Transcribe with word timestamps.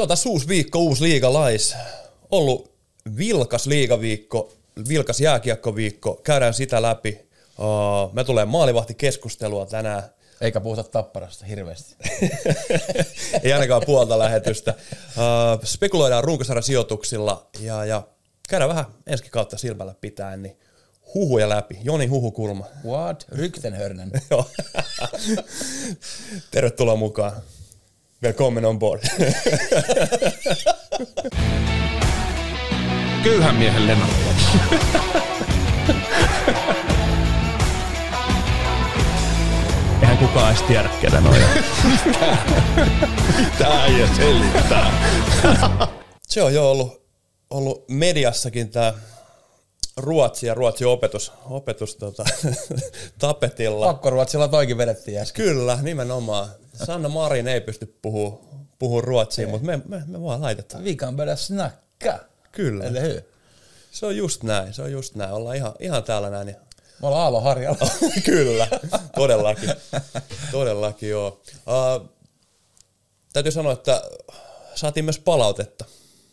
Se 0.00 0.02
on 0.02 0.08
taas 0.08 0.26
uusi 0.26 0.48
viikko, 0.48 0.78
uusi 0.78 1.04
liigalais. 1.04 1.76
Ollut 2.30 2.72
vilkas 3.16 3.66
liigaviikko, 3.66 4.52
vilkas 4.88 5.20
jääkiekkoviikko. 5.20 6.20
Käydään 6.24 6.54
sitä 6.54 6.82
läpi. 6.82 7.28
Uh, 7.58 8.12
me 8.12 8.24
tulee 8.24 8.44
maalivahtikeskustelua 8.44 9.66
tänään. 9.66 10.02
Eikä 10.40 10.60
puhuta 10.60 10.84
tapparasta 10.84 11.44
hirveästi. 11.44 11.96
Ei 13.42 13.52
ainakaan 13.52 13.82
puolta 13.86 14.18
lähetystä. 14.18 14.74
Uh, 15.00 15.64
spekuloidaan 15.64 16.24
runkosarjan 16.24 16.62
sijoituksilla 16.62 17.46
ja, 17.58 17.84
ja 17.84 18.02
käydään 18.48 18.68
vähän 18.68 18.84
ensi 19.06 19.24
kautta 19.30 19.58
silmällä 19.58 19.94
pitäen, 20.00 20.42
niin 20.42 20.58
huhuja 21.14 21.48
läpi. 21.48 21.78
Joni 21.82 22.06
Huhukulma. 22.06 22.66
What? 22.84 23.26
Ryktenhörnen. 23.28 24.10
Joo. 24.30 24.50
Tervetuloa 26.50 26.96
mukaan. 26.96 27.42
Välkommen 28.22 28.64
on 28.64 28.78
board. 28.78 29.02
Köyhän 33.24 33.54
miehen 33.54 33.86
Lennart. 33.86 34.10
Eihän 40.02 40.18
kukaan 40.18 40.50
edes 40.50 40.62
tiedä, 40.62 40.90
ketä 41.00 41.20
noin 41.20 41.42
on. 41.42 41.48
Tää 43.58 43.86
ei 43.86 44.08
selittää. 44.16 44.92
Se 46.28 46.42
on 46.42 46.54
jo 46.54 46.70
ollut, 46.70 47.02
ollut 47.50 47.84
mediassakin 47.88 48.70
tämä 48.70 48.94
Ruotsi 49.96 50.46
ja 50.46 50.54
Ruotsin 50.54 50.86
opetus, 50.86 51.32
opetus 51.50 51.96
tota, 51.96 52.24
tapetilla. 53.18 53.86
Pakkoruotsilla 53.86 54.48
toikin 54.48 54.78
vedettiin 54.78 55.20
äsken. 55.20 55.44
Kyllä, 55.44 55.78
nimenomaan. 55.82 56.48
Sanna 56.74 57.08
Marin 57.08 57.48
ei 57.48 57.60
pysty 57.60 57.98
puhua, 58.02 58.44
puhua 58.78 59.00
ruotsia, 59.00 59.48
mutta 59.48 59.66
me, 59.66 59.80
me, 59.88 60.02
me 60.06 60.22
vaan 60.22 60.40
laitetaan. 60.40 60.84
Vi 60.84 60.96
kan 60.96 61.16
börja 61.16 61.36
snacka. 61.36 62.18
Kyllä. 62.52 62.84
Eller 62.84 63.02
hur? 63.02 63.22
Se 63.90 64.06
on 64.06 64.16
just 64.16 64.42
näin, 64.42 64.74
se 64.74 64.82
on 64.82 64.92
just 64.92 65.14
näin. 65.14 65.32
Ollaan 65.32 65.56
ihan, 65.56 65.72
ihan 65.78 66.02
täällä 66.02 66.30
näin. 66.30 66.48
Ja... 66.48 66.54
Me 67.02 67.06
ollaan 67.06 67.22
Aaloharjalla. 67.22 67.90
Kyllä, 68.24 68.68
todellakin. 69.14 69.70
Todellakin, 70.52 71.08
joo. 71.08 71.42
Uh, 71.52 72.08
täytyy 73.32 73.52
sanoa, 73.52 73.72
että 73.72 74.02
saatiin 74.74 75.04
myös 75.04 75.18
palautetta. 75.18 75.84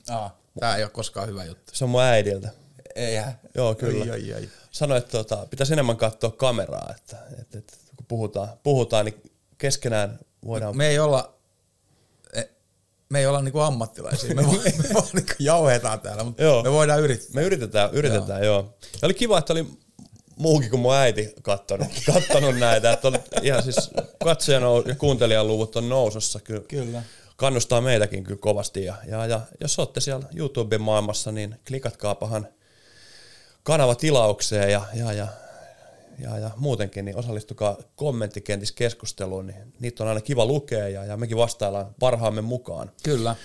Aa, 0.10 0.42
tää 0.60 0.76
ei 0.76 0.84
ole 0.84 0.92
koskaan 0.92 1.28
hyvä 1.28 1.46
juttu. 1.46 1.72
Se 1.76 1.84
on 1.84 1.90
mun 1.90 2.02
äidiltä. 2.02 2.50
Eihän. 2.96 3.40
Joo, 3.56 3.76
kyllä. 3.76 4.04
Ai, 4.04 4.10
ai, 4.12 4.34
ai. 4.34 4.50
Sanoi, 4.72 4.98
että 4.98 5.12
tota, 5.12 5.48
pitäisi 5.50 5.74
enemmän 5.74 5.98
katsoa 5.98 6.32
kameraa, 6.32 6.94
että, 6.98 7.18
että, 7.42 7.58
että 7.58 7.74
kun 7.96 8.06
puhutaan, 8.08 8.50
puhutaan, 8.64 9.06
niin 9.06 9.22
keskenään 9.58 10.20
voidaan... 10.46 10.78
Me 10.78 10.88
ei 10.88 11.00
olla, 11.00 11.34
e- 12.34 12.50
me 13.10 13.20
ei 13.20 13.26
olla 13.26 13.42
niinku 13.42 13.60
ammattilaisia. 13.60 14.36
Me 14.36 14.48
vaan, 14.48 14.58
me 14.84 14.94
vaan 14.94 15.08
niinku 15.14 15.34
jauhetaan 15.40 16.00
täällä, 16.00 16.24
mutta 16.24 16.44
Joo. 16.44 16.64
me 16.64 16.72
voidaan 16.72 17.02
yrittää. 17.02 17.30
Me 17.34 17.44
yritetään, 17.44 17.90
yritetään 17.94 18.44
joo. 18.44 18.56
joo. 18.56 18.74
Ja 19.02 19.06
oli 19.06 19.14
kiva, 19.14 19.38
että 19.38 19.54
oli 19.54 19.68
muukin 20.38 20.70
kuin 20.70 20.80
mun 20.80 20.96
äiti 20.96 21.34
kattonut, 21.42 21.88
kattonut 22.14 22.56
näitä. 22.56 22.94
Että 22.94 23.08
oli 23.08 23.20
ihan 23.42 23.64
siis 23.64 23.92
katsojan 24.24 24.64
ja 24.86 24.96
kuuntelijan 24.96 25.48
luvut 25.48 25.76
on 25.76 25.90
nousussa. 25.90 26.40
Kyllä, 26.40 26.64
Kyllä. 26.68 27.04
kannustaa 27.36 27.82
meitäkin 27.82 28.24
kyllä 28.24 28.40
kovasti. 28.40 28.84
Ja, 28.84 28.96
ja, 29.08 29.26
ja 29.26 29.42
jos 29.62 29.80
olette 29.80 30.02
siellä 30.02 30.28
YouTuben 30.36 30.82
maailmassa, 30.82 31.32
niin 31.32 31.60
klikatkaapahan 31.68 32.48
kanava 33.64 33.96
tilaukseen 33.96 34.72
ja, 34.72 34.82
ja, 34.94 35.14
ja, 35.14 35.28
ja, 36.20 36.38
ja 36.38 36.52
muutenkin, 36.58 37.06
niin 37.06 37.18
osallistukaa 37.18 37.78
kommenttikentissä 37.96 38.76
keskusteluun, 38.76 39.48
niin 39.48 39.74
niitä 39.80 40.04
on 40.04 40.10
aina 40.10 40.22
kiva 40.22 40.46
lukea 40.46 40.88
ja, 40.88 41.06
ja 41.06 41.18
mekin 41.18 41.38
vastaillaan 41.38 41.96
parhaamme 42.00 42.42
mukaan. 42.42 42.92
Kyllä. 43.04 43.36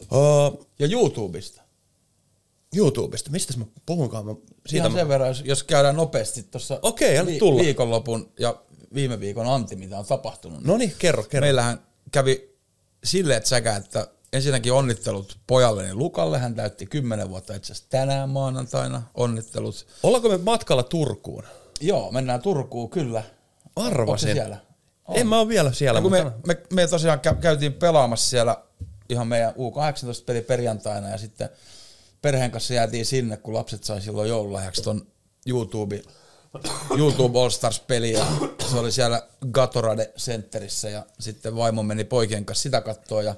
Uh, 0.00 0.66
Ja 0.78 0.88
YouTubesta. 0.90 1.62
YouTubesta, 2.76 3.30
mistä 3.30 3.58
mä 3.58 3.64
puhunkaan? 3.86 4.26
Mä, 4.26 4.34
Siitä 4.66 4.86
Ihan 4.86 4.98
sen 4.98 5.08
verran, 5.08 5.28
jos, 5.28 5.42
jos 5.44 5.62
käydään 5.62 5.96
nopeasti 5.96 6.42
tuossa 6.42 6.78
anna 7.20 7.32
tulla. 7.38 7.62
viikonlopun 7.62 8.32
ja 8.38 8.62
viime 8.94 9.20
viikon 9.20 9.46
Antti, 9.46 9.76
mitä 9.76 9.98
on 9.98 10.06
tapahtunut. 10.06 10.64
No 10.64 10.76
niin, 10.76 10.94
kerro, 10.98 11.22
kerro. 11.22 11.44
Meillähän 11.44 11.82
kävi 12.12 12.54
silleen 13.04 13.46
sekä, 13.46 13.76
että 13.76 14.08
ensinnäkin 14.32 14.72
onnittelut 14.72 15.38
pojalleni 15.46 15.94
Lukalle, 15.94 16.38
hän 16.38 16.54
täytti 16.54 16.86
10 16.86 17.28
vuotta 17.28 17.54
itse 17.54 17.72
asiassa 17.72 17.90
tänään 17.90 18.28
maanantaina, 18.28 19.02
onnittelut. 19.14 19.86
Ollaanko 20.02 20.28
me 20.28 20.38
matkalla 20.38 20.82
Turkuun? 20.82 21.44
Joo, 21.80 22.12
mennään 22.12 22.42
Turkuun, 22.42 22.90
kyllä. 22.90 23.22
Arvasin. 23.76 24.32
siellä? 24.32 24.56
En 25.14 25.26
mä 25.26 25.38
ole 25.38 25.48
vielä 25.48 25.72
siellä, 25.72 26.00
kun 26.00 26.10
mutta... 26.12 26.32
me, 26.46 26.54
me, 26.54 26.62
me 26.72 26.86
tosiaan 26.86 27.20
kä- 27.26 27.40
käytiin 27.40 27.72
pelaamassa 27.72 28.30
siellä 28.30 28.64
ihan 29.08 29.26
meidän 29.26 29.54
U18-peli 29.54 30.40
perjantaina 30.40 31.08
ja 31.08 31.18
sitten 31.18 31.48
perheen 32.22 32.50
kanssa 32.50 32.74
jäätiin 32.74 33.06
sinne, 33.06 33.36
kun 33.36 33.54
lapset 33.54 33.84
sai 33.84 34.00
silloin 34.00 34.28
joululahjaksi 34.28 34.82
ton 34.82 35.06
YouTube, 35.46 36.02
YouTube 36.98 37.38
All 37.38 37.50
Stars-peli 37.50 38.12
ja 38.12 38.26
se 38.70 38.76
oli 38.76 38.92
siellä 38.92 39.22
Gatorade 39.52 40.12
Centerissä 40.18 40.90
ja 40.90 41.06
sitten 41.18 41.56
vaimo 41.56 41.82
meni 41.82 42.04
poikien 42.04 42.44
kanssa 42.44 42.62
sitä 42.62 42.80
kattoa 42.80 43.22
ja 43.22 43.34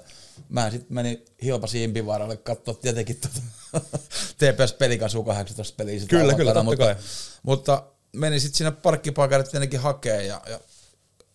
mä 0.48 0.70
sitten 0.70 0.94
menin 0.94 1.24
Hilpasi 1.42 1.84
Impivaaralle 1.84 2.36
katsoa 2.36 2.74
tietenkin 2.74 3.20
tuota 3.20 3.40
TPS-peli 4.38 4.98
kanssa 4.98 5.18
U18-peliä 5.18 6.00
sitä 6.00 6.10
Kyllä, 6.10 6.34
kyllä, 6.34 6.52
totta 6.52 6.62
mutta, 6.62 6.96
mutta 7.42 7.82
menin 8.12 8.40
sitten 8.40 8.56
sinne 8.58 8.70
parkkipaikalle 8.70 9.44
tietenkin 9.44 9.80
hakee 9.80 10.26
ja, 10.26 10.40
ja 10.48 10.60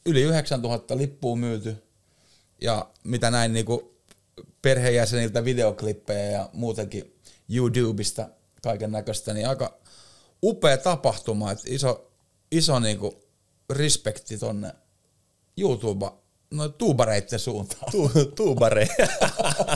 yli 0.05 0.21
9000 0.21 0.97
lippua 0.97 1.35
myyty 1.35 1.75
ja 2.61 2.89
mitä 3.03 3.31
näin 3.31 3.53
niinku 3.53 3.97
perheenjäseniltä 4.61 5.45
videoklippejä 5.45 6.31
ja 6.31 6.49
muutenkin 6.53 7.15
YouTubesta 7.49 8.29
kaiken 8.63 8.91
näköistä, 8.91 9.33
niin 9.33 9.47
aika 9.47 9.77
upea 10.43 10.77
tapahtuma, 10.77 11.51
että 11.51 11.63
iso, 11.67 12.11
iso 12.51 12.79
niinku 12.79 13.23
respekti 13.69 14.37
tonne 14.37 14.71
YouTube, 15.57 16.05
no 16.51 16.69
tuubareitten 16.69 17.39
suuntaan. 17.39 17.91
Tu, 17.91 18.11
tuubare. 18.35 18.87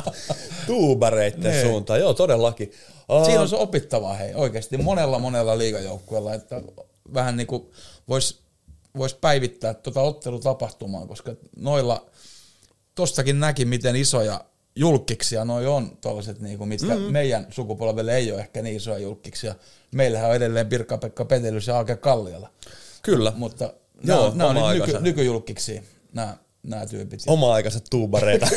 Tuubareitten 0.68 1.52
Niin. 1.52 1.68
suuntaan, 1.68 2.00
joo 2.00 2.14
todellakin. 2.14 2.72
Uh, 3.10 3.26
Siinä 3.26 3.42
on 3.42 3.50
se 3.50 3.56
opittavaa 3.56 4.14
hei, 4.14 4.34
oikeasti 4.34 4.78
monella 4.78 5.20
monella 5.20 5.58
liigajoukkueella, 5.58 6.34
että 6.34 6.62
vähän 7.14 7.38
niin 7.38 7.48
kuin 7.48 7.72
voisi 8.10 8.42
vois 8.98 9.14
päivittää 9.14 9.74
tuota 9.74 10.02
ottelutapahtumaa, 10.02 11.08
koska 11.08 11.36
noilla, 11.56 12.10
tostakin 12.96 13.40
näki, 13.40 13.66
miten 13.66 13.96
isoja 13.96 14.46
julkkiksia 14.76 15.46
noi 15.46 15.68
on, 15.68 15.98
tuollaiset, 16.02 16.40
niin 16.40 16.58
kuin, 16.58 16.68
mitkä 16.68 16.96
mm-hmm. 16.96 17.12
meidän 17.12 17.48
sukupolvelle 17.50 18.16
ei 18.16 18.32
ole 18.32 18.40
ehkä 18.40 18.62
niin 18.62 18.76
isoja 18.76 18.98
julkkiksia. 18.98 19.56
Meillähän 19.96 20.30
on 20.30 20.36
edelleen 20.36 20.68
Pirkka-Pekka 20.68 21.26
Petelys 21.26 21.68
ja 21.68 21.76
Aake 21.76 21.96
Kalliola, 21.96 22.50
Kyllä, 23.02 23.34
mutta 23.36 23.74
Joo, 24.04 24.20
Joo, 24.20 24.32
nämä 24.36 24.50
on 24.50 24.76
nyt 24.76 24.88
nyky, 24.88 25.00
nykyjulkkiksia, 25.02 25.82
nämä, 26.14 26.38
nämä 26.64 26.86
tyypit. 26.86 27.24
oma-aikaiset 27.28 27.84
tuubareita. 27.90 28.48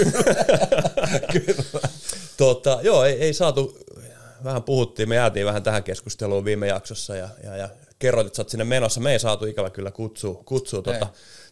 tota, 2.36 2.78
joo, 2.82 3.04
ei, 3.04 3.20
ei 3.20 3.34
saatu, 3.34 3.78
vähän 4.44 4.62
puhuttiin, 4.62 5.08
me 5.08 5.14
jäätiin 5.14 5.46
vähän 5.46 5.62
tähän 5.62 5.82
keskusteluun 5.82 6.44
viime 6.44 6.66
jaksossa 6.66 7.16
ja, 7.16 7.28
ja, 7.44 7.56
ja 7.56 7.68
kerroit, 7.98 8.26
että 8.26 8.36
sä 8.36 8.42
oot 8.42 8.48
sinne 8.48 8.64
menossa. 8.64 9.00
Me 9.00 9.12
ei 9.12 9.18
saatu 9.18 9.46
ikävä 9.46 9.70
kyllä 9.70 9.90
kutsua, 9.90 10.42
kutsua 10.44 10.82
tuota, 10.82 11.06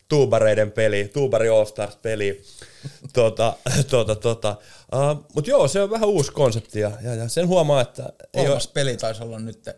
tuubareiden 0.08 0.72
peli, 0.72 1.10
tuubari 1.12 1.48
All 1.48 1.64
Stars 1.64 1.96
peli. 1.96 2.42
tota, 3.12 3.56
tota, 3.90 4.16
tota. 4.16 4.56
Uh, 4.94 5.26
Mutta 5.34 5.50
joo, 5.50 5.68
se 5.68 5.82
on 5.82 5.90
vähän 5.90 6.08
uusi 6.08 6.32
konsepti 6.32 6.80
ja, 6.80 6.90
ja, 7.02 7.14
ja 7.14 7.28
sen 7.28 7.48
huomaa, 7.48 7.80
että 7.80 8.12
ei 8.34 8.48
ole, 8.48 8.58
peli 8.74 8.96
taisi 8.96 9.22
olla 9.22 9.38
nyt 9.38 9.68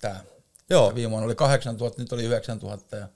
tämä. 0.00 0.20
Joo. 0.70 0.94
Viime 0.94 1.10
vuonna 1.10 1.26
oli 1.26 1.34
8000, 1.34 2.02
nyt 2.02 2.12
oli 2.12 2.24
9000. 2.24 2.96
Ja 2.96 3.08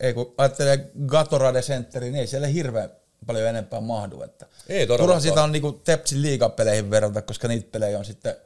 ei 0.00 0.14
kun 0.14 0.34
ajattelee 0.38 0.90
Gatorade 1.06 1.62
Centeriin, 1.62 2.12
niin 2.12 2.20
ei 2.20 2.26
siellä 2.26 2.46
hirveän 2.46 2.90
paljon 3.26 3.48
enempää 3.48 3.80
mahdu. 3.80 4.22
Että 4.22 4.46
Ei. 4.68 4.86
Turha 4.86 5.20
sitä 5.20 5.42
on 5.42 5.52
niinku 5.52 5.72
Tepsin 5.72 6.22
liigapeleihin 6.22 6.90
verrata, 6.90 7.22
koska 7.22 7.48
niitä 7.48 7.68
pelejä 7.72 7.98
on 7.98 8.04
sitten 8.04 8.36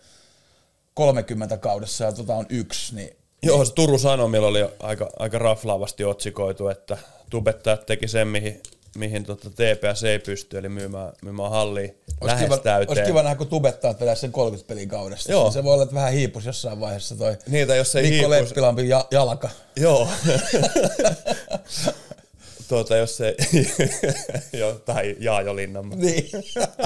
30 0.94 1.56
kaudessa 1.56 2.04
ja 2.04 2.12
tota 2.12 2.34
on 2.34 2.46
yksi, 2.48 2.94
niin 2.94 3.16
Joo, 3.42 3.64
se 3.64 3.72
Turun 3.72 4.00
Sanomilla 4.00 4.46
oli 4.46 4.64
aika, 4.80 5.10
aika 5.18 5.38
raflaavasti 5.38 6.04
otsikoitu, 6.04 6.68
että 6.68 6.98
tubettajat 7.30 7.86
teki 7.86 8.08
sen, 8.08 8.28
mihin, 8.28 8.62
mihin 8.96 9.24
tota 9.24 9.50
TPS 9.50 10.04
ei 10.04 10.18
pysty, 10.18 10.58
eli 10.58 10.68
myymään, 10.68 11.12
myymään 11.22 11.50
halliin 11.50 11.98
lähes 12.20 12.44
kiva, 12.44 12.58
täyteen. 12.58 12.98
olisi 12.98 13.10
kiva 13.10 13.22
nähdä, 13.22 13.36
kun 13.38 13.46
tubettaa 13.46 13.94
pelaa 13.94 14.14
sen 14.14 14.32
30 14.32 14.68
pelin 14.68 14.88
kaudesta. 14.88 15.32
Joo. 15.32 15.50
Se 15.50 15.64
voi 15.64 15.72
olla, 15.74 15.82
että 15.82 15.94
vähän 15.94 16.12
hiipus 16.12 16.44
jossain 16.44 16.80
vaiheessa 16.80 17.16
toi 17.16 17.36
Niitä, 17.48 17.74
jos 17.74 17.96
ei 17.96 18.02
Mikko 18.10 18.28
hiipus- 18.28 18.30
Leppilampi 18.30 18.88
ja, 18.88 19.04
jalka. 19.10 19.50
Joo. 19.76 20.08
tuota, 22.68 22.96
jos 22.96 23.16
se, 23.16 23.36
joo, 24.58 24.72
tai 24.72 25.16
Jaajo 25.20 25.56
Linnanma. 25.56 25.94
Niin. 25.94 26.30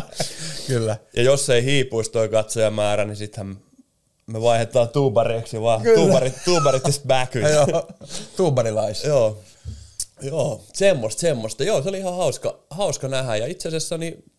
Kyllä. 0.66 0.96
Ja 1.16 1.22
jos 1.22 1.50
ei 1.50 1.64
hiipuisi 1.64 2.10
toi 2.10 2.28
katsojamäärä, 2.28 3.05
niin 3.05 3.16
sittenhän 3.16 3.56
me 4.26 4.42
vaihdetaan 4.42 4.88
tuubareiksi 4.88 5.60
vaan. 5.60 5.82
Kyllä. 5.82 5.96
Tuubarit, 5.96 6.34
tuubarit 6.44 6.88
is 6.88 7.00
back. 7.06 7.34
Joo, 7.54 7.88
tuubarilais. 8.36 9.04
Joo. 9.04 9.38
Joo, 10.22 10.64
semmoista, 10.72 11.20
semmoista. 11.20 11.64
Joo, 11.64 11.82
se 11.82 11.88
oli 11.88 11.98
ihan 11.98 12.16
hauska, 12.16 12.58
hauska 12.70 13.08
nähdä. 13.08 13.36
Ja 13.36 13.46
itse 13.46 13.69
asiassa 13.69 13.98
niin, 13.98 14.32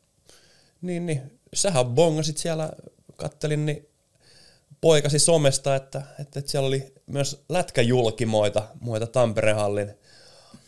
niin, 0.81 1.05
niin. 1.05 1.39
Sähän 1.53 1.85
bongasit 1.85 2.37
siellä, 2.37 2.69
kattelin, 3.15 3.65
niin 3.65 3.89
poikasi 4.81 5.19
somesta, 5.19 5.75
että, 5.75 6.01
että, 6.19 6.39
että 6.39 6.51
siellä 6.51 6.67
oli 6.67 6.93
myös 7.07 7.43
lätkäjulkimoita 7.49 8.63
muita 8.79 9.07
Tampereen 9.07 9.55
hallin, 9.55 9.93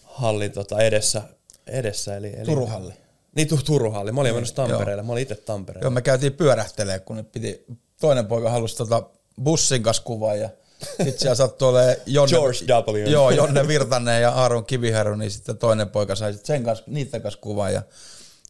hallin 0.03 0.51
tota 0.51 0.79
edessä, 0.79 1.21
edessä. 1.67 2.17
Eli, 2.17 2.33
eli, 2.35 2.45
Turuhalli. 2.45 2.93
Niin, 3.35 3.47
tu- 3.47 3.59
Turuhalli. 3.65 4.11
Mä 4.11 4.21
olin 4.21 4.35
menossa 4.35 4.55
Tampereelle. 4.55 5.03
Mä 5.03 5.11
olin 5.11 5.21
itse 5.21 5.35
Tampereella. 5.35 5.85
Joo, 5.85 5.91
me 5.91 6.01
käytiin 6.01 6.33
pyörähtelemään, 6.33 7.01
kun 7.01 7.15
ne 7.15 7.23
piti, 7.23 7.65
toinen 8.01 8.25
poika 8.25 8.49
halusi 8.49 8.77
tota 8.77 9.03
bussin 9.43 9.83
kanssa 9.83 10.03
kuvaa 10.03 10.35
ja 10.35 10.49
sitten 10.87 11.19
siellä 11.19 11.35
sattui 11.35 11.69
olemaan 11.69 11.95
Jonne, 12.05 12.37
George 12.37 12.59
W. 12.91 13.11
Joo, 13.11 13.31
Jonne 13.31 13.67
Virtanen 13.67 14.21
ja 14.21 14.31
Aaron 14.31 14.65
Kiviharu, 14.65 15.15
niin 15.15 15.31
sitten 15.31 15.57
toinen 15.57 15.89
poika 15.89 16.15
sai 16.15 16.33
sit 16.33 16.45
sen 16.45 16.63
kanssa, 16.63 16.85
niiden 16.87 17.21
kanssa 17.21 17.39
kuvaa 17.39 17.69
ja 17.69 17.81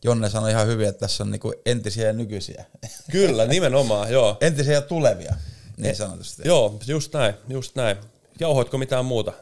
Jonne 0.04 0.30
sanoi 0.30 0.52
ihan 0.52 0.68
hyvin, 0.68 0.88
että 0.88 1.00
tässä 1.00 1.24
on 1.24 1.32
niinku 1.32 1.54
entisiä 1.66 2.08
ja 2.08 2.14
nykyisiä. 2.14 2.66
Kyllä, 3.12 3.46
nimenomaan, 3.46 4.12
joo. 4.12 4.38
entisiä 4.42 4.74
ja 4.74 4.82
tulevia, 4.82 5.36
niin 5.78 5.96
sanotusti. 5.96 6.42
Joo, 6.46 6.80
just 6.88 7.14
näin, 7.14 7.34
just 7.50 7.76
näin. 7.76 7.98
Jauhoitko 8.40 8.78
mitään 8.78 9.06
muuta? 9.06 9.34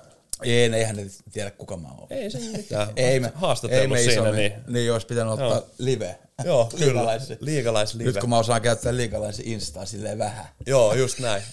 Ei, 0.43 0.69
ne 0.69 0.77
eihän 0.77 0.95
ne 0.95 1.05
tiedä 1.31 1.51
kuka 1.51 1.77
mä 1.77 1.87
oon. 1.87 2.07
Ei 2.09 2.31
se 2.31 2.39
mitään. 2.39 2.87
Ei 2.95 3.19
me, 3.19 3.33
ei 3.69 3.87
me 3.87 3.97
siinä, 3.97 4.11
isommin. 4.11 4.35
niin. 4.35 4.53
niin 4.67 4.93
olisi 4.93 5.07
pitänyt 5.07 5.33
ottaa 5.33 5.47
Joo. 5.47 5.67
live. 5.77 6.19
Joo, 6.45 6.65
kyllä. 6.65 6.85
Liigalaisen. 6.85 7.37
Liigalaislive. 7.39 8.09
Nyt 8.09 8.17
kun 8.17 8.29
mä 8.29 8.37
osaan 8.37 8.61
käyttää 8.61 8.95
liikalaisen 8.95 9.47
instaa 9.47 9.85
silleen 9.85 10.17
vähän. 10.17 10.45
Joo, 10.65 10.93
just 10.93 11.19
näin. 11.19 11.43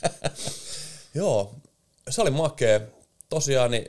Joo, 1.14 1.54
se 2.10 2.22
oli 2.22 2.30
makea. 2.30 2.80
Tosiaan 3.28 3.70
niin 3.70 3.84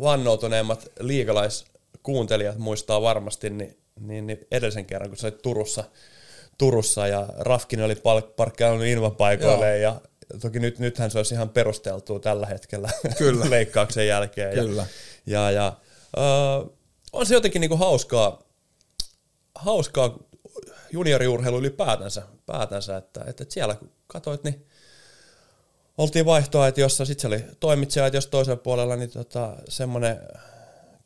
vannoutuneemmat 0.00 0.86
liikalaiskuuntelijat 1.00 2.58
muistaa 2.58 3.02
varmasti 3.02 3.50
niin, 3.50 3.78
niin, 4.00 4.26
niin 4.26 4.46
edellisen 4.50 4.86
kerran, 4.86 5.10
kun 5.10 5.16
sä 5.16 5.26
olit 5.26 5.42
Turussa, 5.42 5.84
Turussa 6.58 7.06
ja 7.06 7.26
Rafkin 7.38 7.82
oli 7.82 7.96
parkkeillut 8.36 8.84
invapaikoille 8.86 9.78
ja 9.78 10.00
toki 10.40 10.60
nyt, 10.60 10.78
nythän 10.78 11.10
se 11.10 11.18
olisi 11.18 11.34
ihan 11.34 11.48
perusteltua 11.48 12.20
tällä 12.20 12.46
hetkellä 12.46 12.90
Kyllä. 13.18 13.50
leikkauksen 13.50 14.06
jälkeen. 14.06 14.54
Kyllä. 14.54 14.86
Ja, 15.26 15.50
ja, 15.50 15.50
ja 15.50 15.66
äh, 16.18 16.70
on 17.12 17.26
se 17.26 17.34
jotenkin 17.34 17.60
niinku 17.60 17.76
hauskaa, 17.76 18.42
hauskaa 19.54 20.18
junioriurheilu 20.92 21.58
ylipäätänsä, 21.58 22.22
päätänsä, 22.46 22.96
että, 22.96 23.20
että, 23.20 23.42
että 23.42 23.54
siellä 23.54 23.74
kun 23.74 23.92
katsoit, 24.06 24.44
niin 24.44 24.66
oltiin 25.98 26.24
vaihtoaitiossa, 26.24 27.04
sitten 27.04 27.22
se 27.22 27.26
oli 27.26 27.44
toimitsijaitiossa 27.60 28.30
toisella 28.30 28.56
puolella, 28.56 28.96
niin 28.96 29.10
tota, 29.10 29.56
semmoinen 29.68 30.18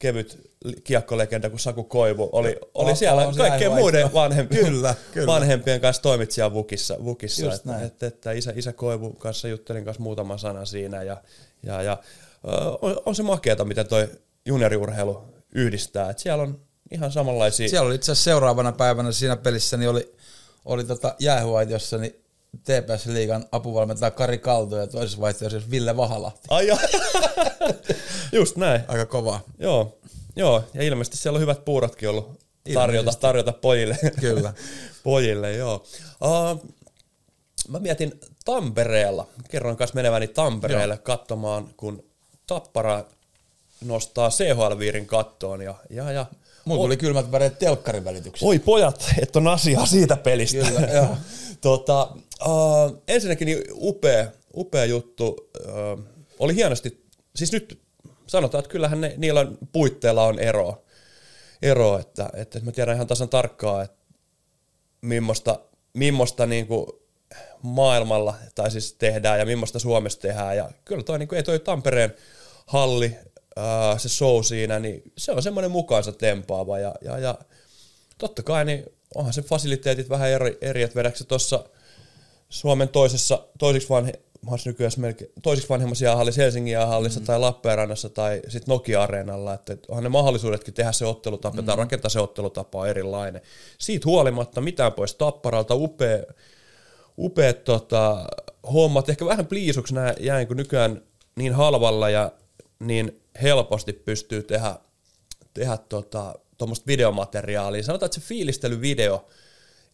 kevyt 0.02 0.50
kiekkolegenda 0.84 1.50
kuin 1.50 1.60
Saku 1.60 1.84
Koivu 1.84 2.28
oli, 2.32 2.56
oli 2.74 2.90
on 2.90 2.96
siellä 2.96 3.32
se 3.32 3.38
kaikkien 3.38 3.72
muiden 3.72 4.12
vanhempien, 4.12 4.64
Kyllä, 4.66 4.94
kyllä. 5.12 5.26
vanhempien 5.26 5.80
kanssa 5.80 6.02
toimitsijan 6.02 6.52
vukissa. 6.54 6.96
vukissa 7.04 7.44
Just 7.44 7.56
että, 7.56 7.80
että, 7.80 8.06
että, 8.06 8.32
isä, 8.32 8.52
isä 8.56 8.72
Koivu 8.72 9.12
kanssa 9.12 9.48
juttelin 9.48 9.84
kanssa 9.84 10.02
muutaman 10.02 10.38
sanan 10.38 10.66
siinä 10.66 11.02
ja, 11.02 11.16
ja, 11.62 11.82
ja 11.82 11.98
on, 12.82 12.96
on, 13.06 13.14
se 13.14 13.22
makeata, 13.22 13.64
miten 13.64 13.86
toi 13.86 14.08
junioriurheilu 14.46 15.24
yhdistää. 15.54 16.10
että 16.10 16.22
siellä 16.22 16.42
on 16.42 16.60
ihan 16.90 17.12
samanlaisia... 17.12 17.68
Siellä 17.68 17.86
oli 17.86 17.94
itse 17.94 18.12
asiassa 18.12 18.30
seuraavana 18.30 18.72
päivänä 18.72 19.12
siinä 19.12 19.36
pelissä, 19.36 19.76
niin 19.76 19.90
oli, 19.90 20.14
oli 20.64 20.84
tota 20.84 21.14
jäähuaitiossa, 21.18 21.98
niin 21.98 22.24
TPS 22.58 23.06
Liigan 23.06 23.46
apuvalmentaja 23.52 24.10
Kari 24.10 24.38
Kalto 24.38 24.76
ja 24.76 24.86
toisessa 24.86 25.20
vaihtoehdossa 25.20 25.70
Ville 25.70 25.96
Vahalahti. 25.96 26.40
Ai 26.50 26.66
joo. 26.66 26.78
Just 28.32 28.56
näin. 28.56 28.80
Aika 28.88 29.06
kova. 29.06 29.40
Joo, 29.58 29.98
joo, 30.36 30.64
ja 30.74 30.82
ilmeisesti 30.82 31.16
siellä 31.16 31.36
on 31.36 31.40
hyvät 31.40 31.64
puurotkin 31.64 32.08
ollut 32.08 32.40
tarjota, 32.74 33.12
tarjota 33.20 33.52
pojille. 33.52 33.98
Kyllä. 34.20 34.54
pojille, 35.04 35.52
joo. 35.52 35.84
Uh, 36.24 36.72
mä 37.68 37.78
mietin 37.78 38.20
Tampereella, 38.44 39.26
kerron 39.50 39.76
kanssa 39.76 39.94
meneväni 39.94 40.28
Tampereelle 40.28 40.94
joo. 40.94 41.02
katsomaan, 41.02 41.68
kun 41.76 42.04
Tappara 42.46 43.04
nostaa 43.84 44.28
CHL-viirin 44.28 45.06
kattoon 45.06 45.62
ja, 45.62 45.74
ja, 45.90 46.12
ja 46.12 46.26
Mulla 46.64 46.82
tuli 46.82 46.96
kylmät 46.96 47.32
väreet 47.32 47.58
telkkarin 47.58 48.04
välityksellä. 48.04 48.48
Oi 48.48 48.58
pojat, 48.58 49.14
että 49.22 49.38
on 49.38 49.48
asiaa 49.48 49.86
siitä 49.86 50.16
pelistä. 50.16 50.58
Kyllä, 50.58 50.80
joo. 50.80 51.16
tota, 51.60 52.08
uh, 52.46 53.02
ensinnäkin 53.08 53.46
niin 53.46 53.62
upea, 53.72 54.26
upea 54.56 54.84
juttu. 54.84 55.50
Uh, 55.66 56.04
oli 56.38 56.54
hienosti, 56.54 57.04
siis 57.36 57.52
nyt 57.52 57.82
sanotaan, 58.26 58.58
että 58.58 58.72
kyllähän 58.72 59.00
ne, 59.00 59.14
niillä 59.16 59.46
puitteilla 59.72 60.24
on 60.24 60.38
ero, 60.38 60.84
ero 61.62 61.98
että, 61.98 62.30
että 62.34 62.60
mä 62.60 62.72
tiedän 62.72 62.94
ihan 62.94 63.06
tasan 63.06 63.28
tarkkaan, 63.28 63.84
että 63.84 64.02
millaista, 65.00 65.60
millaista 65.94 66.46
niin 66.46 66.66
kuin 66.66 66.86
maailmalla 67.62 68.34
tai 68.54 68.70
siis 68.70 68.94
tehdään 68.94 69.38
ja 69.38 69.46
millaista 69.46 69.78
Suomessa 69.78 70.20
tehdään. 70.20 70.56
Ja 70.56 70.70
kyllä 70.84 71.02
toi, 71.02 71.18
niin 71.18 71.28
kuin, 71.28 71.36
ei 71.36 71.42
toi 71.42 71.58
Tampereen 71.58 72.14
halli, 72.66 73.16
ää, 73.56 73.98
se 73.98 74.08
show 74.08 74.42
siinä, 74.42 74.78
niin 74.78 75.02
se 75.18 75.32
on 75.32 75.42
semmoinen 75.42 75.70
mukaansa 75.70 76.12
tempaava. 76.12 76.78
Ja, 76.78 76.94
ja, 77.00 77.18
ja 77.18 77.38
totta 78.18 78.42
kai, 78.42 78.64
niin 78.64 78.84
onhan 79.14 79.32
se 79.32 79.42
fasiliteetit 79.42 80.08
vähän 80.08 80.30
eri, 80.30 80.58
eri 80.60 80.82
että 80.82 80.96
vedätkö 80.96 81.24
tuossa 81.24 81.64
Suomen 82.52 82.88
toisessa, 82.88 83.46
toisiksi 83.58 83.88
vanhe, 83.88 84.12
nykyään 84.66 84.92
melkein, 84.96 85.30
toisiksi 85.42 85.68
vanhemmassa 85.68 86.04
jäähallissa, 86.04 86.42
Helsingin 86.42 86.72
jäähallissa 86.72 87.20
mm. 87.20 87.26
tai 87.26 87.38
Lappeenrannassa 87.40 88.08
tai 88.08 88.42
sitten 88.48 88.72
Nokia-areenalla, 88.72 89.54
että 89.54 89.72
et 89.72 89.86
onhan 89.88 90.04
ne 90.04 90.08
mahdollisuudetkin 90.08 90.74
tehdä 90.74 90.92
se 90.92 91.06
ottelutapa 91.06 91.60
mm. 91.60 91.66
tai 91.66 91.76
rakentaa 91.76 92.08
se 92.08 92.20
ottelutapa 92.20 92.80
on 92.80 92.88
erilainen. 92.88 93.42
Siitä 93.78 94.08
huolimatta 94.08 94.60
mitään 94.60 94.92
pois 94.92 95.14
Tapparalta, 95.14 95.74
upea, 95.74 96.18
upeat 97.18 97.64
tota, 97.64 98.26
hommat, 98.72 99.08
ehkä 99.08 99.26
vähän 99.26 99.46
pliisuksi 99.46 99.94
nämä 99.94 100.14
jäin, 100.20 100.46
kun 100.46 100.56
nykyään 100.56 101.02
niin 101.36 101.52
halvalla 101.52 102.10
ja 102.10 102.32
niin 102.80 103.20
helposti 103.42 103.92
pystyy 103.92 104.42
tehdä, 104.42 104.76
tehdä 105.54 105.78
tota, 105.88 106.34
videomateriaalia. 106.86 107.82
Sanotaan, 107.82 108.06
että 108.06 108.20
se 108.20 108.26
fiilistelyvideo 108.26 109.26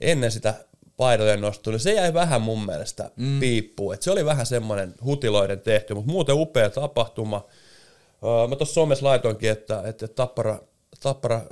ennen 0.00 0.32
sitä 0.32 0.54
paidojen 0.98 1.40
nostoa, 1.40 1.72
niin 1.72 1.80
se 1.80 1.92
jäi 1.92 2.14
vähän 2.14 2.42
mun 2.42 2.66
mielestä 2.66 3.10
mm. 3.16 3.40
piippuun. 3.40 3.94
Et 3.94 4.02
se 4.02 4.10
oli 4.10 4.24
vähän 4.24 4.46
semmoinen 4.46 4.94
hutiloiden 5.04 5.60
tehty, 5.60 5.94
mutta 5.94 6.12
muuten 6.12 6.34
upea 6.34 6.70
tapahtuma. 6.70 7.46
Öö, 8.24 8.46
mä 8.48 8.56
tuossa 8.56 8.74
somessa 8.74 9.06
laitoinkin, 9.06 9.50
että, 9.50 9.82
että 9.84 10.08
Tappara, 10.08 10.58
Tappara 11.02 11.42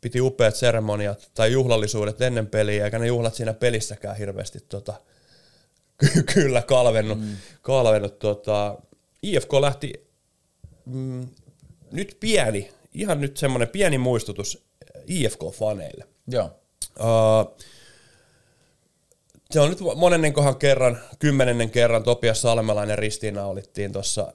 piti 0.00 0.20
upeat 0.20 0.56
seremoniat 0.56 1.30
tai 1.34 1.52
juhlallisuudet 1.52 2.20
ennen 2.20 2.46
peliä, 2.46 2.84
eikä 2.84 2.98
ne 2.98 3.06
juhlat 3.06 3.34
siinä 3.34 3.54
pelissäkään 3.54 4.16
hirveästi 4.16 4.58
tota, 4.68 4.94
ky- 5.96 6.22
kyllä 6.22 6.62
kalvennut. 6.62 7.20
Mm. 7.20 7.36
kalvennut 7.62 8.18
tota, 8.18 8.78
IFK 9.22 9.52
lähti 9.52 9.92
mm, 10.84 11.28
nyt 11.92 12.16
pieni, 12.20 12.70
ihan 12.94 13.20
nyt 13.20 13.36
semmoinen 13.36 13.68
pieni 13.68 13.98
muistutus 13.98 14.64
IFK-faneille. 15.06 16.04
Joo. 16.26 16.50
Uh, 16.98 17.56
se 19.50 19.60
on 19.60 19.70
nyt 19.70 19.78
monennenkohan 19.96 20.56
kerran, 20.56 20.98
kymmenennen 21.18 21.70
kerran 21.70 22.02
Topias 22.02 22.42
Salmelainen 22.42 22.98
ristiinnaulittiin 22.98 23.92
tuossa 23.92 24.32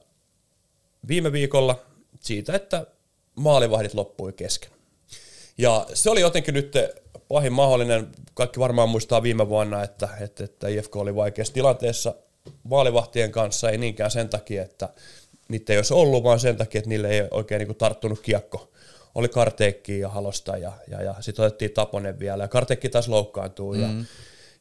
viime 1.07 1.31
viikolla 1.31 1.85
siitä, 2.19 2.53
että 2.53 2.87
maalivahdit 3.35 3.93
loppui 3.93 4.33
kesken. 4.33 4.71
Ja 5.57 5.85
se 5.93 6.09
oli 6.09 6.21
jotenkin 6.21 6.53
nyt 6.53 6.73
pahin 7.27 7.53
mahdollinen, 7.53 8.07
kaikki 8.33 8.59
varmaan 8.59 8.89
muistaa 8.89 9.23
viime 9.23 9.49
vuonna, 9.49 9.83
että, 9.83 10.09
että, 10.21 10.43
että 10.43 10.67
IFK 10.67 10.95
oli 10.95 11.15
vaikeassa 11.15 11.53
tilanteessa 11.53 12.15
maalivahtien 12.63 13.31
kanssa, 13.31 13.69
ei 13.69 13.77
niinkään 13.77 14.11
sen 14.11 14.29
takia, 14.29 14.63
että 14.63 14.89
niitä 15.49 15.73
ei 15.73 15.79
olisi 15.79 15.93
ollut, 15.93 16.23
vaan 16.23 16.39
sen 16.39 16.57
takia, 16.57 16.79
että 16.79 16.89
niille 16.89 17.09
ei 17.09 17.27
oikein 17.31 17.59
niin 17.59 17.75
tarttunut 17.75 18.19
kiekko. 18.19 18.71
Oli 19.15 19.29
Karteekki 19.29 19.99
ja 19.99 20.09
Halosta 20.09 20.57
ja, 20.57 20.71
ja, 20.87 21.01
ja 21.01 21.15
sitten 21.19 21.45
otettiin 21.45 21.71
Taponen 21.71 22.19
vielä 22.19 22.43
ja 22.43 22.47
Karteekki 22.47 22.89
taas 22.89 23.07
loukkaantuu 23.07 23.73
mm. 23.73 23.81
ja, 23.81 23.87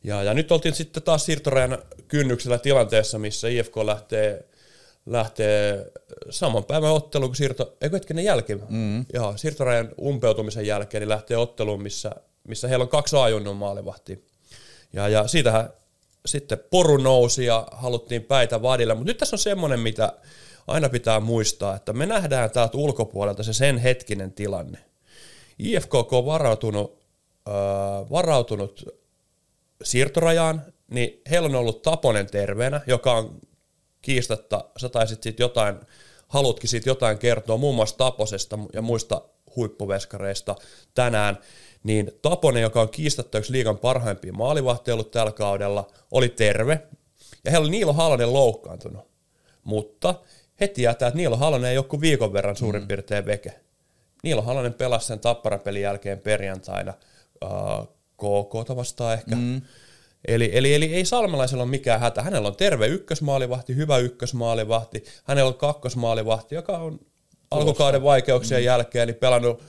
ja, 0.05 0.23
ja 0.23 0.35
nyt 0.35 0.53
oltiin 0.53 0.75
sitten 0.75 1.03
taas 1.03 1.25
siirtorajan 1.25 1.79
kynnyksellä 2.09 2.59
tilanteessa, 2.59 3.19
missä 3.19 3.49
IFK 3.49 3.77
lähtee, 3.77 4.45
lähtee 5.07 5.93
saman 6.31 6.65
päivän 6.65 6.93
otteluun 6.93 7.31
kuin 7.31 7.37
siirto, 7.37 7.77
eikö 7.81 7.97
hetkinen 7.97 8.25
jälkeen, 8.25 8.63
mm. 8.69 9.05
Joo, 9.15 9.37
siirtorajan 9.37 9.89
umpeutumisen 10.01 10.67
jälkeen, 10.67 11.01
niin 11.01 11.09
lähtee 11.09 11.37
otteluun, 11.37 11.83
missä, 11.83 12.11
missä 12.49 12.69
heillä 12.69 12.83
on 12.83 12.89
kaksi 12.89 13.17
ajunnun 13.17 13.57
maalivahtia. 13.57 14.17
Ja, 14.93 15.09
ja 15.09 15.27
siitähän 15.27 15.71
sitten 16.27 16.59
poru 16.71 16.97
nousi 16.97 17.45
ja 17.45 17.67
haluttiin 17.73 18.23
päitä 18.23 18.63
vadille, 18.63 18.95
mutta 18.95 19.11
nyt 19.11 19.19
tässä 19.19 19.35
on 19.37 19.41
semmoinen, 19.41 19.81
mitä 19.81 20.13
aina 20.67 20.89
pitää 20.89 21.21
muistaa, 21.21 21.77
että 21.77 21.93
me 21.93 22.07
nähdään 22.07 22.51
täältä 22.51 22.77
ulkopuolelta 22.79 23.43
se 23.43 23.53
sen 23.53 23.79
hetkinen 23.79 24.33
tilanne. 24.33 24.79
IFKK 25.59 26.13
on 26.13 26.27
varautunut, 26.27 26.99
äh, 27.49 28.11
varautunut 28.11 29.04
siirtorajaan, 29.83 30.63
niin 30.91 31.23
heillä 31.31 31.47
on 31.47 31.55
ollut 31.55 31.83
Taponen 31.83 32.27
terveenä, 32.27 32.81
joka 32.87 33.13
on 33.17 33.41
kiistatta, 34.03 34.65
sä 34.77 34.89
taisit 34.89 35.23
siitä 35.23 35.43
jotain, 35.43 35.77
halutkin 36.29 36.69
siitä 36.69 36.91
jotain 36.91 37.19
kertoa 37.19 37.57
muun 37.57 37.75
muassa 37.75 37.97
Taposesta 37.97 38.59
ja 38.73 38.83
muista 38.83 39.23
huippuveskareista 39.57 40.57
tänään, 40.95 41.39
niin 41.83 42.11
Taponen, 42.23 42.63
joka 42.63 42.81
on 42.81 42.89
kiistatta 42.89 43.39
yksi 43.39 43.53
liigan 43.53 43.79
parhaimpia 43.79 44.33
maalivahtia 44.33 44.95
ollut 44.95 45.11
tällä 45.11 45.33
kaudella, 45.33 45.91
oli 46.11 46.29
terve. 46.29 46.83
Ja 47.45 47.51
heillä 47.51 47.65
oli 47.65 47.71
Niilo 47.71 47.93
Halonen 47.93 48.33
loukkaantunut. 48.33 49.09
Mutta 49.65 50.15
he 50.61 50.69
tietää, 50.69 51.09
että 51.09 51.19
Niilo 51.19 51.37
Halonen 51.37 51.71
ei 51.71 51.83
kuin 51.83 52.01
viikon 52.01 52.33
verran 52.33 52.57
suurin 52.57 52.83
mm. 52.83 52.89
piirtein 52.89 53.27
veke. 53.27 53.61
Niilo 54.23 54.43
Halonen 54.43 54.75
pelasi 54.75 55.07
sen 55.07 55.21
tapparapelin 55.21 55.83
jälkeen 55.83 56.19
perjantaina 56.19 56.95
uh, 57.45 57.94
KK 58.17 58.77
vastaan 58.77 59.15
ehkä. 59.15 59.37
Mm. 59.37 59.63
Eli, 60.29 60.51
eli, 60.53 60.75
eli 60.75 60.95
ei 60.95 61.05
Salmelaisella 61.05 61.63
ole 61.63 61.71
mikään 61.71 62.01
hätä. 62.01 62.23
Hänellä 62.23 62.49
on 62.49 62.57
terve 62.57 62.87
ykkösmaalivahti, 62.87 63.77
hyvä 63.77 63.99
ykkösmaalivahti. 63.99 65.05
Hänellä 65.25 65.49
on 65.49 65.55
kakkosmaalivahti, 65.55 66.55
joka 66.55 66.79
on 66.79 67.01
alkukauden 67.51 68.03
vaikeuksien 68.03 68.61
mm. 68.61 68.65
jälkeen 68.65 69.09
niin 69.09 69.17
pelannut, 69.17 69.63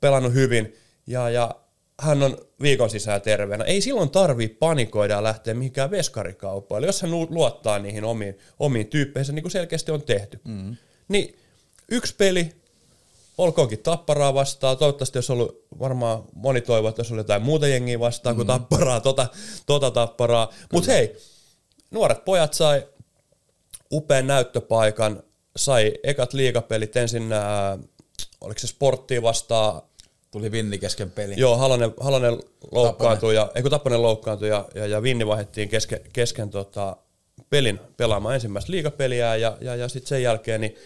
pelannut 0.00 0.34
hyvin. 0.34 0.74
Ja, 1.06 1.30
ja 1.30 1.54
hän 2.00 2.22
on 2.22 2.38
viikon 2.62 2.90
sisään 2.90 3.22
terveenä. 3.22 3.64
Ei 3.64 3.80
silloin 3.80 4.10
tarvii 4.10 4.48
panikoida 4.48 5.14
ja 5.14 5.22
lähteä 5.22 5.54
mihinkään 5.54 5.90
veskarikauppaan. 5.90 6.84
Jos 6.84 7.02
hän 7.02 7.10
luottaa 7.10 7.78
niihin 7.78 8.04
omiin, 8.04 8.38
omiin 8.58 8.86
tyyppeihin, 8.86 9.34
niin 9.34 9.42
kuin 9.42 9.52
selkeästi 9.52 9.92
on 9.92 10.02
tehty. 10.02 10.40
Mm. 10.44 10.76
Niin 11.08 11.38
yksi 11.90 12.14
peli, 12.16 12.52
olkoonkin 13.38 13.78
tapparaa 13.78 14.34
vastaan. 14.34 14.78
Toivottavasti 14.78 15.18
jos 15.18 15.30
ollut, 15.30 15.64
varmaan 15.78 16.24
moni 16.34 16.60
toivoo, 16.60 16.88
että 16.88 17.00
jos 17.00 17.12
oli 17.12 17.20
jotain 17.20 17.42
muuta 17.42 17.68
jengiä 17.68 18.00
vastaan 18.00 18.34
mm. 18.34 18.36
kuin 18.36 18.46
tapparaa, 18.46 19.00
tota, 19.00 19.26
tota 19.66 19.90
tapparaa. 19.90 20.52
Mutta 20.72 20.92
hei, 20.92 21.16
nuoret 21.90 22.24
pojat 22.24 22.54
sai 22.54 22.86
upean 23.92 24.26
näyttöpaikan, 24.26 25.22
sai 25.56 25.92
ekat 26.02 26.32
liigapelit 26.32 26.96
ensin, 26.96 27.32
äh, 27.32 27.78
oliko 28.40 28.60
se 28.60 28.66
sporttia 28.66 29.22
vastaan, 29.22 29.82
Tuli 30.30 30.52
Vinni 30.52 30.78
kesken 30.78 31.10
pelin. 31.10 31.38
Joo, 31.38 31.56
Halonen, 31.56 31.94
Halonen 32.00 32.38
loukkaantui, 32.70 33.34
ja, 33.34 33.50
ei 33.54 33.62
kun 33.62 33.70
Tappanen 33.70 34.02
loukkaantui 34.02 34.48
ja, 34.48 34.68
ja, 34.74 34.86
ja 34.86 35.02
Vinni 35.02 35.26
vaihdettiin 35.26 35.68
kesken, 35.68 36.00
kesken 36.12 36.50
tota, 36.50 36.96
pelin 37.50 37.80
pelaamaan 37.96 38.34
ensimmäistä 38.34 38.72
liigapeliä 38.72 39.36
ja, 39.36 39.56
ja, 39.60 39.76
ja 39.76 39.88
sitten 39.88 40.08
sen 40.08 40.22
jälkeen 40.22 40.60
niin 40.60 40.76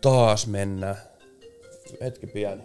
taas 0.00 0.46
mennään. 0.46 1.09
Hetki 2.00 2.26
pieni. 2.26 2.62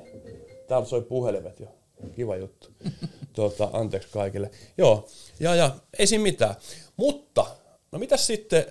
Täällä 0.68 0.88
soi 0.88 1.02
puhelimet 1.02 1.60
jo. 1.60 1.68
Kiva 2.16 2.36
juttu. 2.36 2.68
tuota, 3.34 3.70
anteeksi 3.74 4.10
kaikille. 4.12 4.52
Joo, 4.78 5.08
ja, 5.40 5.56
ja 5.56 5.76
ei 6.00 6.08
siinä 6.08 6.24
mitään. 6.24 6.56
Mutta, 6.98 7.46
no 7.92 8.00
mitäs 8.00 8.28
sitten, 8.28 8.66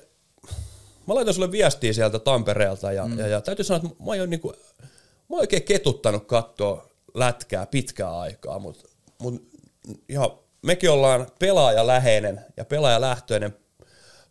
mä 1.06 1.14
laitan 1.14 1.34
sulle 1.34 1.50
viestiä 1.50 1.92
sieltä 1.92 2.18
Tampereelta 2.18 2.92
ja, 2.92 3.06
mm. 3.06 3.18
ja, 3.18 3.26
ja 3.26 3.40
täytyy 3.40 3.64
sanoa, 3.64 3.82
että 3.84 4.04
mä 4.04 4.12
oon 4.12 4.30
niinku, 4.30 4.48
mä 4.48 5.36
oon 5.36 5.40
oikein 5.40 5.62
ketuttanut 5.62 6.26
katsoa 6.26 6.88
lätkää 7.14 7.66
pitkää 7.66 8.18
aikaa, 8.18 8.58
mutta 8.58 8.88
mut, 9.18 9.42
ihan, 10.08 10.30
mekin 10.62 10.90
ollaan 10.90 11.26
pelaajaläheinen 11.38 12.40
ja 12.56 12.64
pelaajalähtöinen 12.64 13.56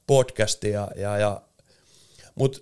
podcasti, 0.07 0.69
ja, 0.69 0.87
ja, 0.95 1.17
ja, 1.17 1.41
mutta 2.35 2.59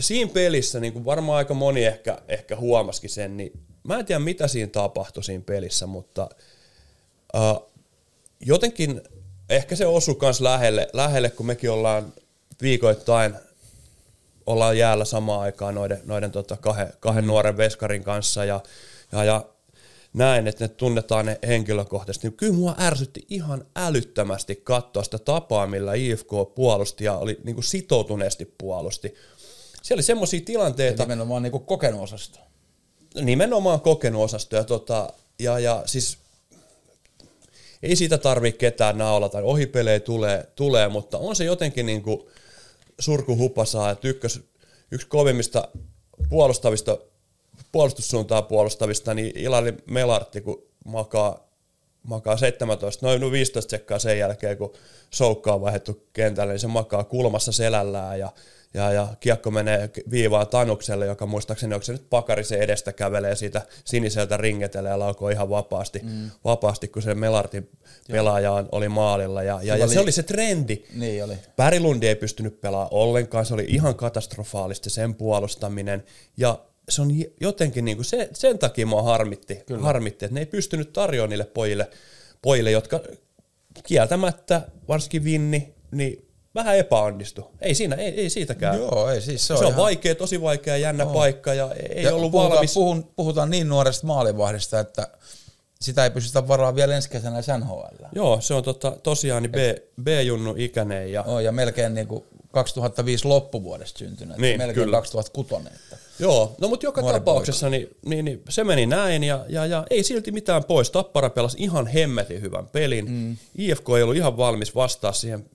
siinä 0.00 0.30
pelissä, 0.34 0.80
niin 0.80 0.92
kuin 0.92 1.04
varmaan 1.04 1.38
aika 1.38 1.54
moni 1.54 1.84
ehkä, 1.84 2.18
ehkä 2.28 2.56
huomasikin 2.56 3.10
sen, 3.10 3.36
niin 3.36 3.52
mä 3.84 3.98
en 3.98 4.06
tiedä 4.06 4.18
mitä 4.18 4.48
siinä 4.48 4.70
tapahtui 4.72 5.24
siinä 5.24 5.44
pelissä, 5.46 5.86
mutta 5.86 6.28
uh, 7.34 7.70
jotenkin 8.40 9.00
ehkä 9.48 9.76
se 9.76 9.86
osui 9.86 10.18
myös 10.22 10.40
lähelle, 10.40 10.88
lähelle, 10.92 11.30
kun 11.30 11.46
mekin 11.46 11.70
ollaan 11.70 12.12
viikoittain 12.62 13.34
ollaan 14.48 14.78
jäällä 14.78 15.04
samaan 15.04 15.40
aikaan 15.40 15.74
noiden, 15.74 16.00
noiden 16.04 16.30
tota 16.30 16.56
kahden, 16.56 16.92
kahden 17.00 17.24
mm. 17.24 17.28
nuoren 17.28 17.56
veskarin 17.56 18.04
kanssa 18.04 18.44
ja, 18.44 18.60
ja, 19.12 19.24
ja 19.24 19.44
näin, 20.12 20.46
että 20.46 20.64
ne 20.64 20.68
tunnetaan 20.68 21.26
ne 21.26 21.38
henkilökohtaisesti, 21.46 22.28
niin 22.28 22.36
kyllä 22.36 22.52
mua 22.52 22.74
ärsytti 22.80 23.26
ihan 23.28 23.64
älyttömästi 23.76 24.56
katsoa 24.56 25.02
sitä 25.02 25.18
tapaa, 25.18 25.66
millä 25.66 25.94
IFK 25.94 26.30
puolusti 26.54 27.04
ja 27.04 27.16
oli 27.16 27.38
niin 27.44 27.54
kuin 27.54 27.64
sitoutuneesti 27.64 28.54
puolusti. 28.58 29.14
Siellä 29.82 29.98
oli 29.98 30.02
semmoisia 30.02 30.40
tilanteita... 30.44 31.02
Ja 31.02 31.06
nimenomaan 31.06 31.42
niin 31.42 31.52
kokenut 31.52 32.02
osasto. 32.02 32.38
Nimenomaan 33.20 33.80
kokenut 33.80 34.22
osasto. 34.22 34.56
Ja, 34.56 34.64
tota, 34.64 35.12
ja, 35.38 35.58
ja 35.58 35.82
siis 35.86 36.18
ei 37.82 37.96
siitä 37.96 38.18
tarvitse 38.18 38.58
ketään 38.58 38.98
naulata. 38.98 39.38
Ohipelejä 39.38 40.00
tulee, 40.00 40.48
tulee, 40.56 40.88
mutta 40.88 41.18
on 41.18 41.36
se 41.36 41.44
jotenkin 41.44 41.86
niin 41.86 42.02
kuin 42.02 42.20
surkuhupasaa, 42.98 43.90
että 43.90 44.08
ykkös, 44.08 44.40
yksi 44.90 45.06
kovimmista 45.06 45.68
puolustavista, 46.28 46.98
puolustussuuntaa 47.72 48.42
puolustavista, 48.42 49.14
niin 49.14 49.38
Ilali 49.38 49.74
Melartti, 49.86 50.40
kun 50.40 50.62
makaa, 50.84 51.47
makaa 52.02 52.36
17, 52.36 53.06
noin 53.06 53.32
15 53.32 53.70
sekkaa 53.70 53.98
sen 53.98 54.18
jälkeen, 54.18 54.58
kun 54.58 54.72
soukka 55.10 55.54
on 55.54 55.60
vaihdettu 55.60 56.06
kentälle, 56.12 56.52
niin 56.52 56.60
se 56.60 56.66
makaa 56.66 57.04
kulmassa 57.04 57.52
selällään 57.52 58.18
ja 58.18 58.32
ja, 58.74 58.92
ja 58.92 59.08
kiekko 59.20 59.50
menee 59.50 59.90
viivaan 60.10 60.46
Tanukselle, 60.46 61.06
joka 61.06 61.26
muistaakseni 61.26 61.74
onko 61.74 61.84
se 61.84 61.92
nyt 61.92 62.10
Pakarisen 62.10 62.62
edestä 62.62 62.92
kävelee 62.92 63.36
siitä 63.36 63.62
siniseltä 63.84 64.36
ringetelee 64.36 64.90
ja 64.90 64.98
laukoo 64.98 65.28
ihan 65.28 65.50
vapaasti, 65.50 66.00
mm. 66.02 66.30
vapaasti 66.44 66.88
kun 66.88 67.02
se 67.02 67.14
Melartin 67.14 67.70
pelaaja 68.10 68.64
oli 68.72 68.88
maalilla. 68.88 69.42
Ja, 69.42 69.60
ja, 69.62 69.76
ja 69.76 69.84
oli, 69.84 69.94
se 69.94 70.00
oli 70.00 70.12
se 70.12 70.22
trendi. 70.22 70.84
Niin 70.94 71.24
oli. 71.24 71.34
Pärilundi 71.56 72.06
ei 72.06 72.16
pystynyt 72.16 72.60
pelaamaan 72.60 72.88
ollenkaan, 72.92 73.46
se 73.46 73.54
oli 73.54 73.64
ihan 73.68 73.94
katastrofaalista 73.94 74.90
sen 74.90 75.14
puolustaminen. 75.14 76.04
Ja 76.36 76.58
se 76.88 77.02
on 77.02 77.10
jotenkin, 77.40 77.84
niin 77.84 77.96
kuin 77.96 78.04
se, 78.04 78.28
sen 78.32 78.58
takia 78.58 78.86
mua 78.86 79.02
harmitti, 79.02 79.64
harmitti, 79.80 80.24
että 80.24 80.34
ne 80.34 80.40
ei 80.40 80.46
pystynyt 80.46 80.92
tarjoamaan 80.92 81.30
niille 81.30 81.44
pojille, 81.44 81.90
pojille 82.42 82.70
jotka 82.70 83.00
kieltämättä, 83.82 84.62
varsinkin 84.88 85.24
Vinni, 85.24 85.74
niin 85.90 86.28
vähän 86.54 86.76
epäonnistu. 86.76 87.50
Ei 87.60 87.74
siinä, 87.74 87.96
ei, 87.96 88.20
ei 88.20 88.30
siitäkään. 88.30 88.78
Joo, 88.78 89.10
ei 89.10 89.20
siis 89.20 89.46
se 89.46 89.52
on, 89.52 89.58
se 89.58 89.64
on 89.64 89.70
ihan... 89.70 89.82
vaikea, 89.82 90.14
tosi 90.14 90.40
vaikea, 90.40 90.76
jännä 90.76 91.04
oh. 91.04 91.12
paikka 91.12 91.54
ja 91.54 91.70
ei 91.90 92.02
ja 92.02 92.14
ollut 92.14 92.32
puhutaan, 92.32 92.52
valmis. 92.52 92.74
Puhun, 92.74 93.10
puhutaan 93.16 93.50
niin 93.50 93.68
nuoresta 93.68 94.06
maalivahdista, 94.06 94.80
että 94.80 95.08
sitä 95.80 96.04
ei 96.04 96.10
pystytä 96.10 96.48
varaa 96.48 96.74
vielä 96.74 96.96
ensi 96.96 97.10
kesänä 97.10 97.40
NHL. 97.58 98.04
Joo, 98.12 98.40
se 98.40 98.54
on 98.54 98.62
tota, 98.62 98.96
tosiaan 99.02 99.42
niin 99.42 99.52
B, 99.52 99.56
B-junnu 100.02 100.54
ikäinen. 100.56 101.12
Ja... 101.12 101.22
Oh, 101.22 101.40
ja 101.40 101.52
melkein 101.52 101.94
niin 101.94 102.06
kuin 102.06 102.24
2005 102.52 103.28
loppuvuodesta 103.28 103.98
syntynyt, 103.98 104.36
niin, 104.36 104.58
melkein 104.58 104.84
kyllä. 104.84 104.96
2006. 104.96 105.54
Että 105.54 105.96
Joo, 106.18 106.56
no 106.60 106.68
mutta 106.68 106.86
joka 106.86 107.02
tapauksessa 107.02 107.70
niin, 107.70 107.88
niin, 108.06 108.24
niin, 108.24 108.42
se 108.48 108.64
meni 108.64 108.86
näin 108.86 109.24
ja, 109.24 109.44
ja, 109.48 109.66
ja 109.66 109.86
ei 109.90 110.02
silti 110.02 110.32
mitään 110.32 110.64
pois. 110.64 110.90
Tappara 110.90 111.30
pelasi 111.30 111.56
ihan 111.60 111.86
hemmetin 111.86 112.40
hyvän 112.40 112.66
pelin. 112.66 113.10
Mm. 113.10 113.36
IFK 113.58 113.84
ei 113.96 114.02
ollut 114.02 114.16
ihan 114.16 114.36
valmis 114.36 114.74
vastaa 114.74 115.12
siihen 115.12 115.50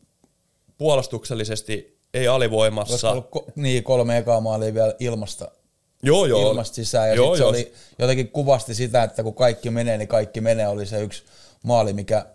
puolustuksellisesti 0.77 1.99
ei 2.13 2.27
alivoimassa. 2.27 3.11
Ollut 3.11 3.29
ko- 3.35 3.51
niin, 3.55 3.83
kolme 3.83 4.17
ekaa 4.17 4.41
maalia 4.41 4.73
vielä 4.73 4.95
ilmasta, 4.99 5.51
joo, 6.03 6.25
joo. 6.25 6.49
ilmasta 6.49 6.75
sisään. 6.75 7.09
Ja 7.09 7.15
joo, 7.15 7.25
joo. 7.25 7.35
se 7.35 7.43
oli, 7.43 7.73
jotenkin 7.99 8.29
kuvasti 8.29 8.75
sitä, 8.75 9.03
että 9.03 9.23
kun 9.23 9.35
kaikki 9.35 9.69
menee, 9.69 9.97
niin 9.97 10.07
kaikki 10.07 10.41
menee. 10.41 10.67
Oli 10.67 10.85
se 10.85 11.01
yksi 11.01 11.23
maali, 11.63 11.93
mikä, 11.93 12.25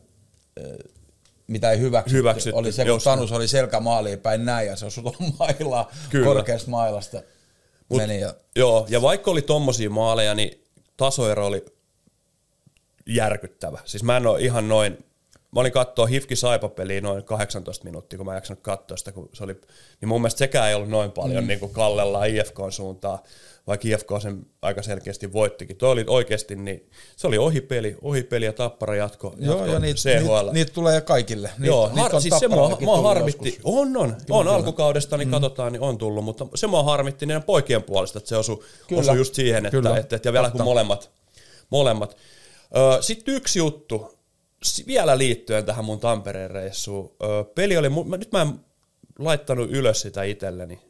mitä 1.47 1.71
ei 1.71 1.79
hyväksytty. 1.79 2.19
hyväksytty. 2.19 2.59
Oli 2.59 2.73
se, 2.73 2.85
kun 2.85 3.01
Tanus 3.05 3.33
oli 3.33 3.49
selkämaaliin 3.49 4.19
päin 4.19 4.45
näin 4.45 4.67
ja 4.67 4.77
se 4.77 4.87
osui 4.87 5.03
mailaa 5.39 5.91
korkeasta 6.25 6.71
mailasta. 6.71 7.23
Mut, 7.89 7.99
meni 7.99 8.21
ja... 8.21 8.35
Joo, 8.57 8.87
ja 8.89 9.03
vaikka 9.03 9.31
oli 9.31 9.43
tommosia 9.43 9.91
maaleja, 9.91 10.35
niin 10.35 10.65
tasoero 10.97 11.47
oli 11.47 11.65
järkyttävä. 13.07 13.79
Siis 13.85 14.03
mä 14.03 14.17
en 14.17 14.27
ole 14.27 14.41
ihan 14.41 14.69
noin 14.69 14.99
mä 15.51 15.61
olin 15.61 15.73
katsoa 15.73 16.07
Hifki 16.07 16.37
Saipa-peliä 16.37 17.01
noin 17.01 17.25
18 17.25 17.85
minuuttia, 17.85 18.17
kun 18.17 18.27
mä 18.27 18.33
en 18.33 18.37
jaksanut 18.37 18.63
katsoa 18.63 18.97
sitä, 18.97 19.13
kun 19.13 19.29
se 19.33 19.45
oli, 19.45 19.61
niin 20.01 20.09
mun 20.09 20.21
mielestä 20.21 20.39
sekään 20.39 20.69
ei 20.69 20.75
ollut 20.75 20.91
noin 20.91 21.13
paljon 21.13 21.45
mm. 21.45 21.49
niin 21.49 21.61
kuin 21.61 21.73
Kallella 21.73 22.25
IFKn 22.25 22.71
suuntaan, 22.73 23.19
vaikka 23.69 23.89
IFK 23.89 24.09
sen 24.23 24.47
aika 24.63 24.83
selkeästi 24.83 25.33
voittikin. 25.33 25.77
Tuo 25.77 25.91
oli 25.91 26.05
oikeasti, 26.07 26.57
niin 26.57 26.91
se 27.17 27.27
oli 27.27 27.39
ohipeli, 27.39 27.97
ohipeli 28.03 28.45
ja 28.45 28.53
tappara 28.53 28.97
jatko, 28.97 29.35
Joo, 29.39 29.55
jatko 29.55 29.73
ja 29.73 29.79
niitä, 29.79 30.01
CHL. 30.01 30.37
Niitä, 30.37 30.53
niitä 30.53 30.73
tulee 30.73 31.01
kaikille. 31.01 31.49
Niitä, 31.49 31.67
Joo, 31.67 31.87
niitä 31.87 32.01
har, 32.03 32.15
on 32.15 32.23
siis 32.23 32.39
se 32.39 32.49
mua, 32.49 32.79
mua 32.81 33.03
harmitti, 33.03 33.49
joskus. 33.49 33.65
on, 33.65 33.97
on, 33.97 34.17
on 34.31 34.45
kyllä. 34.45 34.57
alkukaudesta, 34.57 35.17
niin 35.17 35.29
mm. 35.29 35.33
katsotaan, 35.33 35.73
niin 35.73 35.81
on 35.81 35.99
tullut, 35.99 36.25
mutta 36.25 36.47
se 36.55 36.67
mua 36.67 36.83
harmitti 36.83 37.27
niiden 37.27 37.43
poikien 37.43 37.83
puolesta, 37.83 38.19
että 38.19 38.29
se 38.29 38.37
osui, 38.37 38.61
osui 38.93 39.17
just 39.17 39.35
siihen, 39.35 39.67
että, 39.67 39.79
että, 39.79 39.97
että, 39.97 40.17
että 40.17 40.29
ja 40.29 40.33
vielä 40.33 40.51
kun 40.51 40.65
molemmat, 40.65 41.11
molemmat. 41.71 42.17
Sitten 43.01 43.35
yksi 43.35 43.59
juttu, 43.59 44.19
vielä 44.87 45.19
liittyen 45.19 45.65
tähän 45.65 45.85
mun 45.85 46.01
Tampereen 46.01 46.51
reissuun. 46.51 47.17
Peli 47.55 47.77
oli, 47.77 47.89
nyt 48.19 48.33
mä 48.33 48.43
en 48.43 48.61
laittanut 49.19 49.71
ylös 49.71 50.01
sitä 50.01 50.23
itselleni 50.23 50.88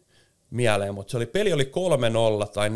mieleen, 0.51 0.95
mutta 0.95 1.11
se 1.11 1.17
oli, 1.17 1.27
peli 1.27 1.53
oli 1.53 1.73
3-0 2.45 2.49
tai 2.49 2.69
4-1. 2.69 2.73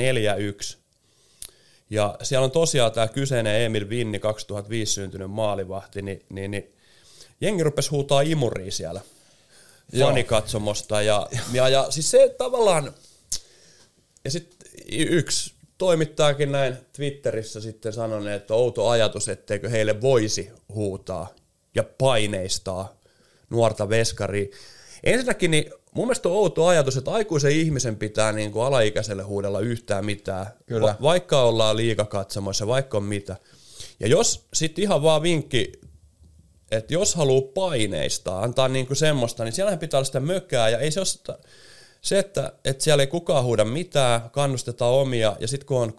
Ja 1.91 2.17
siellä 2.23 2.45
on 2.45 2.51
tosiaan 2.51 2.93
tämä 2.93 3.09
kyseinen 3.09 3.63
Emil 3.63 3.89
Vinni, 3.89 4.19
2005 4.19 4.93
syntynyt 4.93 5.31
maalivahti, 5.31 6.03
niin, 6.03 6.21
niin, 6.29 6.51
niin 6.51 6.73
jengi 7.41 7.63
rupesi 7.63 7.91
huutaa 7.91 8.21
imuria 8.21 8.71
siellä 8.71 9.01
fanikatsomosta. 10.01 11.03
Ja, 11.03 11.29
ja, 11.53 11.69
ja 11.69 11.87
siis 11.91 12.11
se 12.11 12.35
tavallaan, 12.39 12.95
ja 14.25 14.31
sitten 14.31 14.59
yksi 14.89 15.55
toimittajakin 15.79 16.53
näin 16.53 16.77
Twitterissä 16.93 17.61
sitten 17.61 17.93
sanonut, 17.93 18.29
että 18.29 18.55
outo 18.55 18.89
ajatus, 18.89 19.29
etteikö 19.29 19.69
heille 19.69 20.01
voisi 20.01 20.51
huutaa 20.69 21.35
ja 21.75 21.85
paineistaa 21.99 22.97
nuorta 23.51 23.89
veskaria. 23.89 24.47
Ensinnäkin 25.05 25.51
niin 25.51 25.73
mun 25.95 26.07
mielestä 26.07 26.29
on 26.29 26.35
outo 26.35 26.67
ajatus, 26.67 26.97
että 26.97 27.11
aikuisen 27.11 27.53
ihmisen 27.53 27.97
pitää 27.97 28.33
niin 28.33 28.53
kuin 28.53 28.65
alaikäiselle 28.65 29.23
huudella 29.23 29.61
yhtään 29.61 30.05
mitään, 30.05 30.47
Kyllä. 30.67 30.87
Va- 30.87 30.97
vaikka 31.03 31.43
ollaan 31.43 31.77
liikakatsomoissa, 31.77 32.67
vaikka 32.67 32.97
on 32.97 33.05
mitä. 33.05 33.37
Ja 34.01 34.09
jos 34.09 34.47
sitten 34.55 34.83
ihan 34.83 35.03
vaan 35.03 35.23
vinkki, 35.23 35.73
että 36.71 36.95
jos 36.95 37.15
haluaa 37.15 37.53
paineistaa, 37.55 38.43
antaa 38.43 38.69
niinku 38.69 38.95
semmoista, 38.95 39.45
niin 39.45 39.53
siellähän 39.53 39.79
pitää 39.79 39.99
olla 39.99 40.05
sitä 40.05 40.21
mökää, 40.21 40.69
ja 40.69 40.79
ei 40.79 40.91
se 40.91 41.01
ole 41.01 41.07
sitä, 41.07 41.39
se, 42.01 42.19
että, 42.19 42.53
että 42.65 42.85
siellä 42.85 43.03
ei 43.03 43.07
kukaan 43.07 43.45
huuda 43.45 43.65
mitään, 43.65 44.31
kannustetaan 44.31 44.93
omia, 44.93 45.37
ja 45.41 45.49
sitten 45.49 45.67
kun 45.67 45.81
on 45.81 45.93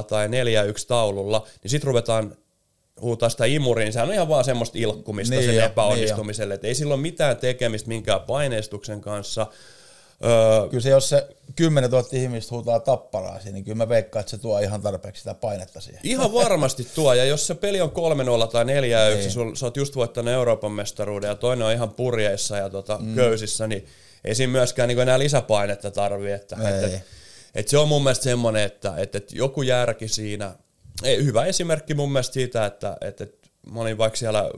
3-0 0.00 0.04
tai 0.04 0.28
4-1 0.28 0.30
taululla, 0.88 1.46
niin 1.62 1.70
sitten 1.70 1.86
ruvetaan 1.86 2.36
huutaa 3.00 3.28
sitä 3.28 3.44
imuriin, 3.44 3.84
niin 3.84 3.92
sehän 3.92 4.08
on 4.08 4.14
ihan 4.14 4.28
vaan 4.28 4.44
semmoista 4.44 4.78
ilkkumista 4.78 5.34
Niin 5.34 5.40
niin 5.40 5.50
sen 5.50 5.60
jo, 5.60 5.66
epäonnistumiselle, 5.66 6.54
että 6.54 6.66
ei 6.66 6.74
sillä 6.74 6.94
ole 6.94 7.02
mitään 7.02 7.36
tekemistä 7.36 7.88
minkään 7.88 8.20
paineistuksen 8.20 9.00
kanssa. 9.00 9.46
Öö, 10.24 10.68
Kyllä 10.68 10.82
se, 10.82 10.90
jos 10.90 11.08
se 11.08 11.28
10 11.56 11.90
000 11.90 12.08
ihmistä 12.12 12.54
huutaa 12.54 12.80
tapparaa 12.80 13.40
siinä, 13.40 13.54
niin 13.54 13.64
kyllä 13.64 13.76
mä 13.76 13.88
veikkaan, 13.88 14.20
että 14.20 14.30
se 14.30 14.38
tuo 14.38 14.58
ihan 14.58 14.82
tarpeeksi 14.82 15.20
sitä 15.20 15.34
painetta 15.34 15.80
siihen. 15.80 16.00
Ihan 16.04 16.32
varmasti 16.32 16.86
tuo, 16.94 17.14
ja 17.14 17.24
jos 17.24 17.46
se 17.46 17.54
peli 17.54 17.80
on 17.80 17.90
3-0 17.90 17.92
tai 18.48 18.64
4-1, 18.64 18.68
Niin. 18.68 18.82
niin. 19.18 19.30
sul, 19.30 19.54
sä 19.54 19.66
oot 19.66 19.76
just 19.76 19.96
voittanut 19.96 20.34
Euroopan 20.34 20.72
mestaruuden 20.72 21.28
ja 21.28 21.34
toinen 21.34 21.66
on 21.66 21.72
ihan 21.72 21.90
purjeissa 21.90 22.56
ja 22.56 22.70
tota, 22.70 22.98
mm. 22.98 23.14
köysissä, 23.14 23.66
niin 23.66 23.86
ei 24.24 24.34
siinä 24.34 24.52
myöskään 24.52 24.88
niin 24.88 25.00
enää 25.00 25.18
lisäpainetta 25.18 25.90
tarvii. 25.90 26.32
Että, 26.32 26.56
Ei. 26.56 26.84
että, 26.84 27.00
että 27.54 27.70
se 27.70 27.78
on 27.78 27.88
mun 27.88 28.02
mielestä 28.02 28.24
semmoinen, 28.24 28.62
että, 28.62 28.94
että, 28.96 29.18
että 29.18 29.36
joku 29.36 29.62
järki 29.62 30.08
siinä, 30.08 30.54
ei, 31.02 31.24
hyvä 31.24 31.44
esimerkki 31.44 31.94
mun 31.94 32.12
mielestä 32.12 32.34
siitä, 32.34 32.66
että, 32.66 32.96
että, 33.00 33.26
mä 33.72 33.80
olin 33.80 33.98
vaikka 33.98 34.16
siellä 34.16 34.50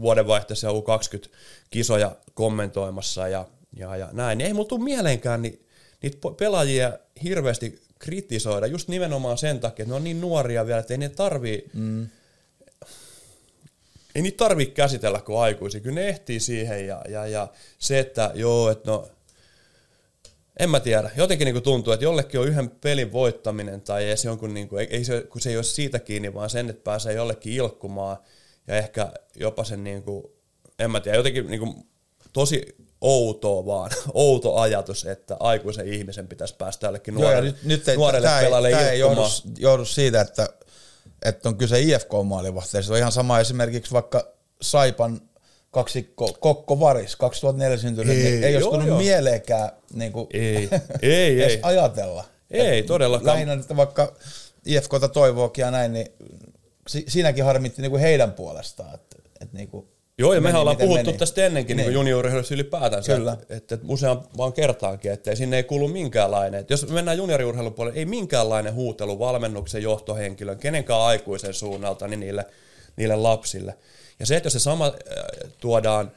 vuodenvaihteessa 0.00 0.68
U20-kisoja 0.68 2.16
kommentoimassa 2.34 3.28
ja, 3.28 3.46
ja, 3.76 3.96
ja 3.96 4.08
näin, 4.12 4.38
niin 4.38 4.46
ei 4.46 4.54
mulla 4.54 4.68
tule 4.68 4.84
mieleenkään 4.84 5.42
niin, 5.42 5.66
niitä 6.02 6.18
pelaajia 6.38 6.98
hirveästi 7.22 7.82
kritisoida 7.98 8.66
just 8.66 8.88
nimenomaan 8.88 9.38
sen 9.38 9.60
takia, 9.60 9.82
että 9.82 9.92
ne 9.92 9.96
on 9.96 10.04
niin 10.04 10.20
nuoria 10.20 10.66
vielä, 10.66 10.80
että 10.80 10.94
ei 10.94 10.98
ne 10.98 11.08
tarvii, 11.08 11.70
mm. 11.74 12.08
ei 14.14 14.22
niitä 14.22 14.36
tarvii 14.36 14.66
käsitellä 14.66 15.20
kuin 15.20 15.38
aikuisia, 15.38 15.80
kyllä 15.80 15.94
ne 15.94 16.08
ehtii 16.08 16.40
siihen 16.40 16.86
ja, 16.86 17.02
ja, 17.08 17.26
ja 17.26 17.48
se, 17.78 17.98
että 17.98 18.30
joo, 18.34 18.70
että 18.70 18.90
no, 18.90 19.08
en 20.62 20.70
mä 20.70 20.80
tiedä. 20.80 21.10
Jotenkin 21.16 21.44
niinku 21.44 21.60
tuntuu, 21.60 21.92
että 21.92 22.04
jollekin 22.04 22.40
on 22.40 22.48
yhden 22.48 22.70
pelin 22.70 23.12
voittaminen 23.12 23.80
tai 23.80 24.04
edes 24.04 24.24
jonkun, 24.24 24.54
niinku, 24.54 24.76
ei, 24.76 24.88
ei 24.90 25.04
se, 25.04 25.20
kun 25.20 25.40
se 25.40 25.50
ei 25.50 25.56
ole 25.56 25.64
siitä 25.64 25.98
kiinni, 25.98 26.34
vaan 26.34 26.50
sen, 26.50 26.70
että 26.70 26.84
pääsee 26.84 27.14
jollekin 27.14 27.52
ilkkumaan 27.52 28.16
ja 28.66 28.76
ehkä 28.76 29.12
jopa 29.36 29.64
sen, 29.64 29.84
niinku, 29.84 30.36
en 30.78 30.90
mä 30.90 31.00
tiedä, 31.00 31.18
jotenkin 31.18 31.46
niinku, 31.46 31.86
tosi 32.32 32.76
outoa 33.00 33.66
vaan, 33.66 33.90
outo 34.14 34.56
ajatus, 34.56 35.04
että 35.04 35.36
aikuisen 35.40 35.88
ihmisen 35.88 36.28
pitäisi 36.28 36.54
päästä 36.58 36.86
jollekin 36.86 37.14
Joo, 37.14 37.22
nuorelle, 37.22 37.50
nyt, 37.50 37.64
nyt 37.64 37.88
ei, 37.88 37.96
nuorelle 37.96 38.28
tää, 38.28 38.42
pelaajalle 38.42 38.68
ei, 38.68 38.74
tää 38.74 38.90
ei 38.90 39.00
johdu, 39.00 39.20
ilkkumaan. 39.20 39.56
johdu 39.58 39.84
siitä, 39.84 40.20
että, 40.20 40.48
että 41.24 41.48
on 41.48 41.58
kyse 41.58 41.80
IFK-maalivahteen. 41.80 42.84
Se 42.84 42.92
on 42.92 42.98
ihan 42.98 43.12
sama 43.12 43.40
esimerkiksi 43.40 43.92
vaikka 43.92 44.32
Saipan 44.62 45.20
kaksikko 45.70 46.36
Kokko 46.40 46.80
Varis 46.80 47.16
2004 47.16 47.76
syntynyt, 47.76 48.16
Ei, 48.16 48.26
ei, 48.26 48.30
niin 48.32 48.44
ei 48.44 48.54
olisi 48.54 48.64
joo, 48.64 48.70
tullut 48.70 48.88
joo. 48.88 48.98
mieleenkään 48.98 49.70
niin 49.94 50.12
kuin, 50.12 50.26
Ei, 50.34 50.68
ei, 51.02 51.42
edes 51.42 51.52
ei. 51.52 51.60
ajatella. 51.62 52.24
Ei 52.50 52.78
Et 52.78 52.86
todellakaan. 52.86 53.34
Lähinnä, 53.34 53.52
että 53.52 53.76
vaikka 53.76 54.12
IFKta 54.66 55.08
toivookin 55.08 55.62
ja 55.62 55.70
näin, 55.70 55.92
niin 55.92 56.06
si, 56.88 57.04
siinäkin 57.08 57.44
harmitti 57.44 57.82
niin 57.82 57.90
kuin 57.90 58.00
heidän 58.00 58.32
puolestaan. 58.32 58.94
Että, 58.94 59.16
että 59.40 59.56
niin 59.56 59.68
kuin 59.68 59.86
Joo, 60.18 60.34
ja 60.34 60.40
mehän 60.40 60.60
ollaan 60.60 60.76
puhuttu 60.76 61.06
meni. 61.06 61.18
tästä 61.18 61.46
ennenkin 61.46 61.76
niin. 61.76 61.86
Niin. 61.86 61.94
junioriurheilussa 61.94 62.54
ylipäätään. 62.54 63.02
Kyllä. 63.06 63.36
Että, 63.40 63.74
että 63.74 63.78
usean 63.88 64.22
vaan 64.36 64.52
kertaankin, 64.52 65.12
että 65.12 65.34
sinne 65.34 65.56
ei 65.56 65.62
kuulu 65.62 65.88
minkäänlainen. 65.88 66.60
Että 66.60 66.72
jos 66.72 66.88
mennään 66.88 67.16
junioriurheilun 67.18 67.74
puolelle, 67.74 67.98
ei 67.98 68.04
minkäänlainen 68.04 68.74
huutelu 68.74 69.18
valmennuksen 69.18 69.82
johtohenkilön, 69.82 70.58
kenenkään 70.58 71.00
aikuisen 71.00 71.54
suunnalta, 71.54 72.08
niin 72.08 72.20
niille, 72.20 72.46
niille 72.96 73.16
lapsille. 73.16 73.74
Ja 74.20 74.26
se, 74.26 74.36
että 74.36 74.46
jos 74.46 74.52
se 74.52 74.58
sama 74.58 74.86
äh, 74.86 74.92
tuodaan, 75.60 76.12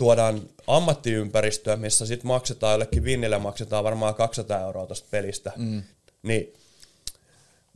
tuodaan 0.00 0.42
ammattiympäristöön, 0.66 1.80
missä 1.80 2.06
sitten 2.06 2.26
maksetaan 2.26 2.72
jollekin 2.72 3.04
vinnille, 3.04 3.38
maksetaan 3.38 3.84
varmaan 3.84 4.14
200 4.14 4.60
euroa 4.60 4.86
tuosta 4.86 5.08
pelistä, 5.10 5.52
mm. 5.56 5.82
niin 6.22 6.54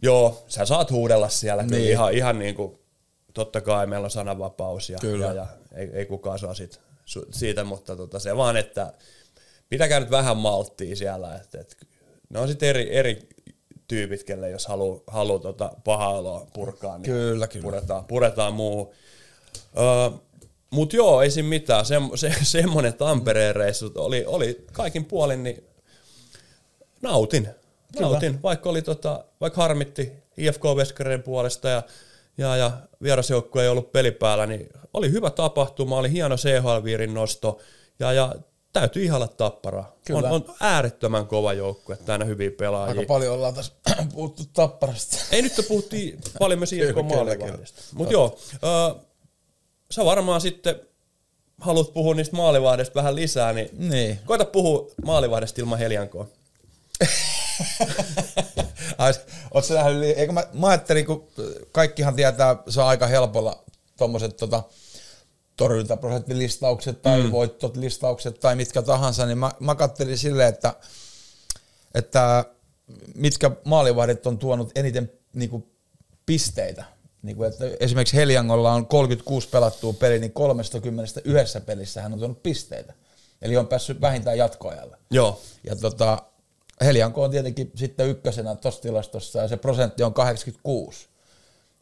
joo, 0.02 0.44
sä 0.48 0.66
saat 0.66 0.90
huudella 0.90 1.28
siellä 1.28 1.62
niin. 1.62 1.70
kyllä 1.70 1.90
ihan, 1.90 2.12
ihan 2.12 2.38
niin 2.38 2.54
kuin, 2.54 2.78
totta 3.34 3.60
kai 3.60 3.86
meillä 3.86 4.04
on 4.04 4.10
sananvapaus 4.10 4.90
ja, 4.90 4.98
Kyllä. 5.00 5.26
ja, 5.26 5.32
ja 5.32 5.46
ei, 5.74 5.90
ei 5.92 6.06
kukaan 6.06 6.38
saa 6.38 6.54
sit, 6.54 6.80
su, 7.04 7.26
siitä, 7.30 7.64
mutta 7.64 7.96
tota, 7.96 8.18
se 8.18 8.36
vaan, 8.36 8.56
että 8.56 8.92
pitäkää 9.68 10.00
nyt 10.00 10.10
vähän 10.10 10.36
malttia 10.36 10.96
siellä, 10.96 11.36
että, 11.36 11.60
että 11.60 11.76
ne 12.28 12.38
on 12.38 12.48
sitten 12.48 12.68
eri, 12.68 12.96
eri 12.96 13.28
tyypit, 13.88 14.24
kelle 14.24 14.50
jos 14.50 14.66
haluaa 14.66 15.00
haluu 15.06 15.38
tota 15.38 15.72
paha 15.84 16.08
oloa 16.08 16.46
purkaa, 16.54 16.98
niin 16.98 17.04
Kyllä, 17.04 17.46
kyllä. 17.46 17.62
Puretaan, 17.62 18.04
puretaan 18.04 18.54
muuhun. 18.54 18.90
Öö, 19.78 20.18
Mutta 20.74 20.96
joo, 20.96 21.22
ei 21.22 21.30
siinä 21.30 21.48
mitään. 21.48 21.86
Se, 21.86 21.94
se, 22.14 22.34
semmoinen 22.42 22.94
Tampereen 22.94 23.56
reissu 23.56 23.92
oli, 23.94 24.24
oli 24.26 24.64
kaikin 24.72 25.04
puolin, 25.04 25.42
niin 25.42 25.64
nautin. 27.02 27.48
Kyllä. 27.92 28.08
Nautin, 28.08 28.42
vaikka, 28.42 28.70
oli 28.70 28.82
tota, 28.82 29.24
vaikka 29.40 29.62
harmitti 29.62 30.12
IFK 30.36 30.64
Veskareiden 30.76 31.22
puolesta 31.22 31.68
ja, 31.68 31.82
ja, 32.38 32.56
ja 32.56 32.72
vierasjoukkue 33.02 33.62
ei 33.62 33.68
ollut 33.68 33.92
pelipäällä, 33.92 34.46
niin 34.46 34.68
oli 34.94 35.10
hyvä 35.10 35.30
tapahtuma, 35.30 35.98
oli 35.98 36.12
hieno 36.12 36.36
CHL-viirin 36.36 37.14
nosto 37.14 37.58
ja, 37.98 38.12
ja 38.12 38.34
täytyy 38.72 39.04
ihalla 39.04 39.28
tapparaa. 39.28 39.86
On, 39.88 40.00
Kyllä. 40.04 40.30
on 40.30 40.44
äärettömän 40.60 41.26
kova 41.26 41.52
joukkue, 41.52 41.96
täynnä 41.96 42.24
hyviä 42.24 42.50
pelaajia. 42.50 43.00
Aika 43.00 43.08
paljon 43.08 43.34
ollaan 43.34 43.54
tässä 43.54 43.72
puhuttu 44.14 44.42
tapparasta. 44.52 45.16
Ei 45.32 45.42
nyt 45.42 45.52
puhuttiin 45.68 46.20
paljon 46.38 46.58
myös 46.58 46.72
IFK 46.74 46.96
maalivahdista. 47.14 47.82
Mutta 47.92 48.12
joo, 48.12 48.38
sä 49.90 50.04
varmaan 50.04 50.40
sitten 50.40 50.80
haluat 51.60 51.94
puhua 51.94 52.14
niistä 52.14 52.36
maalivahdista 52.36 52.94
vähän 52.94 53.16
lisää, 53.16 53.52
niin, 53.52 53.68
Niin. 53.72 54.18
koita 54.24 54.44
puhua 54.44 54.90
maalivahdesta 55.04 55.60
ilman 55.60 55.78
Heljankoa. 55.78 56.28
Ai, 58.98 59.14
oot 59.54 59.64
sä 59.64 59.74
nähnyt, 59.74 60.18
eikö 60.18 60.32
mä, 60.32 60.46
mä 60.52 60.66
ajattelin, 60.66 61.06
kun 61.06 61.28
kaikkihan 61.72 62.16
tietää, 62.16 62.56
se 62.68 62.80
on 62.80 62.86
aika 62.86 63.06
helpolla 63.06 63.64
tommoset 63.96 64.36
tota, 64.36 64.62
torjuntaprosenttilistaukset 65.56 67.02
tai 67.02 67.22
mm. 67.22 67.30
voittot 67.30 67.76
listaukset 67.76 68.40
tai 68.40 68.56
mitkä 68.56 68.82
tahansa, 68.82 69.26
niin 69.26 69.38
mä, 69.38 69.50
mä 69.60 69.74
kattelin 69.74 70.18
silleen, 70.18 70.48
että, 70.48 70.74
että 71.94 72.44
mitkä 73.14 73.50
maalivahdit 73.64 74.26
on 74.26 74.38
tuonut 74.38 74.70
eniten 74.74 75.12
niin 75.34 75.50
kuin, 75.50 75.70
pisteitä. 76.26 76.84
Niin 77.24 77.36
kuin, 77.36 77.48
että 77.48 77.64
esimerkiksi 77.80 78.16
Heliangolla 78.16 78.72
on 78.72 78.86
36 78.86 79.48
pelattua 79.48 79.92
peliä, 79.92 80.18
niin 80.18 80.32
30 80.32 81.20
yhdessä 81.24 81.60
pelissä 81.60 82.02
hän 82.02 82.12
on 82.12 82.18
tuonut 82.18 82.42
pisteitä. 82.42 82.92
Eli 83.42 83.56
on 83.56 83.66
päässyt 83.66 84.00
vähintään 84.00 84.38
jatkoajalle. 84.38 84.96
Joo. 85.10 85.40
Ja 85.64 85.76
tota, 85.76 86.22
Helianko 86.84 87.22
on 87.22 87.30
tietenkin 87.30 87.72
sitten 87.74 88.08
ykkösenä 88.08 88.54
tuossa 88.54 88.82
tilastossa 88.82 89.38
ja 89.38 89.48
se 89.48 89.56
prosentti 89.56 90.02
on 90.02 90.14
86. 90.14 91.08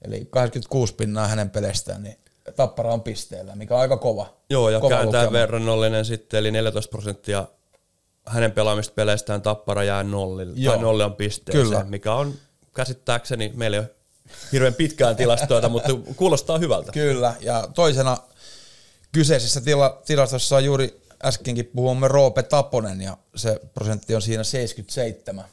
Eli 0.03 0.29
86 0.31 0.95
pinnaa 0.95 1.29
hänen 1.29 1.51
peleistään, 1.51 2.03
niin 2.03 2.17
Tappara 2.57 2.93
on 2.93 3.01
pisteellä, 3.01 3.57
mikä 3.57 3.75
on 3.75 3.81
aika 3.81 3.97
kova. 3.97 4.37
Joo, 4.51 4.71
ja 4.71 4.81
kova 4.81 4.95
kääntää 4.95 5.25
lukema. 5.25 5.39
verrannollinen 5.39 6.05
sitten, 6.05 6.39
eli 6.41 6.51
14 6.51 6.91
prosenttia 6.91 7.47
hänen 8.27 8.53
pelaamista 8.53 8.95
peleistään 8.95 9.43
Tappara 9.43 9.85
jää 9.85 10.03
nollille, 10.03 10.55
Joo. 10.57 10.75
tai 10.75 10.83
nolli 10.83 11.03
on 11.03 11.15
pisteeseen, 11.15 11.67
Kyllä. 11.67 11.85
mikä 11.85 12.15
on 12.15 12.35
käsittääkseni, 12.75 13.53
meillä 13.55 13.77
ei 13.77 13.81
ole 13.81 14.02
hirveän 14.53 14.75
pitkään 14.75 15.17
tilastoita, 15.17 15.69
mutta 15.69 15.89
kuulostaa 16.17 16.59
hyvältä. 16.59 16.93
Kyllä, 16.93 17.35
ja 17.41 17.69
toisena 17.75 18.19
kyseisessä 19.13 19.61
tila, 19.61 20.03
tilastossa 20.07 20.57
on 20.57 20.65
juuri 20.65 21.03
äskenkin 21.25 21.67
puhumme 21.67 22.09
Roope 22.09 22.43
Taponen, 22.43 23.01
ja 23.01 23.17
se 23.37 23.61
prosentti 23.75 24.15
on 24.15 24.23
siinä 24.23 24.45
77. 24.45 25.45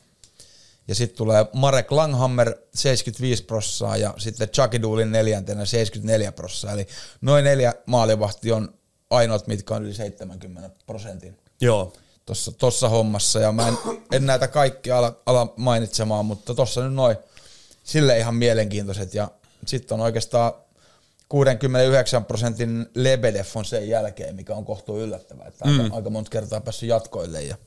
Ja 0.88 0.95
sitten 0.95 1.17
tulee 1.17 1.45
Marek 1.53 1.91
Langhammer 1.91 2.55
75 2.75 3.43
prossaa 3.43 3.97
ja 3.97 4.13
sitten 4.17 4.49
Chucky 4.49 4.82
Doolin 4.82 5.12
neljäntenä 5.12 5.65
74 5.65 6.32
prossaa. 6.32 6.71
Eli 6.71 6.88
noin 7.21 7.43
neljä 7.43 7.73
maalivahti 7.86 8.51
on 8.51 8.73
ainoat, 9.10 9.47
mitkä 9.47 9.75
on 9.75 9.86
yli 9.86 9.93
70 9.93 10.69
prosentin 10.86 11.38
Joo, 11.62 11.93
tuossa 12.25 12.51
tossa 12.51 12.89
hommassa. 12.89 13.39
Ja 13.39 13.51
mä 13.51 13.67
en, 13.67 13.77
en 14.12 14.25
näitä 14.25 14.47
kaikkia 14.47 14.97
ala, 14.97 15.15
ala 15.25 15.53
mainitsemaan, 15.58 16.25
mutta 16.25 16.55
tuossa 16.55 16.84
nyt 16.84 16.93
noin 16.93 17.17
sille 17.89 18.17
ihan 18.17 18.36
mielenkiintoiset. 18.36 19.13
Ja 19.13 19.32
sitten 19.65 19.95
on 19.95 20.02
oikeastaan 20.02 20.54
69 21.30 22.25
prosentin 22.25 22.86
Lebedev 22.95 23.45
on 23.56 23.65
sen 23.65 23.89
jälkeen, 23.89 24.36
mikä 24.36 24.56
on 24.56 24.65
kohtuu 24.65 24.99
yllättävää. 24.99 25.47
Että 25.47 25.65
mm. 25.65 25.80
aika, 25.80 25.95
aika 25.95 26.10
monta 26.10 26.30
kertaa 26.30 26.62
päässyt 26.62 26.89
jatkoille. 26.89 27.41
Ja 27.41 27.58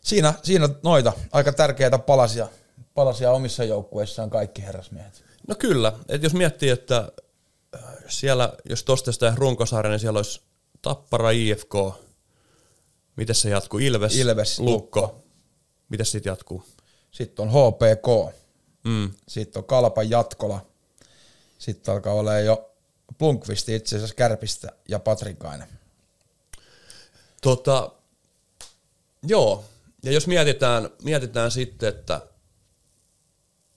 siinä, 0.00 0.34
siinä 0.42 0.68
noita 0.82 1.12
aika 1.32 1.52
tärkeitä 1.52 1.98
palasia 1.98 2.48
Palasia 2.96 3.30
omissa 3.30 3.64
joukkueissaan 3.64 4.30
kaikki 4.30 4.62
herrasmiehet. 4.62 5.24
No 5.48 5.54
kyllä, 5.54 5.92
että 6.08 6.26
jos 6.26 6.34
miettii, 6.34 6.68
että 6.68 7.12
äh, 7.74 7.80
siellä, 8.08 8.52
jos 8.68 8.84
tosta 8.84 9.12
sitä 9.12 9.32
runkosarja, 9.36 9.90
niin 9.90 10.00
siellä 10.00 10.18
olisi 10.18 10.40
Tappara, 10.82 11.30
IFK, 11.30 11.74
miten 13.16 13.34
se 13.34 13.50
jatkuu? 13.50 13.80
Ilves, 13.80 14.16
Ilves, 14.16 14.58
Lukko. 14.60 15.00
Lukko. 15.00 15.24
Miten 15.88 16.06
sitten 16.06 16.30
jatkuu? 16.30 16.62
Sitten 17.10 17.48
on 17.48 17.50
HPK, 17.50 18.36
Mm. 18.86 19.10
sitten 19.28 19.60
on 19.60 19.66
Kalpa 19.66 20.02
Jatkola, 20.02 20.66
sitten 21.58 21.94
alkaa 21.94 22.12
olla 22.12 22.38
jo 22.38 22.70
Plunkvisti 23.18 23.74
itse 23.74 23.96
asiassa 23.96 24.14
Kärpistä 24.14 24.68
ja 24.88 24.98
Patrikainen. 24.98 25.68
Tota, 27.42 27.92
joo, 29.22 29.64
ja 30.02 30.12
jos 30.12 30.26
mietitään, 30.26 30.90
mietitään 31.02 31.50
sitten, 31.50 31.88
että 31.88 32.20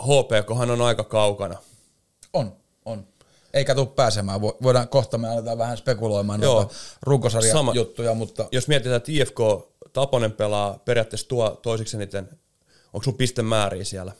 HPKhan 0.03 0.71
on 0.71 0.81
aika 0.81 1.03
kaukana. 1.03 1.57
On, 2.33 2.55
on. 2.85 3.07
Eikä 3.53 3.75
tule 3.75 3.87
pääsemään. 3.87 4.41
Vo- 4.41 4.57
Voidaan 4.63 4.87
kohta 4.87 5.17
me 5.17 5.29
aletaan 5.29 5.57
vähän 5.57 5.77
spekuloimaan 5.77 6.41
Joo. 6.41 6.55
noita 6.55 6.75
runkosarjan 7.01 7.51
Sama. 7.57 7.73
juttuja, 7.73 8.13
mutta 8.13 8.47
Jos 8.51 8.67
mietitään, 8.67 8.97
että 8.97 9.11
IFK 9.11 9.37
Taponen 9.93 10.31
pelaa 10.31 10.79
periaatteessa 10.85 11.27
tuo 11.27 11.49
toisiksi 11.61 11.97
eniten, 11.97 12.29
onko 12.93 13.03
sun 13.03 13.13
pistemääriä 13.17 13.83
siellä? 13.83 14.11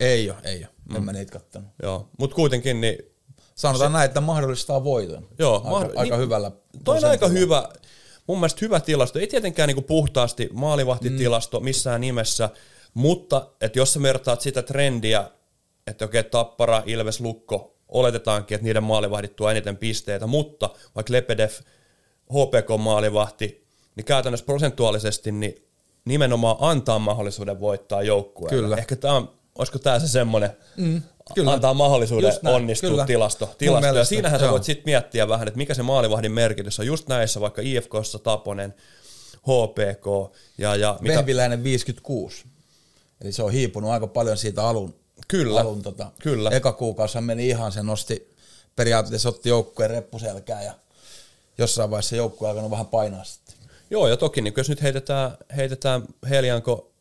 Ei 0.00 0.30
ole, 0.30 0.38
ei 0.44 0.58
ole. 0.58 0.68
Mm. 0.90 0.96
En 0.96 1.04
mä 1.04 1.12
niitä 1.12 1.32
kattonut. 1.32 1.70
Joo, 1.82 2.08
mutta 2.18 2.36
kuitenkin 2.36 2.80
niin 2.80 2.98
Sanotaan 3.54 3.92
näin, 3.92 4.04
että 4.04 4.20
mahdollistaa 4.20 4.84
voiton. 4.84 5.28
Joo, 5.38 5.54
aika, 5.56 5.68
mahdoll- 5.70 5.98
aika 5.98 6.16
niin- 6.16 6.24
hyvällä. 6.24 6.50
Toi 6.84 6.98
on 6.98 7.04
aika 7.04 7.28
hyvä, 7.28 7.68
mun 8.26 8.38
mielestä 8.38 8.58
hyvä 8.62 8.80
tilasto. 8.80 9.18
Ei 9.18 9.26
tietenkään 9.26 9.66
niinku 9.66 9.82
puhtaasti 9.82 10.48
maalivahtitilasto 10.52 11.60
missään 11.60 12.00
nimessä, 12.00 12.50
mutta 12.94 13.48
että 13.60 13.78
jos 13.78 13.92
sä 13.92 14.02
vertaat 14.02 14.40
sitä 14.40 14.62
trendiä, 14.62 15.30
että 15.86 16.04
okei, 16.04 16.24
Tappara, 16.24 16.82
Ilves, 16.86 17.20
Lukko, 17.20 17.76
oletetaankin, 17.88 18.54
että 18.54 18.64
niiden 18.64 18.82
maalivahdit 18.84 19.36
tuo 19.36 19.50
eniten 19.50 19.76
pisteitä, 19.76 20.26
mutta 20.26 20.70
vaikka 20.94 21.12
Lepedev, 21.12 21.50
HPK-maalivahti, 22.32 23.66
niin 23.96 24.04
käytännössä 24.04 24.46
prosentuaalisesti 24.46 25.32
niin 25.32 25.66
nimenomaan 26.04 26.56
antaa 26.60 26.98
mahdollisuuden 26.98 27.60
voittaa 27.60 28.02
joukkueelle. 28.02 28.62
Kyllä. 28.62 28.76
Ehkä 28.76 28.96
tämä 28.96 29.14
on, 29.14 29.32
olisiko 29.58 29.78
tämä 29.78 29.98
se 29.98 30.08
semmoinen, 30.08 30.50
mm, 30.76 31.02
kyllä. 31.34 31.52
antaa 31.52 31.74
mahdollisuuden 31.74 32.28
Just 32.28 32.42
näin, 32.42 32.56
onnistua 32.56 32.90
kyllä. 32.90 33.06
tilasto. 33.06 33.54
Tilasto. 33.58 33.96
Ja 33.96 34.04
siinähän 34.04 34.40
sä 34.40 34.46
joo. 34.46 34.52
voit 34.52 34.64
sitten 34.64 34.84
miettiä 34.86 35.28
vähän, 35.28 35.48
että 35.48 35.58
mikä 35.58 35.74
se 35.74 35.82
maalivahdin 35.82 36.32
merkitys 36.32 36.80
on 36.80 36.86
just 36.86 37.08
näissä, 37.08 37.40
vaikka 37.40 37.62
IFKssa 37.64 38.18
Taponen, 38.18 38.74
HPK 39.36 40.34
ja, 40.58 40.76
ja 40.76 40.98
mitä, 41.00 41.16
Vehviläinen 41.16 41.64
56. 41.64 42.44
Eli 43.20 43.32
se 43.32 43.42
on 43.42 43.52
hiipunut 43.52 43.90
aika 43.90 44.06
paljon 44.06 44.36
siitä 44.36 44.64
alun. 44.64 44.94
Kyllä, 45.28 45.60
alun 45.60 45.82
tota, 45.82 46.10
kyllä. 46.22 46.50
Eka 46.50 46.72
kuukausi 46.72 47.20
meni 47.20 47.48
ihan, 47.48 47.72
se 47.72 47.82
nosti 47.82 48.34
periaatteessa 48.76 49.28
otti 49.28 49.48
joukkueen 49.48 49.90
reppuselkää 49.90 50.62
ja 50.62 50.74
jossain 51.58 51.90
vaiheessa 51.90 52.16
joukkue 52.16 52.48
alkanut 52.48 52.70
vähän 52.70 52.86
painaa 52.86 53.24
sitten. 53.24 53.54
Joo, 53.90 54.08
ja 54.08 54.16
toki 54.16 54.40
niin 54.40 54.54
jos 54.56 54.68
nyt 54.68 54.82
heitetään, 54.82 55.30
heitetään 55.56 56.02
Helianko 56.30 56.92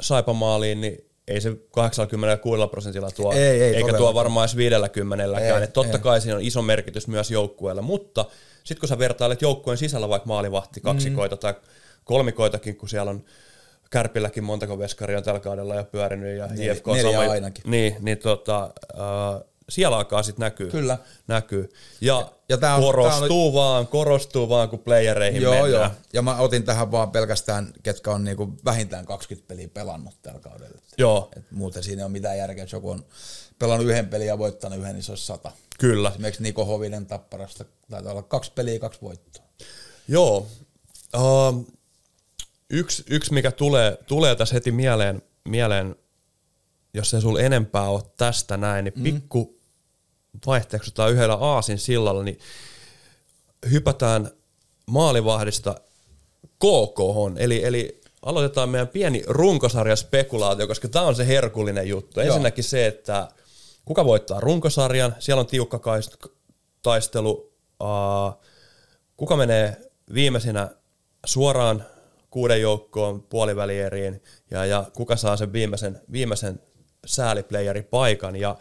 Saipamaaliin, 0.00 0.80
niin 0.80 1.09
ei 1.30 1.40
se 1.40 1.56
86 1.70 2.68
prosentilla 2.70 3.10
tuo, 3.10 3.32
Ei, 3.32 3.62
ei 3.62 3.76
eikä 3.76 3.92
tuo 3.92 4.14
varmaan 4.14 4.44
edes 4.44 4.56
50 4.56 5.24
Ei, 5.24 5.66
totta 5.66 5.96
ei. 5.96 6.02
kai 6.02 6.20
siinä 6.20 6.36
on 6.36 6.42
iso 6.42 6.62
merkitys 6.62 7.08
myös 7.08 7.30
joukkueella, 7.30 7.82
mutta 7.82 8.24
sitten 8.64 8.80
kun 8.80 8.88
sä 8.88 8.98
vertailet 8.98 9.42
joukkueen 9.42 9.78
sisällä 9.78 10.08
vaikka 10.08 10.26
maalivahti, 10.26 10.80
kaksikoita 10.80 11.36
mm. 11.36 11.40
tai 11.40 11.54
kolmikoitakin, 12.04 12.76
kun 12.76 12.88
siellä 12.88 13.10
on 13.10 13.24
Kärpilläkin 13.90 14.44
montako 14.44 14.78
veskaria 14.78 15.18
on 15.18 15.24
tällä 15.24 15.40
kaudella 15.40 15.74
jo 15.74 15.84
pyörinyt 15.84 16.38
ja 16.38 16.48
IFK 16.58 16.88
on 16.88 16.96
neljä 16.96 17.18
sama, 17.18 17.32
ainakin. 17.32 17.64
Niin, 17.66 17.96
niin 18.00 18.18
tota, 18.18 18.70
äh, 18.94 19.42
siellä 19.70 19.96
alkaa 19.96 20.22
sitten 20.22 20.42
näkyy. 20.44 20.70
Kyllä. 20.70 20.98
näkyy. 21.26 21.68
Ja, 22.00 22.32
Ja 22.48 22.56
tää 22.58 22.74
on- 22.74 22.82
korostuu 22.82 23.54
vaan, 23.54 23.86
korostuu 23.86 24.48
vaan, 24.48 24.68
kun 24.68 24.78
playereihin 24.78 25.42
Joo, 25.42 25.52
mennään. 25.52 25.72
joo. 25.72 25.90
Ja 26.12 26.22
mä 26.22 26.36
otin 26.36 26.62
tähän 26.62 26.92
vaan 26.92 27.10
pelkästään, 27.10 27.72
ketkä 27.82 28.10
on 28.10 28.24
niinku 28.24 28.52
vähintään 28.64 29.06
20 29.06 29.48
peliä 29.48 29.68
pelannut 29.68 30.14
tällä 30.22 30.40
kaudella. 30.40 30.78
Joo, 30.98 31.28
Et 31.36 31.50
muuten 31.50 31.82
siinä 31.82 32.00
ei 32.00 32.04
ole 32.04 32.12
mitään 32.12 32.38
järkeä, 32.38 32.64
jos 32.64 32.72
joku 32.72 32.90
on 32.90 33.04
pelannut 33.58 33.88
yhden 33.88 34.08
pelin 34.08 34.26
ja 34.26 34.38
voittanut 34.38 34.78
yhden, 34.78 34.94
niin 34.94 35.02
se 35.02 35.12
olisi 35.12 35.26
sata. 35.26 35.52
kyllä. 35.78 36.08
Esimerkiksi 36.08 36.42
Niko 36.42 36.64
Hovinen 36.64 37.06
Tapparasta 37.06 37.64
taitaa 37.90 38.12
olla 38.12 38.22
kaksi 38.22 38.52
peliä, 38.54 38.78
kaksi 38.78 39.00
voittoa. 39.02 39.44
Joo. 40.08 40.46
Uh, 41.16 41.66
yksi, 42.70 43.04
yksi, 43.10 43.32
mikä 43.34 43.50
tulee, 43.50 43.98
tulee 44.06 44.36
tässä 44.36 44.54
heti 44.54 44.72
mieleen, 44.72 45.22
mieleen, 45.48 45.96
jos 46.94 47.14
ei 47.14 47.20
sulla 47.20 47.40
enempää 47.40 47.88
ole 47.88 48.02
tästä 48.16 48.56
näin, 48.56 48.84
niin 48.84 49.02
pikku 49.02 49.59
vaihteeksi 50.46 50.90
tai 50.94 51.12
yhdellä 51.12 51.34
aasin 51.34 51.78
sillalla, 51.78 52.22
niin 52.22 52.38
hypätään 53.70 54.30
maalivahdista 54.86 55.74
KK, 56.42 56.98
eli, 57.36 57.64
eli 57.64 58.00
aloitetaan 58.22 58.68
meidän 58.68 58.88
pieni 58.88 59.22
runkosarja 59.26 59.96
spekulaatio, 59.96 60.66
koska 60.66 60.88
tämä 60.88 61.04
on 61.04 61.14
se 61.14 61.26
herkullinen 61.26 61.88
juttu. 61.88 62.20
Joo. 62.20 62.26
Ensinnäkin 62.26 62.64
se, 62.64 62.86
että 62.86 63.28
kuka 63.84 64.04
voittaa 64.04 64.40
runkosarjan, 64.40 65.16
siellä 65.18 65.40
on 65.40 65.46
tiukka 65.46 65.76
kaist- 65.78 66.30
taistelu, 66.82 67.52
uh, 67.80 68.44
kuka 69.16 69.36
menee 69.36 69.76
viimeisenä 70.14 70.70
suoraan 71.26 71.84
kuuden 72.30 72.60
joukkoon 72.60 73.22
puolivälieriin 73.22 74.22
ja, 74.50 74.64
ja 74.64 74.84
kuka 74.94 75.16
saa 75.16 75.36
sen 75.36 75.52
viimeisen, 75.52 76.00
viimeisen 76.12 76.60
sääliplayerin 77.06 77.84
paikan. 77.84 78.36
Ja, 78.36 78.56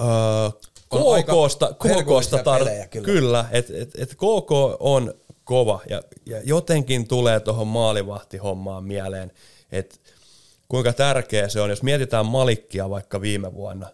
öö, 0.00 0.50
KKsta, 0.88 1.74
KKsta 1.74 2.36
tar- 2.36 2.58
pelejä 2.58 2.86
kyllä. 2.86 3.06
kyllä, 3.06 3.44
että 3.50 3.72
et, 3.76 3.90
et 3.98 4.14
KK 4.14 4.52
on 4.80 5.14
kova 5.44 5.80
ja, 5.90 6.02
ja 6.26 6.40
jotenkin 6.44 7.08
tulee 7.08 7.40
tuohon 7.40 7.66
maalivahtihommaan 7.66 8.84
mieleen, 8.84 9.32
että 9.72 9.96
kuinka 10.68 10.92
tärkeä 10.92 11.48
se 11.48 11.60
on, 11.60 11.70
jos 11.70 11.82
mietitään 11.82 12.26
Malikkia 12.26 12.90
vaikka 12.90 13.20
viime 13.20 13.54
vuonna. 13.54 13.86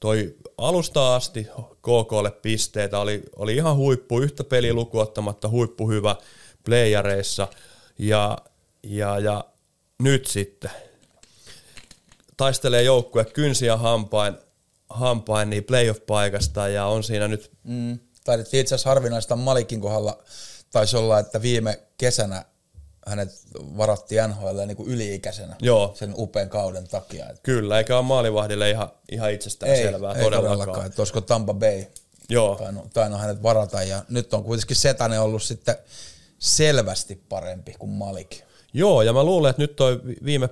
Toi 0.00 0.36
alusta 0.58 1.16
asti 1.16 1.46
KKlle 1.82 2.30
pisteitä 2.30 2.98
oli, 2.98 3.22
oli 3.36 3.54
ihan 3.54 3.76
huippu, 3.76 4.20
yhtä 4.20 4.44
peliä 4.44 4.72
lukuottamatta 4.72 5.48
huippu 5.48 5.90
hyvä 5.90 6.16
playareissa 6.64 7.48
ja, 7.98 8.38
ja, 8.82 9.18
ja 9.18 9.44
nyt 10.02 10.26
sitten 10.26 10.70
taistelee 12.36 12.82
joukkue 12.82 13.24
kynsiä 13.24 13.76
hampain, 13.76 14.34
hampain 14.90 15.50
niin 15.50 15.64
playoff-paikasta 15.64 16.68
ja 16.68 16.86
on 16.86 17.04
siinä 17.04 17.28
nyt 17.28 17.50
Mm. 17.64 17.98
Taidettiin 18.24 18.60
itse 18.60 18.74
asiassa 18.74 18.88
harvinaista 18.90 19.36
Malikin 19.36 19.80
kohdalla. 19.80 20.22
Taisi 20.72 20.96
olla, 20.96 21.18
että 21.18 21.42
viime 21.42 21.80
kesänä 21.98 22.44
hänet 23.06 23.28
varattiin 23.76 24.22
NHL 24.30 24.60
niin 24.66 24.76
kuin 24.76 24.88
yli-ikäisenä 24.88 25.56
Joo. 25.62 25.92
sen 25.94 26.14
upean 26.16 26.48
kauden 26.48 26.88
takia. 26.88 27.26
Kyllä, 27.42 27.78
eikä 27.78 27.96
ole 27.96 28.04
maalivahdille 28.06 28.70
ihan, 28.70 28.90
ihan 29.12 29.32
itsestään 29.32 29.72
ei, 29.72 29.82
selvää 29.82 30.14
ei 30.14 30.22
todellakaan. 30.22 30.86
Että 30.86 31.02
olisiko 31.02 31.20
Tampa 31.20 31.54
Bay 31.54 31.84
Joo, 32.28 32.54
tainnut, 32.54 32.90
tainnut 32.92 33.20
hänet 33.20 33.42
varata. 33.42 33.82
Ja 33.82 34.04
nyt 34.08 34.34
on 34.34 34.44
kuitenkin 34.44 34.76
Setanen 34.76 35.20
ollut 35.20 35.42
sitten 35.42 35.76
selvästi 36.38 37.24
parempi 37.28 37.74
kuin 37.78 37.90
Malik. 37.90 38.36
Joo, 38.72 39.02
ja 39.02 39.12
mä 39.12 39.24
luulen, 39.24 39.50
että 39.50 39.62
nyt 39.62 39.76
toi 39.76 40.00
vi- 40.06 40.16
viime, 40.24 40.48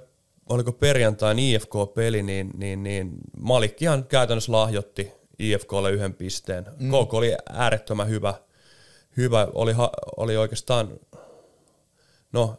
oliko 0.48 0.72
perjantain 0.72 1.38
IFK-peli, 1.38 2.22
niin, 2.22 2.50
niin, 2.56 2.82
niin 2.82 3.10
Malikkihan 3.40 4.04
käytännössä 4.04 4.52
lahjotti 4.52 5.12
IFKlle 5.38 5.90
yhden 5.90 6.14
pisteen. 6.14 6.66
Mm. 6.78 6.90
KK 6.90 7.14
oli 7.14 7.36
äärettömän 7.50 8.08
hyvä, 8.08 8.34
hyvä 9.16 9.48
oli, 9.54 9.72
oli 10.16 10.36
oikeastaan, 10.36 11.00
no 12.32 12.58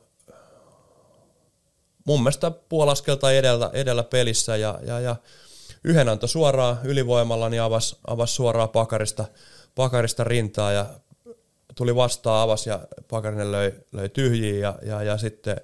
mun 2.05 2.23
mielestä 2.23 2.51
puolaskelta 2.51 3.31
edellä, 3.31 3.69
edellä 3.73 4.03
pelissä 4.03 4.55
ja, 4.55 4.79
ja, 4.83 4.99
ja 4.99 5.15
yhden 5.83 6.09
antoi 6.09 6.29
suoraan 6.29 6.79
ylivoimalla, 6.83 7.49
niin 7.49 7.61
avasi, 7.61 7.97
avasi 8.07 8.33
suoraan 8.33 8.69
pakarista, 8.69 9.25
pakarista 9.75 10.23
rintaa 10.23 10.71
ja 10.71 10.85
tuli 11.75 11.95
vastaan, 11.95 12.43
avasi 12.43 12.69
ja 12.69 12.79
Pakarinen 13.09 13.51
löi, 13.51 13.73
löi 13.91 14.09
tyhjiin 14.09 14.59
ja, 14.59 14.75
ja, 14.81 15.03
ja 15.03 15.17
sitten 15.17 15.61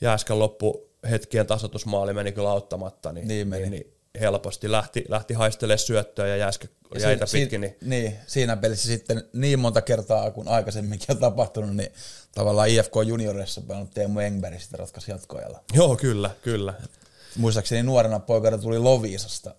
Jääskän 0.00 0.38
loppu 0.38 0.91
hetkien 1.10 1.46
tasoitusmaali 1.46 2.12
meni 2.14 2.32
kyllä 2.32 2.50
auttamatta, 2.50 3.12
niin, 3.12 3.28
Niin 3.28 3.48
meni. 3.48 3.62
niin, 3.62 3.70
niin 3.70 3.94
helposti 4.20 4.70
lähti, 4.70 5.04
lähti 5.08 5.34
haistelemaan 5.34 5.78
syöttöä 5.78 6.26
ja 6.26 6.36
Jääskä 6.36 6.68
Ja 6.94 7.00
jäitä 7.00 7.26
si- 7.26 7.38
pitkin. 7.38 7.60
Niin, 7.60 7.76
niin, 7.80 8.14
siinä 8.26 8.56
pelissä 8.56 8.86
sitten 8.88 9.24
niin 9.32 9.58
monta 9.58 9.82
kertaa 9.82 10.30
kuin 10.30 10.48
aikaisemminkin 10.48 11.06
on 11.10 11.18
tapahtunut, 11.18 11.76
niin 11.76 11.92
tavallaan 12.34 12.68
IFK 12.68 12.92
junioreissa 13.06 13.60
pelannut 13.60 13.90
Teemu 13.94 14.20
Engberg 14.20 14.60
sitten 14.60 14.78
ratkaisi 14.80 15.10
jatkoajalla. 15.10 15.60
joo, 15.74 15.96
kyllä, 15.96 16.30
kyllä. 16.42 16.74
Muistaakseni 17.36 17.82
nuorena 17.82 18.18
poikana 18.18 18.58
tuli 18.58 18.78
Loviisasta, 18.78 19.54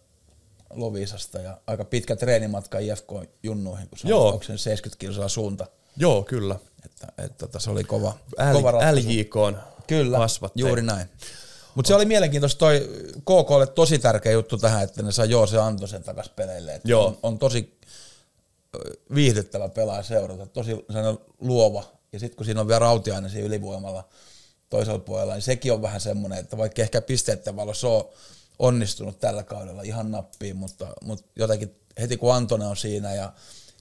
Loviisasta 0.74 1.40
ja 1.40 1.58
aika 1.68 1.86
pitkä 1.86 2.16
treenimatka 2.16 2.80
IFK 2.80 3.10
junnuihin, 3.44 3.90
kun 3.90 3.98
se 3.98 4.08
Joo. 4.08 4.28
on 4.28 4.34
onko 4.34 4.44
se 4.44 4.58
70 4.58 5.00
kilsaa 5.00 5.28
suunta. 5.30 5.68
Joo, 5.98 6.24
kyllä. 6.24 6.56
Että, 6.86 7.08
että 7.18 7.38
tota, 7.38 7.60
se 7.60 7.70
oli 7.70 7.84
kova, 7.84 8.14
L, 8.52 8.54
kova 8.54 8.72
ratkaisu. 8.72 9.10
LJK 9.10 9.36
on 9.36 9.60
Kyllä, 9.88 10.18
kasvattaja. 10.18 10.68
juuri 10.68 10.82
näin. 10.82 11.08
Mutta 11.76 11.88
se 11.88 11.96
oli 11.96 12.06
mielenkiintoista 12.06 12.60
toi 12.60 12.90
KKlle 13.20 13.68
tosi 13.68 14.00
tärkeä 14.00 14.32
juttu 14.32 14.58
tähän, 14.58 14.84
että 14.84 15.04
ne 15.04 15.12
saa 15.12 15.26
Joose 15.26 15.58
Antosen 15.58 16.04
takas 16.04 16.30
peleille. 16.30 16.76
Että 16.76 16.90
Joo. 16.90 17.06
On, 17.06 17.18
on, 17.24 17.40
tosi 17.40 17.80
viihdyttävä 19.16 19.70
pelaaja 19.70 20.04
seurata, 20.04 20.46
tosi 20.46 20.86
luova. 21.40 21.84
Ja 22.14 22.20
sitten 22.20 22.38
kun 22.38 22.46
siinä 22.46 22.62
on 22.62 22.68
vielä 22.68 22.80
Rautiainen 22.80 23.32
siinä 23.32 23.48
ylivoimalla 23.48 24.10
toisella 24.70 25.00
puolella, 25.00 25.34
niin 25.34 25.42
sekin 25.42 25.74
on 25.74 25.82
vähän 25.82 26.02
semmoinen, 26.02 26.40
että 26.40 26.58
vaikka 26.58 26.82
ehkä 26.82 27.02
pisteiden 27.02 27.56
valossa 27.56 27.88
on 27.88 28.10
onnistunut 28.60 29.20
tällä 29.20 29.44
kaudella 29.44 29.82
ihan 29.82 30.12
nappiin, 30.12 30.56
mutta, 30.56 30.88
mutta 31.02 31.26
jotenkin 31.36 31.76
heti 32.02 32.18
kun 32.18 32.34
Antone 32.34 32.66
on 32.66 32.78
siinä 32.78 33.14
ja 33.14 33.34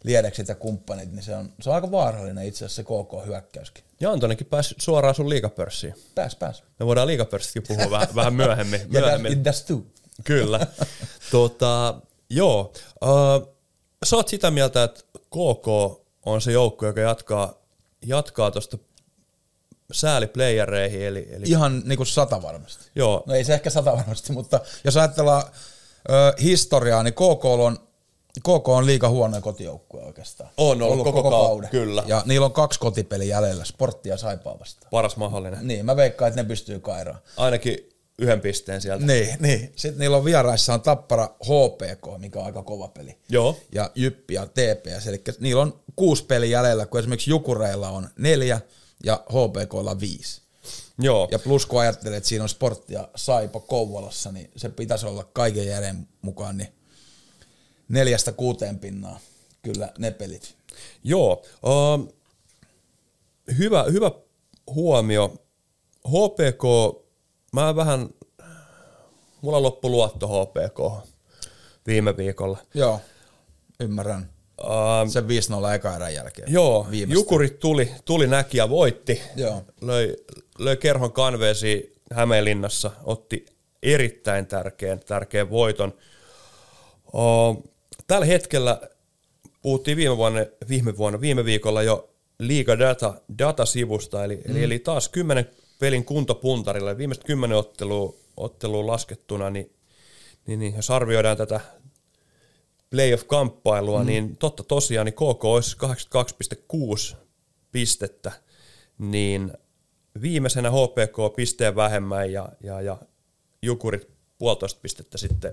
Liedekset 0.05 0.49
ja 0.49 0.55
kumppanit, 0.55 1.13
niin 1.13 1.23
se 1.23 1.37
on, 1.37 1.53
se 1.61 1.71
on 1.71 1.75
aika 1.75 1.91
vaarallinen 1.91 2.47
itse 2.47 2.65
asiassa 2.65 2.83
se 2.83 2.85
KK-hyökkäyskin. 2.85 3.85
Ja 4.01 4.11
Antonenkin 4.11 4.47
pääsi 4.47 4.75
suoraan 4.79 5.15
sun 5.15 5.29
liikapörssiin. 5.29 5.95
Pääs, 6.15 6.37
pääs. 6.37 6.63
Me 6.79 6.87
voidaan 6.87 7.07
liikapörssistäkin 7.07 7.77
puhua 7.77 7.91
vähän, 7.91 8.09
vähän 8.15 8.35
myöhemmin. 8.35 8.81
Myöhemmin. 8.89 9.33
that, 9.33 9.39
it 9.39 9.45
does 9.45 9.63
too. 9.63 9.83
Kyllä. 10.25 10.67
tota, 11.31 11.95
joo. 12.31 12.73
Uh, 13.05 13.55
sä 14.05 14.17
oot 14.17 14.29
sitä 14.29 14.51
mieltä, 14.51 14.83
että 14.83 15.01
KK 15.19 15.69
on 16.27 16.41
se 16.41 16.53
joukko, 16.53 16.87
joka 16.87 17.01
jatkaa, 17.01 17.55
jatkaa 18.07 18.51
tuosta 18.51 18.79
sääliplayereihin, 19.93 21.03
eli, 21.03 21.29
eli 21.31 21.45
Ihan 21.49 21.83
niin 21.85 21.97
kuin 21.97 22.07
sata 22.07 22.43
varmasti. 22.43 22.85
joo, 22.95 23.23
No 23.27 23.35
ei 23.35 23.45
se 23.45 23.55
ehkä 23.55 23.71
sata 23.71 23.97
varmasti, 23.97 24.33
mutta 24.33 24.61
jos 24.85 24.97
ajatellaan 24.97 25.43
ö, 26.11 26.43
historiaa, 26.43 27.03
niin 27.03 27.15
KK 27.15 27.45
on, 27.45 27.79
KK 28.41 28.69
on 28.69 28.87
liika 28.87 29.09
huono 29.09 29.41
kotijoukkue 29.41 30.03
oikeastaan. 30.03 30.51
On 30.57 30.83
ollut 30.83 31.05
koko 31.05 31.31
kau- 31.63 31.69
kyllä. 31.69 32.05
Ja 32.07 32.23
niillä 32.27 32.47
on 32.47 32.53
kaksi 32.53 32.81
kotipeliä 32.81 33.37
jäljellä, 33.37 33.65
sporttia 33.65 34.13
ja 34.13 34.17
saipaa 34.17 34.59
vastaan. 34.61 34.91
paras 34.91 35.17
mahdollinen. 35.17 35.67
Niin, 35.69 35.85
mä 35.87 35.97
veikkaan, 35.97 36.29
että 36.29 36.43
ne 36.43 36.49
pystyy 36.49 36.81
kairaan. 36.81 37.19
Ainakin 37.37 37.79
yhden 38.19 38.41
pisteen 38.41 38.81
sieltä. 38.81 39.07
Niin, 39.07 39.37
niin. 39.41 39.73
Sitten 39.77 39.99
niillä 39.99 40.17
on 40.17 40.25
vieraissa 40.25 40.75
on 40.75 40.81
Tappara 40.81 41.29
HPK, 41.45 42.19
mikä 42.19 42.39
on 42.39 42.45
aika 42.47 42.63
kova 42.63 42.89
peli. 42.89 43.19
Joo. 43.29 43.57
Ja 43.75 43.91
Jyppi 43.95 44.35
ja 44.35 44.47
TPS, 44.47 45.07
eli 45.07 45.23
niillä 45.41 45.63
on 45.63 45.81
kuusi 45.97 46.25
peliä 46.25 46.59
jäljellä, 46.59 46.87
kun 46.87 47.01
esimerkiksi 47.01 47.31
Jukureilla 47.31 47.89
on 47.89 48.09
neljä 48.19 48.61
ja 49.05 49.25
HPKlla 49.29 50.01
viisi. 50.01 50.43
Joo. 50.99 51.29
Ja 51.31 51.39
plus 51.39 51.67
kun 51.67 51.81
ajattelee, 51.81 52.17
että 52.17 52.29
siinä 52.29 52.43
on 52.43 52.49
sporttia 52.49 53.09
Saipa 53.17 53.61
Kouvolassa, 53.61 54.33
niin 54.33 54.51
se 54.57 54.69
pitäisi 54.69 55.07
olla 55.07 55.25
kaiken 55.33 55.67
järjen 55.67 56.09
mukaan 56.23 56.57
niin 56.57 56.69
neljästä 57.93 58.33
kuuteen 58.33 58.79
pinnaa. 58.79 59.21
Kyllä 59.63 59.93
ne 59.99 60.11
pelit. 60.11 60.55
Joo. 61.05 61.43
Uh, 61.63 62.15
hyvä, 63.59 63.85
hyvä 63.93 64.11
huomio. 64.67 65.35
HPK, 66.09 66.63
mä 67.53 67.77
vähän, 67.77 68.09
mulla 69.43 69.63
loppu 69.63 69.91
luotto 69.91 70.29
HPK 70.29 71.09
viime 71.87 72.17
viikolla. 72.17 72.59
Joo, 72.75 73.01
ymmärrän. 73.81 74.31
Uh, 74.63 75.11
Se 75.13 75.21
5-0 75.21 75.25
eka 75.75 75.97
erän 75.97 76.15
jälkeen. 76.15 76.53
joo, 76.53 76.87
Viimeistä. 76.91 77.21
Jukurit 77.21 77.59
tuli, 77.59 77.93
tuli 78.05 78.27
näki 78.27 78.59
ja 78.59 78.69
voitti. 78.69 79.23
Joo. 79.37 79.63
Löi, 79.81 80.17
löi 80.59 80.77
kerhon 80.77 81.13
kanveesi 81.13 81.93
Hämeenlinnassa, 82.13 82.91
otti 83.05 83.47
erittäin 83.83 84.47
tärkeän, 84.47 85.01
tärkeän 85.01 85.51
voiton. 85.51 85.95
Uh, 87.13 87.72
tällä 88.07 88.27
hetkellä 88.27 88.81
puhuttiin 89.63 89.97
viime 89.97 90.17
vuonna, 90.17 90.41
viime 90.69 90.97
vuonna, 90.97 91.21
viime 91.21 91.45
viikolla 91.45 91.83
jo 91.83 92.15
Liiga 92.39 92.79
Data, 92.79 93.21
Data-sivusta, 93.39 94.25
eli, 94.25 94.37
mm. 94.37 94.51
eli, 94.51 94.65
eli 94.65 94.79
taas 94.79 95.09
kymmenen 95.09 95.51
pelin 95.79 96.05
kuntopuntarilla, 96.05 96.99
viimeiset 96.99 97.25
kymmenen 97.25 97.59
ottelua, 97.59 98.15
ottelua 98.37 98.87
laskettuna, 98.87 99.51
niin, 99.51 99.73
niin, 100.47 100.59
niin 100.59 100.77
jos 100.77 100.91
arvioidaan 100.91 101.37
tätä 101.37 101.61
playoff-kamppailua, 102.91 104.01
mm. 104.01 104.07
niin 104.07 104.37
totta 104.37 104.63
tosiaan 104.63 105.05
niin 105.05 105.15
KK 105.15 105.45
olisi 105.45 105.77
82,6 107.13 107.17
pistettä, 107.73 108.33
niin 108.99 109.53
viimeisenä 110.23 110.71
HPK 110.71 111.37
pisteen 111.37 111.77
vähemmän 111.77 112.33
ja, 112.33 112.49
ja, 112.63 112.81
ja 112.81 112.99
Jukurit 113.63 114.09
puolitoista 114.39 114.81
pistettä 114.83 115.19
sitten 115.19 115.53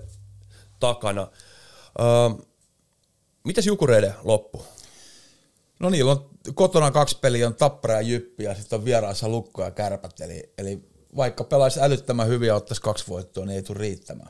takana. 0.80 1.28
Öö, 2.00 2.44
mitäs 3.44 3.66
Jukureiden 3.66 4.14
loppu? 4.24 4.62
No 5.78 5.90
niillä 5.90 6.12
on 6.12 6.30
kotona 6.54 6.90
kaksi 6.90 7.18
peliä, 7.20 7.46
on 7.46 7.54
Tappara 7.54 7.94
ja 7.94 8.00
Jyppi 8.00 8.44
ja 8.44 8.54
sitten 8.54 8.78
on 8.78 8.84
vieraissa 8.84 9.28
Lukko 9.28 9.62
ja 9.62 9.70
Kärpät. 9.70 10.20
Eli, 10.20 10.52
eli 10.58 10.90
vaikka 11.16 11.44
pelaisi 11.44 11.80
älyttömän 11.80 12.28
hyvin 12.28 12.46
ja 12.48 12.54
ottaisi 12.54 12.82
kaksi 12.82 13.04
voittoa, 13.08 13.46
niin 13.46 13.56
ei 13.56 13.62
tule 13.62 13.78
riittämään. 13.78 14.28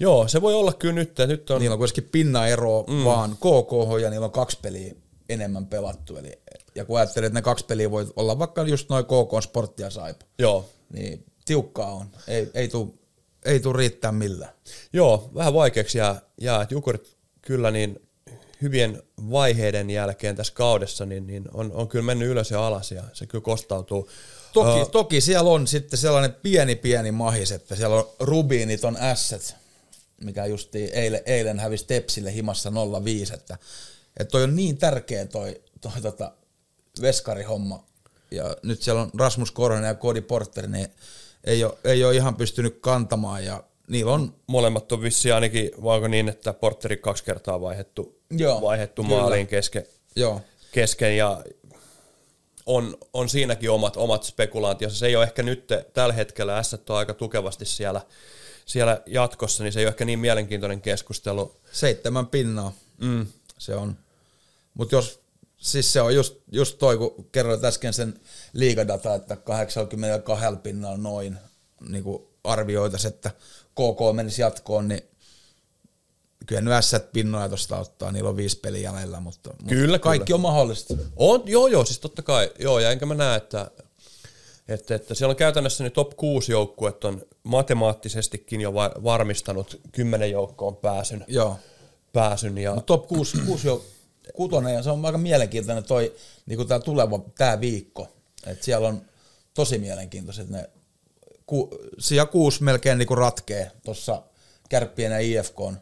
Joo, 0.00 0.28
se 0.28 0.42
voi 0.42 0.54
olla 0.54 0.72
kyllä 0.72 0.94
nyt, 0.94 1.08
että 1.08 1.26
nyt 1.26 1.50
on... 1.50 1.60
Niillä 1.60 1.74
on 1.74 1.78
kuitenkin 1.78 2.08
pinnaero 2.12 2.84
mm. 2.88 3.04
vaan 3.04 3.36
KK 3.36 4.00
ja 4.02 4.10
niillä 4.10 4.24
on 4.24 4.32
kaksi 4.32 4.58
peliä 4.62 4.94
enemmän 5.28 5.66
pelattu. 5.66 6.16
Eli, 6.16 6.38
ja 6.74 6.84
kun 6.84 6.98
ajattelee, 6.98 7.26
että 7.26 7.38
ne 7.38 7.42
kaksi 7.42 7.64
peliä 7.64 7.90
voi 7.90 8.06
olla 8.16 8.38
vaikka 8.38 8.62
just 8.62 8.88
noin 8.88 9.04
KK 9.04 9.42
Sportti 9.42 9.82
ja 9.82 9.90
Saipa, 9.90 10.24
Joo, 10.38 10.68
niin 10.92 11.24
tiukkaa 11.44 11.92
on. 11.92 12.06
Ei, 12.28 12.50
ei 12.54 12.68
tule 12.68 12.88
ei 13.44 13.60
tuu 13.60 13.72
riittää 13.72 14.12
millään. 14.12 14.52
Joo, 14.92 15.30
vähän 15.34 15.54
vaikeaksi 15.54 15.98
jää, 15.98 16.20
jää 16.40 16.62
että 16.62 16.74
Jukurit 16.74 17.16
kyllä 17.42 17.70
niin 17.70 18.08
hyvien 18.62 19.02
vaiheiden 19.30 19.90
jälkeen 19.90 20.36
tässä 20.36 20.52
kaudessa 20.52 21.06
niin, 21.06 21.26
niin 21.26 21.44
on, 21.52 21.72
on 21.72 21.88
kyllä 21.88 22.04
mennyt 22.04 22.28
ylös 22.28 22.50
ja 22.50 22.66
alas 22.66 22.92
ja 22.92 23.02
se 23.12 23.26
kyllä 23.26 23.42
kostautuu. 23.42 24.10
Toki, 24.52 24.80
uh, 24.80 24.90
toki 24.90 25.20
siellä 25.20 25.50
on 25.50 25.66
sitten 25.66 25.98
sellainen 25.98 26.36
pieni 26.42 26.76
pieni 26.76 27.12
mahis, 27.12 27.52
että 27.52 27.76
siellä 27.76 27.96
on 27.96 28.08
Rubinit 28.20 28.84
on 28.84 28.96
asset, 28.96 29.56
mikä 30.20 30.46
justi 30.46 30.84
eilen, 30.84 31.22
eilen 31.26 31.58
hävisi 31.58 31.86
Tepsille 31.86 32.34
himassa 32.34 32.70
0-5, 32.70 33.34
että, 33.34 33.58
että 34.16 34.30
toi 34.30 34.42
on 34.42 34.56
niin 34.56 34.78
tärkeä 34.78 35.26
toi, 35.26 35.62
toi 35.80 36.02
tota 36.02 36.32
veskarihomma. 37.02 37.84
Ja 38.30 38.56
nyt 38.62 38.82
siellä 38.82 39.02
on 39.02 39.10
Rasmus 39.18 39.50
Korhonen 39.50 39.88
ja 39.88 39.94
Cody 39.94 40.20
Porter, 40.20 40.66
niin 40.66 40.88
ei 41.44 41.64
ole, 41.64 41.78
ei 41.84 42.04
ole 42.04 42.14
ihan 42.14 42.36
pystynyt 42.36 42.78
kantamaan 42.80 43.44
ja 43.44 43.64
niillä 43.88 44.12
on 44.12 44.34
molemmat 44.46 44.92
on 44.92 45.02
vissiin 45.02 45.34
ainakin, 45.34 45.70
vaiko 45.82 46.08
niin, 46.08 46.28
että 46.28 46.52
Porteri 46.52 46.96
kaksi 46.96 47.24
kertaa 47.24 47.60
vaihettu, 47.60 48.20
Joo, 48.30 48.62
vaihettu 48.62 49.02
kyllä. 49.02 49.16
maaliin 49.16 49.46
kesken, 49.46 49.86
Joo, 50.16 50.40
kesken 50.72 51.16
ja 51.16 51.44
on, 52.66 52.96
on 53.12 53.28
siinäkin 53.28 53.70
omat, 53.70 53.96
omat 53.96 54.24
spekulaationsa. 54.24 54.98
Se 54.98 55.06
ei 55.06 55.16
ole 55.16 55.24
ehkä 55.24 55.42
nyt 55.42 55.68
tällä 55.92 56.14
hetkellä, 56.14 56.62
S 56.62 56.74
on 56.74 56.96
aika 56.96 57.14
tukevasti 57.14 57.64
siellä, 57.64 58.00
siellä 58.66 59.02
jatkossa, 59.06 59.64
niin 59.64 59.72
se 59.72 59.80
ei 59.80 59.84
ole 59.84 59.88
ehkä 59.88 60.04
niin 60.04 60.18
mielenkiintoinen 60.18 60.80
keskustelu. 60.80 61.56
seitsemän 61.72 62.26
pinnaa. 62.26 62.72
Mm. 63.00 63.26
Se 63.58 63.74
on. 63.74 63.96
Mutta 64.74 64.94
jos, 64.94 65.20
siis 65.58 65.92
se 65.92 66.00
on 66.00 66.14
just, 66.14 66.36
just 66.52 66.78
toi, 66.78 66.98
kun 66.98 67.28
kerroit 67.32 67.64
äsken 67.64 67.92
sen 67.92 68.20
liigadata, 68.52 69.14
että 69.14 69.36
82 69.36 70.44
pinnalla 70.62 70.96
noin 70.96 71.38
niin 71.88 72.04
arvioitaisiin, 72.44 73.14
että 73.14 73.30
KK 73.70 74.16
menisi 74.16 74.42
jatkoon, 74.42 74.88
niin 74.88 75.02
kyllä 76.46 76.60
nyt 76.60 76.84
S 76.84 76.94
pinnoja 77.12 77.48
tuosta 77.48 77.78
ottaa, 77.78 78.12
niillä 78.12 78.30
on 78.30 78.36
viisi 78.36 78.60
peliä 78.60 78.90
jäljellä, 78.90 79.20
mutta, 79.20 79.50
mutta 79.50 79.74
Kyllä, 79.74 79.98
kaikki 79.98 80.26
kyllä. 80.26 80.36
on 80.36 80.40
mahdollista. 80.40 80.94
On, 81.16 81.42
joo, 81.46 81.66
joo, 81.66 81.84
siis 81.84 81.98
totta 81.98 82.22
kai, 82.22 82.50
joo, 82.58 82.78
ja 82.78 82.90
enkä 82.90 83.06
mä 83.06 83.14
näe, 83.14 83.36
että, 83.36 83.70
että, 84.68 84.94
että 84.94 85.14
siellä 85.14 85.32
on 85.32 85.36
käytännössä 85.36 85.84
nyt 85.84 85.92
top 85.92 86.16
6 86.16 86.52
joukkuet 86.52 87.04
on 87.04 87.22
matemaattisestikin 87.42 88.60
jo 88.60 88.74
va- 88.74 88.92
varmistanut 89.04 89.80
kymmenen 89.92 90.30
joukkoon 90.30 90.76
pääsyn, 90.76 91.24
Joo. 91.28 91.58
pääsyn 92.12 92.58
ja 92.58 92.74
Mut 92.74 92.86
top 92.86 93.06
6, 93.08 93.38
6 93.46 93.66
jo 93.66 93.84
kutonen, 94.34 94.74
ja 94.74 94.82
se 94.82 94.90
on 94.90 95.06
aika 95.06 95.18
mielenkiintoinen 95.18 95.84
toi, 95.84 96.14
niin 96.46 96.68
tämä 96.68 96.80
tuleva, 96.80 97.20
tämä 97.38 97.60
viikko, 97.60 98.08
että 98.46 98.64
siellä 98.64 98.88
on 98.88 99.02
tosi 99.54 99.78
mielenkiintoiset 99.78 100.48
ne, 100.48 100.70
ku, 101.46 101.70
sija 101.98 102.26
kuusi 102.26 102.62
melkein 102.62 102.98
niin 102.98 103.18
ratkee 103.18 103.70
tuossa 103.84 104.22
kärppien 104.68 105.12
ja 105.12 105.18
IFKn 105.18 105.76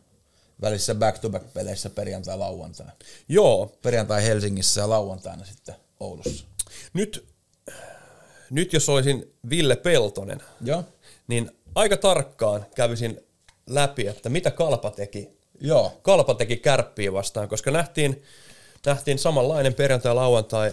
välissä 0.60 0.94
back-to-back-peleissä 0.94 1.90
perjantai-lauantai. 1.90 2.86
joo, 3.28 3.76
Perjantai 3.82 4.24
Helsingissä 4.24 4.80
ja 4.80 4.88
lauantaina 4.88 5.44
sitten 5.44 5.74
Oulussa. 6.00 6.44
nyt, 6.92 7.28
nyt 8.50 8.72
jos 8.72 8.88
olisin 8.88 9.34
Ville 9.50 9.76
Peltonen, 9.76 10.42
Joo. 10.60 10.84
niin 11.28 11.50
aika 11.74 11.96
tarkkaan 11.96 12.66
kävisin 12.74 13.20
läpi, 13.66 14.06
että 14.06 14.28
mitä 14.28 14.50
Kalpa 14.50 14.90
teki 14.90 15.35
Joo. 15.60 16.00
Kalpa 16.02 16.34
teki 16.34 16.56
kärppiä 16.56 17.12
vastaan, 17.12 17.48
koska 17.48 17.70
nähtiin, 17.70 18.22
nähtiin 18.86 19.18
samanlainen 19.18 19.74
perjantai-lauantai 19.74 20.72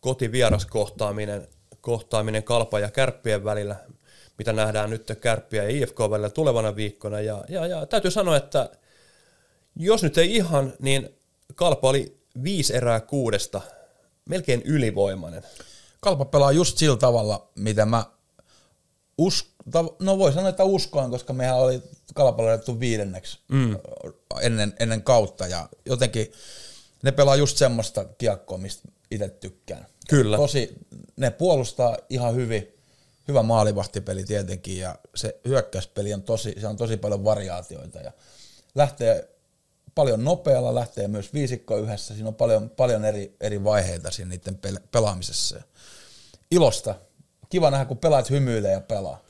kotivieraskohtaaminen 0.00 1.48
kohtaaminen 1.80 2.44
Kalpa 2.44 2.80
ja 2.80 2.90
kärppien 2.90 3.44
välillä, 3.44 3.76
mitä 4.38 4.52
nähdään 4.52 4.90
nyt 4.90 5.12
kärppiä 5.20 5.62
ja 5.62 5.68
IFK 5.68 5.98
välillä 6.10 6.30
tulevana 6.30 6.76
viikkona. 6.76 7.20
Ja, 7.20 7.44
ja, 7.48 7.66
ja 7.66 7.86
täytyy 7.86 8.10
sanoa, 8.10 8.36
että 8.36 8.70
jos 9.76 10.02
nyt 10.02 10.18
ei 10.18 10.36
ihan, 10.36 10.72
niin 10.78 11.08
Kalpa 11.54 11.88
oli 11.88 12.16
viisi 12.44 12.76
erää 12.76 13.00
kuudesta, 13.00 13.60
melkein 14.28 14.62
ylivoimainen. 14.62 15.42
Kalpa 16.00 16.24
pelaa 16.24 16.52
just 16.52 16.78
sillä 16.78 16.96
tavalla, 16.96 17.50
mitä 17.54 17.86
mä 17.86 18.04
us, 19.18 19.49
no 19.98 20.18
voi 20.18 20.32
sanoa, 20.32 20.48
että 20.48 20.64
uskoin, 20.64 21.10
koska 21.10 21.32
mehän 21.32 21.56
oli 21.56 21.82
kalpalla 22.14 22.80
viidenneksi 22.80 23.38
mm. 23.48 23.76
ennen, 24.40 24.74
ennen 24.80 25.02
kautta 25.02 25.46
ja 25.46 25.68
jotenkin 25.86 26.32
ne 27.02 27.12
pelaa 27.12 27.36
just 27.36 27.56
semmoista 27.56 28.04
kiekkoa, 28.04 28.58
mistä 28.58 28.88
itse 29.10 29.28
tykkään. 29.28 29.86
Kyllä. 30.08 30.36
Tosi, 30.36 30.78
ne 31.16 31.30
puolustaa 31.30 31.96
ihan 32.08 32.34
hyvin, 32.34 32.74
hyvä 33.28 33.42
maalivahtipeli 33.42 34.24
tietenkin 34.24 34.78
ja 34.78 34.98
se 35.14 35.40
hyökkäyspeli 35.48 36.14
on 36.14 36.22
tosi, 36.22 36.54
se 36.60 36.66
on 36.66 36.76
tosi 36.76 36.96
paljon 36.96 37.24
variaatioita 37.24 37.98
ja 37.98 38.12
lähtee 38.74 39.28
paljon 39.94 40.24
nopealla, 40.24 40.74
lähtee 40.74 41.08
myös 41.08 41.32
viisikko 41.32 41.76
yhdessä, 41.76 42.14
siinä 42.14 42.28
on 42.28 42.34
paljon, 42.34 42.70
paljon 42.70 43.04
eri, 43.04 43.36
eri 43.40 43.64
vaiheita 43.64 44.10
siinä 44.10 44.28
niiden 44.28 44.58
pelaamisessa. 44.92 45.62
Ilosta. 46.50 46.94
Kiva 47.48 47.70
nähdä, 47.70 47.84
kun 47.84 47.98
pelaat 47.98 48.30
hymyilee 48.30 48.72
ja 48.72 48.80
pelaa. 48.80 49.22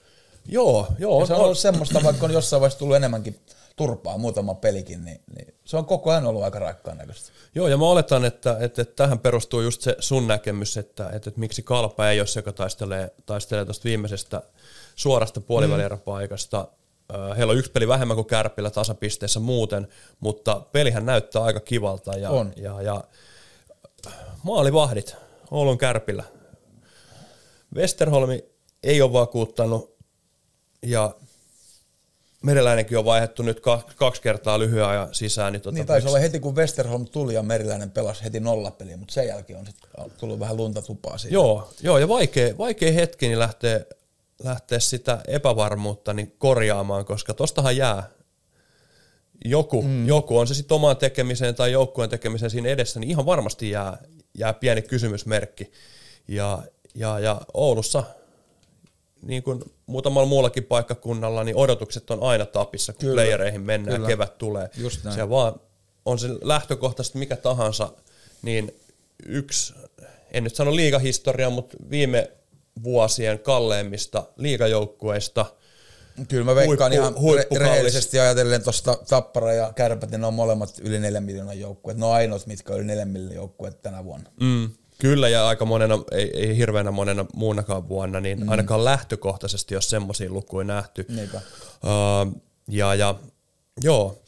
Joo, 0.50 0.86
joo. 0.98 1.20
Ja 1.20 1.26
se 1.26 1.34
on 1.34 1.40
ollut 1.40 1.58
semmoista, 1.58 2.00
vaikka 2.04 2.26
on 2.26 2.32
jossain 2.32 2.60
vaiheessa 2.60 2.78
tullut 2.78 2.96
enemmänkin 2.96 3.40
turpaa 3.76 4.18
muutama 4.18 4.54
pelikin, 4.54 5.04
niin, 5.04 5.20
niin 5.36 5.54
se 5.64 5.76
on 5.76 5.84
koko 5.84 6.10
ajan 6.10 6.26
ollut 6.26 6.42
aika 6.42 6.58
raikkaan 6.58 6.98
näköistä. 6.98 7.30
Joo, 7.54 7.68
ja 7.68 7.76
mä 7.76 7.84
oletan, 7.84 8.24
että, 8.24 8.56
että, 8.60 8.82
että 8.82 8.94
tähän 8.96 9.18
perustuu 9.18 9.60
just 9.60 9.80
se 9.80 9.96
sun 9.98 10.26
näkemys, 10.26 10.76
että, 10.76 11.04
että, 11.06 11.30
että 11.30 11.40
miksi 11.40 11.62
Kalpa 11.62 12.10
ei 12.10 12.20
ole 12.20 12.26
se, 12.26 12.38
joka 12.38 12.52
taistelee, 12.52 13.14
taistelee 13.26 13.64
tuosta 13.64 13.84
viimeisestä 13.84 14.42
suorasta 14.96 15.40
puolivälieräpaikasta. 15.40 16.68
Mm. 17.12 17.36
Heillä 17.36 17.50
on 17.50 17.58
yksi 17.58 17.70
peli 17.70 17.88
vähemmän 17.88 18.14
kuin 18.14 18.26
Kärpillä 18.26 18.70
tasapisteessä 18.70 19.40
muuten, 19.40 19.88
mutta 20.20 20.62
pelihän 20.72 21.06
näyttää 21.06 21.42
aika 21.42 21.60
kivalta. 21.60 22.12
Ja, 22.12 22.30
on. 22.30 22.52
Ja, 22.56 22.82
ja 22.82 23.04
maalivahdit 24.42 25.16
Oulun 25.50 25.78
Kärpillä. 25.78 26.24
Westerholmi 27.74 28.44
ei 28.82 29.02
ole 29.02 29.12
vakuuttanut 29.12 29.99
ja 30.82 31.14
Meriläinenkin 32.42 32.98
on 32.98 33.04
vaihdettu 33.04 33.42
nyt 33.42 33.60
kaksi 33.96 34.22
kertaa 34.22 34.58
lyhyen 34.58 34.86
ajan 34.86 35.08
sisään. 35.12 35.52
Niin, 35.52 35.60
tota, 35.60 35.74
niin 35.74 35.86
taisi 35.86 36.08
olla 36.08 36.18
heti 36.18 36.40
kun 36.40 36.56
Westerholm 36.56 37.06
tuli 37.06 37.34
ja 37.34 37.42
Meriläinen 37.42 37.90
pelasi 37.90 38.24
heti 38.24 38.40
nollapeliä, 38.40 38.96
mutta 38.96 39.14
sen 39.14 39.28
jälkeen 39.28 39.58
on 39.58 39.66
sitten 39.66 39.90
tullut 40.18 40.40
vähän 40.40 40.56
lunta 40.56 40.82
tupaa 40.82 41.18
siitä. 41.18 41.34
Joo, 41.34 41.72
joo 41.82 41.98
ja 41.98 42.08
vaikea, 42.08 42.58
vaikea 42.58 42.92
hetki 42.92 43.28
niin 43.28 43.38
lähtee, 43.38 43.86
lähteä 44.44 44.78
sitä 44.80 45.20
epävarmuutta 45.28 46.12
niin 46.12 46.34
korjaamaan, 46.38 47.04
koska 47.04 47.34
tostahan 47.34 47.76
jää 47.76 48.10
joku, 49.44 49.82
mm. 49.82 50.06
joku 50.06 50.38
on 50.38 50.46
se 50.46 50.54
sitten 50.54 50.74
omaan 50.74 50.96
tekemiseen 50.96 51.54
tai 51.54 51.72
joukkueen 51.72 52.10
tekemiseen 52.10 52.50
siinä 52.50 52.68
edessä, 52.68 53.00
niin 53.00 53.10
ihan 53.10 53.26
varmasti 53.26 53.70
jää, 53.70 53.98
jää 54.38 54.52
pieni 54.52 54.82
kysymysmerkki. 54.82 55.72
Ja, 56.28 56.62
ja, 56.94 57.18
ja 57.18 57.40
Oulussa– 57.54 58.04
niin 59.22 59.42
kuin 59.42 59.62
muutamalla 59.86 60.28
muullakin 60.28 60.64
paikkakunnalla, 60.64 61.44
niin 61.44 61.56
odotukset 61.56 62.10
on 62.10 62.22
aina 62.22 62.46
tapissa, 62.46 62.92
kun 62.92 63.00
Kyllä. 63.00 63.14
playereihin 63.14 63.60
mennään 63.60 63.96
Kyllä. 63.96 64.06
ja 64.06 64.08
kevät 64.08 64.38
tulee. 64.38 64.70
Just 64.76 65.04
näin. 65.04 65.16
Se 65.16 65.28
vaan 65.28 65.60
on 66.04 66.18
se 66.18 66.28
lähtökohtaisesti 66.42 67.18
mikä 67.18 67.36
tahansa, 67.36 67.92
niin 68.42 68.74
yksi, 69.26 69.74
en 70.30 70.44
nyt 70.44 70.54
sano 70.54 70.76
liigahistoria, 70.76 71.50
mutta 71.50 71.76
viime 71.90 72.30
vuosien 72.82 73.38
kalleimmista 73.38 74.24
liigajoukkueista– 74.36 75.46
Kyllä 76.28 76.44
mä 76.44 76.54
veikkaan 76.54 76.92
huippu, 77.20 77.54
ihan 77.54 77.62
re- 77.62 77.68
rehellisesti 77.68 78.20
ajatellen 78.20 78.62
tuosta 78.62 78.98
Tappara 79.08 79.52
ja 79.52 79.72
Kärpät, 79.76 80.10
niin 80.10 80.20
ne 80.20 80.26
on 80.26 80.34
molemmat 80.34 80.78
yli 80.80 80.98
4 80.98 81.20
miljoonan 81.20 81.60
joukkueet. 81.60 81.98
Ne 81.98 82.06
on 82.06 82.12
ainoat, 82.12 82.46
mitkä 82.46 82.72
on 82.72 82.78
yli 82.78 82.86
4 82.86 83.04
miljoonan 83.04 83.34
joukkueet 83.34 83.82
tänä 83.82 84.04
vuonna. 84.04 84.30
Mm. 84.40 84.70
Kyllä, 85.00 85.28
ja 85.28 85.48
aika 85.48 85.64
monena, 85.64 85.98
ei, 86.12 86.30
ei 86.34 86.56
hirveänä 86.56 86.90
monena 86.90 87.26
muunakaan 87.34 87.88
vuonna, 87.88 88.20
niin 88.20 88.40
mm. 88.40 88.48
ainakaan 88.48 88.84
lähtökohtaisesti, 88.84 89.74
jos 89.74 89.90
semmoisia 89.90 90.30
lukuja 90.30 90.64
nähty. 90.64 91.06
Uh, 91.10 92.42
ja, 92.68 92.94
ja 92.94 93.14
joo. 93.82 94.22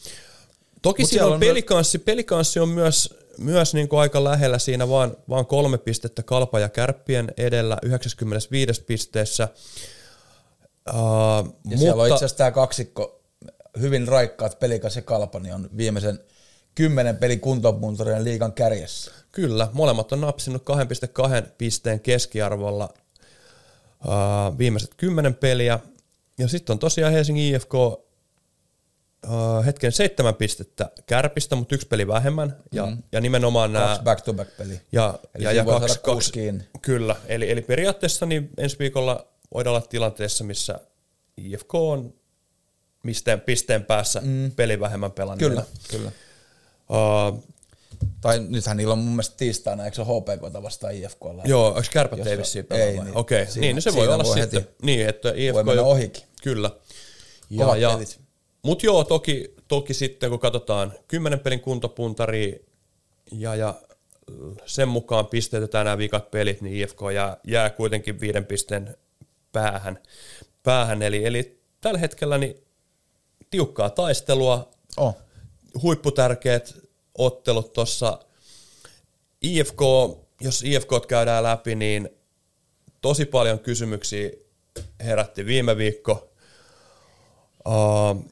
Toki 0.83 1.03
Mut 1.03 1.11
siinä 1.11 1.27
on, 1.27 1.41
pelikanssi, 1.41 1.99
pelikanssi 1.99 2.61
on 2.61 2.69
myös, 2.69 3.15
myös 3.39 3.75
niin 3.75 3.89
kuin 3.89 4.01
aika 4.01 4.25
lähellä 4.25 4.59
siinä, 4.59 4.89
vaan, 4.89 5.17
vaan 5.29 5.47
kolme 5.47 5.79
pistettä 5.79 6.23
Kalpa 6.23 6.61
ja 6.61 6.69
Kärppien 6.69 7.33
edellä 7.37 7.79
95 7.83 8.83
pisteessä. 8.83 9.49
Uh, 10.89 10.97
ja 10.97 11.43
mutta, 11.65 11.79
siellä 11.79 12.03
on 12.03 12.09
itse 12.09 12.15
asiassa 12.15 12.37
tämä 12.37 12.51
kaksikko, 12.51 13.23
hyvin 13.81 14.09
raikkaat 14.09 14.59
pelikas 14.59 14.97
ja 14.97 15.03
Kalpa, 15.03 15.41
niin 15.41 15.55
on 15.55 15.71
viimeisen 15.77 16.21
kymmenen 16.75 17.17
pelin 17.17 17.41
kuntopuntarien 17.41 18.25
liigan 18.25 18.53
kärjessä. 18.53 19.22
Kyllä, 19.33 19.68
molemmat 19.73 20.12
on 20.12 20.21
napsinut 20.21 20.62
2,2 20.62 21.49
pisteen 21.59 22.01
keskiarvolla 22.01 22.95
uh, 24.05 24.59
viimeiset 24.59 24.95
kymmenen 24.95 25.35
peliä. 25.35 25.79
Ja 26.38 26.49
sitten 26.49 26.75
on 26.75 26.79
tosiaan 26.79 27.12
Helsingin 27.12 27.55
IFK 27.55 27.75
uh, 27.75 28.05
hetken 29.66 29.92
seitsemän 29.92 30.35
pistettä 30.35 30.90
kärpistä, 31.07 31.57
mutta 31.57 31.75
yksi 31.75 31.87
peli 31.87 32.07
vähemmän. 32.07 32.57
Ja, 32.73 32.87
mm. 32.87 33.03
ja 33.12 33.21
nimenomaan 33.21 33.73
nämä... 33.73 33.87
Kaksi 33.87 34.03
back-to-back-peliä. 34.03 34.81
Ja, 34.92 35.18
eli 35.35 35.45
ja, 35.45 35.53
ja 35.53 35.64
kaksi, 35.64 36.01
kaksi, 36.01 36.33
Kyllä, 36.83 37.16
eli, 37.27 37.51
eli 37.51 37.62
periaatteessa 37.62 38.27
niin 38.27 38.51
ensi 38.59 38.79
viikolla 38.79 39.27
voidaan 39.55 39.77
olla 39.77 39.87
tilanteessa, 39.87 40.45
missä 40.45 40.81
IFK 41.37 41.75
on 41.75 42.14
pisteen, 43.03 43.40
pisteen 43.40 43.85
päässä 43.85 44.21
mm. 44.21 44.51
peli 44.51 44.81
vähemmän 44.81 45.12
pelannut. 45.12 45.49
Kyllä, 45.49 45.64
kyllä. 45.90 46.12
Uh, 46.88 47.45
tai 48.21 48.41
nythän 48.49 48.77
niillä 48.77 48.93
on 48.93 48.99
mun 48.99 49.12
mielestä 49.12 49.37
tiistaina, 49.37 49.85
eikö 49.85 49.97
se 49.97 50.03
HPK 50.03 50.62
vastaan 50.62 50.95
IFKlla? 50.95 51.43
Joo, 51.47 51.67
onko 51.67 51.83
kärpät 51.91 52.27
ei 52.27 52.38
vissiin 52.38 52.67
Ei, 52.71 53.01
niin, 53.01 53.17
Okei, 53.17 53.43
okay. 53.43 53.55
niin, 53.55 53.75
niin 53.77 53.83
se 53.83 53.95
voi 53.95 54.09
olla 54.09 54.25
voi 54.25 54.41
sitten. 54.41 54.62
Heti, 54.62 54.75
niin, 54.83 55.09
että 55.09 55.33
IFK 55.37 55.55
voi 55.55 55.65
mennä 55.65 55.83
ohikin. 55.83 56.23
Kyllä. 56.43 56.71
Ja, 57.51 57.77
ja, 57.77 57.99
Mutta 58.62 58.87
joo, 58.87 59.05
toki, 59.05 59.55
toki 59.69 59.95
sitten 59.95 60.31
kun 60.31 60.38
katsotaan 60.38 60.93
kymmenen 61.09 61.41
pelin 61.41 61.61
kuntopuntari 61.61 62.67
ja, 63.33 63.55
ja 63.55 63.75
sen 64.67 64.88
mukaan 64.88 65.27
pisteytetään 65.27 65.85
nämä 65.85 65.99
vikat 65.99 66.31
pelit, 66.31 66.61
niin 66.61 66.77
IFK 66.77 66.99
jää, 67.15 67.37
jää 67.47 67.71
kuitenkin 67.71 68.21
viiden 68.21 68.47
pisteen 68.47 68.97
päähän. 69.53 69.99
päähän. 70.62 71.03
Eli, 71.03 71.25
eli 71.25 71.61
tällä 71.81 71.99
hetkellä 71.99 72.38
niin 72.38 72.65
tiukkaa 73.51 73.91
taistelua, 73.91 74.71
oh. 74.97 75.17
huipputärkeät 75.83 76.82
ottelut 77.18 77.72
tuossa 77.72 78.18
IFK, 79.42 79.81
jos 80.40 80.62
IFK 80.62 80.88
käydään 81.09 81.42
läpi, 81.42 81.75
niin 81.75 82.09
tosi 83.01 83.25
paljon 83.25 83.59
kysymyksiä 83.59 84.31
herätti 85.05 85.46
viime 85.46 85.77
viikko. 85.77 86.33
Uh, 87.66 88.25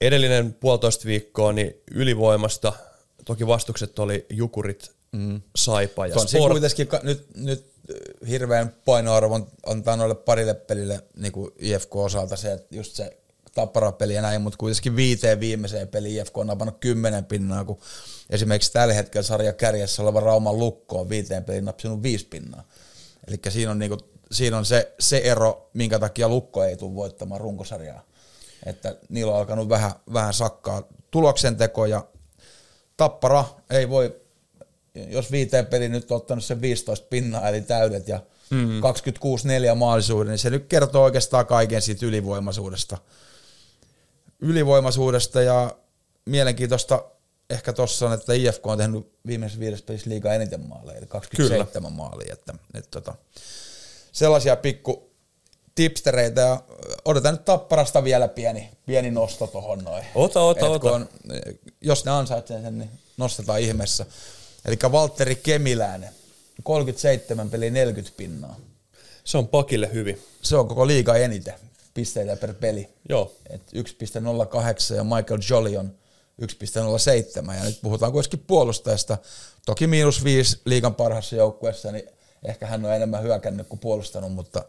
edellinen 0.00 0.54
puolitoista 0.54 1.04
viikkoa 1.04 1.52
niin 1.52 1.74
ylivoimasta, 1.90 2.72
toki 3.24 3.46
vastukset 3.46 3.98
oli 3.98 4.26
Jukurit, 4.30 4.90
mm. 5.12 5.42
Saipa 5.56 6.06
ja 6.06 6.18
Sport. 6.18 6.52
kuitenkin 6.52 6.88
nyt, 7.02 7.26
nyt 7.34 7.66
hirveän 8.28 8.74
painoarvon 8.84 9.46
antaa 9.66 9.96
noille 9.96 10.14
parille 10.14 10.54
pelille 10.54 11.04
niin 11.16 11.32
kuin 11.32 11.50
IFK-osalta 11.58 12.36
se, 12.36 12.52
että 12.52 12.76
just 12.76 12.94
se 12.94 13.16
tapparapeli 13.56 14.14
ja 14.14 14.22
näin, 14.22 14.42
mutta 14.42 14.58
kuitenkin 14.58 14.96
viiteen 14.96 15.40
viimeiseen 15.40 15.88
peliin 15.88 16.20
IFK 16.20 16.38
on 16.38 16.46
napannut 16.46 16.76
kymmenen 16.80 17.24
pinnaa, 17.24 17.64
kun 17.64 17.78
esimerkiksi 18.30 18.72
tällä 18.72 18.94
hetkellä 18.94 19.22
sarja 19.22 19.52
kärjessä 19.52 20.02
oleva 20.02 20.20
Rauman 20.20 20.58
lukko 20.58 21.00
on 21.00 21.08
viiteen 21.08 21.44
peliin 21.44 21.64
napsinut 21.64 22.02
viisi 22.02 22.26
pinnaa. 22.26 22.64
Eli 23.28 23.38
siinä 23.48 23.70
on, 23.70 23.78
niinku, 23.78 23.98
siinä 24.32 24.58
on 24.58 24.64
se, 24.64 24.94
se 25.00 25.18
ero, 25.18 25.70
minkä 25.74 25.98
takia 25.98 26.28
lukko 26.28 26.64
ei 26.64 26.76
tule 26.76 26.94
voittamaan 26.94 27.40
runkosarjaa. 27.40 28.02
Että 28.66 28.96
niillä 29.08 29.32
on 29.32 29.38
alkanut 29.38 29.68
vähän, 29.68 29.92
vähän 30.12 30.34
sakkaa 30.34 30.82
tuloksenteko 31.10 31.86
ja 31.86 32.06
tappara 32.96 33.44
ei 33.70 33.88
voi, 33.88 34.20
jos 34.94 35.30
viiteen 35.30 35.66
peliin 35.66 35.92
nyt 35.92 36.10
on 36.10 36.16
ottanut 36.16 36.44
sen 36.44 36.60
15 36.60 37.06
pinnaa 37.10 37.48
eli 37.48 37.60
täydet 37.60 38.08
ja 38.08 38.20
mm. 38.50 38.80
26-4 39.72 39.74
maalisuuden, 39.74 40.30
niin 40.30 40.38
se 40.38 40.50
nyt 40.50 40.66
kertoo 40.66 41.04
oikeastaan 41.04 41.46
kaiken 41.46 41.82
siitä 41.82 42.06
ylivoimaisuudesta– 42.06 42.98
ylivoimaisuudesta 44.40 45.42
ja 45.42 45.76
mielenkiintoista 46.24 47.04
ehkä 47.50 47.72
tuossa 47.72 48.06
on, 48.06 48.12
että 48.12 48.32
IFK 48.32 48.66
on 48.66 48.78
tehnyt 48.78 49.12
viimeisessä 49.26 49.60
viides 49.60 49.82
pelissä 49.82 50.10
liigaa 50.10 50.34
eniten 50.34 50.60
maaleja, 50.60 50.98
eli 50.98 51.06
27 51.06 51.92
Kyllä. 51.92 52.02
maalia. 52.02 52.32
Että, 52.32 52.54
että, 52.74 52.90
tota, 52.90 53.14
sellaisia 54.12 54.56
pikku 54.56 55.10
tipstereitä 55.74 56.40
ja 56.40 56.62
odotan 57.04 57.34
nyt 57.34 57.44
Tapparasta 57.44 58.04
vielä 58.04 58.28
pieni, 58.28 58.70
pieni 58.86 59.10
nosto 59.10 59.46
tuohon 59.46 59.84
noin. 59.84 60.04
Ota, 60.14 60.40
ota, 60.40 60.68
ota. 60.68 60.92
On, 60.92 61.08
jos 61.80 62.04
ne 62.04 62.10
ansaitsee 62.10 62.62
sen, 62.62 62.78
niin 62.78 62.90
nostetaan 63.16 63.60
ihmeessä. 63.60 64.06
Eli 64.64 64.76
Valtteri 64.92 65.36
Kemiläinen, 65.36 66.10
37 66.62 67.50
peli 67.50 67.70
40 67.70 68.16
pinnaa. 68.16 68.56
Se 69.24 69.38
on 69.38 69.48
pakille 69.48 69.92
hyvin. 69.92 70.22
Se 70.42 70.56
on 70.56 70.68
koko 70.68 70.86
liiga 70.86 71.16
eniten 71.16 71.54
pisteitä 71.96 72.36
per 72.36 72.54
peli. 72.54 72.88
Joo. 73.08 73.32
Et 73.50 73.62
1,08 73.72 74.94
ja 74.96 75.04
Michael 75.04 75.40
Jolly 75.50 75.76
on 75.76 75.94
1,07 76.42 77.54
ja 77.54 77.64
nyt 77.64 77.78
puhutaan 77.82 78.12
kuitenkin 78.12 78.44
puolustajasta. 78.46 79.18
Toki 79.66 79.86
miinus 79.86 80.24
viisi 80.24 80.60
liigan 80.64 80.94
parhaassa 80.94 81.36
joukkueessa, 81.36 81.92
niin 81.92 82.08
ehkä 82.44 82.66
hän 82.66 82.84
on 82.84 82.94
enemmän 82.94 83.22
hyökännyt 83.22 83.68
kuin 83.68 83.80
puolustanut, 83.80 84.32
mutta 84.32 84.64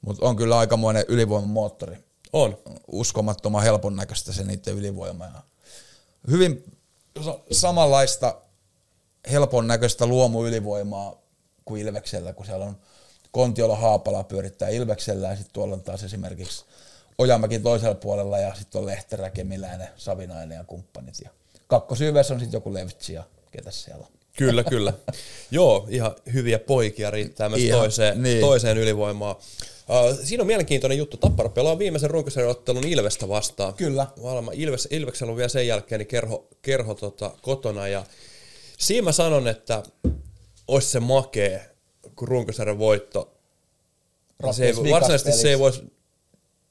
Mutta 0.00 0.26
on 0.26 0.36
kyllä 0.36 0.58
aikamoinen 0.58 1.04
ylivoimamoottori. 1.08 1.98
On. 2.32 2.58
Uskomattoman 2.92 3.62
helpon 3.62 3.96
näköistä 3.96 4.32
se 4.32 4.44
niiden 4.44 4.74
ylivoima. 4.74 5.24
Ja 5.24 5.42
hyvin 6.30 6.64
sa- 7.24 7.38
samanlaista 7.52 8.40
helpon 9.30 9.66
näköistä 9.66 10.06
luomuylivoimaa 10.06 11.22
kuin 11.64 11.82
Ilveksellä, 11.82 12.32
kun 12.32 12.46
siellä 12.46 12.64
on 12.64 12.76
Kontiola 13.36 13.76
Haapala 13.76 14.24
pyörittää 14.24 14.68
Ilveksellä 14.68 15.28
ja 15.28 15.36
sitten 15.36 15.52
tuolla 15.52 15.74
on 15.74 15.82
taas 15.82 16.04
esimerkiksi 16.04 16.64
Ojamäki 17.18 17.58
toisella 17.58 17.94
puolella 17.94 18.38
ja 18.38 18.54
sitten 18.54 18.78
on 18.78 18.86
Lehterä, 18.86 19.30
Kemiläinen, 19.30 19.88
Savinainen 19.96 20.56
ja 20.56 20.64
kumppanit. 20.64 21.14
Ja 21.24 21.30
kakkosyydessä 21.66 22.34
on 22.34 22.40
sitten 22.40 22.56
joku 22.56 22.74
Levtsi 22.74 23.12
ja 23.12 23.24
ketä 23.50 23.70
siellä 23.70 24.06
on. 24.06 24.12
Kyllä, 24.36 24.64
kyllä. 24.64 24.92
Joo, 25.50 25.86
ihan 25.90 26.14
hyviä 26.32 26.58
poikia 26.58 27.10
riittää 27.10 27.48
myös 27.48 27.60
Ihan, 27.60 27.80
toiseen, 27.80 28.22
niin. 28.22 28.40
toiseen 28.40 28.78
ylivoimaan. 28.78 29.36
Uh, 29.36 30.18
siinä 30.24 30.42
on 30.42 30.46
mielenkiintoinen 30.46 30.98
juttu. 30.98 31.16
Tappara 31.16 31.48
pelaa 31.48 31.78
viimeisen 31.78 32.10
runkosarjan 32.10 32.50
ottelun 32.50 32.86
Ilvestä 32.86 33.28
vastaan. 33.28 33.74
Kyllä. 33.74 34.06
Valma. 34.22 34.52
Ilves, 34.54 34.88
Ilveksellä 34.90 35.30
on 35.30 35.36
vielä 35.36 35.48
sen 35.48 35.66
jälkeen 35.66 35.98
niin 35.98 36.06
kerho, 36.06 36.48
kerho 36.62 36.94
tota, 36.94 37.30
kotona. 37.42 37.88
Ja 37.88 38.04
siinä 38.78 39.04
mä 39.04 39.12
sanon, 39.12 39.48
että 39.48 39.82
olisi 40.68 40.88
se 40.88 41.00
makee, 41.00 41.75
kun 42.16 42.28
runkosarjan 42.28 42.78
voitto. 42.78 43.32
Se 44.52 44.66
ei, 44.66 44.74
varsinaisesti 44.90 45.32
se 45.32 45.50
ei 45.50 45.58
voisi, 45.58 45.82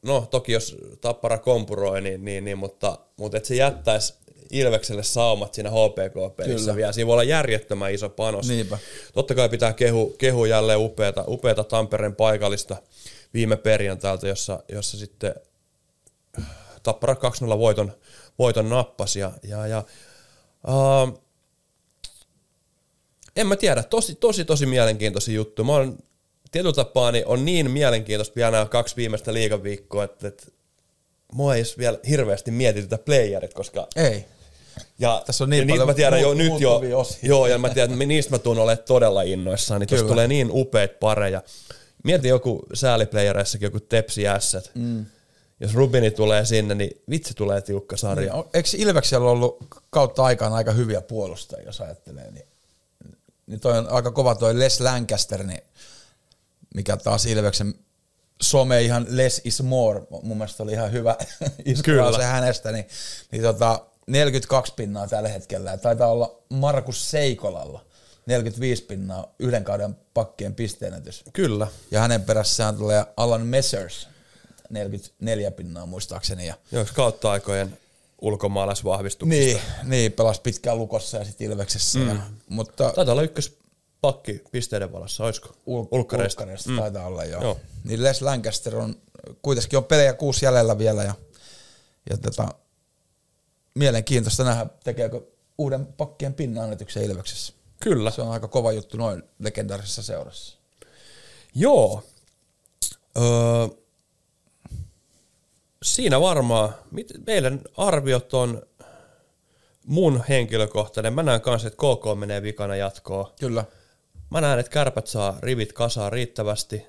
no 0.01 0.27
toki 0.31 0.51
jos 0.51 0.77
Tappara 1.01 1.37
kompuroi, 1.37 2.01
niin, 2.01 2.25
niin, 2.25 2.45
niin 2.45 2.57
mutta, 2.57 2.99
mutta 3.17 3.37
että 3.37 3.47
se 3.47 3.55
jättäisi 3.55 4.13
Ilvekselle 4.51 5.03
saumat 5.03 5.53
siinä 5.53 5.69
HPK-pelissä 5.69 6.65
Kyllä. 6.65 6.75
vielä. 6.75 6.91
Siinä 6.91 7.07
voi 7.07 7.13
olla 7.13 7.23
järjettömän 7.23 7.93
iso 7.93 8.09
panos. 8.09 8.47
Niinpä. 8.47 8.77
Totta 9.13 9.35
kai 9.35 9.49
pitää 9.49 9.73
kehu, 9.73 10.15
kehu 10.17 10.45
jälleen 10.45 10.79
upeata, 10.79 11.23
upeata 11.27 11.63
Tampereen 11.63 12.15
paikallista 12.15 12.75
viime 13.33 13.57
perjantailta, 13.57 14.27
jossa, 14.27 14.63
jossa 14.69 14.97
sitten 14.97 15.35
Tappara 16.83 17.13
2-0 17.13 17.17
voiton, 17.59 17.91
voiton 18.39 18.69
nappasi. 18.69 19.19
Ja, 19.19 19.31
ja, 19.43 19.67
ja, 19.67 19.83
uh, 20.67 21.24
en 23.35 23.47
mä 23.47 23.55
tiedä, 23.55 23.83
tosi, 23.83 24.15
tosi, 24.15 24.45
tosi 24.45 24.65
mielenkiintoisia 24.65 25.35
juttu. 25.35 25.63
Mä 25.63 25.71
oon 25.71 25.97
tietyllä 26.51 26.73
tapaa 26.73 27.11
niin 27.11 27.27
on 27.27 27.45
niin 27.45 27.71
mielenkiintoista 27.71 28.35
vielä 28.35 28.51
nämä 28.51 28.65
kaksi 28.65 28.95
viimeistä 28.95 29.33
liigaviikkoa, 29.33 30.03
että, 30.03 30.27
että 30.27 30.47
mua 31.33 31.55
ei 31.55 31.63
vielä 31.77 31.99
hirveästi 32.09 32.51
mietitytä 32.51 32.97
playerit, 32.97 33.53
koska 33.53 33.87
Ei. 33.95 34.25
ja, 34.99 35.23
Tässä 35.25 35.43
on 35.43 35.49
niin 35.49 35.59
ja 35.59 35.65
niitä 35.65 35.73
paljon 35.73 35.87
mä 35.87 35.93
tiedän 35.93 36.21
jo 36.21 36.33
muut- 36.33 36.37
nyt 36.37 36.61
jo, 36.61 36.99
osia. 36.99 37.19
joo, 37.23 37.47
ja 37.47 37.57
mä 37.57 37.69
tiedän, 37.69 37.91
että 37.93 38.05
niistä 38.05 38.31
mä 38.31 38.39
tuun 38.39 38.59
olemaan 38.59 38.85
todella 38.87 39.21
innoissaan, 39.21 39.79
niin 39.81 39.87
tuossa 39.87 40.07
tulee 40.07 40.27
niin 40.27 40.49
upeat 40.51 40.99
pareja. 40.99 41.41
Mieti 42.03 42.27
joku 42.27 42.65
sääliplayereissakin, 42.73 43.65
joku 43.65 43.79
Tepsi 43.79 44.27
Ässät. 44.27 44.71
Mm. 44.75 45.05
Jos 45.59 45.73
Rubini 45.73 46.11
tulee 46.11 46.45
sinne, 46.45 46.75
niin 46.75 47.01
vitsi 47.09 47.33
tulee 47.33 47.61
tiukka 47.61 47.97
sarja. 47.97 48.33
Niin, 48.33 48.45
eikö 48.53 48.69
Ilveksellä 48.77 49.29
ollut 49.29 49.57
kautta 49.89 50.23
aikaan 50.23 50.53
aika 50.53 50.71
hyviä 50.71 51.01
puolustajia, 51.01 51.65
jos 51.65 51.81
ajattelee, 51.81 52.31
niin, 52.31 52.45
niin 53.47 53.59
toi 53.59 53.77
on 53.77 53.89
aika 53.89 54.11
kova 54.11 54.35
toi 54.35 54.59
Les 54.59 54.79
Lancaster, 54.79 55.43
niin 55.43 55.61
mikä 56.75 56.97
taas 56.97 57.25
Ilveksen 57.25 57.73
some 58.41 58.81
ihan 58.81 59.05
less 59.09 59.41
is 59.43 59.61
more, 59.61 60.01
mun 60.09 60.37
mielestä 60.37 60.63
oli 60.63 60.71
ihan 60.71 60.91
hyvä 60.91 61.15
iskuva 61.65 62.17
se 62.17 62.23
hänestä, 62.23 62.71
niin, 62.71 62.87
niin 63.31 63.41
tota, 63.41 63.85
42 64.07 64.73
pinnaa 64.75 65.07
tällä 65.07 65.29
hetkellä, 65.29 65.71
ja 65.71 65.77
taitaa 65.77 66.07
olla 66.07 66.39
Markus 66.49 67.11
Seikolalla 67.11 67.85
45 68.25 68.83
pinnaa 68.83 69.33
yhden 69.39 69.63
kauden 69.63 69.97
pakkien 70.13 70.55
pisteenätys. 70.55 71.23
Kyllä. 71.33 71.67
Ja 71.91 71.99
hänen 71.99 72.23
perässään 72.23 72.77
tulee 72.77 73.05
Alan 73.17 73.45
Messers, 73.45 74.07
44 74.69 75.51
pinnaa 75.51 75.85
muistaakseni, 75.85 76.47
ja 76.47 76.55
Joo, 76.71 76.85
kautta 76.93 77.31
aikojen 77.31 77.77
ulkomaalaisvahvistuksista. 78.21 79.45
niin, 79.45 79.61
niin 79.83 80.11
pelasi 80.11 80.41
pitkään 80.41 80.77
Lukossa 80.77 81.17
ja 81.17 81.25
sitten 81.25 81.51
Ilveksessä. 81.51 81.99
Mm. 81.99 82.07
Ja, 82.07 82.15
mutta 82.49 82.91
Taitaa 82.91 83.11
olla 83.13 83.21
ykköspakki 83.23 84.41
pisteiden 84.51 84.91
valossa, 84.91 85.23
olisiko? 85.25 85.47
ul- 85.49 85.87
Ulkkareista. 85.91 86.41
ulkkareista 86.41 86.69
mm. 86.69 86.77
taitaa 86.77 87.05
olla 87.07 87.23
joo. 87.25 87.41
Joo. 87.41 87.59
Niin 87.83 88.03
Les 88.03 88.21
Lancaster 88.21 88.75
on, 88.75 88.95
kuitenkin 89.41 89.77
on 89.77 89.83
pelejä 89.83 90.13
kuusi 90.13 90.45
jäljellä 90.45 90.77
vielä 90.77 91.03
ja, 91.03 91.15
ja 92.09 92.17
tota, 92.17 92.47
mielenkiintoista 93.75 94.43
nähdä, 94.43 94.65
tekeekö 94.83 95.21
uuden 95.57 95.85
pakkien 95.85 96.33
pinnaannetyksen 96.33 97.03
Ilveksessä. 97.03 97.53
Kyllä. 97.79 98.11
Se 98.11 98.21
on 98.21 98.31
aika 98.31 98.47
kova 98.47 98.71
juttu 98.71 98.97
noin 98.97 99.23
legendaarisessa 99.39 100.03
seurassa. 100.03 100.57
Joo. 101.55 102.03
Öö, 103.17 103.23
siinä 105.85 106.21
varmaan, 106.21 106.75
mit, 106.91 107.07
meidän 107.27 107.61
arviot 107.77 108.33
on 108.33 108.61
mun 109.85 110.23
henkilökohtainen. 110.29 111.13
Mä 111.13 111.23
näen 111.23 111.41
kanssa, 111.41 111.67
että 111.67 111.77
KK 111.77 112.19
menee 112.19 112.41
vikana 112.41 112.75
jatkoon. 112.75 113.25
Kyllä. 113.39 113.65
Mä 114.31 114.41
näen, 114.41 114.59
että 114.59 114.69
kärpät 114.71 115.07
saa 115.07 115.37
rivit 115.39 115.73
kasaan 115.73 116.11
riittävästi. 116.11 116.85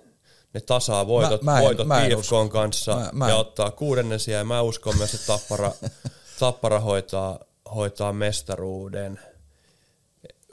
Ne 0.55 0.61
tasaa 0.61 1.07
voitot, 1.07 1.43
Mä- 1.43 1.53
mä 1.53 1.59
en- 1.59 1.65
voitot 1.65 1.87
mä 1.87 2.05
en 2.05 2.13
IFKn 2.13 2.49
kanssa 2.51 2.95
Mä- 2.97 3.11
mä 3.13 3.29
ja 3.29 3.35
en. 3.35 3.41
ottaa 3.41 3.71
kuudennen 3.71 4.21
sijaan. 4.21 4.47
Mä 4.47 4.61
uskon 4.63 4.97
myös, 4.97 5.15
että 5.15 5.27
Tappara, 5.27 5.73
tappara 6.41 6.81
hoitaa, 6.81 7.39
hoitaa 7.75 8.13
mestaruuden 8.13 9.21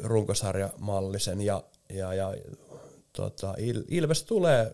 runkosarjamallisen 0.04 1.42
ja, 1.42 1.64
ja, 1.90 2.14
ja 2.14 2.34
tota, 3.14 3.54
Il, 3.58 3.84
Ilves 3.88 4.24
tulee 4.24 4.72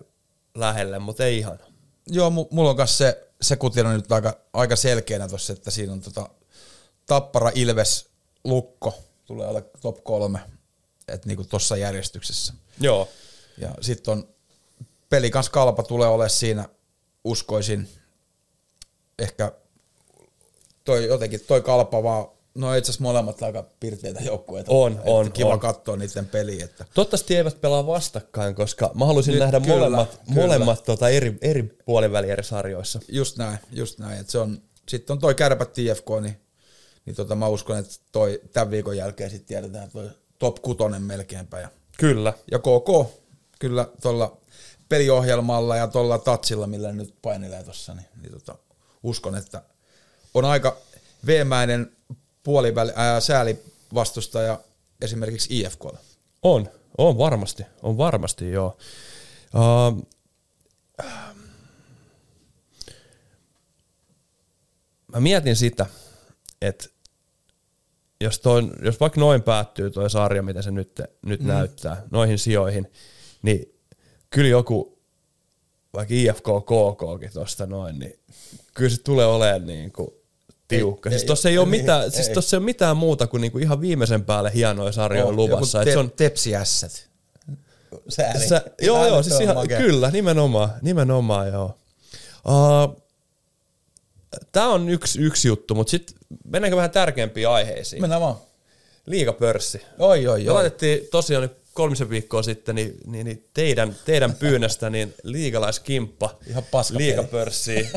lähelle, 0.56 1.00
mutta 1.00 1.26
ei 1.26 1.38
ihan. 1.38 1.60
Joo, 2.08 2.30
mu- 2.30 2.48
mulla 2.52 2.70
on 2.70 2.76
myös 2.76 2.98
se, 2.98 3.29
se 3.42 3.56
kutina 3.56 3.94
nyt 3.94 4.12
aika, 4.12 4.38
aika 4.54 4.76
selkeänä 4.76 5.28
tuossa, 5.28 5.54
että 5.54 5.72
siinä 5.72 5.94
on 5.94 6.02
tota, 6.02 6.30
Tappara, 7.06 7.52
Ilves, 7.56 8.10
Lukko 8.44 9.04
tulee 9.26 9.48
olla 9.48 9.62
top 9.82 10.04
kolme, 10.04 10.40
että 11.08 11.28
niinku 11.28 11.44
tuossa 11.44 11.78
järjestyksessä. 11.78 12.54
Joo, 12.80 13.10
Ja 13.58 13.76
sitten 13.82 14.12
on 14.12 14.28
peli 15.10 15.30
kanssa 15.32 15.52
kalpa 15.52 15.84
tulee 15.84 16.08
olemaan 16.08 16.30
siinä, 16.30 16.70
uskoisin, 17.24 17.90
ehkä 19.20 19.52
toi 20.84 21.06
jotenkin 21.08 21.40
toi 21.40 21.62
kalpa 21.62 22.04
vaan, 22.04 22.28
no 22.60 22.76
itse 22.76 22.92
asiassa 22.92 23.04
molemmat 23.04 23.44
aika 23.44 23.64
pirteitä 23.80 24.20
joukkueita. 24.22 24.72
On, 24.72 24.92
Että 24.92 25.04
on, 25.06 25.32
Kiva 25.32 25.54
on. 25.54 25.60
katsoa 25.60 25.96
niiden 25.98 26.26
peliä. 26.26 26.66
Että. 26.66 26.86
Toivottavasti 26.94 27.36
eivät 27.36 27.62
pelaa 27.62 27.88
vastakkain, 27.88 28.56
koska 28.56 28.92
mä 28.94 29.06
haluaisin 29.06 29.32
Nyt 29.32 29.40
nähdä 29.40 29.60
kyllä, 29.60 29.76
molemmat, 29.76 30.22
kyllä. 30.28 30.42
molemmat 30.42 30.84
tota 30.84 31.10
eri, 31.10 31.38
eri 31.42 31.78
puoliväli 31.86 32.30
eri 32.30 32.44
sarjoissa. 32.44 33.00
Just 33.08 33.38
näin, 33.38 33.60
just 33.72 34.00
näin. 34.00 34.20
Et 34.20 34.30
se 34.30 34.38
on, 34.38 34.62
sitten 34.90 35.14
on 35.14 35.20
toi 35.20 35.36
kärpät 35.36 35.74
TFK, 35.74 36.10
niin, 36.22 36.42
niin 37.06 37.16
tota, 37.16 37.36
mä 37.36 37.48
uskon, 37.48 37.78
että 37.78 37.96
toi 38.12 38.42
tämän 38.54 38.72
viikon 38.72 38.98
jälkeen 38.98 39.30
sitten 39.30 39.48
tiedetään 39.48 39.84
että 39.84 40.00
toi 40.00 40.10
top 40.40 40.56
kutonen 40.62 41.02
melkeinpä. 41.02 41.60
Ja, 41.60 41.70
Kyllä. 41.98 42.34
ja 42.52 42.60
KK, 42.60 43.10
kyllä 43.60 43.88
tuolla 44.02 44.38
peliohjelmalla 44.90 45.76
ja 45.76 45.88
tuolla 45.88 46.18
tatsilla, 46.18 46.68
millä 46.68 46.92
nyt 46.92 47.16
painelee 47.22 47.64
tuossa, 47.64 47.94
niin, 47.94 48.06
niin 48.22 48.34
tota, 48.34 48.56
uskon, 49.04 49.36
että 49.36 49.62
on 50.34 50.46
aika 50.46 50.78
veemäinen 51.26 51.92
puoliväli, 52.44 52.92
ää, 52.96 53.20
sääli 53.20 53.60
vastustaja 53.94 54.60
esimerkiksi 55.02 55.60
IFKlla. 55.60 55.98
On, 56.42 56.70
on 56.98 57.18
varmasti, 57.18 57.64
on 57.82 57.98
varmasti 57.98 58.52
joo. 58.52 58.78
Uh, 59.56 60.08
mä 65.14 65.20
mietin 65.20 65.56
sitä, 65.56 65.86
että 66.62 66.88
jos, 68.22 68.40
toi, 68.40 68.64
jos 68.82 69.00
vaikka 69.00 69.20
noin 69.20 69.42
päättyy 69.42 69.92
tuo 69.92 70.10
sarja, 70.10 70.44
mitä 70.44 70.62
se 70.62 70.72
nyt, 70.72 71.02
nyt 71.26 71.42
mm. 71.42 71.48
näyttää, 71.48 72.04
noihin 72.12 72.40
sijoihin, 72.40 72.92
niin 73.42 73.76
kyllä 74.30 74.50
joku, 74.50 75.00
vaikka 75.94 76.14
IFK 76.14 76.44
KKkin 76.44 77.34
tuosta 77.34 77.66
noin, 77.66 78.00
niin 78.00 78.20
kyllä 78.74 78.90
se 78.90 79.02
tulee 79.04 79.26
olemaan 79.26 79.66
niin 79.66 79.92
kuin 79.92 80.19
tiukka. 80.78 81.10
Ei- 81.10 81.12
siis 81.14 81.22
ei- 81.24 81.28
tuossa 81.28 81.50
ei, 81.50 81.58
ole 81.58 81.68
niin, 81.70 81.82
mitään, 81.82 82.12
siis 82.12 82.28
ei. 82.28 82.34
tossa 82.34 82.56
ei 82.56 82.60
ole 82.60 82.66
mitään 82.66 82.98
muuta 82.98 83.28
kuin 83.28 83.42
niinku 83.42 83.58
ihan 83.58 83.82
viimeisen 83.82 84.26
päälle 84.26 84.52
hienoja 84.54 84.92
sarjoja 84.92 85.24
Joo, 85.24 85.34
luvassa. 85.34 85.78
joku 85.78 85.90
Et 85.90 85.94
se 85.94 85.94
te- 85.94 85.98
on, 85.98 86.12
Tepsiässät. 86.12 87.10
Sääli. 88.10 88.48
Sä, 88.48 88.62
joo, 88.82 89.08
joo, 89.08 89.24
siis 89.24 89.40
ihan, 89.40 89.56
Makea. 89.56 89.78
kyllä, 89.78 90.12
nimenomaan, 90.12 90.70
nimenomaan 90.82 91.48
joo. 91.48 91.78
Uh, 92.48 93.02
Tämä 94.52 94.70
on 94.70 94.90
yksi, 94.90 95.20
yksi 95.22 95.48
juttu, 95.48 95.76
mutta 95.76 95.92
sitten 95.92 96.16
mennäänkö 96.48 96.76
vähän 96.78 96.92
tärkeämpiin 96.92 97.48
aiheisiin? 97.50 98.02
Mennään 98.02 98.22
vaan. 98.22 98.36
Liigapörssi. 99.06 99.82
Oi, 100.00 100.28
oi, 100.28 100.48
oi. 100.48 100.54
laitettiin 100.54 101.08
tosiaan 101.12 101.42
nyt 101.42 101.52
kolmisen 101.74 102.10
viikkoa 102.10 102.44
sitten 102.44 102.76
niin, 102.76 102.98
niin, 103.06 103.26
niin 103.26 103.50
teidän, 103.54 103.96
teidän 104.06 104.34
pyynnöstä 104.36 104.90
niin 104.90 105.14
liigalaiskimppa 105.24 106.38
Ihan 106.48 106.64
paskapeli. 106.72 107.06
liigapörssiin. 107.06 107.90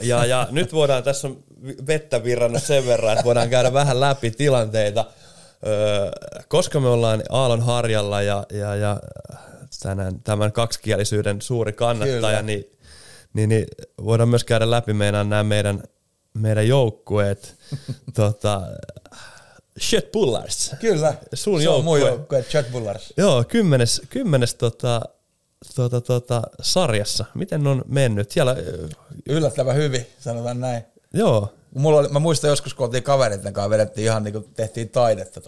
Ja, 0.00 0.24
ja 0.24 0.48
nyt 0.50 0.72
voidaan, 0.72 1.02
tässä 1.02 1.28
on 1.28 1.44
vettä 1.86 2.24
virrannut 2.24 2.62
sen 2.62 2.86
verran, 2.86 3.12
että 3.12 3.24
voidaan 3.24 3.50
käydä 3.50 3.72
vähän 3.72 4.00
läpi 4.00 4.30
tilanteita, 4.30 5.04
öö, 5.66 6.10
koska 6.48 6.80
me 6.80 6.88
ollaan 6.88 7.22
Aallon 7.28 7.60
harjalla 7.62 8.22
ja, 8.22 8.46
ja, 8.52 8.76
ja 8.76 9.00
tänään 9.82 10.20
tämän 10.20 10.52
kaksikielisyyden 10.52 11.42
suuri 11.42 11.72
kannattaja, 11.72 12.20
Kyllä. 12.20 12.42
niin, 12.42 12.64
niin, 13.34 13.48
niin, 13.48 13.66
voidaan 14.04 14.28
myös 14.28 14.44
käydä 14.44 14.70
läpi 14.70 14.92
meidän 14.92 15.28
nämä 15.28 15.42
meidän, 15.42 15.82
meidän 16.34 16.68
joukkueet. 16.68 17.54
tota, 18.16 18.62
Shit 19.80 20.12
Bullars. 20.12 20.74
Kyllä, 20.80 21.14
Sun 21.34 21.62
se 21.62 21.68
on 21.68 21.84
mun 21.84 22.00
joukkue. 22.00 22.18
joukkue, 22.18 22.42
Chad 22.42 22.64
Bullars. 22.72 23.12
Joo, 23.16 23.44
kymmenes, 23.48 24.02
kymmenes 24.10 24.54
tota, 24.54 25.00
tota, 25.74 26.00
tota, 26.00 26.42
sarjassa. 26.62 27.24
Miten 27.34 27.66
on 27.66 27.82
mennyt? 27.86 28.30
Siellä, 28.30 28.56
Yllättävän 29.28 29.76
hyvin, 29.76 30.06
sanotaan 30.20 30.60
näin. 30.60 30.84
Joo, 31.14 31.54
Mulla 31.74 31.98
oli, 31.98 32.08
mä 32.08 32.18
muistan 32.18 32.50
joskus, 32.50 32.74
kun 32.74 32.86
oltiin 32.86 33.02
kavereiden 33.02 33.52
kanssa, 33.52 33.70
vedettiin 33.70 34.04
ihan 34.04 34.24
niin 34.24 34.32
kuin 34.32 34.44
tehtiin 34.54 34.88
taidetta 34.88 35.40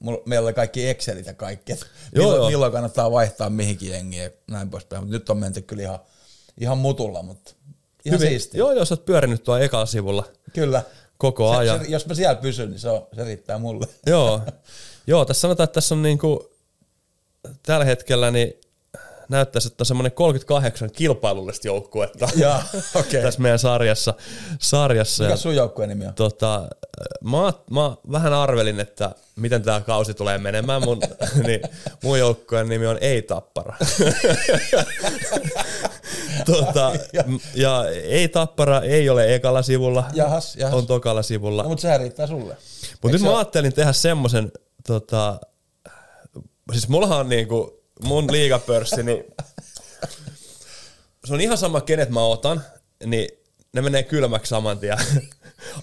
mulla, 0.00 0.22
meillä 0.26 0.46
oli 0.46 0.52
kaikki 0.54 0.88
Excelit 0.88 1.26
ja 1.26 1.34
kaikki, 1.34 1.72
että 1.72 1.86
Joo, 2.14 2.24
milloin, 2.24 2.40
joo. 2.40 2.48
milloin, 2.48 2.72
kannattaa 2.72 3.10
vaihtaa 3.10 3.50
mihinkin 3.50 3.90
jengiin 3.90 4.22
ja 4.22 4.30
näin 4.46 4.70
poispäin. 4.70 5.02
Mutta 5.02 5.16
nyt 5.16 5.30
on 5.30 5.38
menty 5.38 5.62
kyllä 5.62 5.82
ihan, 5.82 5.98
ihan 6.60 6.78
mutulla, 6.78 7.22
mutta 7.22 7.52
ihan 8.04 8.18
hyvin. 8.18 8.28
siistiä. 8.28 8.58
Joo, 8.58 8.72
jos 8.72 8.92
olet 8.92 9.04
pyörinyt 9.04 9.44
tuolla 9.44 9.64
ekalla 9.64 9.86
sivulla 9.86 10.24
Kyllä. 10.52 10.82
koko 11.18 11.50
Se, 11.52 11.56
ajan. 11.56 11.84
se, 11.84 11.90
jos 11.90 12.06
mä 12.06 12.14
siellä 12.14 12.34
pysyn, 12.34 12.70
niin 12.70 12.80
se, 12.80 12.88
on, 12.88 13.06
se 13.16 13.24
riittää 13.24 13.58
mulle. 13.58 13.86
Joo, 14.06 14.40
joo 15.06 15.24
tässä 15.24 15.40
sanotaan, 15.40 15.64
että 15.64 15.74
tässä 15.74 15.94
on 15.94 16.02
niinku, 16.02 16.52
tällä 17.62 17.84
hetkellä 17.84 18.30
niin 18.30 18.60
näyttäisi, 19.28 19.68
että 19.68 19.82
on 19.82 19.86
semmoinen 19.86 20.12
38 20.12 20.90
kilpailullista 20.92 21.66
joukkuetta 21.68 22.28
Jaa, 22.36 22.62
okei. 22.94 23.22
tässä 23.22 23.40
meidän 23.40 23.58
sarjassa. 23.58 24.14
sarjassa. 24.60 25.22
Mikä 25.24 25.32
Ja, 25.32 25.36
sun 25.36 25.56
joukkueen 25.56 25.88
nimi 25.88 26.06
on? 26.06 26.14
tota, 26.14 26.68
mä, 27.24 27.52
mä, 27.70 27.96
vähän 28.12 28.32
arvelin, 28.32 28.80
että 28.80 29.10
miten 29.36 29.62
tämä 29.62 29.80
kausi 29.80 30.14
tulee 30.14 30.38
menemään. 30.38 30.82
Mun, 30.82 31.00
niin, 31.46 31.60
mun 32.02 32.18
joukkueen 32.18 32.68
nimi 32.68 32.86
on 32.86 32.98
Ei-Tappara. 33.00 33.76
tota, 36.46 36.92
m- 37.26 37.36
ja 37.54 37.84
Ei-Tappara 38.04 38.80
ei 38.80 39.08
ole 39.10 39.34
ekalla 39.34 39.62
sivulla, 39.62 40.04
Jahas, 40.12 40.56
jahas. 40.56 40.74
on 40.74 40.86
tokalla 40.86 41.22
sivulla. 41.22 41.62
No, 41.62 41.68
mutta 41.68 41.82
sehän 41.82 42.00
riittää 42.00 42.26
sulle. 42.26 42.56
Mutta 43.02 43.16
nyt 43.16 43.22
mä 43.22 43.36
ajattelin 43.38 43.72
tehdä 43.74 43.92
semmoisen, 43.92 44.52
tota, 44.86 45.40
siis 46.72 46.88
mullahan 46.88 47.18
on 47.20 47.28
niinku 47.28 47.83
mun 48.02 48.32
liigapörssi, 48.32 49.02
niin 49.02 49.24
se 51.24 51.34
on 51.34 51.40
ihan 51.40 51.58
sama 51.58 51.80
kenet 51.80 52.10
mä 52.10 52.24
otan, 52.24 52.62
niin 53.06 53.28
ne 53.72 53.82
menee 53.82 54.02
kylmäksi 54.02 54.50
saman 54.50 54.78
tien. 54.78 54.98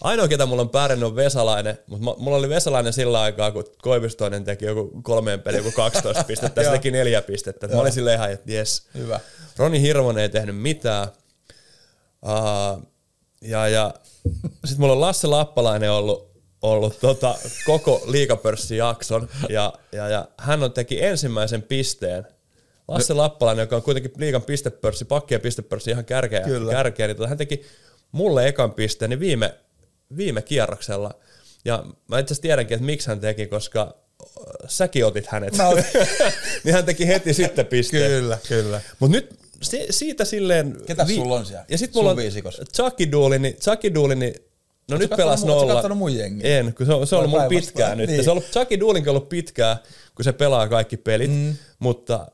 Ainoa, 0.01 0.28
ketä 0.28 0.45
mulla 0.45 0.62
on 0.62 0.70
pärjännyt 0.70 1.09
on 1.09 1.16
Vesalainen, 1.16 1.80
mutta 1.88 2.16
mulla 2.18 2.38
oli 2.38 2.49
Vesalainen 2.49 2.93
sillä 2.93 3.22
aikaa, 3.22 3.51
kun 3.51 3.66
Koivistoinen 3.82 4.43
teki 4.43 4.66
joku 4.66 5.01
kolmeen 5.03 5.41
peliin 5.41 5.64
joku 5.64 5.76
12 5.76 6.24
pistettä, 6.24 6.62
ja 6.62 6.66
se 6.66 6.72
teki 6.72 6.91
neljä 6.91 7.22
pistettä. 7.22 7.68
Mä 7.68 7.82
olin 7.82 7.91
silleen 7.91 8.16
ihan, 8.16 8.32
että 8.32 8.51
jes. 8.51 8.88
Hyvä. 8.93 9.20
Roni 9.57 9.82
Hirvonen 9.82 10.22
ei 10.22 10.30
tehnyt 10.30 10.57
mitään. 10.57 11.07
Uh, 12.26 12.88
ja 13.41 13.68
ja 13.68 13.93
sitten 14.66 14.80
mulla 14.80 14.93
on 14.93 15.01
Lasse 15.01 15.28
Lappalainen 15.28 15.91
ollut, 15.91 16.30
ollut 16.62 16.99
tota, 16.99 17.36
koko 17.66 18.03
liikapörssin 18.05 18.78
jakson. 18.78 19.30
Ja, 19.49 19.74
ja, 19.91 20.09
ja 20.09 20.28
hän 20.38 20.64
on 20.64 20.74
teki 20.74 21.03
ensimmäisen 21.03 21.62
pisteen. 21.62 22.28
Lasse 22.88 23.14
Lappalainen, 23.14 23.64
joka 23.64 23.76
on 23.76 23.82
kuitenkin 23.82 24.12
liikan 24.18 24.41
pistepörssi, 24.41 25.05
pakkien 25.05 25.41
pistepörssi 25.41 25.91
ihan 25.91 26.05
kärkeä, 26.05 26.41
Kyllä. 26.41 26.72
kärkeä 26.72 27.07
niin 27.07 27.18
tota, 27.18 27.30
hän 27.30 27.38
teki 27.38 27.66
mulle 28.12 28.47
ekan 28.47 28.72
pisteen 28.72 29.09
niin 29.09 29.20
viime, 29.20 29.55
viime 30.18 30.41
kierroksella. 30.41 31.12
Ja 31.66 31.86
mä 32.07 32.20
itse 32.20 32.34
asiassa 32.34 32.41
tiedänkin, 32.41 32.76
että 32.76 32.86
miksi 32.86 33.07
hän 33.07 33.20
teki, 33.20 33.47
koska 33.47 33.82
äh, 33.82 34.28
säkin 34.68 35.05
otit 35.05 35.28
hänet. 35.28 35.53
Otin. 35.59 35.86
niin 36.64 36.74
hän 36.74 36.86
teki 36.86 37.07
heti 37.07 37.34
sitten 37.34 37.66
pisteen. 37.66 38.12
Kyllä, 38.12 38.38
kyllä. 38.47 38.82
Mutta 38.99 39.18
nyt 39.18 39.39
si- 39.62 39.88
siitä 39.89 40.26
silleen... 40.26 40.78
Ketäs 40.86 41.09
sulla 41.09 41.36
on 41.36 41.45
siellä? 41.45 41.66
Ja 41.70 41.78
sit 41.78 41.93
Sun 41.93 41.99
mulla 41.99 42.12
on 42.12 42.18
viisikossa? 42.18 42.64
Chucky 42.76 43.12
Doolin, 43.12 43.55
Chucky 43.62 43.93
Doolin, 43.93 44.36
no 44.91 44.97
nyt 44.97 45.09
pelas 45.17 45.45
nolla. 45.45 45.73
kattonut 45.73 45.97
mun 45.97 46.15
jengiä? 46.15 46.59
En, 46.59 46.73
kun 46.73 46.85
se 46.85 46.93
on, 46.93 47.07
se 47.07 47.15
on 47.15 47.19
ollut 47.23 47.39
mun 47.39 47.49
pitkään 47.49 47.97
nyt. 47.97 48.09
Niin. 48.09 48.23
Se 48.23 48.29
on 48.29 48.37
ollut, 48.37 48.51
Chucky 48.51 48.79
Doolinkin 48.79 49.09
on 49.09 49.15
ollut 49.15 49.29
pitkään, 49.29 49.77
kun 50.15 50.25
se 50.25 50.33
pelaa 50.33 50.67
kaikki 50.67 50.97
pelit, 50.97 51.31
mm. 51.31 51.55
mutta 51.79 52.27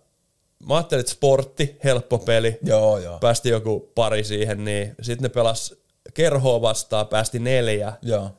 mä 0.68 0.76
ajattelin, 0.76 1.00
että 1.00 1.12
sportti, 1.12 1.78
helppo 1.84 2.18
peli, 2.18 2.58
Joo, 2.64 2.98
joo. 2.98 3.20
päästi 3.20 3.50
joku 3.50 3.92
pari 3.96 4.24
siihen, 4.24 4.66
niin 4.66 4.96
sitten 5.02 5.24
ne 5.24 5.30
pelas 5.30 5.76
kerhoa 6.14 6.62
vastaan, 6.62 7.08
päästi 7.08 7.40
neljä. 7.40 7.94
Joo. 8.02 8.32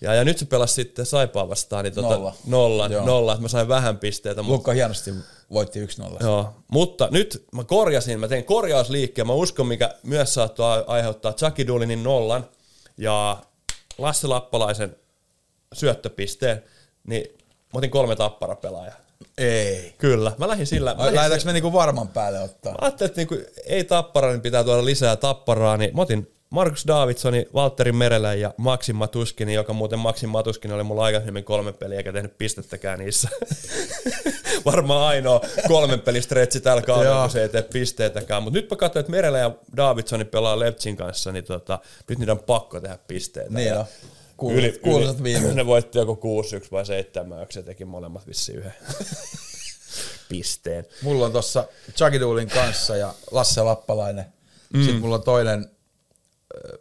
Ja, 0.00 0.14
ja 0.14 0.24
nyt 0.24 0.38
se 0.38 0.44
pelasi 0.44 0.74
sitten 0.74 1.06
Saipaa 1.06 1.48
vastaan, 1.48 1.84
niin 1.84 1.94
tota, 1.94 2.08
Nolla. 2.08 2.34
nolla, 2.46 2.86
Joo. 2.86 3.06
nolla, 3.06 3.32
että 3.32 3.42
mä 3.42 3.48
sain 3.48 3.68
vähän 3.68 3.98
pisteitä. 3.98 4.42
Mutta 4.42 4.54
Lukka 4.54 4.72
hienosti 4.72 5.10
voitti 5.52 5.86
1-0. 5.86 6.24
Joo, 6.24 6.54
mutta 6.68 7.08
nyt 7.10 7.44
mä 7.52 7.64
korjasin, 7.64 8.20
mä 8.20 8.28
tein 8.28 8.44
korjausliikkeen, 8.44 9.26
mä 9.26 9.32
uskon, 9.32 9.66
mikä 9.66 9.94
myös 10.02 10.34
saattoi 10.34 10.84
aiheuttaa 10.86 11.32
Chucky 11.32 11.66
Doolinin 11.66 12.02
nollan 12.02 12.46
ja 12.96 13.36
Lasse 14.02 14.26
Lappalaisen 14.26 14.96
syöttöpisteen, 15.72 16.64
niin 17.04 17.24
mä 17.72 17.78
otin 17.78 17.90
kolme 17.90 18.16
tapparapelaajaa. 18.16 18.96
Ei. 19.38 19.94
Kyllä, 19.98 20.32
mä 20.38 20.48
lähdin 20.48 20.66
sillä. 20.66 20.94
Mä, 20.94 21.04
Lähdetäänkö 21.04 21.46
me 21.46 21.52
niinku 21.52 21.72
varman 21.72 22.08
päälle 22.08 22.40
ottaa? 22.40 22.72
mä 22.72 22.78
ajattelin, 22.80 23.10
että 23.10 23.20
niinku, 23.20 23.36
ei 23.66 23.84
tappara, 23.84 24.30
niin 24.30 24.40
pitää 24.40 24.64
tuoda 24.64 24.84
lisää 24.84 25.16
tapparaa, 25.16 25.76
niin 25.76 25.96
mä 25.96 26.02
otin 26.02 26.34
Markus 26.50 26.86
Davidsoni, 26.86 27.46
Valtteri 27.54 27.92
Merelä 27.92 28.34
ja 28.34 28.54
Maxim 28.56 28.96
Matuskini, 28.96 29.54
joka 29.54 29.72
muuten 29.72 29.98
Maxim 29.98 30.30
Matuskini 30.30 30.74
oli 30.74 30.82
mulla 30.82 31.04
aikaisemmin 31.04 31.44
kolme 31.44 31.72
peliä 31.72 31.98
eikä 31.98 32.12
tehnyt 32.12 32.38
pistettäkään 32.38 32.98
niissä. 32.98 33.28
Varmaan 34.64 35.06
ainoa 35.06 35.40
kolmen 35.68 36.00
pelin 36.00 36.22
stretchi 36.22 36.60
tällä 36.60 36.82
kaudella, 36.82 37.20
kun 37.22 37.30
se 37.30 37.42
ei 37.42 37.48
tee 37.48 37.62
pisteitäkään. 37.62 38.42
Mutta 38.42 38.58
nyt 38.58 38.70
mä 38.70 38.76
katsoin, 38.76 39.00
että 39.00 39.10
Merelä 39.10 39.38
ja 39.38 39.50
Davidsoni 39.76 40.24
pelaa 40.24 40.58
Lepsin 40.58 40.96
kanssa, 40.96 41.32
niin 41.32 41.44
tota, 41.44 41.78
nyt 42.08 42.18
niiden 42.18 42.32
on 42.32 42.44
pakko 42.44 42.80
tehdä 42.80 42.98
pisteitä. 43.08 43.50
Niin 43.50 43.68
Ja. 43.68 43.86
Kuuluisat, 44.36 44.80
kuuluisat 44.80 45.22
viime. 45.22 45.54
Ne 45.54 45.66
voitti 45.66 45.98
joku 45.98 46.42
6-1 46.64 46.68
vai 46.72 46.86
7 46.86 47.46
se 47.50 47.62
teki 47.62 47.84
molemmat 47.84 48.26
vissiin 48.26 48.58
yhden 48.58 48.74
pisteen. 50.28 50.86
Mulla 51.02 51.26
on 51.26 51.32
tossa 51.32 51.64
Chucky 51.96 52.20
Doolin 52.20 52.48
kanssa 52.48 52.96
ja 52.96 53.14
Lasse 53.30 53.62
Lappalainen. 53.62 54.24
Mm. 54.74 54.82
Sitten 54.82 55.00
mulla 55.00 55.14
on 55.14 55.22
toinen, 55.22 55.66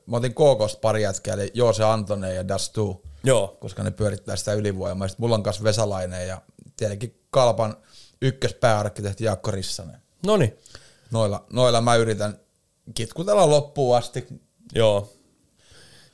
mä 0.06 0.18
otin 0.18 0.34
KKsta 0.34 0.80
pari 0.82 1.02
jätkää, 1.02 1.34
eli 1.34 1.52
Joose 1.54 1.84
Antonen 1.84 2.36
ja 2.36 2.48
Dastu, 2.48 3.02
Joo, 3.24 3.58
koska 3.60 3.84
ne 3.84 3.92
pyörittää 3.92 4.36
sitä 4.36 4.54
ylivoimaa. 4.54 5.08
Sitten 5.08 5.24
mulla 5.24 5.36
on 5.36 5.44
kanssa 5.44 5.64
Vesalainen 5.64 6.28
ja 6.28 6.42
tietenkin 6.78 7.20
Kalpan 7.30 7.78
ykköspääarkkitehti 8.22 9.24
Jaakko 9.24 9.52
Rissanen. 9.52 10.02
no 10.26 10.38
niin. 10.38 10.58
Noilla, 11.12 11.46
noilla 11.54 11.82
mä 11.82 11.96
yritän 11.96 12.40
kitkutella 12.96 13.50
loppuun 13.50 13.98
asti. 13.98 14.28
Joo. 14.76 15.10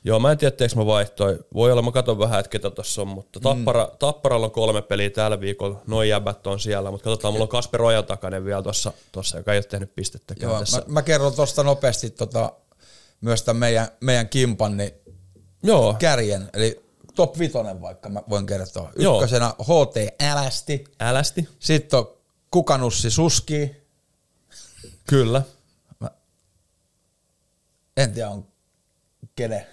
Joo, 0.04 0.18
mä 0.18 0.32
en 0.32 0.38
tiedä, 0.38 0.56
teekö 0.56 0.76
mä 0.76 0.86
vaihtoi. 0.86 1.38
Voi 1.54 1.72
olla, 1.72 1.82
mä 1.82 1.92
katson 1.92 2.18
vähän, 2.18 2.40
että 2.40 2.50
ketä 2.50 2.70
tossa 2.70 3.02
on, 3.02 3.08
mutta 3.08 3.40
Tappara, 3.40 3.84
mm. 3.84 3.98
Tapparalla 3.98 4.46
on 4.46 4.50
kolme 4.52 4.82
peliä 4.82 5.10
tällä 5.10 5.40
viikolla. 5.40 5.82
Noin 5.86 6.08
jäbät 6.08 6.46
on 6.46 6.60
siellä, 6.60 6.90
mutta 6.90 7.04
katsotaan, 7.04 7.34
mulla 7.34 7.42
on 7.42 7.48
Kasper 7.48 7.82
Ojan 7.82 8.04
takainen 8.04 8.44
vielä 8.44 8.62
tossa, 8.62 8.92
tossa 9.12 9.36
joka 9.36 9.52
ei 9.52 9.58
ole 9.58 9.64
tehnyt 9.64 9.94
pistettäkään 9.94 10.50
Joo, 10.50 10.58
tässä. 10.58 10.78
mä, 10.78 10.84
mä, 10.88 11.02
kerron 11.02 11.34
tuosta 11.34 11.62
nopeasti 11.62 12.10
tota, 12.10 12.52
myös 13.26 13.42
tämän 13.42 13.60
meidän, 13.60 13.88
meidän 14.00 14.28
kimpan, 14.28 14.76
niin 14.76 14.92
Joo, 15.62 15.94
kärjen, 15.98 16.50
eli 16.52 16.82
top 17.14 17.38
vitonen 17.38 17.80
vaikka 17.80 18.08
mä 18.08 18.22
voin 18.28 18.46
kertoa. 18.46 18.92
Joo. 18.98 19.16
Ykkösenä 19.16 19.48
HT 19.48 20.20
Älästi, 20.20 20.84
älästi. 21.00 21.48
sitten 21.58 21.98
on 21.98 22.16
Kukanussi 22.50 23.10
Suski, 23.10 23.76
Kyllä. 25.06 25.42
en 27.96 28.12
tiedä 28.12 28.30
on 28.30 28.46
kene. 29.36 29.66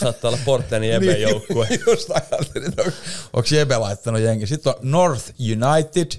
Saattaa 0.00 0.28
olla 0.28 0.38
Porteeni 0.44 0.90
Jeben 0.92 1.22
joukkue. 1.22 1.68
Just 1.86 2.10
ajattelin, 2.10 2.68
että 2.68 2.82
on, 2.82 2.92
onko 3.32 3.48
Jebe 3.50 3.76
laittanut 3.76 4.20
jengi. 4.20 4.46
Sitten 4.46 4.74
on 4.76 4.90
North 4.90 5.34
United, 5.40 6.12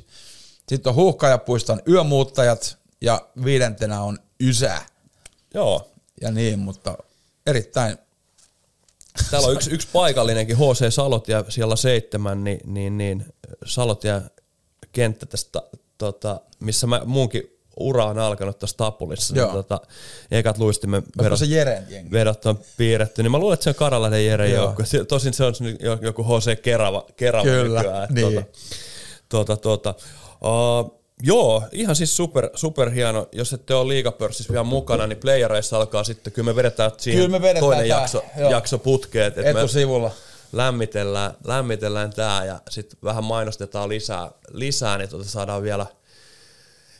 sitten 0.69 0.89
on 0.89 0.95
Huuhkajapuiston 0.95 1.81
yömuuttajat 1.88 2.77
ja 3.01 3.27
viidentenä 3.45 4.01
on 4.01 4.19
Ysä 4.41 4.81
Joo. 5.53 5.92
Ja 6.24 6.32
niin, 6.32 6.59
mutta 6.59 6.97
erittäin 7.47 7.97
Täällä 9.32 9.47
on 9.47 9.53
yksi, 9.53 9.71
yksi 9.71 9.88
paikallinenkin, 9.93 10.57
HC 10.57 10.93
Salot 10.93 11.28
ja 11.28 11.45
siellä 11.49 11.76
seitsemän, 11.76 12.43
niin, 12.43 12.59
niin, 12.65 12.97
niin 12.97 13.26
Salot 13.65 14.03
ja 14.03 14.21
kenttä 14.91 15.26
tästä, 15.26 15.61
tota, 15.97 16.41
missä 16.59 16.88
mä 16.88 17.01
muunkin 17.05 17.43
ura 17.80 18.05
on 18.05 18.19
alkanut 18.19 18.59
tuossa 18.59 18.78
Tapulissa. 18.78 19.36
Joo. 19.36 19.47
Niin, 19.47 19.55
tota, 19.55 19.82
ekat 20.32 20.57
luistimme 20.57 21.03
verot, 21.21 21.39
se 21.39 21.45
Jeren 21.45 21.86
jengi? 21.89 22.11
vedot 22.11 22.45
on 22.45 22.59
piirretty, 22.78 23.24
niin 23.24 23.32
mä 23.32 23.38
luulen, 23.38 23.53
että 23.53 23.63
se 23.63 23.69
on 23.69 23.76
Karalainen 23.76 24.26
Jere 24.26 24.49
Joo. 24.49 24.63
joukko. 24.63 24.84
Tosin 25.07 25.34
se 25.34 25.43
on 25.43 25.53
joku 26.01 26.24
HC 26.24 26.61
Kerava, 26.61 27.05
Kerava 27.15 27.43
Kyllä, 27.43 27.82
nykyään. 27.82 28.07
niin. 28.11 28.45
Tuota, 29.30 29.57
tuota, 29.57 29.93
tuota. 29.93 29.95
Uh, 30.41 31.03
joo, 31.24 31.63
ihan 31.71 31.95
siis 31.95 32.17
super, 32.17 32.49
super 32.55 32.89
hieno. 32.89 33.28
Jos 33.32 33.53
ette 33.53 33.76
ole 33.76 33.88
liigapörssissä 33.88 34.53
vielä 34.53 34.63
mukana, 34.63 35.07
niin 35.07 35.17
playereissa 35.17 35.78
alkaa 35.78 36.03
sitten, 36.03 36.34
kyllä 36.34 36.45
me 36.45 36.55
vedetään 36.55 36.91
siihen 36.97 37.21
Kyllä 37.21 37.39
me 37.39 37.41
vedetään 37.41 37.59
toinen 37.59 37.88
tää, 37.88 37.97
jakso, 37.97 38.24
joo. 38.38 38.51
jakso 38.51 38.78
putkeet. 38.78 39.36
me 39.36 39.49
Etusivulla. 39.49 40.11
lämmitellään, 40.51 41.34
lämmitellään 41.43 42.13
tää 42.13 42.45
ja 42.45 42.59
sitten 42.69 42.99
vähän 43.03 43.24
mainostetaan 43.24 43.89
lisää, 43.89 44.32
lisää 44.51 44.97
niin 44.97 45.09
tuota 45.09 45.26
saadaan 45.26 45.63
vielä, 45.63 45.86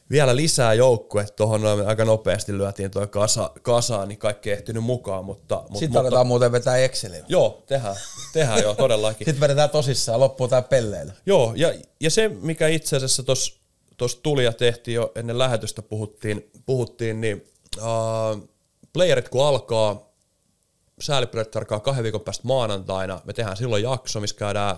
vielä 0.10 0.36
lisää 0.36 0.74
joukkue 0.74 1.26
tuohon 1.36 1.62
noin 1.62 1.88
aika 1.88 2.06
nopeasti 2.06 2.58
lyötiin 2.58 2.92
tuo 2.92 3.08
kasa, 3.08 3.52
kasaan, 3.62 4.08
niin 4.08 4.20
kaikki 4.20 4.50
ei 4.50 4.56
ehtinyt 4.56 4.84
mukaan, 4.84 5.26
mutta... 5.26 5.64
Sitten 5.64 5.90
mutta, 5.90 6.00
aletaan 6.00 6.28
muuten 6.28 6.52
vetää 6.52 6.78
Excelillä. 6.78 7.26
Joo, 7.28 7.64
tehdään, 7.68 7.96
tehdään 8.34 8.62
joo, 8.62 8.76
todellakin. 8.76 9.26
Sitten 9.26 9.42
vedetään 9.42 9.70
tosissaan, 9.70 10.20
loppuu 10.20 10.48
tää 10.48 10.62
pelleillä. 10.62 11.14
Joo, 11.26 11.54
ja, 11.56 11.74
ja 12.00 12.10
se, 12.10 12.28
mikä 12.28 12.68
itse 12.68 12.96
asiassa 12.96 13.24
tuossa 13.24 13.63
tos 14.04 14.16
tuli 14.16 14.44
ja 14.44 14.54
tehtiin 14.54 14.96
jo 14.96 15.12
ennen 15.16 15.38
lähetystä 15.38 15.82
puhuttiin, 15.82 16.52
puhuttiin 16.66 17.22
niin 17.22 17.48
uh, 17.78 18.50
playerit 18.94 19.30
kun 19.30 19.46
alkaa, 19.46 20.10
sääliplayerit 21.02 21.56
alkaa 21.56 21.80
kahden 21.80 22.04
viikon 22.04 22.22
päästä 22.22 22.48
maanantaina, 22.48 23.22
me 23.26 23.34
tehdään 23.34 23.58
silloin 23.58 23.84
jakso, 23.84 24.20
missä 24.20 24.36
käydään, 24.36 24.76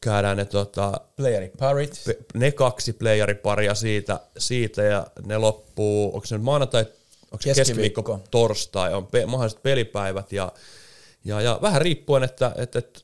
käydään 0.00 0.36
ne, 0.36 0.44
tota, 0.44 1.00
Playeri 1.16 1.52
parit. 1.58 2.02
pe- 2.06 2.18
ne 2.34 2.52
kaksi 2.52 2.92
playeriparia 2.92 3.74
siitä, 3.74 4.20
siitä 4.38 4.82
ja 4.82 5.06
ne 5.26 5.38
loppuu, 5.38 6.14
onko 6.14 6.26
se 6.26 6.34
nyt 6.34 6.44
maanantai, 6.44 6.80
onko 7.30 7.42
se 7.42 7.54
Keskiviikko. 7.54 8.02
keskiviikko, 8.02 8.28
torstai, 8.30 8.94
on 8.94 9.06
pe- 9.06 9.26
mahdolliset 9.26 9.62
pelipäivät 9.62 10.32
ja, 10.32 10.52
ja, 11.24 11.40
ja 11.40 11.58
vähän 11.62 11.82
riippuen, 11.82 12.22
että, 12.22 12.52
että, 12.56 12.78
että 12.78 13.00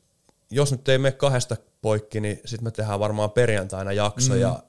jos 0.50 0.72
nyt 0.72 0.88
ei 0.88 0.98
mene 0.98 1.12
kahdesta 1.12 1.56
poikki, 1.82 2.20
niin 2.20 2.40
sitten 2.44 2.64
me 2.64 2.70
tehdään 2.70 3.00
varmaan 3.00 3.30
perjantaina 3.30 3.92
jakso 3.92 4.32
mm. 4.32 4.40
ja 4.40 4.62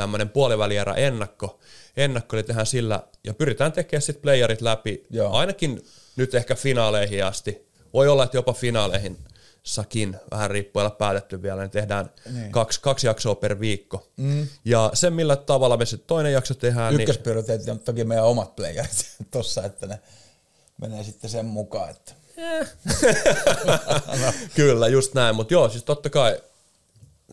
tämmöinen 0.00 0.28
puolivälierä 0.28 0.94
ennakko, 0.94 1.60
ennakko, 1.96 2.36
eli 2.36 2.42
tehdään 2.42 2.66
sillä, 2.66 3.02
ja 3.24 3.34
pyritään 3.34 3.72
tekemään 3.72 4.02
sitten 4.02 4.22
playerit 4.22 4.60
läpi, 4.60 5.06
Joo. 5.10 5.32
ainakin 5.32 5.82
nyt 6.16 6.34
ehkä 6.34 6.54
finaaleihin 6.54 7.24
asti. 7.24 7.68
Voi 7.92 8.08
olla, 8.08 8.24
että 8.24 8.36
jopa 8.36 8.52
finaaleihin 8.52 9.18
sakin, 9.62 10.16
vähän 10.30 10.50
riippuen 10.50 10.92
päätetty 10.92 11.42
vielä, 11.42 11.60
niin 11.60 11.70
tehdään 11.70 12.10
niin. 12.32 12.52
Kaksi, 12.52 12.80
kaksi 12.80 13.06
jaksoa 13.06 13.34
per 13.34 13.60
viikko. 13.60 14.10
Mm. 14.16 14.46
Ja 14.64 14.90
se, 14.94 15.10
millä 15.10 15.36
tavalla 15.36 15.76
me 15.76 15.86
sitten 15.86 16.06
toinen 16.06 16.32
jakso 16.32 16.54
tehdään, 16.54 16.92
niin 16.92 17.00
Ykkösprioriteetti 17.00 17.70
on 17.70 17.78
toki 17.78 18.04
meidän 18.04 18.24
omat 18.24 18.56
playerit 18.56 19.16
tossa, 19.30 19.64
että 19.64 19.86
ne 19.86 19.98
menee 20.80 21.04
sitten 21.04 21.30
sen 21.30 21.46
mukaan, 21.46 21.90
että 21.90 22.12
Kyllä, 24.56 24.88
just 24.88 25.14
näin. 25.14 25.36
Mutta 25.36 25.54
joo, 25.54 25.68
siis 25.68 25.84
totta 25.84 26.10
kai 26.10 26.42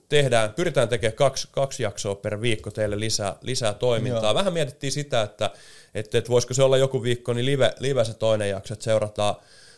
tehdään, 0.09 0.53
pyritään 0.53 0.89
tekemään 0.89 1.15
kaksi, 1.15 1.47
kaksi 1.51 1.83
jaksoa 1.83 2.15
per 2.15 2.41
viikko 2.41 2.71
teille 2.71 2.99
lisää, 2.99 3.35
lisää 3.41 3.73
toimintaa. 3.73 4.23
Joo. 4.23 4.33
Vähän 4.33 4.53
mietittiin 4.53 4.91
sitä, 4.91 5.21
että, 5.21 5.49
että, 5.95 6.17
että 6.17 6.29
voisiko 6.29 6.53
se 6.53 6.63
olla 6.63 6.77
joku 6.77 7.03
viikko, 7.03 7.33
niin 7.33 7.45
live, 7.45 7.73
live 7.79 8.05
se 8.05 8.13
toinen 8.13 8.49
jakso, 8.49 8.73
että 8.73 8.83
seurataan, 8.83 9.35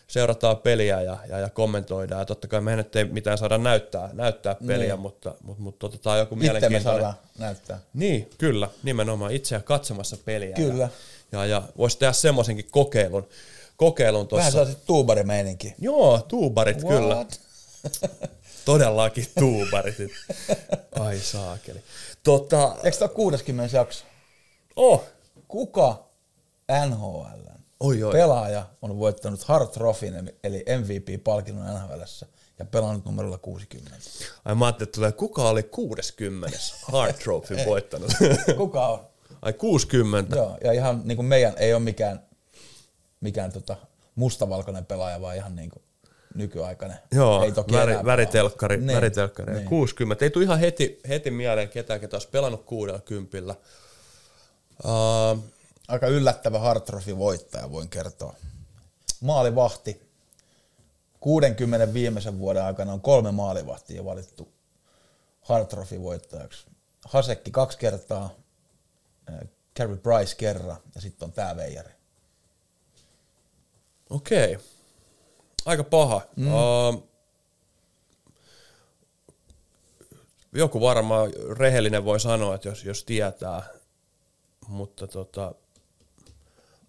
seurataan 0.07 0.57
peliä 0.57 1.01
ja, 1.01 1.17
ja, 1.30 1.39
ja 1.39 1.49
kommentoidaan. 1.49 2.21
Ja 2.21 2.25
totta 2.25 2.47
kai 2.47 2.61
nyt 2.75 2.95
ei 2.95 3.05
mitään 3.05 3.38
saada 3.38 3.57
näyttää, 3.57 4.09
näyttää 4.13 4.55
peliä, 4.67 4.88
niin. 4.88 4.99
mutta, 4.99 5.36
mutta, 5.43 5.63
mutta 5.63 5.86
otetaan 5.86 6.19
joku 6.19 6.36
itse 6.36 6.47
me 6.47 6.53
mielenkiintoinen. 6.53 6.84
saadaan 6.84 7.13
näyttää. 7.38 7.80
Niin, 7.93 8.30
kyllä, 8.38 8.69
nimenomaan 8.84 9.32
itseä 9.32 9.59
katsomassa 9.59 10.17
peliä. 10.25 10.55
Kyllä. 10.55 10.89
Ja, 11.32 11.39
ja, 11.39 11.45
ja 11.45 11.63
voisi 11.77 11.99
tehdä 11.99 12.13
semmoisenkin 12.13 12.67
kokeilun, 12.71 13.27
kokeilun 13.77 14.19
Vähän 14.19 14.27
tuossa. 14.27 14.51
sellaiset 14.51 14.86
tuubarimeininki. 14.86 15.75
Joo, 15.80 16.25
tuubarit 16.27 16.77
kyllä. 16.84 17.25
Todellakin 18.70 19.26
tuubarit. 19.39 19.97
Ai 20.99 21.20
saakeli. 21.20 21.84
Tota, 22.24 22.76
Eikö 22.84 22.97
tämä 22.97 23.07
ole 23.07 23.15
60 23.15 23.78
jakso? 23.78 24.05
oh, 24.76 25.03
Kuka 25.47 26.09
NHL 26.89 27.49
oi 27.80 28.03
oi. 28.03 28.11
pelaaja 28.11 28.65
on 28.82 28.99
voittanut 28.99 29.43
Hart 29.43 29.72
Trophyn 29.72 30.34
eli 30.43 30.65
MVP-palkinnon 30.80 31.65
NHLssä 31.65 32.26
ja 32.59 32.65
pelannut 32.65 33.05
numerolla 33.05 33.38
60? 33.38 33.97
Ai 34.45 34.55
mä 34.55 34.65
ajattelin, 34.65 34.88
että 34.88 34.95
tulee, 34.95 35.11
kuka 35.11 35.49
oli 35.49 35.63
60. 35.63 36.57
Hard 36.91 37.13
Trophy 37.13 37.55
voittanut. 37.65 38.11
Kuka 38.57 38.88
on? 38.88 39.07
Ai 39.41 39.53
60. 39.53 40.36
Joo, 40.36 40.57
ja 40.63 40.72
ihan 40.72 41.01
niin 41.05 41.15
kuin 41.15 41.26
meidän 41.26 41.53
ei 41.57 41.74
ole 41.74 41.82
mikään, 41.84 42.24
mikään 43.22 43.51
tota 43.51 43.76
mustavalkoinen 44.15 44.86
pelaaja, 44.86 45.22
vaan 45.22 45.36
ihan 45.36 45.55
niin 45.55 45.70
kuin 45.70 45.84
nykyaikainen. 46.36 46.97
Joo, 47.11 47.43
ei 47.43 47.51
toki 47.51 47.73
väri, 47.73 47.95
väritelkkari, 48.05 48.77
pelaa. 48.77 48.95
väritelkkari. 48.95 49.53
Niin. 49.53 49.65
60. 49.65 50.25
Ei 50.25 50.30
tule 50.30 50.43
ihan 50.43 50.59
heti, 50.59 50.99
heti 51.09 51.32
mieleen 51.32 51.69
ketään, 51.69 51.99
ketä 51.99 52.15
olisi 52.15 52.30
pelannut 52.30 52.65
60. 52.65 53.55
Uh, 54.84 55.43
Aika 55.89 56.07
yllättävä 56.07 56.59
Hart 56.59 56.86
Trophy 56.86 57.17
voittaja, 57.17 57.71
voin 57.71 57.89
kertoa. 57.89 58.36
Maalivahti. 59.21 60.09
60 61.19 61.93
viimeisen 61.93 62.39
vuoden 62.39 62.63
aikana 62.63 62.93
on 62.93 63.01
kolme 63.01 63.32
maalivahtia 63.32 64.05
valittu 64.05 64.51
Hart 65.41 65.69
Trophy 65.69 66.01
voittajaksi. 66.01 66.65
Hasekki 67.05 67.51
kaksi 67.51 67.77
kertaa, 67.77 68.36
Carey 69.77 69.97
Price 69.97 70.36
kerran 70.36 70.77
ja 70.95 71.01
sitten 71.01 71.25
on 71.25 71.32
tää 71.32 71.55
veijari. 71.55 71.93
Okei. 74.09 74.57
Aika 75.70 75.84
paha. 75.84 76.22
Mm. 76.36 76.53
Uh, 76.53 77.09
joku 80.53 80.82
varmaan 80.82 81.32
rehellinen 81.57 82.05
voi 82.05 82.20
sanoa, 82.20 82.55
että 82.55 82.67
jos, 82.67 82.84
jos 82.84 83.03
tietää, 83.03 83.63
mutta 84.67 85.07
tota... 85.07 85.55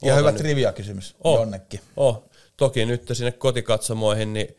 Ja 0.02 0.14
hyvä 0.14 0.30
nyt. 0.30 0.40
trivia-kysymys 0.40 1.16
Oh. 1.24 1.38
jonnekin. 1.38 1.80
Oh, 1.96 2.24
toki 2.56 2.86
nyt 2.86 3.08
sinne 3.12 3.32
kotikatsomoihin, 3.32 4.32
niin 4.32 4.56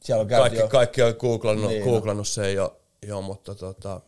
Siellä 0.00 0.20
on 0.20 0.28
kaikki, 0.28 0.58
jo, 0.58 0.68
kaikki 0.68 1.02
on 1.02 1.14
googlannut, 1.18 1.70
Niin, 1.70 1.84
no. 1.84 1.90
googlannut 1.90 2.28
sen 2.28 2.54
jo, 2.54 2.80
jo 3.06 3.20
mutta 3.20 3.54
tota, 3.54 4.00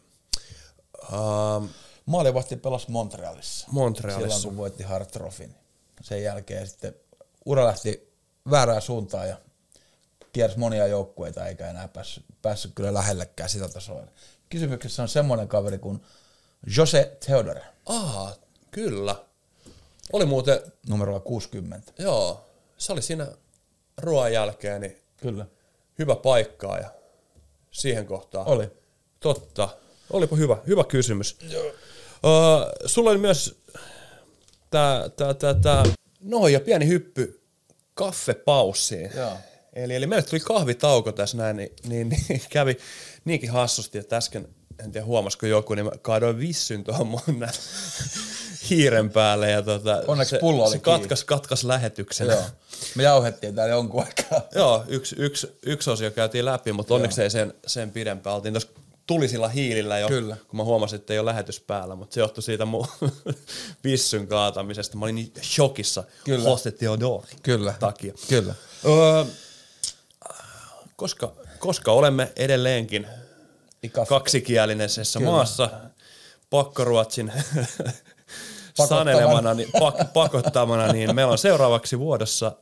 uh, 1.12 1.68
maalivahti 2.07 2.57
pelasi 2.57 2.90
Montrealissa. 2.90 3.66
Montrealissa. 3.70 4.28
Silloin 4.28 4.42
kun 4.42 4.57
voitti 4.57 4.82
Hart. 4.82 5.18
Sen 6.03 6.22
jälkeen 6.22 6.66
sitten 6.66 6.95
ura 7.45 7.64
lähti 7.64 8.13
väärään 8.51 8.82
suuntaan 8.82 9.28
ja 9.28 9.36
kiersi 10.32 10.59
monia 10.59 10.86
joukkueita 10.86 11.47
eikä 11.47 11.70
enää 11.70 11.88
päässyt, 11.88 12.24
päässyt 12.42 12.72
kyllä 12.74 12.95
lähellekään 12.95 13.51
sitä 13.51 13.68
tasoa. 13.68 14.03
Kysymyksessä 14.49 15.03
on 15.03 15.09
semmoinen 15.09 15.49
kaveri 15.49 15.78
kuin 15.78 16.01
Jose 16.76 17.16
Theodore, 17.24 17.62
Aa, 17.86 18.34
kyllä. 18.70 19.16
Oli 20.12 20.24
muuten, 20.24 20.61
numerolla 20.88 21.20
60. 21.20 21.92
joo, 21.99 22.45
se 22.78 22.92
oli 22.92 23.03
siinä 23.03 23.26
ruoan 23.99 24.32
jälkeen, 24.32 24.80
niin 24.80 25.03
Kyllä. 25.16 25.47
hyvä 25.99 26.16
paikkaa 26.16 26.78
ja 26.78 26.90
siihen 27.70 28.07
kohtaan. 28.07 28.47
Oli. 28.47 28.70
Totta. 29.20 29.68
Olipa 30.11 30.36
hyvä, 30.36 30.57
hyvä 30.66 30.84
kysymys. 30.84 31.36
Joo. 31.51 31.66
Uh, 31.66 31.72
sulla 32.86 33.11
oli 33.11 33.18
myös 33.18 33.62
tää, 34.70 35.09
tää, 35.09 35.34
tää, 35.34 35.55
tää, 35.55 35.84
no 36.20 36.49
ja 36.49 36.61
pieni 36.61 36.88
hyppy 36.88 37.43
kaffepaussiin. 37.95 39.11
Joo. 39.16 39.36
Eli, 39.72 39.95
eli 39.95 40.07
meille 40.07 40.22
tuli 40.22 40.40
kahvitauko 40.40 41.12
tässä 41.12 41.36
näin, 41.36 41.57
niin, 41.57 41.72
niin, 41.88 42.09
niin 42.09 42.42
kävi 42.51 42.76
niinkin 43.24 43.51
hassusti, 43.51 43.99
että 43.99 44.16
äsken, 44.16 44.49
en 44.84 44.92
tiedä 44.92 45.07
huomasiko 45.07 45.47
joku, 45.47 45.74
niin 45.74 45.84
mä 45.86 45.92
kaadoin 46.03 46.38
vissyn 46.38 46.84
tuohon 46.84 47.07
mun 47.07 47.20
hiiren 48.70 49.11
päälle 49.11 49.51
ja 49.51 49.62
tota, 49.62 50.03
Onneksi 50.07 50.30
se, 50.30 50.38
pullo 50.38 50.64
oli 50.64 50.72
se 50.72 50.78
katkas, 50.78 51.24
katkas 51.24 51.64
lähetyksen. 51.64 52.26
Joo. 52.26 52.42
Me 52.95 53.03
jauhettiin 53.03 53.55
täällä 53.55 53.74
jonkun 53.74 54.05
aikaa. 54.07 54.49
Joo, 54.55 54.84
yksi, 54.88 55.16
yksi, 55.18 55.59
yksi 55.66 55.90
osio 55.90 56.11
käytiin 56.11 56.45
läpi, 56.45 56.72
mutta 56.72 56.95
onneksi 56.95 57.22
ei 57.22 57.30
sen, 57.30 57.55
sen 57.66 57.90
pidempään. 57.90 58.36
Oltiin 58.36 58.55
tuossa 58.55 58.68
tulisilla 59.07 59.48
hiilillä 59.48 59.98
jo, 59.98 60.09
Kyllä. 60.09 60.36
kun 60.48 60.57
mä 60.57 60.64
huomasin, 60.64 60.96
että 61.00 61.12
ei 61.12 61.18
ole 61.18 61.30
lähetys 61.30 61.61
päällä, 61.61 61.94
mutta 61.94 62.14
se 62.14 62.20
johtui 62.20 62.42
siitä 62.42 62.64
mun 62.64 62.86
vissyn 63.84 64.26
kaatamisesta. 64.26 64.96
Mä 64.96 65.05
olin 65.05 65.14
niin 65.14 65.32
shokissa 65.42 66.05
Kyllä. 66.24 66.44
Hoste 66.48 66.70
Theodore 66.70 67.26
Kyllä. 67.42 67.74
takia. 67.80 68.14
Kyllä. 68.28 68.55
Öö, 68.84 69.24
koska, 70.96 71.32
koska 71.59 71.92
olemme 71.92 72.32
edelleenkin 72.36 73.07
Niin 73.82 73.92
kaffe- 73.92 74.09
kaksikielisessä 74.09 75.18
Kyllä. 75.18 75.32
maassa, 75.32 75.70
pakkoruotsin 76.50 77.32
sanelemana, 78.88 79.55
niin, 79.55 79.68
pak, 79.78 80.12
pakottamana, 80.12 80.92
niin 80.92 81.14
meillä 81.14 81.32
on 81.32 81.38
seuraavaksi 81.38 81.98
vuodossa 81.98 82.52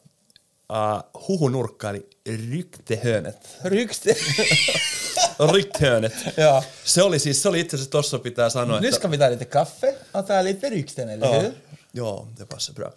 uh, 1.15 1.23
huhunurkka, 1.29 1.91
eli 1.91 2.11
ryktehönet. 2.51 3.57
Rykste. 3.65 4.17
Ryktehönet. 5.51 6.13
Joo. 6.37 6.63
Se 6.85 7.03
oli 7.03 7.19
siis, 7.19 7.43
se 7.43 7.49
oli 7.49 7.61
itse 7.61 7.77
asiassa 7.77 7.91
tossa 7.91 8.19
pitää 8.19 8.51
sanoa, 8.51 8.81
Nu 8.81 8.87
että... 8.87 8.97
ska 8.97 9.11
vi 9.11 9.19
ta 9.19 9.31
lite 9.31 9.45
kaffe 9.45 9.95
och 10.15 10.27
ta 10.27 10.45
lite 10.45 10.69
rykten, 10.69 11.09
eller 11.09 11.29
hur? 11.29 11.53
joo, 11.95 12.29
det 12.39 12.47
passar 12.49 12.75
bra. 12.75 12.93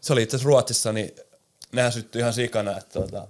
Se 0.00 0.12
oli 0.12 0.22
itse 0.22 0.36
asiassa 0.36 0.48
Ruotsissa, 0.48 0.92
niin 0.92 1.16
nehän 1.72 1.92
syttyi 1.92 2.20
ihan 2.20 2.32
sikana, 2.32 2.78
että, 2.78 2.92
tuota, 2.92 3.28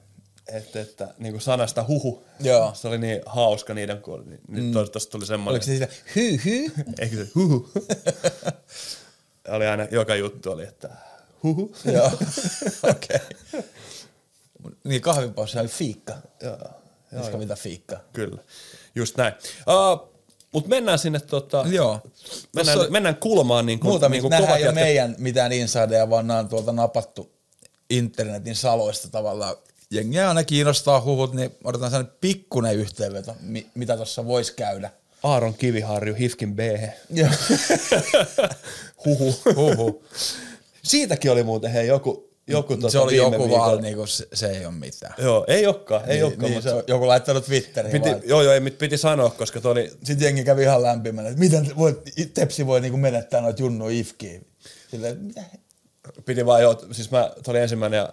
että, 0.49 0.81
että 0.81 1.15
niin 1.19 1.33
kuin 1.33 1.41
sanasta 1.43 1.85
huhu. 1.89 2.25
Joo. 2.41 2.75
Se 2.75 2.89
oli 2.89 2.99
niin 2.99 3.23
hauska 3.27 3.75
niiden, 3.75 4.03
kun 4.03 4.25
niin 4.27 4.41
nyt 4.49 4.65
mm. 4.65 4.73
tosta 4.73 5.11
tuli 5.11 5.27
semmoinen, 5.27 5.51
Oliko 5.51 5.65
se 5.65 5.73
sillä 5.73 5.89
hy 6.17 6.41
hy? 6.45 6.73
eikö 7.01 7.17
se 7.17 7.31
huhu. 7.35 7.71
oli 9.57 9.67
aina, 9.67 9.87
joka 9.91 10.15
juttu 10.15 10.51
oli, 10.51 10.63
että 10.63 10.89
huhu. 11.43 11.77
Joo, 11.93 12.13
okei. 12.83 13.21
Niin 14.85 15.03
kahvipaussa 15.03 15.61
oli 15.61 15.69
fiikka. 15.69 16.15
Joo, 16.43 16.59
Nu 17.13 17.25
ska 17.25 17.39
vi 17.39 17.47
ta 17.47 17.57
fika. 17.57 18.01
kyllä. 18.13 18.39
Just 18.95 19.17
näin. 19.17 19.35
Uh, 19.69 20.09
Mutta 20.53 20.69
mennään 20.69 20.99
sinne 20.99 21.21
tota, 21.21 21.65
Joo. 21.71 22.01
mennään, 22.55 22.79
Tossa- 22.79 22.91
mennään 22.91 23.17
kulmaan 23.17 23.67
niin 23.67 23.81
kuin, 23.81 23.91
Muuta, 23.91 24.07
niin 24.09 24.13
niin 24.13 24.23
kuin 24.23 24.31
nähdään 24.31 24.49
kovat 24.49 24.61
jo 24.61 24.67
jätkät. 24.67 24.85
meidän 24.85 25.15
mitään 25.19 25.53
insideja, 25.53 26.11
vaan 26.11 26.27
nämä 26.27 26.41
on 26.41 26.49
tuolta 26.49 26.73
napattu 26.73 27.31
internetin 27.91 28.55
saloista 28.57 29.09
tavallaan. 29.09 29.57
Jengiä 29.91 30.29
aina 30.29 30.45
kiinnostaa 30.45 31.01
huhut, 31.01 31.35
niin 31.35 31.57
odotan 31.65 31.91
sellainen 31.91 32.13
pikkuinen 32.21 32.77
yhteenveto, 32.77 33.37
mi- 33.41 33.67
mitä 33.75 33.97
tuossa 33.97 34.27
voisi 34.27 34.55
käydä. 34.55 34.91
Aaron 35.23 35.55
Kiviharju, 35.55 36.15
Hifkin 36.15 36.57
B. 36.57 36.61
Joo. 37.11 37.29
Huhu. 39.05 39.35
Huhu. 39.57 40.05
Siitäkin 40.83 41.31
oli 41.31 41.43
muuten 41.43 41.71
hei 41.71 41.87
joku, 41.87 42.31
joku 42.49 42.77
tota 42.77 42.91
se 42.91 42.99
oli 42.99 43.17
joku 43.17 43.31
viikolla. 43.31 43.59
vaan, 43.59 43.81
niinku, 43.83 44.07
se, 44.07 44.29
se 44.35 44.47
ei 44.51 44.67
ole 44.67 44.75
mitään. 44.75 45.15
Joo, 45.19 45.45
ei 45.49 45.67
olekaan, 45.67 46.03
ei 46.05 46.15
niin, 46.15 46.25
olekaan. 46.25 46.51
niin, 46.51 46.63
se 46.63 46.71
joku 46.87 47.07
laittanut 47.07 47.45
Twitteriin 47.45 47.93
piti, 47.93 48.11
vaan. 48.11 48.23
joo, 48.25 48.43
joo, 48.43 48.53
ei, 48.53 48.61
mit- 48.61 48.79
piti 48.79 48.99
sanoa, 48.99 49.31
koska 49.31 49.61
toi 49.61 49.73
oli, 49.73 49.91
Sitten 50.05 50.25
jengi 50.27 50.45
kävi 50.45 50.63
ihan 50.63 50.83
lämpimänä, 50.83 51.29
että 51.29 51.41
miten 51.41 51.71
voi, 51.79 52.03
Tepsi 52.35 52.67
voi 52.67 52.81
niinku 52.81 52.97
menettää 52.99 53.41
noita 53.41 53.63
junnu 53.63 53.89
ifkiä. 53.89 54.41
Silleen, 54.91 55.19
mitä? 55.23 55.43
piti 56.25 56.47
vaan 56.47 56.63
jo, 56.63 56.81
siis 56.93 57.11
mä, 57.11 57.31
toi 57.45 57.53
oli 57.53 57.59
ensimmäinen 57.59 57.99
ja 57.99 58.09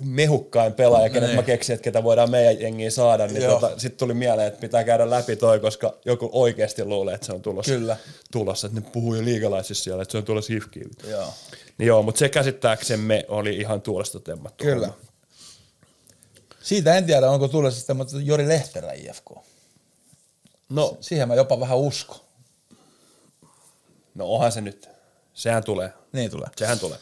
mehukkain 0.00 0.72
pelaaja, 0.72 1.10
kenet 1.10 1.28
Niin. 1.28 1.36
mä 1.38 1.42
keksin, 1.42 1.74
että 1.74 1.84
ketä 1.84 2.04
voidaan 2.04 2.30
meidän 2.30 2.60
jengiin 2.60 2.92
saada, 2.92 3.26
niin 3.26 3.42
Joo. 3.42 3.60
tota, 3.60 3.78
sitten 3.78 3.98
tuli 3.98 4.14
mieleen, 4.14 4.48
että 4.48 4.60
pitää 4.60 4.84
käydä 4.84 5.10
läpi 5.10 5.36
toi, 5.36 5.60
koska 5.60 5.98
joku 6.04 6.30
oikeasti 6.32 6.84
luulee, 6.84 7.14
että 7.14 7.26
se 7.26 7.32
on 7.32 7.42
tulossa. 7.42 7.72
Kyllä. 7.72 7.96
Tulossa, 8.32 8.66
että 8.66 8.80
ne 8.80 8.86
puhuu 8.92 9.14
jo 9.14 9.24
liikalaisissa 9.24 9.84
siellä, 9.84 10.02
että 10.02 10.12
se 10.12 10.18
on 10.18 10.24
tulossa 10.24 10.52
hifkiin. 10.52 10.90
Joo. 11.10 11.32
Niin 11.78 11.86
joo, 11.86 12.02
mutta 12.02 12.18
se 12.18 12.28
käsittääksemme 12.28 13.24
oli 13.28 13.56
ihan 13.56 13.82
tuolesta 13.82 14.20
temmattu. 14.20 14.64
Kyllä. 14.64 14.88
Siitä 16.62 16.94
en 16.96 17.04
tiedä, 17.04 17.30
onko 17.30 17.70
sitä, 17.70 17.94
mutta 17.94 18.16
Jori 18.20 18.48
Lehterä 18.48 18.92
IFK. 18.92 19.30
No, 20.68 20.96
Siihen 21.00 21.28
mä 21.28 21.34
jopa 21.34 21.60
vähän 21.60 21.78
uskon. 21.78 22.20
no 24.14 24.26
onhan 24.26 24.52
se 24.52 24.60
nyt. 24.60 24.88
Sehän 25.34 25.64
tulee. 25.64 25.92
Niin 26.12 26.30
tulee. 26.30 26.48
Sehän 26.56 26.78
tulee. 26.78 26.98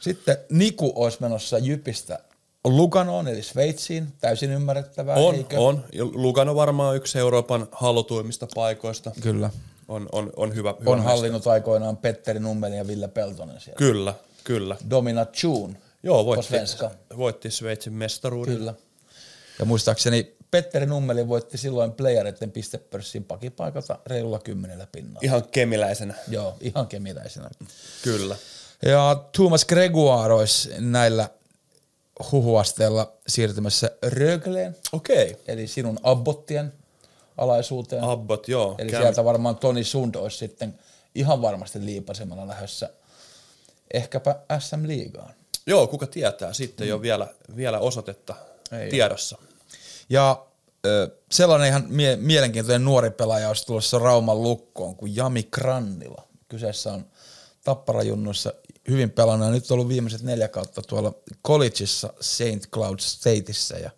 Sitten 0.00 0.36
Niku 0.50 0.92
olisi 0.96 1.18
menossa 1.20 1.58
Jypistä 1.58 2.18
Luganoon, 2.64 3.28
eli 3.28 3.42
Sveitsiin. 3.42 4.12
Täysin 4.20 4.50
ymmärrettävää, 4.50 5.16
On, 5.16 5.34
eikö? 5.34 5.60
on. 5.60 5.84
Lugano 6.12 6.54
varmaan 6.54 6.96
yksi 6.96 7.18
Euroopan 7.18 7.68
halutuimmista 7.72 8.46
paikoista. 8.54 9.10
Kyllä. 9.20 9.50
On, 9.88 10.08
on, 10.12 10.32
on 10.36 10.54
hyvä. 10.54 10.74
hyvä 10.80 10.90
On 10.90 10.98
mesta. 10.98 11.10
hallinnut 11.10 11.46
aikoinaan 11.46 11.96
Petteri 11.96 12.40
Nummelin 12.40 12.78
ja 12.78 12.86
Ville 12.86 13.08
Peltonen 13.08 13.60
siellä. 13.60 13.78
Kyllä, 13.78 14.14
kyllä. 14.44 14.76
Domina 14.90 15.24
Tune. 15.24 15.76
Joo, 16.02 16.24
voitti, 16.26 16.46
svenska. 16.46 16.90
voitti 17.16 17.50
Sveitsin 17.50 17.92
mestaruuden. 17.92 18.56
Kyllä. 18.56 18.74
Ja 19.58 19.64
muistaakseni 19.64 20.36
Petteri 20.50 20.86
Nummeli 20.86 21.28
voitti 21.28 21.58
silloin 21.58 21.92
playereiden 21.92 22.50
pistepörssin 22.52 23.24
pakipaikalta 23.24 23.98
reilulla 24.06 24.38
kymmenellä 24.38 24.86
pinnalla. 24.92 25.20
Ihan 25.22 25.44
kemiläisenä. 25.48 26.14
Joo, 26.28 26.56
ihan 26.60 26.86
kemiläisenä. 26.86 27.50
Kyllä. 28.02 28.36
Ja 28.82 29.24
Thomas 29.32 29.64
Gregoire 29.64 30.34
olisi 30.34 30.70
näillä 30.78 31.28
huhuasteella 32.32 33.12
siirtymässä 33.28 33.90
Rögleen, 34.02 34.76
Okei. 34.92 35.36
eli 35.46 35.66
sinun 35.66 35.98
abbottien 36.02 36.72
alaisuuteen. 37.36 38.04
Abbot, 38.04 38.48
joo. 38.48 38.74
eli 38.78 38.90
Käy- 38.90 39.02
sieltä 39.02 39.24
varmaan 39.24 39.56
Toni 39.56 39.84
Sund 39.84 40.14
olisi 40.14 40.36
sitten 40.38 40.78
ihan 41.14 41.42
varmasti 41.42 41.84
liipasemalla 41.84 42.46
lähdössä 42.48 42.90
ehkäpä 43.94 44.36
SM 44.58 44.86
Liigaan. 44.86 45.34
Joo, 45.66 45.86
kuka 45.86 46.06
tietää. 46.06 46.52
Sitten 46.52 46.84
ei 46.86 46.92
ole 46.92 47.02
vielä, 47.02 47.26
vielä 47.56 47.78
osoitetta 47.78 48.34
Ei 48.72 48.78
ole. 48.82 48.88
tiedossa. 48.90 49.38
Ja 50.08 50.46
ö, 50.86 51.10
sellainen 51.32 51.68
ihan 51.68 51.84
mie- 51.88 52.16
mielenkiintoinen 52.16 52.84
nuori 52.84 53.10
pelaaja 53.10 53.48
olisi 53.48 53.66
tulossa 53.66 53.98
Rauman 53.98 54.42
lukkoon 54.42 54.96
kuin 54.96 55.16
Jami 55.16 55.42
Krannila. 55.42 56.22
Kyseessä 56.48 56.92
on 56.92 57.06
Tapparajunnuissa 57.64 58.52
hyvin 58.88 59.10
pelannut 59.10 59.50
nyt 59.50 59.70
on 59.70 59.74
ollut 59.74 59.88
viimeiset 59.88 60.22
neljä 60.22 60.48
kautta 60.48 60.82
tuolla 60.82 61.12
collegeissa 61.46 62.12
St. 62.20 62.70
Cloud 62.72 62.98
Stateissa 63.00 63.78
ja 63.78 63.90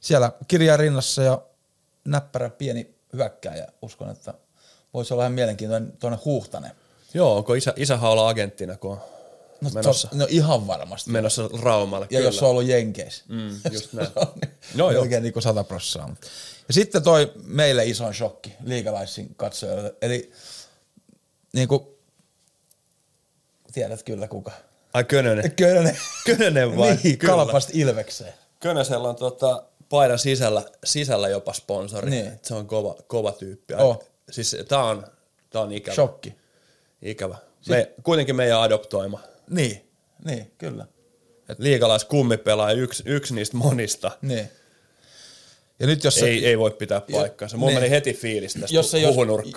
siellä 0.00 0.32
kirjaa 0.48 0.76
rinnassa 0.76 1.22
ja 1.22 1.42
näppärä 2.04 2.50
pieni 2.50 2.94
hyökkääjä. 3.12 3.66
Uskon, 3.82 4.10
että 4.10 4.34
voisi 4.94 5.14
olla 5.14 5.22
ihan 5.22 5.32
mielenkiintoinen 5.32 5.92
tuonne 5.92 6.18
Huhtanen. 6.24 6.72
Joo, 7.14 7.36
onko 7.36 7.54
isä, 7.54 7.72
isä 7.76 7.98
olla 8.00 8.28
agenttina, 8.28 8.76
kun 8.76 8.92
on 8.92 9.00
No, 9.60 9.70
menossa, 9.74 10.08
to, 10.08 10.16
no 10.16 10.26
ihan 10.28 10.66
varmasti. 10.66 11.10
menossa 11.10 11.50
Raumalle? 11.62 12.06
Ja 12.10 12.20
jos 12.20 12.42
on 12.42 12.48
ollut 12.48 12.66
Jenkeissä. 12.66 13.24
Mm, 13.28 13.60
just 13.72 13.92
näin. 13.92 14.08
Se 14.08 14.20
on 14.20 14.28
Joo, 14.74 14.90
joo. 14.90 15.02
Melkein 15.02 15.22
niin 15.22 15.32
kuin 15.32 15.42
100 15.42 15.64
prossaa. 15.64 16.14
Ja 16.68 16.74
sitten 16.74 17.02
toi 17.02 17.32
meille 17.44 17.84
isoin 17.86 18.14
shokki 18.14 18.52
liikalaisin 18.64 19.34
katsojalle. 19.36 19.94
Eli 20.02 20.32
niin 21.52 21.68
kuin, 21.68 21.80
tiedät 23.72 24.02
kyllä 24.02 24.28
kuka. 24.28 24.52
Ai 24.94 25.04
Könönen. 25.04 25.52
Könönen. 25.52 25.98
Könönen 26.26 26.76
vai? 26.76 26.98
niin, 27.02 27.18
Kyllä. 27.18 27.34
kalpasta 27.34 27.72
Ilvekseen. 27.74 28.34
Könösellä 28.60 29.08
on 29.08 29.16
tota, 29.16 29.62
paidan 29.90 30.18
sisällä, 30.18 30.62
sisällä 30.84 31.28
jopa 31.28 31.52
sponsori. 31.52 32.10
Niin. 32.10 32.26
Et 32.26 32.44
Se 32.44 32.54
on 32.54 32.66
kova, 32.66 32.96
kova 33.06 33.32
tyyppi. 33.32 33.74
Oh. 33.74 34.04
Siis 34.30 34.56
tää 34.68 34.84
on, 34.84 35.06
tää 35.50 35.62
on 35.62 35.72
ikävä. 35.72 35.94
Shokki. 35.94 36.34
Ikävä. 37.02 37.36
Me, 37.68 37.92
kuitenkin 38.02 38.36
meidän 38.36 38.60
adoptoima. 38.60 39.20
Niin, 39.50 39.90
niin, 40.24 40.52
kyllä. 40.58 40.86
Liikalais 41.58 42.04
kummipelaaja, 42.04 42.76
yksi, 42.76 43.02
yksi 43.06 43.34
niistä 43.34 43.56
monista. 43.56 44.10
Niin. 44.22 44.50
Ja 45.80 45.86
nyt 45.86 46.04
jos 46.04 46.22
Ei, 46.22 46.46
ei 46.46 46.58
voi 46.58 46.70
pitää 46.70 47.00
paikkaansa. 47.12 47.56
Mulla 47.56 47.70
niin. 47.70 47.80
meni 47.80 47.90
heti 47.90 48.14
fiilis 48.14 48.54
tästä 48.54 48.76
jos 48.76 48.94
ei, 48.94 49.02
jos, 49.02 49.16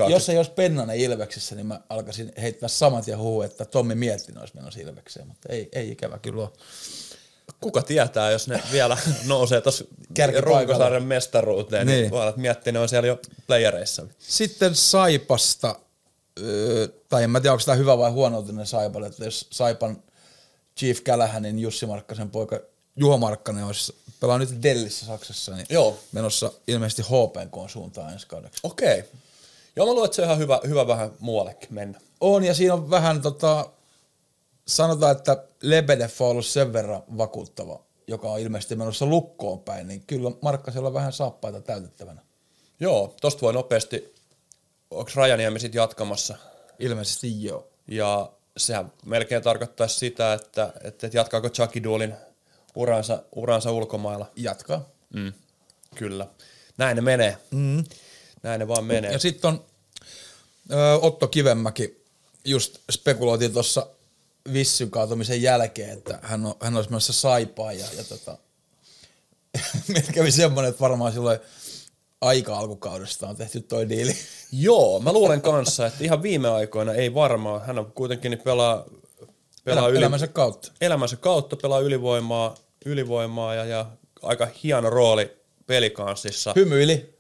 jos 0.10 0.30
ei 0.30 0.38
olisi 0.38 0.52
Pennanen 0.52 0.98
Ilveksessä, 0.98 1.56
niin 1.56 1.66
mä 1.66 1.82
alkaisin 1.90 2.32
heittää 2.42 2.70
saman 2.70 3.04
tien 3.04 3.18
huhu, 3.18 3.42
että 3.42 3.66
Tommi 3.66 3.96
Miettinen 3.96 4.40
olisi 4.40 4.56
menossa 4.56 4.80
Ilvekseen, 4.80 5.28
mutta 5.28 5.50
ei, 5.50 5.70
ei 5.72 5.92
ikävä 5.92 6.20
kyllä 6.20 6.42
ole. 6.42 6.50
Kuka 7.62 7.82
tietää, 7.82 8.32
jos 8.32 8.48
ne 8.48 8.62
vielä 8.72 8.98
nousee 9.26 9.62
tuossa. 9.62 9.86
Runkosarjan 10.40 11.04
mestaruuteen, 11.04 11.88
niin, 11.88 12.00
Niin. 12.02 12.12
voi 12.12 12.20
olla, 12.20 12.30
että 12.30 12.42
miettii, 12.42 12.74
ne 12.74 12.80
on 12.80 12.90
siellä 12.90 13.08
jo 13.08 13.20
playereissa. 13.48 14.08
Sitten 14.20 14.76
Saipasta, 14.76 15.76
tai 17.10 17.24
en 17.24 17.30
mä 17.30 17.40
tiedä, 17.42 17.54
onko 17.54 17.64
tämä 17.66 17.76
hyvä 17.76 17.98
vai 17.98 18.12
huono 18.12 18.38
uutinen 18.38 18.66
Saipalle, 18.66 19.08
että 19.08 19.26
jos 19.26 19.48
Saipan 19.50 20.04
Chief 20.80 21.02
Kälähänin 21.04 21.60
Jussi 21.60 21.86
Markkasen 21.86 22.30
poika 22.30 22.60
Juho 22.96 23.18
Markkanen 23.18 23.64
olisi 23.64 23.96
pelaa 24.20 24.38
nyt 24.38 24.64
Dellissä 24.64 25.06
Saksassa, 25.06 25.56
niin 25.56 25.66
Joo. 25.70 26.00
menossa 26.12 26.52
ilmeisesti 26.68 27.02
HPK 27.02 27.70
suuntaan 27.70 28.14
ensi 28.14 28.28
kaudeksi. 28.28 28.60
Okei. 28.64 29.00
Okay. 29.00 29.12
Joo, 29.76 29.86
mä 29.88 29.92
luulen, 29.94 30.06
että 30.06 30.16
se 30.16 30.22
on 30.22 30.26
ihan 30.28 30.38
hyvä, 30.38 30.60
hyvä 30.68 30.88
vähän 30.88 31.12
muuallekin 31.20 31.74
mennä. 31.74 32.00
On, 32.22 32.44
ja 32.44 32.54
siinä 32.54 32.74
on 32.74 32.90
vähän 32.90 33.22
tota, 33.22 33.70
sanotaan, 34.68 35.18
että 35.18 35.44
Lebedev 35.62 36.10
on 36.20 36.28
ollut 36.28 36.46
sen 36.46 36.74
verran 36.74 37.04
vakuuttava, 37.18 37.84
joka 38.08 38.32
on 38.32 38.40
ilmeisesti 38.40 38.76
menossa 38.76 39.06
lukkoon 39.06 39.60
päin, 39.60 39.88
niin 39.88 40.04
kyllä 40.08 40.32
Markkasella 40.42 40.88
on 40.88 40.94
vähän 40.94 41.14
saappaita 41.14 41.62
täytettävänä. 41.62 42.22
Joo, 42.80 43.16
tosta 43.22 43.42
voi 43.42 43.54
nopeasti, 43.54 44.16
onko 44.92 45.12
Rajaniemi 45.16 45.60
sitten 45.60 45.80
jatkamassa? 45.80 46.36
Ilmeisesti 46.80 47.44
joo. 47.44 47.68
Ja 47.88 48.32
sehän 48.58 48.94
melkein 49.06 49.44
tarkoittaisi 49.44 49.96
sitä, 49.96 50.34
että, 50.34 50.74
että 50.84 51.10
jatkaako 51.14 51.50
Chucky 51.50 51.84
Doolin 51.84 52.14
uransa, 52.76 53.24
uransa 53.36 53.72
ulkomailla. 53.72 54.32
Jatkaa. 54.36 54.90
Mm. 55.14 55.34
Kyllä. 55.96 56.28
Näin 56.78 56.96
ne 56.96 57.02
menee. 57.02 57.38
Mm. 57.52 57.84
Näin 58.44 58.60
ne 58.60 58.68
vaan 58.68 58.86
menee. 58.86 59.12
Ja 59.12 59.20
sitten 59.20 59.48
on 59.48 59.66
ö, 60.72 61.00
Otto 61.02 61.28
Kivemäki, 61.28 62.04
just 62.46 62.78
spekuloitiin 62.92 63.54
tuossa 63.54 63.88
Vissyn 64.54 64.92
kaatumisen 64.92 65.42
jälkeen, 65.42 65.90
että 65.90 66.20
hän, 66.22 66.46
on, 66.46 66.56
hän 66.62 66.76
olisi 66.76 66.90
menossa 66.90 67.14
saipaan 67.14 67.80
ja, 67.80 67.86
ja 67.98 68.04
tota, 68.04 68.38
meillä 69.94 70.12
kävi 70.14 70.32
semmoinen, 70.32 70.70
että 70.70 70.80
varmaan 70.82 71.14
silloin 71.14 71.40
aika 72.22 72.58
alkukaudesta 72.58 73.28
on 73.28 73.36
tehty 73.36 73.62
toi 73.62 73.90
diili. 73.90 74.16
Joo, 74.52 75.00
mä 75.00 75.14
luulen 75.14 75.42
kanssa, 75.42 75.86
että 75.86 76.04
ihan 76.04 76.24
viime 76.24 76.50
aikoina 76.50 76.94
ei 76.94 77.14
varmaan. 77.14 77.66
Hän 77.66 77.80
on 77.80 77.92
kuitenkin 77.92 78.30
niin 78.30 78.42
pelaa, 78.42 78.86
pelaa 79.64 79.90
Elä, 79.90 79.98
elämänsä 79.98 80.28
kautta. 80.28 80.72
elämänsä 80.82 81.16
kautta, 81.16 81.56
pelaa 81.56 81.80
ylivoimaa, 81.80 82.56
ylivoimaa 82.86 83.56
ja, 83.56 83.66
ja 83.66 83.86
aika 84.22 84.48
hieno 84.64 84.90
rooli 84.90 85.38
pelikanssissa. 85.68 86.54
Hymyili. 86.56 87.14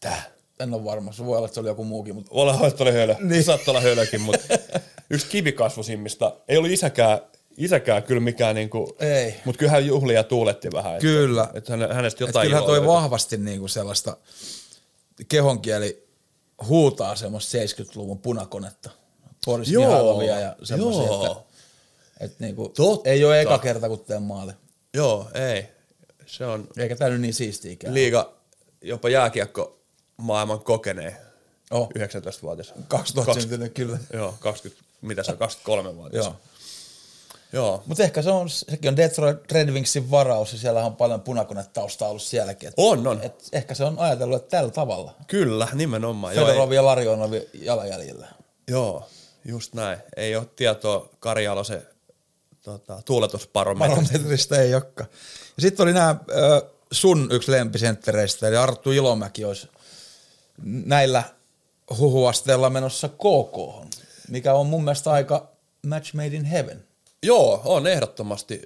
Tää. 0.00 0.37
En 0.60 0.74
ole 0.74 0.84
varma, 0.84 1.12
se 1.12 1.24
voi 1.26 1.36
olla, 1.36 1.46
että 1.46 1.54
se 1.54 1.60
oli 1.60 1.68
joku 1.68 1.84
muukin, 1.84 2.14
mutta 2.14 2.34
Voi 2.34 2.42
olla, 2.42 2.66
että 2.66 2.82
oli 2.84 2.92
hölö. 2.92 3.14
Niin. 3.20 3.44
Saattaa 3.44 3.72
olla 3.72 3.80
hölökin, 3.80 4.20
mutta 4.20 4.44
yksi 5.10 5.26
kivikasvusimmista. 5.26 6.36
Ei 6.48 6.56
ollut 6.56 6.70
isäkään, 6.70 7.18
isäkään 7.56 8.02
kyllä 8.02 8.20
mikään 8.20 8.54
niinku, 8.54 8.96
Ei. 9.00 9.34
mutta 9.44 9.58
kyllä 9.58 9.72
hän 9.72 9.86
juhli 9.86 10.14
ja 10.14 10.24
tuuletti 10.24 10.68
vähän. 10.72 10.92
Että, 10.92 11.02
Kyllä. 11.02 11.48
Että 11.54 11.72
häne- 11.72 11.94
hänestä 11.94 12.24
Et 12.24 12.28
jotain 12.28 12.44
kyllähän 12.44 12.62
iloa 12.64 12.74
toi 12.76 12.76
löytyi. 12.86 12.94
vahvasti 12.94 13.36
niinku 13.36 13.68
sellaista 13.68 14.16
kehonkieli 15.28 16.08
huutaa 16.68 17.16
semmoista 17.16 17.58
70-luvun 17.58 18.18
punakonetta. 18.18 18.90
Boris 19.46 19.70
Joo, 19.70 19.84
Mihailovia 19.86 20.40
ja 20.40 20.56
semmoisia, 20.62 21.02
joo. 21.02 21.26
että, 21.26 21.44
että 22.24 22.36
niinku, 22.44 22.68
Totta. 22.68 23.10
ei 23.10 23.24
ole 23.24 23.40
eka 23.40 23.58
kerta, 23.58 23.88
kun 23.88 23.98
teen 24.04 24.22
maali. 24.22 24.52
Joo, 24.94 25.28
ei. 25.34 25.66
Se 26.26 26.46
on 26.46 26.68
Eikä 26.78 26.96
tää 26.96 27.08
nyt 27.08 27.20
niin 27.20 27.34
siistiikään. 27.34 27.94
liiga, 27.94 28.32
jopa 28.82 29.08
jääkiekko, 29.08 29.77
maailman 30.18 30.60
kokeneen 30.60 31.16
Oh, 31.70 31.88
19-vuotias. 31.98 32.72
2000 32.88 33.32
Kaks- 33.32 33.40
syntynyt 33.40 33.74
kyllä. 33.74 33.98
Joo, 34.12 34.34
20, 34.40 34.84
mitä 35.00 35.22
se 35.22 35.32
on, 35.32 35.38
23-vuotias. 35.38 36.24
Joo. 36.24 36.36
Joo. 37.52 37.82
Mutta 37.86 38.02
ehkä 38.04 38.22
se 38.22 38.30
on, 38.30 38.50
sekin 38.50 38.88
on 38.88 38.96
Detroit 38.96 39.52
Red 39.52 39.70
Wingsin 39.70 40.10
varaus 40.10 40.52
ja 40.52 40.58
siellä 40.58 40.84
on 40.84 40.96
paljon 40.96 41.20
punakonetaustaa 41.20 42.08
ollut 42.08 42.22
sielläkin. 42.22 42.68
Et, 42.68 42.74
On, 42.76 43.06
on. 43.06 43.20
Et 43.22 43.48
ehkä 43.52 43.74
se 43.74 43.84
on 43.84 43.98
ajatellut, 43.98 44.36
että 44.42 44.56
tällä 44.56 44.70
tavalla. 44.70 45.14
Kyllä, 45.26 45.68
nimenomaan. 45.72 46.34
Fedorov 46.34 46.72
ja 46.72 46.84
Larionov 46.84 47.32
jalanjäljellä. 47.54 48.28
joo, 48.68 49.08
just 49.44 49.74
näin. 49.74 49.98
Ei 50.16 50.36
ole 50.36 50.46
tietoa 50.56 51.08
Kari 51.20 51.44
Jalosen 51.44 51.82
tota, 52.62 53.02
tuuletusparometrista. 53.04 54.12
Barometrista 54.12 54.56
ei 54.60 54.74
olekaan. 54.74 55.08
Ja 55.56 55.62
sitten 55.62 55.84
oli 55.84 55.92
nämä 55.92 56.16
sun 56.92 57.28
yksi 57.32 57.50
lempisenttereistä, 57.52 58.48
eli 58.48 58.56
Arttu 58.56 58.90
Ilomäki 58.92 59.44
olisi 59.44 59.68
näillä 60.64 61.22
huhuasteilla 61.98 62.70
menossa 62.70 63.08
KK, 63.08 63.86
mikä 64.28 64.54
on 64.54 64.66
mun 64.66 64.84
mielestä 64.84 65.10
aika 65.10 65.48
match 65.86 66.14
made 66.14 66.26
in 66.26 66.44
heaven. 66.44 66.84
Joo, 67.22 67.62
on 67.64 67.86
ehdottomasti. 67.86 68.62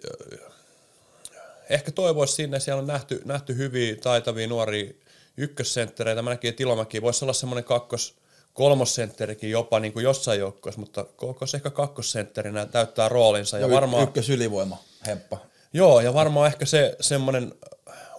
Ehkä 1.71 1.93
toivoisi 1.93 2.35
sinne, 2.35 2.61
siellä 2.61 2.81
on 2.81 2.87
nähty, 2.87 3.23
nähty 3.25 3.57
hyviä, 3.57 3.97
taitavia 3.97 4.47
nuoria 4.49 4.93
ykkössenttereitä. 5.37 6.23
Mä 6.23 6.31
näkin, 6.31 6.49
että 6.49 6.63
Ilomäki 6.63 7.03
voisi 7.03 7.25
olla 7.25 7.33
semmoinen 7.33 7.65
kakkos, 7.65 8.17
kolmosentterikin 8.53 9.51
jopa 9.51 9.81
niin 9.81 9.93
kuin 9.93 10.03
jossain 10.05 10.41
joukkueessa, 10.41 10.81
mutta 10.81 11.05
KK 11.05 11.55
ehkä 11.55 11.71
kakkosentterinä 11.71 12.67
täyttää 12.67 13.09
roolinsa. 13.09 13.59
Ja 13.59 13.67
Y- 13.67 13.71
varmaan, 13.71 14.03
Ykkös 14.03 14.31
ylivoima, 14.31 14.79
hemppa. 15.07 15.39
joo, 15.73 16.01
ja 16.01 16.15
varmaan 16.15 16.47
ehkä 16.47 16.67
se 16.67 16.97
semmoinen 17.01 17.53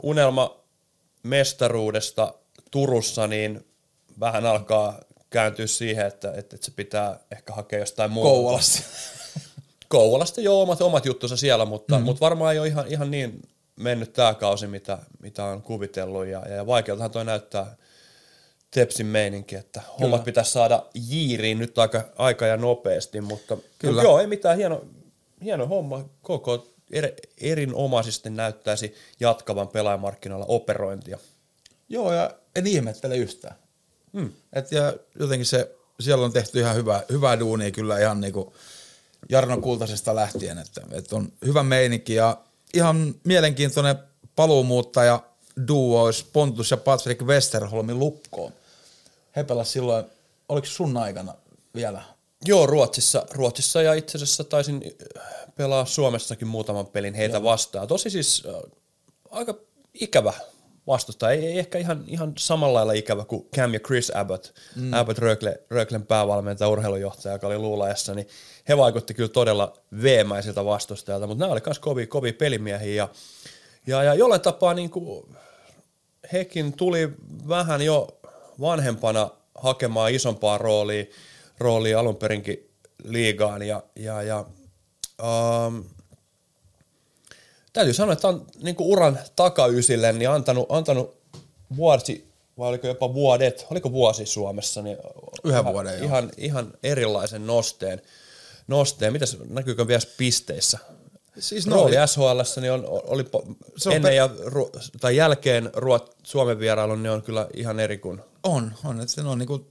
unelma 0.03 0.57
mestaruudesta 1.23 2.33
Turussa, 2.73 3.27
niin 3.27 3.65
vähän 4.19 4.45
alkaa 4.45 4.99
kääntyä 5.29 5.67
siihen, 5.67 6.05
että, 6.05 6.29
että, 6.29 6.55
että 6.55 6.65
se 6.65 6.71
pitää 6.75 7.19
ehkä 7.31 7.53
hakea 7.53 7.79
jostain 7.79 8.11
muuta. 8.11 8.29
Kouvolassa. 8.29 8.83
Kouvolasta 9.89 10.41
joo, 10.41 10.61
omat, 10.61 10.81
omat 10.81 11.05
juttunsa 11.05 11.37
siellä, 11.37 11.65
mutta, 11.65 11.93
mm-hmm. 11.95 12.05
mutta 12.05 12.19
varmaan 12.19 12.53
ei 12.53 12.59
ole 12.59 12.67
ihan, 12.67 12.85
ihan 12.87 13.11
niin 13.11 13.41
mennyt 13.75 14.13
tämä 14.13 14.33
kausi, 14.33 14.67
mitä, 14.67 14.97
mitä 15.19 15.45
on 15.45 15.61
kuvitellut. 15.61 16.25
Ja, 16.25 16.39
ja 16.49 16.67
vaikealtahan 16.67 17.11
toi 17.11 17.25
näyttää 17.25 17.75
Tepsin 18.71 19.05
meininki, 19.05 19.55
että 19.55 19.79
Kyllä. 19.79 19.95
hommat 19.99 20.23
pitäisi 20.23 20.51
saada 20.51 20.85
jiiriin 20.93 21.59
nyt 21.59 21.77
aika, 21.77 22.03
aika 22.17 22.45
ja 22.45 22.57
nopeasti, 22.57 23.21
mutta 23.21 23.57
Kyllä. 23.79 24.03
Joo, 24.03 24.19
ei 24.19 24.27
mitään, 24.27 24.57
hieno, 24.57 24.81
hieno 25.43 25.67
homma. 25.67 26.09
Koko 26.21 26.67
er, 26.91 27.11
erinomaisesti 27.41 28.29
näyttäisi 28.29 28.95
jatkavan 29.19 29.67
pelaajamarkkinoilla 29.67 30.45
operointia. 30.45 31.17
Joo, 31.89 32.13
ja 32.13 32.31
en 32.55 32.67
ihmettele 32.67 33.17
yhtään. 33.17 33.55
Mm. 34.13 34.31
Et 34.53 34.71
ja 34.71 34.93
jotenkin 35.19 35.45
se, 35.45 35.75
siellä 35.99 36.25
on 36.25 36.33
tehty 36.33 36.59
ihan 36.59 36.75
hyvää, 36.75 37.03
hyvää 37.11 37.39
duunia 37.39 37.71
kyllä 37.71 37.99
ihan 37.99 38.21
niinku 38.21 38.53
Jarno 39.29 39.57
Kultasesta 39.57 40.15
lähtien, 40.15 40.57
että, 40.57 40.81
että 40.91 41.15
on 41.15 41.33
hyvä 41.45 41.63
meininki 41.63 42.13
ja 42.13 42.37
ihan 42.73 43.15
mielenkiintoinen 43.23 43.95
paluumuuttaja 44.35 45.23
duo 45.67 46.03
olisi 46.03 46.25
Pontus 46.33 46.71
ja 46.71 46.77
Patrick 46.77 47.21
Westerholmin 47.21 47.99
lukkoon. 47.99 48.53
He 49.35 49.43
pelasivat 49.43 49.73
silloin, 49.73 50.05
oliko 50.49 50.67
sun 50.67 50.97
aikana 50.97 51.33
vielä? 51.75 52.03
Joo, 52.45 52.65
Ruotsissa, 52.67 53.25
Ruotsissa 53.31 53.81
ja 53.81 53.93
itse 53.93 54.17
asiassa 54.17 54.43
taisin 54.43 54.95
äh, 55.17 55.23
pelaa 55.55 55.85
Suomessakin 55.85 56.47
muutaman 56.47 56.87
pelin 56.87 57.13
heitä 57.13 57.43
vastaan. 57.43 57.87
Tosi 57.87 58.09
siis 58.09 58.43
äh, 58.47 58.71
aika 59.31 59.55
ikävä 59.93 60.33
vastustaja, 60.87 61.31
ei, 61.31 61.45
ei 61.45 61.59
ehkä 61.59 61.77
ihan, 61.77 62.03
ihan 62.07 62.33
samalla 62.37 62.73
lailla 62.73 62.93
ikävä 62.93 63.25
kuin 63.25 63.47
Cam 63.55 63.73
ja 63.73 63.79
Chris 63.79 64.11
Abbott, 64.15 64.53
mm. 64.75 64.93
Abbott 64.93 65.19
Rögle, 65.19 65.59
Röglen 65.69 66.05
päävalmentaja, 66.05 66.69
urheilujohtaja, 66.69 67.35
joka 67.35 67.47
oli 67.47 67.57
luulajassa, 67.57 68.13
niin 68.13 68.27
he 68.69 68.77
vaikutti 68.77 69.13
kyllä 69.13 69.29
todella 69.29 69.73
veemäisiltä 70.01 70.65
vastustajilta, 70.65 71.27
mutta 71.27 71.43
nämä 71.43 71.51
oli 71.51 71.61
myös 71.65 71.79
kovia, 71.79 72.07
kovia 72.07 72.33
pelimiehiä 72.33 72.95
ja, 72.95 73.09
ja, 73.87 74.03
ja 74.03 74.13
jollain 74.13 74.41
tapaa 74.41 74.73
niin 74.73 74.89
kuin 74.89 75.35
hekin 76.33 76.73
tuli 76.73 77.09
vähän 77.47 77.81
jo 77.81 78.19
vanhempana 78.61 79.29
hakemaan 79.55 80.11
isompaa 80.11 80.57
roolia, 80.57 81.05
roolia 81.57 81.99
alun 81.99 82.15
perinkin 82.15 82.69
liigaan 83.03 83.61
ja, 83.61 83.83
ja, 83.95 84.21
ja 84.21 84.45
ähm, 85.21 85.79
täytyy 87.73 87.93
sanoa, 87.93 88.13
että 88.13 88.27
on 88.27 88.47
niin 88.63 88.75
kuin 88.75 88.87
uran 88.87 89.19
takaysille 89.35 90.13
niin 90.13 90.29
antanut, 90.29 90.65
antanut 90.69 91.17
vuosi, 91.75 92.27
vai 92.57 92.69
oliko 92.69 92.87
jopa 92.87 93.13
vuodet, 93.13 93.65
oliko 93.71 93.91
vuosi 93.91 94.25
Suomessa, 94.25 94.81
niin 94.81 94.97
Yhden 95.43 95.61
ihan, 95.61 95.73
vuoden, 95.73 95.93
joo. 95.93 96.05
ihan, 96.05 96.31
ihan 96.37 96.73
erilaisen 96.83 97.47
nosteen. 97.47 98.01
nosteen. 98.67 99.13
Mitäs, 99.13 99.37
näkyykö 99.49 99.87
vielä 99.87 100.01
pisteissä? 100.17 100.79
Siis 101.39 101.67
Rooli 101.67 101.95
SHL 102.07 102.61
niin 102.61 102.71
on, 102.71 102.85
oli 102.87 103.25
Se 103.77 103.89
on 103.89 103.95
ennen 103.95 104.09
pe- 104.09 104.15
ja 104.15 104.29
ru- 104.45 104.89
tai 105.01 105.15
jälkeen 105.15 105.69
Ruot, 105.73 106.17
Suomen 106.23 106.59
vierailun, 106.59 107.03
niin 107.03 107.11
on 107.11 107.21
kyllä 107.21 107.47
ihan 107.53 107.79
eri 107.79 107.97
kuin 107.97 108.21
On, 108.43 108.71
on. 108.83 109.01
Että 109.01 109.13
se 109.13 109.21
on 109.21 109.39
niinku 109.39 109.67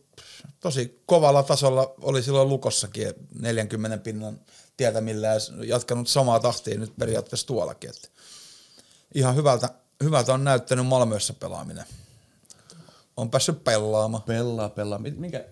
tosi 0.61 1.03
kovalla 1.07 1.42
tasolla 1.42 1.94
oli 2.00 2.22
silloin 2.22 2.48
Lukossakin 2.48 3.12
40 3.40 3.98
pinnan 3.98 4.40
tietämillä 4.82 5.26
ja 5.26 5.34
jatkanut 5.64 6.08
samaa 6.08 6.40
tahtia 6.40 6.78
nyt 6.78 6.92
periaatteessa 6.98 7.46
tuollakin. 7.46 7.90
Että 7.90 8.08
ihan 9.14 9.36
hyvältä, 9.36 9.68
hyvältä 10.02 10.34
on 10.34 10.44
näyttänyt 10.44 10.86
Malmössä 10.86 11.32
pelaaminen. 11.32 11.84
On 13.16 13.30
päässyt 13.30 13.64
pelaamaan. 13.64 14.22
pelaa, 14.22 14.68
pelaa. 14.68 14.98
Mi- 14.98 15.10
Mikä 15.10 15.44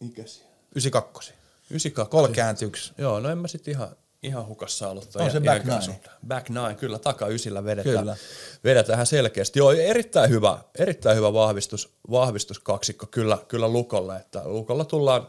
ikäisiä? 0.00 0.44
92. 0.70 1.32
92. 1.70 2.10
31. 2.10 2.92
Joo, 2.98 3.20
no 3.20 3.28
en 3.30 3.38
mä 3.38 3.48
sit 3.48 3.68
ihan, 3.68 3.96
ihan 4.22 4.46
hukassa 4.46 4.88
ollut. 4.88 5.16
On 5.16 5.30
se 5.30 5.40
back 5.40 5.64
nine. 5.64 5.82
suhteen. 5.82 6.16
Back 6.26 6.48
nine, 6.48 6.74
kyllä, 6.74 6.98
taka 6.98 7.26
ysillä 7.26 7.64
vedetään, 7.64 7.98
Kyllä. 7.98 8.16
vedetään 8.64 9.06
selkeästi. 9.06 9.58
Joo, 9.58 9.72
erittäin 9.72 10.30
hyvä, 10.30 10.58
erittäin 10.78 11.16
hyvä 11.16 11.32
vahvistus, 11.32 11.92
vahvistuskaksikko 12.10 13.06
kyllä, 13.06 13.38
kyllä 13.48 13.68
Lukolle, 13.68 14.16
että 14.16 14.42
Lukolla 14.44 14.84
tullaan, 14.84 15.28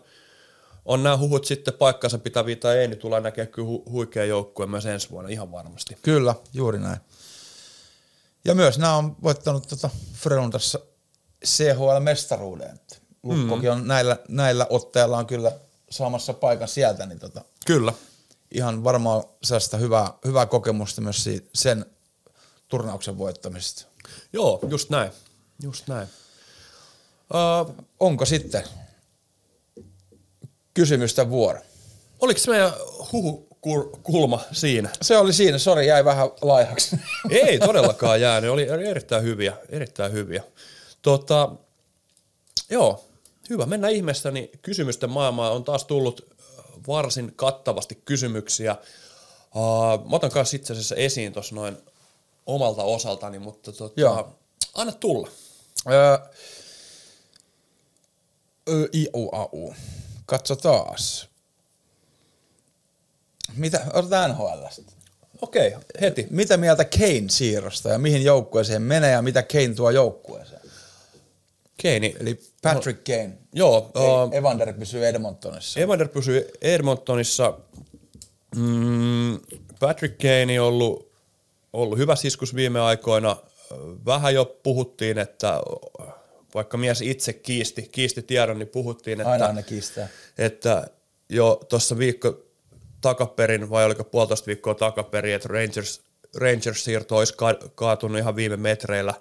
on 0.87 1.03
nämä 1.03 1.17
huhut 1.17 1.45
sitten 1.45 1.73
paikkansa 1.73 2.17
pitäviä 2.17 2.55
tai 2.55 2.77
ei, 2.77 2.87
niin 2.87 2.99
tullaan 2.99 3.23
näkemään 3.23 3.51
kyllä 3.51 3.67
hu- 3.67 3.91
huikea 3.91 4.25
joukkue 4.25 4.65
myös 4.65 4.85
ensi 4.85 5.09
vuonna 5.09 5.29
ihan 5.29 5.51
varmasti. 5.51 5.97
Kyllä, 6.01 6.35
juuri 6.53 6.79
näin. 6.79 6.99
Ja 8.45 8.55
myös 8.55 8.79
nämä 8.79 8.95
on 8.95 9.15
voittanut 9.23 9.67
tota 9.67 9.89
Frölundassa 10.13 10.79
CHL-mestaruuden. 11.45 12.79
Lukkokin 13.23 13.71
on 13.71 13.87
näillä, 13.87 14.17
näillä 14.29 14.67
otteilla 14.69 15.17
on 15.17 15.27
kyllä 15.27 15.51
saamassa 15.89 16.33
paikan 16.33 16.67
sieltä, 16.67 17.05
niin 17.05 17.19
tota, 17.19 17.41
Kyllä. 17.65 17.93
ihan 18.51 18.83
varmaan 18.83 19.23
sellaista 19.43 19.77
hyvää, 19.77 20.13
hyvää 20.25 20.45
kokemusta 20.45 21.01
myös 21.01 21.23
siitä, 21.23 21.49
sen 21.55 21.85
turnauksen 22.67 23.17
voittamisesta. 23.17 23.85
Joo, 24.33 24.59
just 24.69 24.89
näin. 24.89 25.11
Just 25.63 25.87
näin. 25.87 26.07
Uh, 27.67 27.85
Onko 27.99 28.25
sitten 28.25 28.63
kysymystä 30.77 31.29
vuoro? 31.29 31.59
oliko 32.19 32.39
meidän 32.47 32.73
huhukulma 33.11 34.41
siinä? 34.51 34.89
Se 35.01 35.17
oli 35.17 35.33
siinä, 35.33 35.57
sori 35.57 35.87
jäi 35.87 36.05
vähän 36.05 36.29
laihaksi. 36.41 36.95
Ei 37.29 37.59
todellakaan 37.59 38.21
jäänyt, 38.21 38.49
oli 38.49 38.67
erittäin 38.89 39.23
hyviä, 39.23 39.53
erittäin 39.69 40.11
hyviä. 40.11 40.43
Tota, 41.01 41.51
joo, 42.69 43.05
hyvä. 43.49 43.65
Mennään 43.65 43.93
ihmeessä, 43.93 44.31
niin 44.31 44.49
kysymysten 44.61 45.09
maailmaan 45.09 45.53
on 45.53 45.63
taas 45.63 45.85
tullut 45.85 46.35
varsin 46.87 47.33
kattavasti 47.35 47.95
kysymyksiä. 48.05 48.75
Uh, 49.55 50.09
mä 50.09 50.15
otan 50.15 50.31
kanssa 50.31 50.55
itse 50.55 50.73
asiassa 50.73 50.95
esiin 50.95 51.33
tuossa 51.33 51.55
noin 51.55 51.77
omalta 52.45 52.83
osaltani, 52.83 53.39
mutta 53.39 53.71
tota, 53.71 54.01
Joo. 54.01 54.37
anna 54.73 54.91
tulla. 54.91 55.29
Öö, 55.91 56.17
Ö, 58.69 58.89
I, 58.93 59.07
U, 59.15 59.29
A, 59.29 59.45
U. 59.53 59.73
Katso 60.27 60.55
taas. 60.55 61.29
Mitä, 63.55 63.85
otetaan 63.93 64.31
NHLstä. 64.31 64.91
Okei, 65.41 65.75
heti. 66.01 66.27
Mitä 66.29 66.57
mieltä 66.57 66.85
Kane 66.85 67.29
siirrosta 67.29 67.89
ja 67.89 67.97
mihin 67.97 68.23
joukkueeseen 68.23 68.81
menee 68.81 69.11
ja 69.11 69.21
mitä 69.21 69.43
Kane 69.43 69.73
tuo 69.75 69.89
joukkueeseen? 69.89 70.61
Keini. 71.77 72.15
Eli 72.19 72.39
Patrick 72.61 73.03
Kane. 73.03 73.37
Joo, 73.53 73.77
uh, 73.77 74.33
Evander 74.33 74.73
pysyy 74.73 75.07
Edmontonissa. 75.07 75.79
Evander 75.79 76.07
pysyi 76.07 76.47
Edmontonissa. 76.61 77.59
Mm, 78.55 79.39
Patrick 79.79 80.17
Kane 80.17 80.61
on 80.61 80.67
ollut, 80.67 81.11
ollut 81.73 81.97
hyvä 81.97 82.15
siskus 82.15 82.55
viime 82.55 82.79
aikoina. 82.79 83.35
Vähän 84.05 84.33
jo 84.33 84.57
puhuttiin, 84.63 85.17
että 85.17 85.61
vaikka 86.55 86.77
mies 86.77 87.01
itse 87.01 87.33
kiisti, 87.33 87.89
kiisti 87.91 88.21
tiedon, 88.21 88.59
niin 88.59 88.67
puhuttiin, 88.69 89.21
että, 89.21 89.31
Aina 89.31 89.51
ne 89.53 89.63
kiistää. 89.63 90.07
että 90.37 90.87
jo 91.29 91.59
tuossa 91.69 91.97
viikko 91.97 92.43
takaperin, 93.01 93.69
vai 93.69 93.85
oliko 93.85 94.03
puolitoista 94.03 94.47
viikkoa 94.47 94.75
takaperin, 94.75 95.35
että 95.35 95.47
Rangers, 95.47 96.01
Rangers 96.35 96.83
siirto 96.83 97.17
olisi 97.17 97.33
ka- 97.33 97.59
kaatunut 97.75 98.17
ihan 98.17 98.35
viime 98.35 98.57
metreillä, 98.57 99.13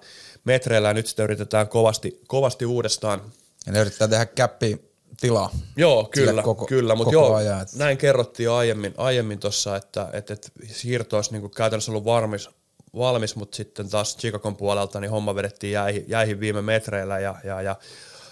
metreillä 0.43 0.87
ja 0.87 0.93
nyt 0.93 1.07
sitä 1.07 1.23
yritetään 1.23 1.67
kovasti, 1.67 2.21
kovasti 2.27 2.65
uudestaan. 2.65 3.21
Ja 3.65 3.71
ne 3.71 3.79
yrittää 3.79 4.07
tehdä 4.07 4.25
käppi 4.25 4.81
tilaa. 5.21 5.49
Joo, 5.77 6.03
kyllä, 6.11 6.43
koko- 6.43 6.65
kyllä 6.65 6.95
mutta 6.95 7.13
joo, 7.13 7.35
ajan, 7.35 7.61
että- 7.61 7.77
näin 7.77 7.97
kerrottiin 7.97 8.45
jo 8.45 8.55
aiemmin, 8.55 8.93
aiemmin 8.97 9.39
tuossa, 9.39 9.75
että, 9.75 10.09
että, 10.13 10.33
että 10.33 10.49
siirto 10.67 11.15
olisi 11.15 11.31
niin 11.31 11.51
käytännössä 11.51 11.91
ollut 11.91 12.05
valmis, 12.05 12.49
valmis, 12.95 13.35
mutta 13.35 13.55
sitten 13.55 13.89
taas 13.89 14.17
Chicagon 14.17 14.55
puolelta 14.55 14.99
niin 14.99 15.11
homma 15.11 15.35
vedettiin 15.35 15.73
jäihin, 15.73 16.05
jäihin 16.07 16.39
viime 16.39 16.61
metreillä 16.61 17.19
ja, 17.19 17.35
ja, 17.43 17.61
ja 17.61 17.75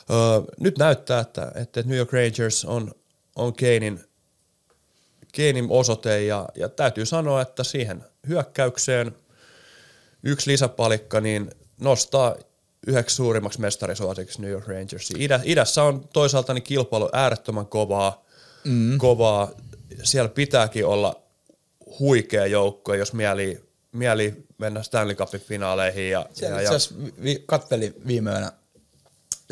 öö, 0.10 0.42
nyt 0.60 0.78
näyttää, 0.78 1.20
että, 1.20 1.52
että 1.56 1.84
New 1.86 1.98
York 1.98 2.14
Rangers 2.14 2.66
on, 2.66 2.92
on 3.36 3.54
Keinin, 3.54 4.00
Keinin 5.32 5.68
osoite 5.70 6.24
ja, 6.24 6.50
ja 6.56 6.70
täytyy 6.70 7.06
sanoa, 7.06 7.42
että 7.42 7.64
siihen 7.64 8.04
hyökkäykseen 8.28 9.16
yksi 10.24 10.52
lisäpalikka 10.52 11.22
niin 11.22 11.52
nostaa 11.82 12.36
yhdeksi 12.88 13.16
suurimmaksi 13.16 13.62
mestarisuosiksi 13.62 14.42
New 14.42 14.52
York 14.52 14.68
Rangers. 14.68 15.12
Idä, 15.18 15.40
idässä 15.44 15.84
on 15.84 16.08
toisaalta 16.14 16.54
niin 16.54 16.64
kilpailu 16.64 17.10
äärettömän 17.14 17.66
kovaa, 17.66 18.26
mm. 18.64 18.98
kovaa. 18.98 19.52
Siellä 20.04 20.30
pitääkin 20.30 20.86
olla 20.86 21.22
huikea 22.00 22.46
joukko, 22.46 22.94
jos 22.94 23.14
mieli, 23.14 23.65
mieli 23.96 24.46
mennä 24.58 24.84
Stanley 24.84 25.16
Cupin 25.16 25.42
finaaleihin. 25.42 26.10
Ja, 26.10 26.26
ja, 26.42 26.62
ja, 26.62 26.72
vi- 27.24 27.44
kattelin 27.46 27.96
viime 28.08 28.32
yönä 28.32 28.52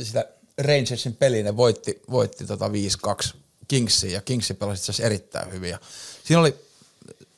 sitä 0.02 0.26
Rangersin 0.58 1.16
peliä, 1.16 1.44
ne 1.44 1.58
voitti, 1.58 2.02
voitti 2.12 2.46
tota 2.46 2.68
5-2 2.68 3.34
Kingsia 3.68 4.12
ja 4.12 4.22
Kingsi 4.22 4.54
pelasi 4.54 4.92
itse 4.92 5.04
erittäin 5.04 5.52
hyvin. 5.52 5.70
Ja 5.70 5.80
siinä 6.24 6.40
oli 6.42 6.56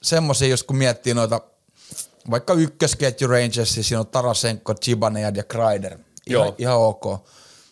semmoisia, 0.02 0.48
jos 0.48 0.64
kun 0.64 0.76
miettii 0.76 1.14
noita 1.14 1.42
vaikka 2.32 2.54
ykkösketju 2.54 3.28
Rangersia, 3.28 3.84
siinä 3.84 4.00
on 4.00 4.08
Tarasenko, 4.08 4.74
Chibanejad 4.76 5.36
ja 5.36 5.44
Kreider. 5.44 5.92
Ihan, 5.94 6.02
Joo. 6.28 6.56
ihan 6.58 6.78
ok. 6.78 7.04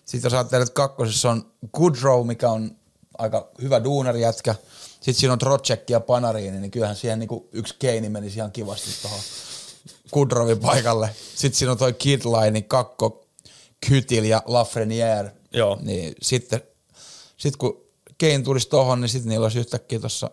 Sitten 0.06 0.30
jos 0.30 0.34
ajattelee, 0.34 0.64
että 0.64 0.74
kakkosessa 0.74 1.32
on 1.32 1.52
Goodrow, 1.74 2.28
mikä 2.28 2.50
on 2.50 2.76
aika 3.18 3.50
hyvä 3.62 3.84
duunarijätkä. 3.84 4.56
Sitten 5.04 5.14
siinä 5.14 5.34
on 5.34 5.39
Trocek 5.39 5.89
ja 5.89 5.99
Panariini, 5.99 6.60
niin 6.60 6.72
kyllähän 6.72 6.95
siihen 6.95 7.20
niinku 7.20 7.49
yksi 7.51 7.76
keini 7.80 8.10
menisi 8.10 8.39
ihan 8.39 8.51
kivasti 8.51 8.89
tuohon 9.01 9.20
Kudrovin 10.12 10.60
paikalle. 10.60 11.10
Sitten 11.36 11.58
siinä 11.58 11.72
on 11.72 11.78
toi 11.78 11.93
Kidline, 11.93 12.62
Kakko, 12.62 13.26
Kytil 13.88 14.24
ja 14.24 14.43
Lafreniere. 14.45 15.32
Joo. 15.54 15.80
Niin 15.82 16.16
sitten 16.22 16.62
sit 17.38 17.58
kun 17.58 17.84
Kein 18.18 18.43
tulisi 18.43 18.70
tohon, 18.70 19.01
niin 19.01 19.10
sitten 19.10 19.30
niillä 19.30 19.45
olisi 19.45 19.60
yhtäkkiä 19.60 19.99
tuossa 19.99 20.32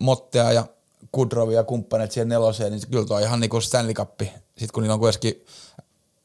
Mottea 0.00 0.52
ja 0.52 0.66
Kudrovia 1.12 1.56
ja 1.56 1.64
kumppanit 1.64 2.12
siihen 2.12 2.28
neloseen, 2.28 2.72
niin 2.72 2.82
kyllä 2.90 3.06
toi 3.06 3.16
on 3.16 3.22
ihan 3.22 3.40
niinku 3.40 3.60
Stanley 3.60 3.94
Cup. 3.94 4.20
Sitten 4.20 4.68
kun 4.74 4.82
niillä 4.82 4.94
on 4.94 5.00
kuitenkin 5.00 5.46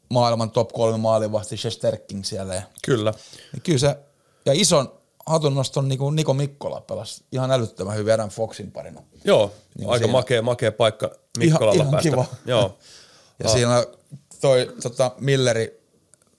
maailman 0.10 0.52
top 0.52 0.74
kolme 0.74 0.98
maalivahti 0.98 1.58
Shesterking 1.58 2.24
siellä. 2.24 2.56
Ja, 2.56 2.62
kyllä. 2.84 3.14
niin 3.54 3.62
kyllä 3.62 3.78
se, 3.78 3.98
ja 4.46 4.54
ison 4.54 4.98
hatunnoston 5.28 5.88
niinku 5.88 6.10
Niko 6.10 6.34
Mikkola 6.34 6.82
pelasi 6.82 7.24
ihan 7.32 7.52
älyttömän 7.52 7.96
hyvin 7.96 8.14
Adam 8.14 8.30
Foxin 8.30 8.72
parina. 8.72 9.02
Joo, 9.24 9.52
Niin 9.78 9.90
aika 9.90 9.98
siinä- 10.06 10.12
makea, 10.12 10.42
makea 10.42 10.72
paikka 10.72 11.12
Mikkolalla 11.38 11.74
ihan 11.74 11.92
päästä. 11.92 12.10
kiva. 12.10 12.26
Joo. 12.46 12.78
Ja 13.44 13.50
siinä 13.50 13.84
toi 14.42 14.74
tota, 14.84 15.12
Milleri 15.20 15.82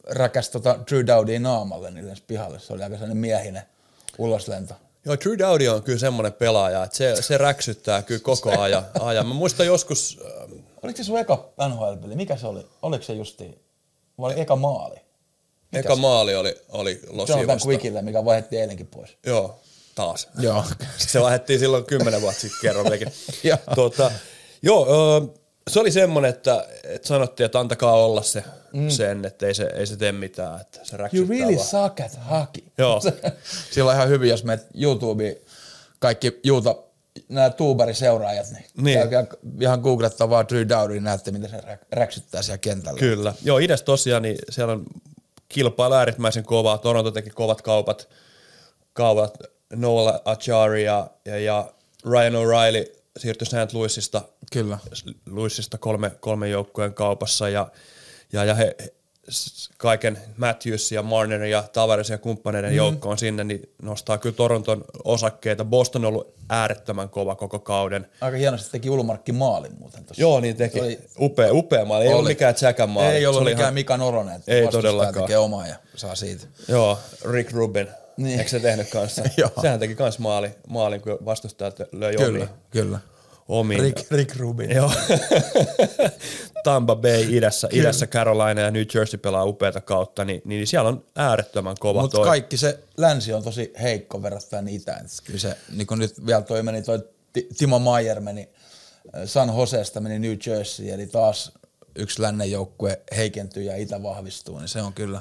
räkäs 0.07 0.51
tota 0.51 0.79
Drew 0.91 1.07
Dowdyin 1.07 1.43
naamalle 1.43 1.91
niin 1.91 2.07
lensi 2.07 2.23
pihalle. 2.27 2.59
Se 2.61 2.73
oli 2.73 2.83
aika 2.83 2.95
sellainen 2.97 3.17
miehinen 3.17 3.63
uloslento. 4.19 4.75
Joo, 5.05 5.17
Drew 5.25 5.39
Dowdy 5.39 5.69
on 5.69 5.83
kyllä 5.83 5.99
semmoinen 5.99 6.33
pelaaja, 6.33 6.85
että 6.85 6.97
se, 6.97 7.23
se 7.23 7.39
räksyttää 7.39 8.03
kyllä 8.03 8.21
koko 8.21 8.61
ajan. 8.61 8.87
ajan. 9.01 9.27
Mä 9.27 9.35
muistan 9.35 9.67
joskus, 9.67 10.21
äh, 10.27 10.49
Oliko 10.83 10.97
se 10.97 11.05
sun 11.05 11.19
eka 11.19 11.49
NHL-peli? 11.69 12.15
Mikä 12.17 12.37
se 12.37 12.47
oli? 12.47 12.67
Oliko 12.83 13.05
se 13.05 13.13
justiin? 13.13 13.61
Vai 14.19 14.33
oli 14.33 14.41
eka 14.41 14.57
maali? 14.57 14.97
Eka 15.73 15.97
maali 15.97 16.35
oli, 16.37 16.57
oli 16.69 17.01
Losi 17.09 17.33
Jonathan. 17.33 17.61
Quickille, 17.67 18.03
mikä 18.03 18.25
vaihdettiin 18.25 18.61
eilenkin 18.61 18.87
pois. 18.87 19.17
Joo, 19.27 19.61
taas. 19.95 20.29
Joo. 20.39 20.65
Se 20.97 21.21
vaihdettiin 21.21 21.59
silloin 21.59 21.85
kymmenen 21.85 22.21
vuotta 22.21 22.41
sitten 22.41 22.59
kerran. 22.63 22.87
Joo. 23.45 23.59
tota, 23.75 24.11
joo, 24.63 24.87
se 25.69 25.81
oli 25.81 25.91
semmoinen, 25.91 26.29
että, 26.29 26.67
että 26.85 27.09
sanottiin, 27.09 27.45
että 27.45 27.61
antakaa 27.61 28.05
olla 28.05 28.23
se, 28.23 28.45
mm. 28.73 28.89
sen, 28.89 29.25
että 29.25 29.47
ei 29.47 29.55
se, 29.55 29.71
ei 29.75 29.87
se 29.87 29.97
tee 29.97 30.13
mitään, 30.13 30.61
että 30.61 30.81
se 30.83 30.97
You 31.13 31.29
really 31.29 31.57
vaan. 31.57 31.67
suck 31.69 32.01
at 32.01 32.19
hockey. 32.31 32.65
Joo. 32.79 33.01
Sillä 33.73 33.91
on 33.91 33.97
ihan 33.97 34.09
hyvin, 34.09 34.31
jos 34.31 34.45
menet 34.45 34.67
YouTubeen, 34.75 35.37
kaikki 35.99 36.41
juuta, 36.45 36.75
nämä 37.29 37.51
tuubariseuraajat, 37.51 38.47
niin, 38.51 38.65
Niin. 38.77 38.85
niin. 38.85 38.99
käykää 39.09 39.27
ihan 39.61 39.81
googlettaa 39.81 40.31
vaan 40.31 40.49
Drew 40.49 40.69
Dowdy, 40.69 40.93
niin 40.93 41.05
näette, 41.05 41.31
miten 41.31 41.51
se 41.51 41.61
rä- 41.61 41.79
räksyttää 41.93 42.43
siellä 42.43 42.59
kentällä. 42.59 42.99
Kyllä. 42.99 43.35
Joo, 43.45 43.59
idässä 43.59 43.85
tosiaan 43.85 44.23
niin 44.23 44.39
siellä 44.51 44.73
on 44.73 44.85
kilpailu 45.49 45.95
äärimmäisen 45.95 46.45
kovaa. 46.45 46.79
Toronto 46.79 47.11
teki 47.11 47.31
kovat 47.31 47.63
kaupat, 47.63 48.09
kaupat 48.93 49.39
Noel 49.73 50.19
Achari 50.25 50.85
ja, 50.85 51.11
ja, 51.25 51.39
ja 51.39 51.73
Ryan 52.11 52.35
O'Reilly 52.35 52.99
siirtyi 53.19 53.47
St. 53.47 53.73
Louisista, 53.73 54.23
Kyllä. 54.53 54.79
Louisista 55.27 55.79
kolme, 55.79 56.11
kolme 56.21 56.49
joukkueen 56.49 56.95
kaupassa 56.95 57.49
ja, 57.49 57.69
ja, 58.33 58.45
ja 58.45 58.55
he, 58.55 58.77
kaiken 59.77 60.19
Matthews 60.37 60.93
ja 60.93 61.03
Marner 61.03 61.43
ja 61.45 61.65
Tavares 61.73 62.11
ja 62.11 62.19
kumppaneiden 62.19 62.71
mm. 62.71 62.77
joukko 62.77 63.09
on 63.09 63.19
sinne, 63.19 63.45
niin 63.45 63.73
nostaa 63.83 64.19
kyllä 64.19 64.37
Toronton 64.37 64.85
osakkeita. 65.05 65.65
Boston 65.65 66.05
on 66.05 66.09
ollut 66.09 66.35
äärettömän 66.49 67.09
kova 67.09 67.35
koko 67.35 67.59
kauden. 67.59 68.07
Aika 68.21 68.37
hienosti 68.37 68.71
teki 68.71 68.91
Ulmarkki 68.91 69.33
maalin 69.33 69.73
muuten 69.79 70.05
tuossa. 70.05 70.21
Joo, 70.23 70.41
niin 70.41 70.57
teki. 70.57 70.79
Se 70.79 70.85
oli- 70.85 70.99
upea, 71.21 71.53
upea 71.53 71.85
maali. 71.85 72.05
Ei 72.05 72.09
Oli. 72.09 72.15
ollut 72.17 72.29
mikään 72.29 72.55
Jackan 72.63 72.89
maali. 72.91 73.15
Ei 73.15 73.27
ollut 73.27 73.45
mikään 73.45 73.61
ihan- 73.61 73.75
Mika 73.75 73.97
Noronen, 73.97 74.43
Ei 74.47 74.69
todellakaan. 74.69 75.15
tekee 75.15 75.39
omaa 75.39 75.67
ja 75.67 75.77
saa 75.97 76.15
siitä. 76.15 76.47
Joo, 76.69 76.99
Rick 77.33 77.53
Rubin. 77.53 77.89
Niin. 78.17 78.39
Eikö 78.39 78.51
se 78.51 78.61
tehnyt 78.61 78.91
kanssa? 78.91 79.23
Sehän 79.63 79.79
teki 79.81 79.95
kans 79.95 80.19
maali, 80.19 80.51
maalin, 80.69 81.01
kun 81.01 81.19
vastustajat 81.25 81.79
löi 81.93 82.17
Kyllä, 82.17 82.29
omiin. 82.29 82.49
kyllä. 82.71 82.99
Omiin. 83.49 83.81
Rick, 83.81 84.11
Rick 84.11 84.37
Rubin. 84.37 84.71
Joo. 84.71 84.93
Tampa 86.65 86.97
Bay 86.97 87.25
idässä, 87.29 87.69
idässä 87.73 88.07
Carolina 88.07 88.61
ja 88.61 88.71
New 88.71 88.83
Jersey 88.95 89.19
pelaa 89.19 89.45
upeata 89.45 89.81
kautta, 89.81 90.25
niin, 90.25 90.43
niin 90.45 90.67
siellä 90.67 90.89
on 90.89 91.05
äärettömän 91.17 91.77
kova 91.81 92.01
Mutta 92.01 92.19
kaikki 92.23 92.57
se 92.57 92.79
länsi 92.97 93.33
on 93.33 93.43
tosi 93.43 93.73
heikko 93.83 94.23
verrattuna 94.23 94.63
itään. 94.69 95.05
Et 95.05 95.11
Kyllä 95.25 95.39
se, 95.39 95.57
niin 95.77 95.87
kun 95.87 95.99
nyt 95.99 96.27
vielä 96.27 96.43
toi 96.43 96.63
meni, 96.63 96.83
toi 96.83 96.99
Ti- 97.33 97.49
Timo 97.59 97.79
Maier 97.79 98.21
meni 98.21 98.49
äh, 99.17 99.23
San 99.25 99.57
Joseesta 99.59 100.01
meni 100.01 100.19
New 100.19 100.37
Jersey, 100.47 100.91
eli 100.91 101.07
taas 101.07 101.53
yksi 101.97 102.23
lännen 102.23 102.51
joukkue 102.51 103.01
heikentyy 103.17 103.63
ja 103.63 103.77
itä 103.77 104.03
vahvistuu, 104.03 104.59
niin 104.59 104.69
se 104.69 104.83
on 104.83 104.93
kyllä. 104.93 105.21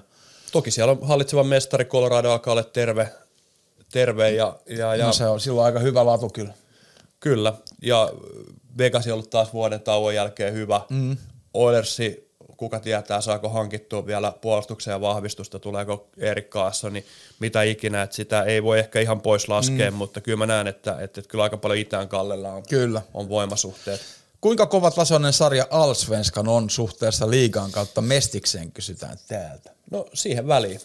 Toki 0.51 0.71
siellä 0.71 0.91
on 0.91 1.07
hallitseva 1.07 1.43
mestari 1.43 1.85
Colorado 1.85 2.31
alkaa 2.31 2.51
olla 2.51 2.63
terve, 2.63 3.09
terve 3.91 4.31
ja, 4.31 4.59
ja, 4.69 4.95
ja 4.95 5.05
No 5.05 5.13
se 5.13 5.27
on 5.27 5.39
silloin 5.39 5.65
aika 5.65 5.79
hyvä 5.79 6.05
latu 6.05 6.29
kyllä. 6.29 6.53
Kyllä, 7.19 7.53
ja 7.81 8.13
Vegas 8.77 9.07
on 9.07 9.13
ollut 9.13 9.29
taas 9.29 9.53
vuoden 9.53 9.81
tauon 9.81 10.15
jälkeen 10.15 10.53
hyvä. 10.53 10.81
Mm. 10.89 11.17
Oilersi, 11.53 12.31
kuka 12.57 12.79
tietää, 12.79 13.21
saako 13.21 13.49
hankittua 13.49 14.05
vielä 14.05 14.33
puolustukseen 14.41 14.93
ja 14.93 15.01
vahvistusta, 15.01 15.59
tuleeko 15.59 16.09
Erik 16.17 16.49
Kaassoni, 16.49 17.05
mitä 17.39 17.63
ikinä, 17.63 18.01
että 18.01 18.15
sitä 18.15 18.43
ei 18.43 18.63
voi 18.63 18.79
ehkä 18.79 18.99
ihan 18.99 19.21
pois 19.21 19.47
laskea, 19.47 19.91
mm. 19.91 19.97
mutta 19.97 20.21
kyllä 20.21 20.37
mä 20.37 20.45
näen, 20.45 20.67
että, 20.67 20.97
että, 21.01 21.21
kyllä 21.21 21.43
aika 21.43 21.57
paljon 21.57 21.79
itään 21.79 22.09
kallella 22.09 22.51
on, 22.51 22.63
Kyllä. 22.69 23.01
on 23.13 23.29
voimasuhteet. 23.29 24.01
Kuinka 24.41 24.65
kova 24.65 24.91
tasoinen 24.91 25.33
sarja 25.33 25.67
Allsvenskan 25.69 26.47
on 26.47 26.69
suhteessa 26.69 27.29
liigaan 27.29 27.71
kautta 27.71 28.01
Mestikseen 28.01 28.71
kysytään 28.71 29.17
täältä. 29.27 29.71
No 29.91 30.05
siihen 30.13 30.47
väliin. 30.47 30.81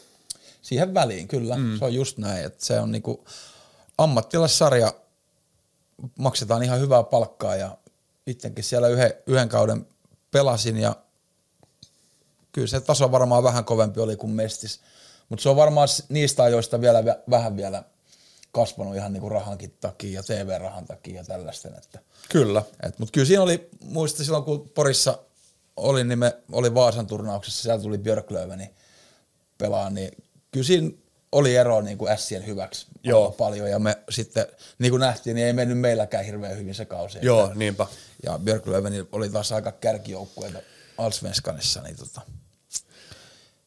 Siihen 0.62 0.94
väliin, 0.94 1.28
kyllä. 1.28 1.56
Mm. 1.56 1.78
Se 1.78 1.84
on 1.84 1.94
just 1.94 2.18
näin, 2.18 2.44
että 2.44 2.64
se 2.64 2.80
on 2.80 2.92
niinku 2.92 3.24
ammattilaissarja, 3.98 4.92
maksetaan 6.18 6.62
ihan 6.62 6.80
hyvää 6.80 7.02
palkkaa 7.02 7.56
ja 7.56 7.78
itsekin 8.26 8.64
siellä 8.64 8.88
yhden, 8.88 9.14
yhden 9.26 9.48
kauden 9.48 9.86
pelasin 10.30 10.76
ja 10.76 10.96
kyllä 12.52 12.68
se 12.68 12.80
taso 12.80 13.12
varmaan 13.12 13.42
vähän 13.42 13.64
kovempi 13.64 14.00
oli 14.00 14.16
kuin 14.16 14.32
Mestis. 14.32 14.80
Mutta 15.28 15.42
se 15.42 15.48
on 15.48 15.56
varmaan 15.56 15.88
niistä 16.08 16.42
ajoista 16.42 16.80
vielä 16.80 17.00
vä- 17.00 17.22
vähän 17.30 17.56
vielä 17.56 17.82
kasvanut 18.52 18.96
ihan 18.96 19.12
niinku 19.12 19.28
rahankin 19.28 19.74
takia 19.80 20.12
ja 20.20 20.22
TV-rahan 20.22 20.84
takia 20.84 21.16
ja 21.16 21.24
tällaisten. 21.24 21.74
Että, 21.74 21.98
Kyllä. 22.28 22.62
et, 22.82 22.98
mutta 22.98 23.12
kyllä 23.12 23.26
siinä 23.26 23.42
oli, 23.42 23.68
muista 23.80 24.24
silloin 24.24 24.44
kun 24.44 24.68
Porissa 24.68 25.18
olin, 25.76 26.08
niin 26.08 26.18
me 26.18 26.36
oli 26.52 26.74
Vaasan 26.74 27.06
turnauksessa, 27.06 27.62
siellä 27.62 27.82
tuli 27.82 27.98
Björklöveni 27.98 28.70
pelaa, 29.58 29.90
niin 29.90 30.22
kyllä 30.50 30.66
siinä 30.66 30.90
oli 31.32 31.56
ero 31.56 31.80
niin 31.80 31.98
kuin 31.98 32.18
Sien 32.18 32.46
hyväksi 32.46 32.86
Joo. 33.04 33.30
paljon 33.30 33.70
ja 33.70 33.78
me 33.78 33.98
sitten, 34.10 34.46
niin 34.78 34.90
kuin 34.90 35.00
nähtiin, 35.00 35.34
niin 35.34 35.46
ei 35.46 35.52
mennyt 35.52 35.78
meilläkään 35.78 36.24
hirveän 36.24 36.58
hyvin 36.58 36.74
se 36.74 36.84
kausi. 36.84 37.18
Joo, 37.22 37.44
Että- 37.44 37.58
niinpä. 37.58 37.86
Ja 38.22 38.38
Björklöveni 38.44 39.04
oli 39.12 39.28
taas 39.30 39.52
aika 39.52 39.72
kärkijoukkueita 39.72 40.58
Allsvenskanissa, 40.98 41.82
niin 41.82 41.96
tota, 41.96 42.20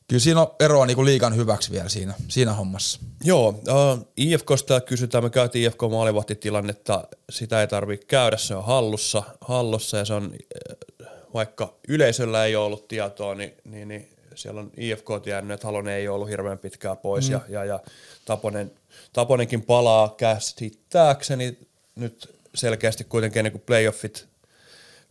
kyllä 0.08 0.20
siinä 0.20 0.42
on 0.42 0.56
eroa 0.60 0.86
niin 0.86 0.96
kuin 0.96 1.06
liikan 1.06 1.36
hyväksi 1.36 1.72
vielä 1.72 1.90
siinä, 1.90 2.14
siinä 2.28 2.54
hommassa. 2.54 3.00
Joo, 3.24 3.48
uh, 3.50 4.08
IFKsta 4.18 4.82
kysytään, 4.82 5.24
me 5.24 5.30
käytiin 5.30 5.66
IFK 5.66 5.82
maalivahtitilannetta, 5.92 7.08
sitä 7.30 7.62
ei 7.62 7.68
tarvitse 7.68 8.06
käydä, 8.06 8.38
se 8.38 8.56
on 8.56 8.66
hallussa, 8.66 9.24
hallussa 9.42 9.98
ja 9.98 10.06
se 10.06 10.14
on 10.14 10.34
äh, 10.34 11.08
vaikka 11.34 11.74
yleisöllä 11.88 12.46
ei 12.46 12.56
ole 12.56 12.66
ollut 12.66 12.88
tietoa, 12.88 13.36
niin, 13.36 13.54
niin, 13.64 13.88
niin 13.88 14.15
siellä 14.36 14.62
on 14.62 14.72
IFK 14.78 15.06
tiennyt, 15.24 15.56
että 15.56 15.68
Halonen 15.68 15.94
ei 15.94 16.08
ole 16.08 16.16
ollut 16.16 16.30
hirveän 16.30 16.58
pitkään 16.58 16.98
pois 16.98 17.30
mm. 17.30 17.34
ja, 17.34 17.42
ja, 17.50 17.66
ja 17.66 17.80
Taponen, 18.26 18.72
Taponenkin 19.14 19.62
palaa 19.62 20.10
käsittääkseni 20.18 21.58
nyt 21.96 22.36
selkeästi 22.56 23.04
kuitenkin 23.04 23.40
ennen 23.40 23.52
kuin 23.52 23.64
playoffit, 23.66 24.28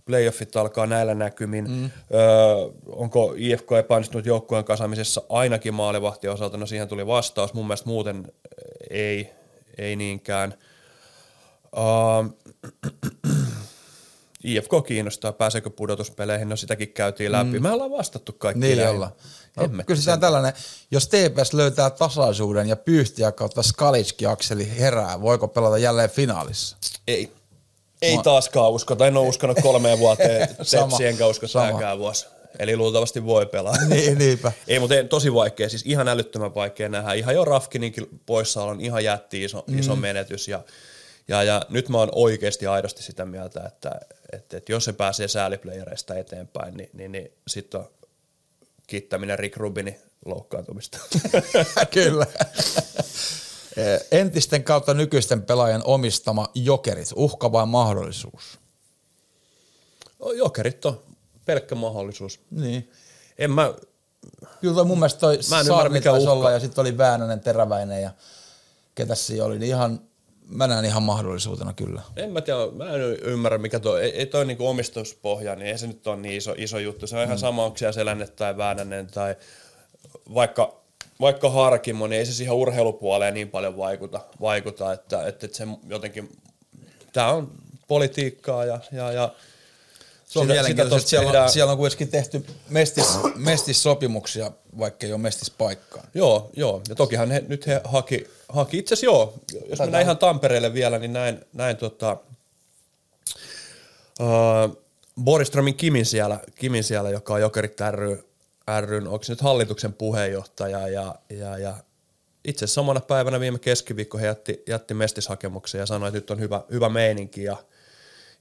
playoffit 0.04 0.56
alkaa 0.56 0.86
näillä 0.86 1.14
näkymin. 1.14 1.70
Mm. 1.70 1.84
Öö, 1.84 2.20
onko 2.86 3.34
IFK 3.36 3.72
epäonnistunut 3.78 4.26
joukkueen 4.26 4.64
kasamisessa 4.64 5.22
ainakin 5.28 5.74
maalivahti 5.74 6.28
osalta? 6.28 6.56
No 6.56 6.66
siihen 6.66 6.88
tuli 6.88 7.06
vastaus. 7.06 7.54
Mun 7.54 7.66
mielestä 7.66 7.88
muuten 7.88 8.32
ei, 8.90 9.30
ei 9.78 9.96
niinkään. 9.96 10.54
Öö, 11.76 12.30
IFK 14.44 14.70
kiinnostaa, 14.86 15.32
pääseekö 15.32 15.70
pudotuspeleihin, 15.70 16.48
no 16.48 16.56
sitäkin 16.56 16.88
käytiin 16.88 17.32
läpi. 17.32 17.58
Mm. 17.58 17.62
Me 17.62 17.70
ollaan 17.70 17.90
vastattu 17.90 18.32
kaikki. 18.32 18.60
Niin 18.60 18.88
ollaan. 18.88 19.12
No, 19.56 19.68
kysytään 19.86 20.20
tällainen, 20.20 20.52
jos 20.90 21.08
TPS 21.08 21.52
löytää 21.52 21.90
tasaisuuden 21.90 22.68
ja 22.68 22.76
pyyhtiä 22.76 23.32
kautta 23.32 23.62
Skalitski-akseli 23.62 24.78
herää, 24.78 25.20
voiko 25.20 25.48
pelata 25.48 25.78
jälleen 25.78 26.10
finaalissa? 26.10 26.76
Ei. 27.08 27.32
Ei 28.02 28.18
taaskaan 28.24 28.70
uskota, 28.70 29.06
en 29.06 29.16
ole 29.16 29.28
uskonut 29.28 29.58
kolmeen 29.62 29.98
vuoteen 29.98 30.48
Tepsi, 30.48 31.06
enkä 31.06 31.26
usko 31.26 31.46
tämäkään 31.48 31.98
vuosi. 31.98 32.26
Eli 32.58 32.76
luultavasti 32.76 33.24
voi 33.24 33.46
pelaa. 33.46 33.74
niin, 33.88 34.18
niinpä. 34.18 34.52
Ei, 34.68 34.78
mutta 34.78 34.94
ei, 34.94 35.04
tosi 35.04 35.34
vaikea, 35.34 35.68
siis 35.68 35.82
ihan 35.86 36.08
älyttömän 36.08 36.54
vaikea 36.54 36.88
nähdä. 36.88 37.12
Ihan 37.12 37.34
jo 37.34 37.44
Rafkininkin 37.44 38.06
poissaolon 38.26 38.80
ihan 38.80 39.04
jätti 39.04 39.44
iso, 39.44 39.64
mm. 39.66 39.78
iso 39.78 39.96
menetys. 39.96 40.48
Ja, 40.48 40.62
ja, 41.28 41.42
ja 41.42 41.62
nyt 41.68 41.88
mä 41.88 41.98
oon 41.98 42.08
oikeasti 42.12 42.66
aidosti 42.66 43.02
sitä 43.02 43.24
mieltä, 43.24 43.64
että, 43.66 44.00
että, 44.32 44.56
että 44.56 44.72
jos 44.72 44.84
se 44.84 44.92
pääsee 44.92 45.28
sääliplayereista 45.28 46.14
eteenpäin, 46.14 46.76
niin, 46.76 46.90
niin, 46.92 47.12
niin 47.12 47.32
sitten 47.48 47.80
on 47.80 47.88
kiittäminen 48.86 49.38
Rick 49.38 49.56
Rubinin 49.56 49.96
loukkaantumista. 50.24 50.98
Kyllä. 51.94 52.26
Entisten 54.10 54.64
kautta 54.64 54.94
nykyisten 54.94 55.42
pelaajan 55.42 55.82
omistama 55.84 56.48
jokerit, 56.54 57.08
uhka 57.16 57.52
vai 57.52 57.66
mahdollisuus? 57.66 58.58
Jokerit 60.36 60.84
on 60.84 61.02
pelkkä 61.44 61.74
mahdollisuus. 61.74 62.40
Niin. 62.50 62.90
En 63.38 63.50
mä... 63.50 63.74
Kyllä 64.60 64.84
mun 64.84 64.98
mielestä 64.98 65.20
toi 65.20 65.38
mä 65.50 65.60
en 65.60 65.66
ymmärrä, 65.66 65.90
mikä 65.90 66.12
olla 66.12 66.50
ja 66.50 66.60
sitten 66.60 66.82
oli 66.82 66.98
Väänänen, 66.98 67.40
Teräväinen 67.40 68.02
ja 68.02 68.10
ketä 68.94 69.14
siinä 69.14 69.44
oli, 69.44 69.58
niin 69.58 69.68
ihan 69.68 70.00
mä 70.54 70.66
näen 70.66 70.84
ihan 70.84 71.02
mahdollisuutena 71.02 71.72
kyllä. 71.72 72.02
En 72.16 72.32
mä 72.32 72.40
tiedä, 72.40 72.58
mä 72.72 72.90
en 72.90 73.00
ymmärrä 73.02 73.58
mikä 73.58 73.80
tuo, 73.80 73.96
ei, 73.96 74.10
ei 74.10 74.26
toi 74.26 74.44
niinku 74.44 74.66
omistuspohja, 74.66 75.56
niin 75.56 75.66
ei 75.66 75.78
se 75.78 75.86
nyt 75.86 76.06
ole 76.06 76.16
niin 76.16 76.34
iso, 76.34 76.54
iso 76.56 76.78
juttu. 76.78 77.06
Se 77.06 77.16
on 77.16 77.22
mm. 77.22 77.24
ihan 77.24 77.38
sama, 77.38 77.64
onko 77.64 77.78
Selänne 77.90 78.26
tai 78.26 78.56
Väänänen 78.56 79.06
tai 79.06 79.36
vaikka, 80.34 80.76
vaikka 81.20 81.50
Harkimo, 81.50 82.06
niin 82.06 82.18
ei 82.18 82.26
se 82.26 82.32
siihen 82.32 82.54
urheilupuoleen 82.54 83.34
niin 83.34 83.50
paljon 83.50 83.76
vaikuta, 83.76 84.20
vaikuta 84.40 84.92
että, 84.92 85.26
että, 85.26 85.46
että 85.46 85.56
se 85.56 85.66
jotenkin, 85.88 86.36
tämä 87.12 87.32
on 87.32 87.52
politiikkaa 87.88 88.64
ja, 88.64 88.80
ja, 88.92 89.12
ja 89.12 89.34
se 90.28 90.38
on 90.38 90.46
mielenkiintoista, 90.46 91.08
siellä, 91.08 91.26
tehdään... 91.26 91.44
on, 91.44 91.50
siellä 91.50 91.72
on 91.72 91.78
kuitenkin 91.78 92.08
tehty 92.08 92.46
mestis, 92.68 93.18
mestissopimuksia, 93.36 94.50
vaikka 94.78 95.06
ei 95.06 95.12
ole 95.12 95.20
mestispaikkaa. 95.20 96.04
Joo, 96.14 96.50
joo. 96.56 96.82
Ja 96.88 96.94
tokihan 96.94 97.30
he, 97.30 97.44
nyt 97.48 97.66
he 97.66 97.80
haki, 97.84 98.26
haki 98.54 98.78
itse 98.78 98.94
asiassa 98.94 99.06
joo, 99.06 99.34
jos 99.52 99.68
Tätä 99.70 99.82
mennään 99.82 100.02
ihan 100.02 100.18
Tampereelle 100.18 100.74
vielä, 100.74 100.98
niin 100.98 101.12
näin, 101.12 101.40
näin 101.52 101.76
tota, 101.76 102.16
uh, 104.20 104.84
Boristromin 105.24 105.74
Kimin 105.74 106.06
siellä, 106.06 106.40
Kimin 106.54 106.84
siellä, 106.84 107.10
joka 107.10 107.34
on 107.34 107.40
Jokerit 107.40 107.80
ry, 107.90 108.24
ryn, 108.80 109.08
onko 109.08 109.24
se 109.24 109.32
nyt 109.32 109.40
hallituksen 109.40 109.92
puheenjohtaja 109.92 110.88
ja, 110.88 111.14
ja, 111.30 111.58
ja 111.58 111.76
itse 112.44 112.64
asiassa 112.64 112.80
samana 112.80 113.00
päivänä 113.00 113.40
viime 113.40 113.58
keskiviikko 113.58 114.18
he 114.18 114.26
jätti, 114.26 114.62
jätti 114.66 114.94
mestishakemuksen 114.94 115.78
ja 115.78 115.86
sanoi, 115.86 116.08
että 116.08 116.18
nyt 116.18 116.30
on 116.30 116.40
hyvä, 116.40 116.62
hyvä 116.70 116.88
meininki 116.88 117.44
ja, 117.44 117.56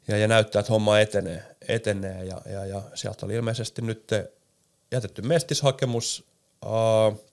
ja, 0.07 0.17
ja 0.17 0.27
näyttää, 0.27 0.59
että 0.59 0.73
homma 0.73 0.99
etenee, 0.99 1.43
etenee 1.67 2.23
ja, 2.23 2.41
ja, 2.45 2.65
ja 2.65 2.81
sieltä 2.93 3.25
oli 3.25 3.33
ilmeisesti 3.33 3.81
nyt 3.81 4.11
jätetty 4.91 5.21
mestishakemus. 5.21 6.23
Uh, 6.65 7.32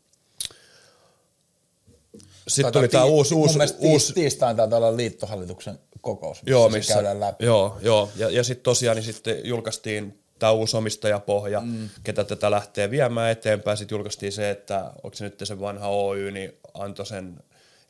sitten 2.48 2.72
tuli 2.72 2.88
tämä 2.88 3.04
uusi... 3.04 3.34
uusi, 3.34 3.58
uusi 3.78 4.12
tiistain 4.12 4.56
taitaa 4.56 4.76
olla 4.76 4.96
liittohallituksen 4.96 5.78
kokous, 6.00 6.42
joo, 6.46 6.68
missä 6.68 6.94
käydään 6.94 7.20
läpi. 7.20 7.44
Joo, 7.44 7.78
joo. 7.82 8.10
ja, 8.16 8.30
ja 8.30 8.44
sitten 8.44 8.62
tosiaan 8.62 8.96
niin 8.96 9.04
sitten 9.04 9.40
julkaistiin 9.44 10.20
tämä 10.38 10.52
uusi 10.52 10.76
omistajapohja, 10.76 11.60
mm. 11.60 11.88
ketä 12.04 12.24
tätä 12.24 12.50
lähtee 12.50 12.90
viemään 12.90 13.30
eteenpäin. 13.30 13.76
Sitten 13.76 13.96
julkaistiin 13.96 14.32
se, 14.32 14.50
että 14.50 14.90
onko 15.02 15.16
se 15.16 15.24
nyt 15.24 15.40
se 15.42 15.60
vanha 15.60 15.88
Oy, 15.88 16.30
niin 16.30 16.52
antoi 16.74 17.06
sen, 17.06 17.40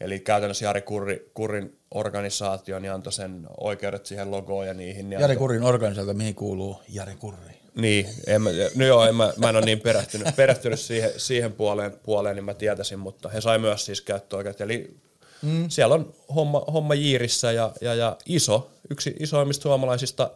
eli 0.00 0.20
käytännössä 0.20 0.64
Jari 0.64 0.82
Kurri, 0.82 1.30
Kurrin 1.34 1.78
organisaatio, 1.90 2.78
niin 2.78 2.92
antoi 2.92 3.12
sen 3.12 3.46
oikeudet 3.60 4.06
siihen 4.06 4.30
logoon 4.30 4.66
ja 4.66 4.74
niihin. 4.74 5.10
Niin 5.10 5.20
Jari 5.20 5.32
antoi... 5.32 5.36
Kurrin 5.36 5.62
organisaatio, 5.62 6.14
mihin 6.14 6.34
kuuluu 6.34 6.82
Jari 6.88 7.16
Kurri? 7.16 7.59
Niin, 7.74 8.08
en 8.26 8.42
mä, 8.42 8.50
no 8.74 8.86
joo, 8.86 9.06
en 9.06 9.14
mä, 9.14 9.32
mä 9.36 9.48
en 9.48 9.56
ole 9.56 9.64
niin 9.64 9.80
perehtynyt, 9.80 10.36
perehtynyt 10.36 10.80
siihen, 10.80 11.12
siihen 11.16 11.52
puoleen, 11.52 11.92
puoleen, 12.02 12.36
niin 12.36 12.44
mä 12.44 12.54
tietäisin, 12.54 12.98
mutta 12.98 13.28
he 13.28 13.40
sai 13.40 13.58
myös 13.58 13.86
siis 13.86 14.00
käyttöoikeudet. 14.00 14.60
Eli 14.60 14.96
mm. 15.42 15.68
siellä 15.68 15.94
on 15.94 16.14
homma, 16.34 16.64
homma 16.72 16.94
jiirissä 16.94 17.52
ja, 17.52 17.72
ja, 17.80 17.94
ja 17.94 18.16
iso, 18.26 18.70
yksi 18.90 19.16
isoimmista 19.20 19.62
suomalaisista 19.62 20.30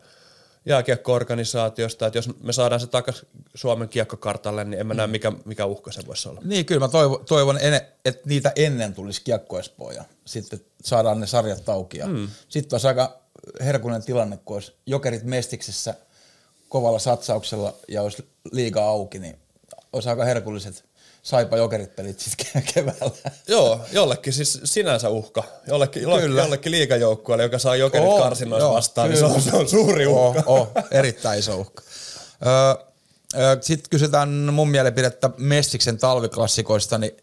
jääkiekko-organisaatiosta, 0.66 2.06
että 2.06 2.18
jos 2.18 2.30
me 2.42 2.52
saadaan 2.52 2.80
se 2.80 2.86
takaisin 2.86 3.28
Suomen 3.54 3.88
kiekkokartalle, 3.88 4.64
niin 4.64 4.80
en 4.80 4.86
mä 4.86 4.94
näe, 4.94 5.06
mm. 5.06 5.10
mikä, 5.10 5.32
mikä 5.44 5.66
uhka 5.66 5.92
se 5.92 6.06
voisi 6.06 6.28
olla. 6.28 6.40
Niin, 6.44 6.66
kyllä 6.66 6.80
mä 6.80 6.88
toivon, 6.88 7.24
toivon 7.24 7.58
että 8.04 8.22
niitä 8.24 8.52
ennen 8.56 8.94
tulisi 8.94 9.22
kiekko 9.24 9.60
ja 9.94 10.04
sitten 10.24 10.60
saadaan 10.84 11.20
ne 11.20 11.26
sarjat 11.26 11.68
auki. 11.68 11.98
mm. 12.06 12.28
Sitten 12.48 12.74
olisi 12.74 12.86
aika 12.86 13.20
herkullinen 13.60 14.02
tilanne, 14.02 14.38
kun 14.44 14.56
olisi 14.56 14.72
jokerit 14.86 15.22
Mestiksessä– 15.22 15.94
kovalla 16.74 16.98
satsauksella 16.98 17.74
ja 17.88 18.02
olisi 18.02 18.28
liiga 18.52 18.84
auki, 18.84 19.18
niin 19.18 19.38
olisi 19.92 20.08
aika 20.08 20.24
herkulliset 20.24 20.84
saipa 21.22 21.56
jokerit 21.56 21.96
pelit 21.96 22.20
sitten 22.20 22.62
keväällä. 22.74 23.30
Joo, 23.48 23.80
jollekin 23.92 24.32
siis 24.32 24.60
sinänsä 24.64 25.08
uhka. 25.08 25.44
Jollekin, 25.66 26.02
kyllä. 26.02 26.42
jollekin 26.42 26.72
liigajoukkueelle, 26.72 27.42
joka 27.42 27.58
saa 27.58 27.76
jokerit 27.76 28.08
oh, 28.08 28.22
karsinnoissa 28.22 28.72
vastaan, 28.72 29.10
kyllä. 29.10 29.28
niin 29.28 29.42
se 29.42 29.48
on, 29.48 29.52
se 29.52 29.56
on 29.56 29.68
suuri 29.68 30.06
uhka. 30.06 30.42
Oh, 30.46 30.60
oh, 30.60 30.68
erittäin 30.90 31.38
iso 31.38 31.56
uhka. 31.56 31.82
Sitten 33.60 33.90
kysytään 33.90 34.28
mun 34.28 34.68
mielipidettä 34.68 35.30
Mestiksen 35.36 35.98
talviklassikoista, 35.98 36.98
niin 36.98 37.16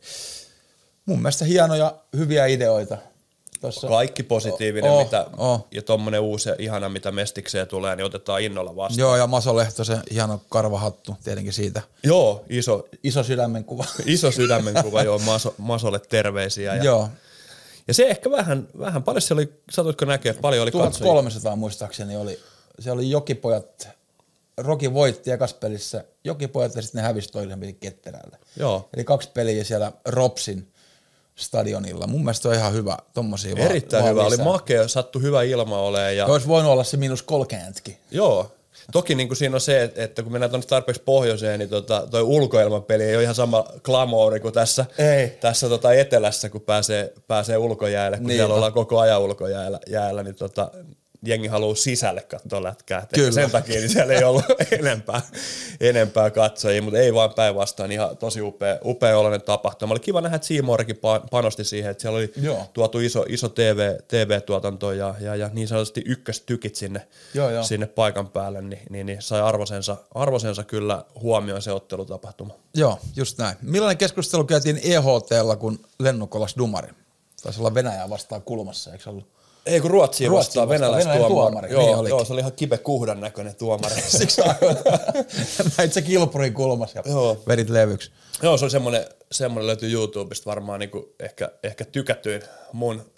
mun 1.05 1.21
mielestä 1.21 1.45
hienoja, 1.45 1.95
hyviä 2.17 2.45
ideoita– 2.45 2.97
Tossa. 3.61 3.87
Kaikki 3.87 4.23
positiivinen 4.23 4.91
oh, 4.91 5.03
mitä, 5.03 5.25
oh. 5.37 5.67
ja 5.71 5.81
tuommoinen 5.81 6.21
uusi 6.21 6.49
ja 6.49 6.55
ihana, 6.59 6.89
mitä 6.89 7.11
mestikseen 7.11 7.67
tulee, 7.67 7.95
niin 7.95 8.05
otetaan 8.05 8.41
innolla 8.41 8.75
vastaan. 8.75 8.99
Joo, 8.99 9.15
ja 9.15 9.27
Maso 9.27 9.55
se 9.83 9.97
hieno 10.11 10.41
karvahattu 10.49 11.15
tietenkin 11.23 11.53
siitä. 11.53 11.81
Joo, 12.03 12.45
iso. 12.49 12.87
Iso 13.03 13.23
sydämenkuva. 13.23 13.85
Iso 14.05 14.31
sydämenkuva, 14.31 15.03
joo, 15.03 15.19
Maso, 15.19 15.55
Masolle 15.57 15.99
terveisiä. 15.99 16.75
Ja, 16.75 16.83
joo. 16.83 17.09
Ja 17.87 17.93
se 17.93 18.07
ehkä 18.07 18.31
vähän, 18.31 18.67
vähän 18.79 19.03
paljon 19.03 19.21
se 19.21 19.33
oli, 19.33 19.53
satutko 19.71 20.05
näkee, 20.05 20.33
paljon 20.33 20.63
oli 20.63 20.71
1300 20.71 21.21
katsojia. 21.21 21.55
muistaakseni 21.55 22.15
oli, 22.15 22.39
se 22.79 22.91
oli 22.91 23.09
Jokipojat, 23.09 23.89
Roki 24.57 24.93
voitti 24.93 25.31
ekas 25.31 25.53
pelissä 25.53 26.03
Jokipojat 26.23 26.75
ja 26.75 26.81
sitten 26.81 27.01
ne 27.01 27.07
hävisi 27.07 27.29
toisen 27.29 27.75
Ketterälle. 27.79 28.37
Joo. 28.55 28.89
Eli 28.93 29.03
kaksi 29.03 29.29
peliä 29.33 29.63
siellä 29.63 29.91
Ropsin 30.05 30.71
stadionilla. 31.41 32.07
Mun 32.07 32.21
mielestä 32.21 32.49
on 32.49 32.55
ihan 32.55 32.73
hyvä 32.73 32.97
tommosia 33.13 33.55
Erittäin 33.57 34.03
vaan 34.03 34.15
hyvä, 34.15 34.29
lisää. 34.29 34.45
oli 34.45 34.53
makea, 34.53 34.87
sattu 34.87 35.19
hyvä 35.19 35.43
ilma 35.43 35.77
olemaan. 35.77 36.17
Ja... 36.17 36.25
Olisi 36.25 36.47
voinut 36.47 36.71
olla 36.71 36.83
se 36.83 36.97
miinus 36.97 37.23
kolkeentkin. 37.23 37.97
Joo, 38.11 38.51
Toki 38.91 39.15
niin 39.15 39.27
kuin 39.27 39.37
siinä 39.37 39.55
on 39.55 39.61
se, 39.61 39.91
että 39.95 40.23
kun 40.23 40.31
mennään 40.31 40.49
tuonne 40.49 40.67
tarpeeksi 40.67 41.01
pohjoiseen, 41.05 41.59
niin 41.59 41.69
tota, 41.69 42.07
toi 42.11 42.21
ulkoilmapeli 42.21 43.03
ei 43.03 43.15
ole 43.15 43.23
ihan 43.23 43.35
sama 43.35 43.65
glamouri 43.83 44.39
kuin 44.39 44.53
tässä, 44.53 44.85
ei. 44.97 45.27
tässä 45.27 45.69
tota 45.69 45.93
etelässä, 45.93 46.49
kun 46.49 46.61
pääsee, 46.61 47.13
pääsee 47.27 47.57
ulkojäälle, 47.57 48.17
kun 48.17 48.27
niin 48.27 48.37
siellä 48.37 48.55
ollaan 48.55 48.73
koko 48.73 48.99
ajan 48.99 49.21
ulkojäällä, 49.21 49.79
jäällä, 49.87 50.23
niin 50.23 50.35
tota, 50.35 50.71
jengi 51.25 51.47
haluaa 51.47 51.75
sisälle 51.75 52.21
katsoa 52.21 52.63
lätkää. 52.63 53.07
Kyllä. 53.13 53.31
Sen 53.31 53.51
takia 53.51 53.79
niin 53.79 53.89
siellä 53.89 54.13
ei 54.13 54.23
ollut 54.23 54.45
enempää, 54.79 55.21
enempää 55.79 56.31
katsojia, 56.31 56.81
mutta 56.81 56.99
ei 56.99 57.13
vaan 57.13 57.33
päinvastoin. 57.33 57.91
Ihan 57.91 58.17
tosi 58.17 58.41
upea, 58.41 58.77
upea 58.85 59.17
oloinen 59.17 59.41
tapahtuma. 59.41 59.91
Oli 59.91 59.99
kiva 59.99 60.21
nähdä, 60.21 60.35
että 60.35 60.47
Seamorikin 60.47 60.99
panosti 61.31 61.63
siihen, 61.63 61.91
että 61.91 62.01
siellä 62.01 62.17
oli 62.17 62.33
Joo. 62.41 62.67
tuotu 62.73 62.99
iso, 62.99 63.25
iso 63.29 63.49
TV, 63.49 63.95
TV-tuotanto 64.07 64.91
ja, 64.91 65.15
ja, 65.19 65.35
ja 65.35 65.49
niin 65.53 65.67
sanotusti 65.67 66.03
ykköstykit 66.05 66.75
sinne, 66.75 67.07
Joo, 67.33 67.49
jo. 67.49 67.63
sinne 67.63 67.85
paikan 67.85 68.27
päälle, 68.29 68.61
niin, 68.61 68.81
niin, 68.89 69.05
niin 69.05 69.21
sai 69.21 69.41
arvosensa, 69.41 69.97
arvosensa 70.15 70.63
kyllä 70.63 71.05
huomioon 71.21 71.61
se 71.61 71.71
ottelutapahtuma. 71.71 72.53
Joo, 72.73 72.99
just 73.15 73.37
näin. 73.37 73.57
Millainen 73.61 73.97
keskustelu 73.97 74.43
käytiin 74.43 74.77
EHTllä, 74.83 75.55
kun 75.55 75.79
lennokolas 75.99 76.55
Dumari? 76.57 76.93
Taisi 77.43 77.59
olla 77.59 77.73
Venäjää 77.73 78.09
vastaan 78.09 78.41
kulmassa, 78.41 78.91
eikö 78.91 79.09
ollut? 79.09 79.40
Ei 79.65 79.81
kun 79.81 79.91
Ruotsia 79.91 80.29
Ruotsia 80.29 80.61
vastaan, 80.61 80.69
venäläinen 80.69 81.27
tuomari, 81.27 81.71
Joo, 81.71 81.81
niin 81.81 81.95
olikin. 81.95 82.09
joo, 82.09 82.25
se 82.25 82.33
oli 82.33 82.41
ihan 82.41 82.53
kibe 82.53 82.77
kuhdan 82.77 83.19
näköinen 83.21 83.55
tuomari. 83.55 84.01
Siksi 84.17 84.41
näit 85.77 85.93
se 85.93 86.01
kilpurin 86.01 86.53
kulmas 86.53 86.95
ja 86.95 87.03
Joo. 87.05 87.43
vedit 87.47 87.69
levyksi. 87.69 88.11
Joo, 88.41 88.57
se 88.57 88.65
oli 88.65 88.71
semmoinen, 88.71 89.05
semmoinen 89.31 89.67
löytyy 89.67 89.91
YouTubesta 89.91 90.49
varmaan 90.49 90.79
niinku 90.79 91.15
ehkä, 91.19 91.51
ehkä 91.63 91.85
tykätyin 91.85 92.41
mun, 92.73 93.11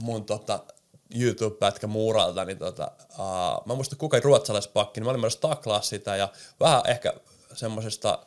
mun 0.00 0.24
tota 0.24 0.64
YouTube-pätkä 1.14 1.86
muuralta, 1.86 2.44
niin 2.44 2.58
tota, 2.58 2.90
uh, 3.18 3.66
mä 3.66 3.74
muistan 3.74 3.98
kuka 3.98 4.20
ruotsalaispakki, 4.20 5.00
niin 5.00 5.04
mä 5.06 5.10
olin 5.10 5.20
myös 5.20 5.36
taklaa 5.36 5.80
sitä 5.80 6.16
ja 6.16 6.28
vähän 6.60 6.82
ehkä 6.86 7.14
semmoisesta 7.54 8.18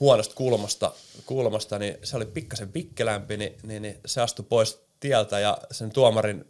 huonosta 0.00 0.34
kulmasta, 0.34 0.92
kulmasta, 1.26 1.78
niin 1.78 1.98
se 2.02 2.16
oli 2.16 2.26
pikkasen 2.26 2.72
pikkelämpi, 2.72 3.36
niin, 3.36 3.58
niin, 3.62 3.82
niin 3.82 4.00
se 4.06 4.20
astui 4.20 4.44
pois 4.48 4.82
tieltä 5.00 5.38
ja 5.38 5.58
sen 5.70 5.90
tuomarin 5.90 6.44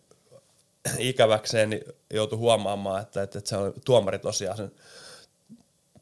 ikäväkseen 0.99 1.71
niin 1.71 1.85
joutui 2.15 2.39
huomaamaan, 2.39 3.03
että, 3.03 3.23
että, 3.23 3.39
että 3.39 3.49
se 3.49 3.57
on 3.57 3.75
tuomari 3.85 4.19
tosiaan 4.19 4.57
sen 4.57 4.73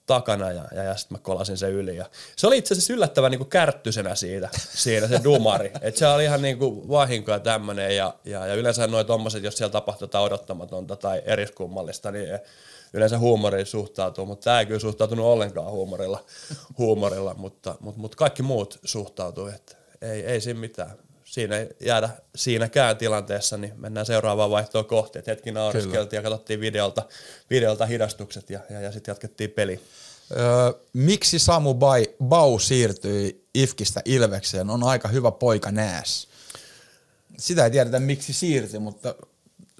takana 0.06 0.52
ja, 0.52 0.64
ja, 0.74 0.82
ja 0.82 0.96
sitten 0.96 1.18
mä 1.18 1.22
kolasin 1.22 1.56
sen 1.56 1.72
yli. 1.72 1.96
Ja 1.96 2.06
se 2.36 2.46
oli 2.46 2.58
itse 2.58 2.74
asiassa 2.74 2.92
yllättävän 2.92 3.30
niin 3.30 3.46
kärttyisenä 3.46 4.14
siitä, 4.14 4.48
siinä 4.54 5.08
se 5.08 5.20
dumari. 5.24 5.72
Et 5.82 5.96
se 5.96 6.06
oli 6.06 6.24
ihan 6.24 6.42
niin 6.42 6.58
kuin 6.58 6.88
vahinko 6.88 7.32
ja 7.32 7.38
tämmöinen 7.38 7.96
ja, 7.96 8.14
ja, 8.24 8.46
ja 8.46 8.54
yleensä 8.54 8.86
noin 8.86 9.06
tommoset, 9.06 9.44
jos 9.44 9.56
siellä 9.56 9.72
tapahtuu 9.72 10.04
jotain 10.04 10.24
odottamatonta 10.24 10.96
tai 10.96 11.22
eriskummallista, 11.24 12.10
niin 12.10 12.38
yleensä 12.92 13.18
huumoriin 13.18 13.66
suhtautuu, 13.66 14.26
mutta 14.26 14.44
tämä 14.44 14.60
ei 14.60 14.66
kyllä 14.66 14.80
suhtautunut 14.80 15.26
ollenkaan 15.26 15.70
huumorilla, 15.70 16.24
huumorilla 16.78 17.34
mutta, 17.34 17.74
mutta, 17.80 18.00
mutta 18.00 18.16
kaikki 18.16 18.42
muut 18.42 18.78
suhtautuu, 18.84 19.46
että 19.46 19.76
ei, 20.02 20.26
ei 20.26 20.40
siinä 20.40 20.60
mitään. 20.60 20.90
Siinä 21.30 21.56
ei 21.56 21.68
jäädä 21.80 22.10
siinäkään 22.36 22.96
tilanteessa, 22.96 23.56
niin 23.56 23.72
mennään 23.76 24.06
seuraavaan 24.06 24.50
vaihtoon 24.50 24.84
kohti. 24.84 25.18
Et 25.18 25.26
hetki 25.26 25.52
nauriskeltiin 25.52 26.18
ja 26.18 26.22
katsottiin 26.22 26.60
videolta, 26.60 27.02
videolta 27.50 27.86
hidastukset 27.86 28.50
ja, 28.50 28.60
ja, 28.70 28.80
ja 28.80 28.92
sitten 28.92 29.12
jatkettiin 29.12 29.50
peli. 29.50 29.80
Öö, 30.32 30.72
miksi 30.92 31.38
Samu 31.38 31.74
Bai, 31.74 32.06
Bau 32.24 32.58
siirtyi 32.58 33.44
Ifkistä 33.54 34.02
Ilvekseen? 34.04 34.70
On 34.70 34.84
aika 34.84 35.08
hyvä 35.08 35.30
poika 35.30 35.70
nääs. 35.70 36.28
Sitä 37.38 37.64
ei 37.64 37.70
tiedetä 37.70 38.00
miksi 38.00 38.32
siirtyi, 38.32 38.80
mutta 38.80 39.14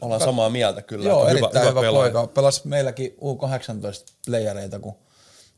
Ollaan 0.01 0.21
samaa 0.21 0.51
mieltä 0.51 0.83
kyllä. 0.83 1.09
Joo, 1.09 1.21
että 1.21 1.31
erittäin 1.31 1.69
hyvä, 1.69 1.71
hyvä 1.71 1.81
pelaaja. 1.81 2.13
poika. 2.13 2.33
Pelasi 2.35 2.69
meilläkin 2.69 3.17
U18-playereita, 3.21 4.79
kun 4.81 4.95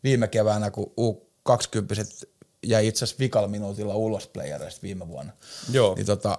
viime 0.04 0.28
keväänä, 0.28 0.70
kun 0.70 0.92
U20 1.00 2.26
jäi 2.62 2.86
itse 2.86 3.04
asiassa 3.04 3.18
vikal 3.18 3.48
minuutilla 3.48 3.94
ulos 3.94 4.26
playereista 4.26 4.82
viime 4.82 5.08
vuonna. 5.08 5.32
Joo. 5.72 5.94
Niin 5.94 6.06
tota, 6.06 6.38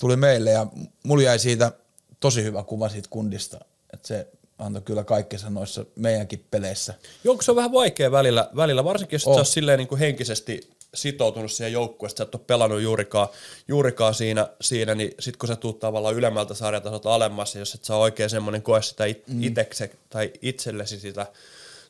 tuli 0.00 0.16
meille 0.16 0.50
ja 0.50 0.66
mulla 1.02 1.22
jäi 1.22 1.38
siitä 1.38 1.72
tosi 2.20 2.42
hyvä 2.42 2.62
kuva 2.62 2.88
siitä 2.88 3.08
kundista, 3.10 3.60
että 3.92 4.08
se 4.08 4.28
antoi 4.58 4.82
kyllä 4.82 5.04
kaikkensa 5.04 5.50
noissa 5.50 5.84
meidänkin 5.96 6.46
peleissä. 6.50 6.94
Joo, 7.24 7.42
se 7.42 7.50
on 7.50 7.56
vähän 7.56 7.72
vaikea 7.72 8.10
välillä, 8.10 8.50
välillä 8.56 8.84
varsinkin 8.84 9.14
jos 9.14 9.26
oh. 9.26 9.34
Sä 9.34 9.40
oot 9.40 9.48
silleen 9.48 9.78
niin 9.78 9.88
kuin 9.88 9.98
henkisesti 9.98 10.70
sitoutunut 10.94 11.52
siihen 11.52 11.72
joukkueeseen, 11.72 12.14
että 12.14 12.24
sä 12.24 12.28
et 12.28 12.34
ole 12.34 12.42
pelannut 12.46 12.82
juurikaan, 12.82 13.28
juurikaan 13.68 14.14
siinä, 14.14 14.48
siinä 14.60 14.94
niin 14.94 15.14
sit 15.20 15.36
kun 15.36 15.48
sä 15.48 15.56
tuut 15.56 15.78
tavallaan 15.78 16.14
ylemmältä 16.14 16.54
sarjatasolta 16.54 17.14
alemmas, 17.14 17.54
ja 17.54 17.58
jos 17.58 17.74
et 17.74 17.84
saa 17.84 17.98
oikein 17.98 18.30
semmoinen 18.30 18.62
koe 18.62 18.82
sitä 18.82 19.04
it, 19.04 19.28
mm. 19.28 19.42
itekse, 19.42 19.90
tai 20.10 20.32
itsellesi 20.42 21.00
sitä 21.00 21.26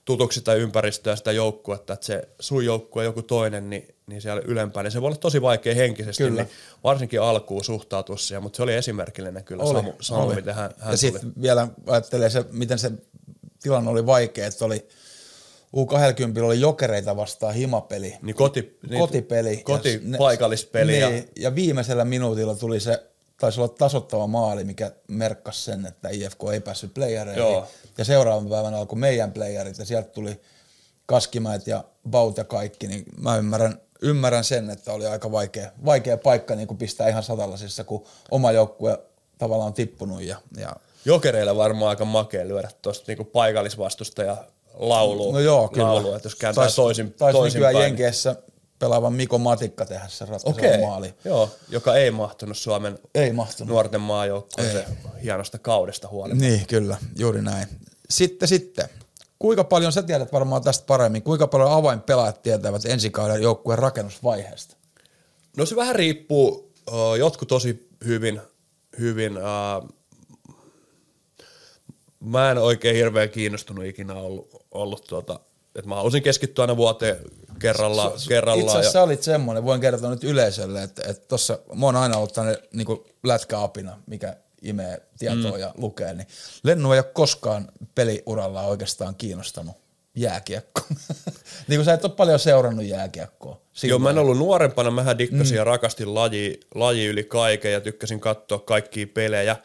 tutuksi 0.04 0.38
sitä 0.38 0.54
ympäristöä, 0.54 1.16
sitä 1.16 1.32
joukkuetta, 1.32 1.92
että 1.92 2.06
se 2.06 2.28
sun 2.40 2.64
joukkue 2.64 3.04
joku 3.04 3.22
toinen, 3.22 3.70
niin, 3.70 3.94
niin 4.06 4.22
siellä 4.22 4.42
ylempään, 4.44 4.84
niin 4.84 4.92
se 4.92 5.00
voi 5.00 5.06
olla 5.06 5.16
tosi 5.16 5.42
vaikea 5.42 5.74
henkisesti, 5.74 6.24
Kyllä. 6.24 6.42
niin 6.42 6.52
varsinkin 6.84 7.20
alkuun 7.20 7.64
suhtautua 7.64 8.16
siihen, 8.16 8.42
mutta 8.42 8.56
se 8.56 8.62
oli 8.62 8.74
esimerkillinen 8.74 9.44
kyllä 9.44 9.62
Oli, 9.62 9.78
Samu, 9.78 9.92
Samu 10.00 10.26
oli. 10.26 10.34
miten 10.34 10.54
hän, 10.54 10.70
hän 10.78 10.92
ja 10.92 10.96
sitten 10.96 11.32
vielä 11.42 11.68
ajattelee 11.86 12.30
se, 12.30 12.44
miten 12.52 12.78
se 12.78 12.92
tilanne 13.62 13.90
oli 13.90 14.06
vaikea, 14.06 14.46
että 14.46 14.64
oli 14.64 14.88
U20 15.76 16.42
oli 16.42 16.60
jokereita 16.60 17.16
vastaan 17.16 17.54
himapeli. 17.54 18.14
Niin 18.22 18.36
koti, 18.36 18.78
niin, 18.88 18.98
kotipeli. 18.98 19.56
Koti, 19.56 20.02
Ja 20.12 20.18
paikallispeli. 20.18 20.92
Niin, 20.92 21.00
ja, 21.00 21.22
ja 21.36 21.54
viimeisellä 21.54 22.04
minuutilla 22.04 22.54
tuli 22.54 22.80
se, 22.80 23.02
taisi 23.40 23.60
olla 23.60 23.74
tasottava 23.78 24.26
maali, 24.26 24.64
mikä 24.64 24.92
merkkasi 25.08 25.62
sen, 25.62 25.86
että 25.86 26.08
IFK 26.08 26.38
ei 26.52 26.60
päässyt 26.60 26.94
playereihin. 26.94 27.42
Joo. 27.42 27.66
Ja 27.98 28.04
seuraavan 28.04 28.48
päivänä 28.48 28.78
alkoi 28.78 28.98
meidän 28.98 29.32
playerit 29.32 29.78
ja 29.78 29.84
sieltä 29.84 30.08
tuli 30.08 30.40
Kaskimäet 31.06 31.66
ja 31.66 31.84
Baut 32.10 32.36
ja 32.36 32.44
kaikki, 32.44 32.86
niin 32.86 33.04
mä 33.20 33.36
ymmärrän, 33.36 33.80
ymmärrän 34.02 34.44
sen, 34.44 34.70
että 34.70 34.92
oli 34.92 35.06
aika 35.06 35.32
vaikea, 35.32 35.70
vaikea 35.84 36.16
paikka 36.16 36.54
niin 36.54 36.68
kuin 36.68 36.78
pistää 36.78 37.08
ihan 37.08 37.22
satalasissa, 37.22 37.84
kun 37.84 38.04
oma 38.30 38.52
joukkue 38.52 38.98
tavallaan 39.38 39.66
on 39.66 39.74
tippunut 39.74 40.22
ja, 40.22 40.36
ja 40.56 40.76
Jokereilla 41.04 41.56
varmaan 41.56 41.88
aika 41.90 42.04
makea 42.04 42.48
lyödä 42.48 42.70
tuosta 42.82 43.04
niinku 43.06 43.24
paikallisvastusta 43.24 44.22
ja 44.22 44.36
laulu, 44.74 45.32
No 45.32 45.40
joo, 45.40 45.68
kyllä. 45.68 45.86
laulu 45.86 46.14
että 46.14 46.26
jos 46.26 46.34
kääntää 46.34 46.66
Tais- 46.66 46.76
toisin, 46.76 47.12
Taisi 47.12 47.38
toisin 47.38 47.58
nykyään 47.58 47.74
päin. 47.74 47.82
Jenkeissä 47.82 48.36
pelaavan 48.78 49.12
Miko 49.12 49.38
Matikka 49.38 49.86
tehdä 49.86 50.08
se 50.08 50.24
Okei, 50.44 50.80
maali. 50.80 51.14
joo, 51.24 51.50
joka 51.68 51.96
ei 51.96 52.10
mahtunut 52.10 52.56
Suomen 52.58 52.98
Ei 53.14 53.32
mahtunut. 53.32 53.68
nuorten 53.68 54.00
maajoukkueeseen 54.00 54.98
hienosta 55.22 55.58
kaudesta 55.58 56.08
huolimatta. 56.08 56.48
Niin, 56.48 56.66
kyllä, 56.66 56.96
juuri 57.18 57.42
näin. 57.42 57.66
Sitten, 58.10 58.48
sitten. 58.48 58.88
Kuinka 59.38 59.64
paljon, 59.64 59.92
sä 59.92 60.02
tiedät 60.02 60.32
varmaan 60.32 60.62
tästä 60.62 60.86
paremmin, 60.86 61.22
kuinka 61.22 61.46
paljon 61.46 61.72
avainpelaajat 61.72 62.42
tietävät 62.42 62.84
ensikauden 62.86 63.42
joukkueen 63.42 63.78
rakennusvaiheesta? 63.78 64.76
No 65.56 65.66
se 65.66 65.76
vähän 65.76 65.96
riippuu, 65.96 66.72
jotkut 67.18 67.48
tosi 67.48 67.88
hyvin, 68.04 68.40
hyvin 68.98 69.32
mä 72.20 72.50
en 72.50 72.58
oikein 72.58 72.96
hirveän 72.96 73.30
kiinnostunut 73.30 73.84
ikinä 73.84 74.14
ollut, 74.14 74.48
ollut 74.70 75.04
tuota, 75.08 75.40
että 75.74 75.88
mä 75.88 75.94
halusin 75.94 76.22
keskittyä 76.22 76.62
aina 76.62 76.76
vuoteen 76.76 77.16
kerralla, 77.58 78.12
Itse 78.14 78.28
kerrallaan. 78.28 78.68
asiassa 78.68 78.88
ja, 78.88 78.92
sä 78.92 79.02
olit 79.02 79.22
semmoinen, 79.22 79.64
voin 79.64 79.80
kertoa 79.80 80.10
nyt 80.10 80.24
yleisölle, 80.24 80.82
että, 80.82 81.02
että 81.08 81.28
tossa, 81.28 81.58
mä 81.74 81.86
oon 81.86 81.96
aina 81.96 82.16
ollut 82.16 82.32
tänne 82.32 82.58
niin 82.72 82.86
lätkäapina, 83.24 84.00
mikä 84.06 84.36
imee 84.62 85.02
tietoa 85.18 85.52
mm. 85.52 85.58
ja 85.58 85.74
lukee, 85.78 86.14
niin 86.14 86.26
Lennu 86.62 86.92
ei 86.92 86.98
ole 86.98 87.10
koskaan 87.12 87.68
peliuralla 87.94 88.62
oikeastaan 88.62 89.14
kiinnostanut 89.14 89.76
jääkiekko. 90.14 90.80
niin 91.68 91.78
kuin 91.78 91.84
sä 91.84 91.94
et 91.94 92.04
ole 92.04 92.12
paljon 92.12 92.38
seurannut 92.38 92.84
jääkiekkoa. 92.84 93.60
Joo, 93.82 93.98
mä 93.98 94.10
en 94.10 94.18
ollut 94.18 94.38
nuorempana, 94.38 94.90
mä 94.90 95.18
dikkasin 95.18 95.54
mm. 95.54 95.58
ja 95.58 95.64
rakastin 95.64 96.14
laji, 96.14 96.60
laji 96.74 97.06
yli 97.06 97.24
kaiken 97.24 97.72
ja 97.72 97.80
tykkäsin 97.80 98.20
katsoa 98.20 98.58
kaikkia 98.58 99.06
pelejä. 99.14 99.56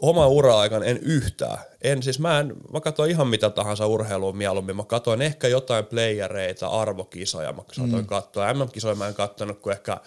Oma 0.00 0.26
ura-aikan 0.26 0.82
en 0.82 0.98
yhtään. 1.02 1.58
En, 1.82 2.02
siis 2.02 2.18
mä, 2.18 2.40
en, 2.40 2.56
mä 2.72 2.80
katsoin 2.80 3.10
ihan 3.10 3.28
mitä 3.28 3.50
tahansa 3.50 3.86
urheilua 3.86 4.32
mieluummin. 4.32 4.76
Mä 4.76 4.84
katsoin 4.84 5.22
ehkä 5.22 5.48
jotain 5.48 5.84
playereita, 5.84 6.66
arvokisoja. 6.68 7.52
Mä 7.52 7.62
saatoin 7.72 8.02
mm. 8.02 8.06
katsoa. 8.06 8.54
MM-kisoja 8.54 8.94
mä 8.94 9.08
en 9.08 9.14
katsonut 9.14 9.58
kuin 9.58 9.72
ehkä, 9.72 10.00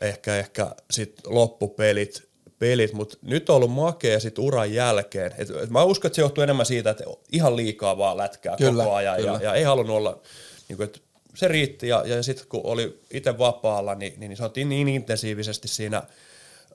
ehkä, 0.00 0.36
ehkä 0.36 0.74
sit 0.90 1.14
loppupelit. 1.26 2.28
Pelit, 2.58 2.92
mutta 2.92 3.16
nyt 3.22 3.50
on 3.50 3.56
ollut 3.56 3.72
makea 3.72 4.20
sit 4.20 4.38
uran 4.38 4.72
jälkeen. 4.72 5.32
Et, 5.38 5.50
et 5.50 5.70
mä 5.70 5.82
uskon, 5.82 6.08
että 6.08 6.14
se 6.16 6.22
johtuu 6.22 6.44
enemmän 6.44 6.66
siitä, 6.66 6.90
että 6.90 7.04
ihan 7.32 7.56
liikaa 7.56 7.98
vaan 7.98 8.16
lätkää 8.16 8.56
Kyllä, 8.56 8.84
koko 8.84 8.94
ajan 8.94 9.18
ja, 9.18 9.24
kyllä. 9.24 9.38
ja 9.42 9.54
ei 9.54 9.62
halunnut 9.62 9.96
olla, 9.96 10.20
niin 10.68 10.76
kuin, 10.76 10.84
että 10.84 11.00
se 11.34 11.48
riitti 11.48 11.88
ja, 11.88 12.02
ja 12.06 12.22
sitten 12.22 12.46
kun 12.48 12.60
oli 12.64 13.00
itse 13.10 13.38
vapaalla, 13.38 13.94
niin, 13.94 14.14
niin, 14.16 14.28
niin 14.28 14.36
se 14.36 14.64
niin 14.64 14.88
intensiivisesti 14.88 15.68
siinä 15.68 16.02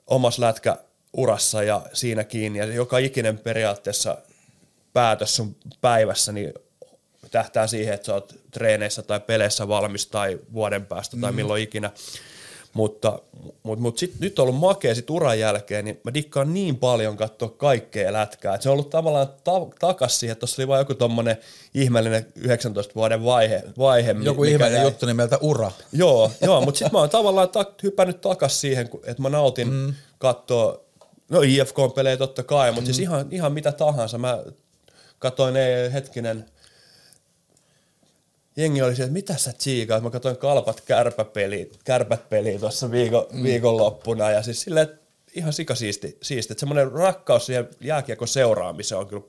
omassa 0.07 0.41
lätkäurassa 1.13 1.63
ja 1.63 1.81
siinä 1.93 2.23
kiinni 2.23 2.59
ja 2.59 2.65
joka 2.65 2.97
ikinen 2.97 3.37
periaatteessa 3.37 4.17
päätös 4.93 5.35
sun 5.35 5.55
päivässä 5.81 6.31
niin 6.31 6.53
tähtää 7.31 7.67
siihen, 7.67 7.93
että 7.93 8.05
sä 8.05 8.13
oot 8.13 8.35
treeneissä 8.51 9.01
tai 9.01 9.19
peleissä 9.19 9.67
valmis 9.67 10.07
tai 10.07 10.39
vuoden 10.53 10.85
päästä 10.85 11.17
tai 11.21 11.31
milloin 11.31 11.63
ikinä. 11.63 11.91
Mutta, 12.73 13.19
mutta, 13.63 13.81
mutta 13.81 13.99
sit, 13.99 14.19
nyt 14.19 14.39
on 14.39 14.43
ollut 14.43 14.59
makea 14.59 14.95
sit 14.95 15.09
uran 15.09 15.39
jälkeen, 15.39 15.85
niin 15.85 15.99
mä 16.03 16.13
dikkaan 16.13 16.53
niin 16.53 16.77
paljon 16.77 17.17
katsoa 17.17 17.49
kaikkea 17.49 18.13
lätkää. 18.13 18.55
Et 18.55 18.61
se 18.61 18.69
on 18.69 18.73
ollut 18.73 18.89
tavallaan 18.89 19.27
ta- 19.43 19.67
takas 19.79 20.19
siihen, 20.19 20.31
että 20.31 20.39
tuossa 20.39 20.61
oli 20.61 20.67
vaan 20.67 20.79
joku 20.79 20.93
tommonen 20.93 21.37
ihmeellinen 21.73 22.25
19 22.35 22.95
vuoden 22.95 23.23
vaihe. 23.23 23.63
vaihe 23.77 24.15
Joku 24.21 24.41
mikä 24.41 24.53
ihmeellinen 24.53 24.81
jäi- 24.83 24.87
juttu 24.87 25.05
nimeltä 25.05 25.37
ura. 25.41 25.71
Joo, 25.91 26.31
joo 26.41 26.61
mutta 26.61 26.77
sitten 26.77 26.93
mä 26.93 26.99
oon 26.99 27.09
tavallaan 27.09 27.49
ta- 27.49 27.73
hypännyt 27.83 28.21
takas 28.21 28.61
siihen, 28.61 28.89
että 29.03 29.21
mä 29.21 29.29
nautin 29.29 29.73
mm. 29.73 29.93
katsoa, 30.17 30.88
no 31.29 31.41
IFK-pelejä 31.41 32.17
totta 32.17 32.43
kai, 32.43 32.71
mutta 32.71 32.81
mm. 32.81 32.85
siis 32.85 32.99
ihan, 32.99 33.27
ihan 33.31 33.53
mitä 33.53 33.71
tahansa. 33.71 34.17
Mä 34.17 34.43
katsoin 35.19 35.55
ei, 35.55 35.93
hetkinen, 35.93 36.45
jengi 38.57 38.81
oli 38.81 38.95
siellä, 38.95 39.07
että 39.07 39.13
mitä 39.13 39.37
sä 39.37 39.53
tsiikaat? 39.53 40.03
Mä 40.03 40.09
katsoin 40.09 40.37
kalpat 40.37 40.81
kärpäpeliä, 40.81 41.65
kärpät 41.83 42.29
peliä 42.29 42.59
tuossa 42.59 42.91
viikon, 42.91 43.25
mm. 43.31 43.43
viikonloppuna 43.43 44.31
ja 44.31 44.43
siis 44.43 44.61
silleen, 44.61 44.83
että 44.89 44.99
ihan 45.35 45.53
sikasiisti, 45.53 46.17
siisti. 46.21 46.53
että 46.53 46.59
semmoinen 46.59 46.91
rakkaus 46.91 47.45
siihen 47.45 47.69
jääkiekon 47.81 48.27
seuraamiseen 48.27 48.99
on 48.99 49.07
kyllä 49.07 49.23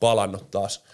palannut 0.00 0.50
taas, 0.50 0.84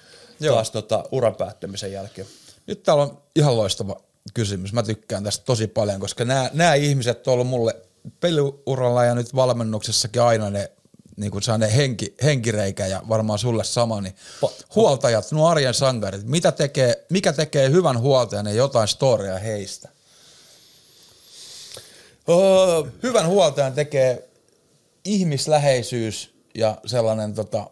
Joo. 0.41 0.55
taas 0.55 0.71
tota, 0.71 1.05
uran 1.13 1.35
päättymisen 1.35 1.93
jälkeen. 1.93 2.27
Nyt 2.67 2.83
täällä 2.83 3.03
on 3.03 3.23
ihan 3.37 3.57
loistava 3.57 3.97
kysymys. 4.35 4.73
Mä 4.73 4.83
tykkään 4.83 5.25
tästä 5.25 5.45
tosi 5.45 5.67
paljon, 5.67 6.01
koska 6.01 6.25
nämä, 6.25 6.51
nämä 6.53 6.75
ihmiset 6.75 7.29
on 7.29 7.35
ollut 7.35 7.47
mulle 7.47 7.82
peliuralla 8.21 9.05
ja 9.05 9.15
nyt 9.15 9.35
valmennuksessakin 9.35 10.23
aina 10.23 10.51
ne 10.51 10.71
niin 11.17 11.31
kuin 11.31 11.43
ne 11.59 11.77
henki, 11.77 12.15
henkireikä 12.23 12.87
ja 12.87 13.03
varmaan 13.09 13.39
sulle 13.39 13.65
sama, 13.65 14.01
niin 14.01 14.17
huoltajat, 14.75 15.33
nuo 15.33 15.49
arjen 15.49 15.75
sankarit, 15.75 16.25
mitä 16.25 16.53
tekee, 16.53 17.07
mikä 17.11 17.33
tekee 17.33 17.71
hyvän 17.71 18.01
huoltajan 18.01 18.47
ja 18.47 18.53
jotain 18.53 18.89
storia 18.89 19.39
heistä? 19.39 19.89
Oh, 22.27 22.89
Hyvän 23.03 23.27
huoltajan 23.27 23.73
tekee 23.73 24.29
ihmisläheisyys 25.05 26.35
ja 26.55 26.79
sellainen 26.87 27.35
tota, 27.35 27.71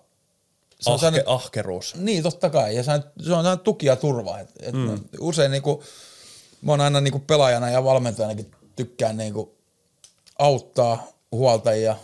se 0.80 0.90
on 0.90 0.94
ahke, 0.94 1.00
sellainen, 1.00 1.28
ahkeruus. 1.28 1.94
niin 1.94 2.22
totta 2.22 2.50
kai, 2.50 2.76
ja 2.76 2.82
se 2.82 2.90
on, 2.90 3.00
se 3.02 3.06
on 3.18 3.24
sellainen 3.24 3.58
tuki 3.58 3.86
ja 3.86 3.96
turva. 3.96 4.38
Et, 4.38 4.50
et 4.60 4.74
mm. 4.74 5.00
Usein 5.20 5.50
niinku, 5.50 5.82
mä 6.62 6.72
oon 6.72 6.80
aina 6.80 7.00
niinku 7.00 7.18
pelaajana 7.18 7.70
ja 7.70 7.84
valmentajanakin 7.84 8.50
tykkään 8.76 9.16
niinku 9.16 9.59
auttaa 10.40 11.06
huoltajia, 11.32 11.96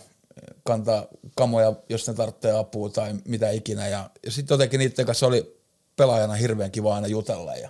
kantaa 0.63 1.07
kamoja, 1.35 1.73
jos 1.89 2.07
ne 2.07 2.13
tarvitsee 2.13 2.51
apua 2.51 2.89
tai 2.89 3.13
mitä 3.25 3.49
ikinä. 3.49 3.87
Ja, 3.87 4.09
ja 4.25 4.31
sitten 4.31 4.55
jotenkin 4.55 4.79
niiden 4.79 5.05
kanssa 5.05 5.27
oli 5.27 5.61
pelaajana 5.95 6.33
hirveän 6.33 6.71
kiva 6.71 6.95
aina 6.95 7.07
jutella. 7.07 7.55
Ja, 7.55 7.69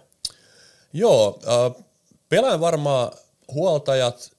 Joo, 0.94 1.40
äh, 1.48 1.86
pelaan 2.30 2.60
varmaan 2.60 3.12
huoltajat 3.54 4.32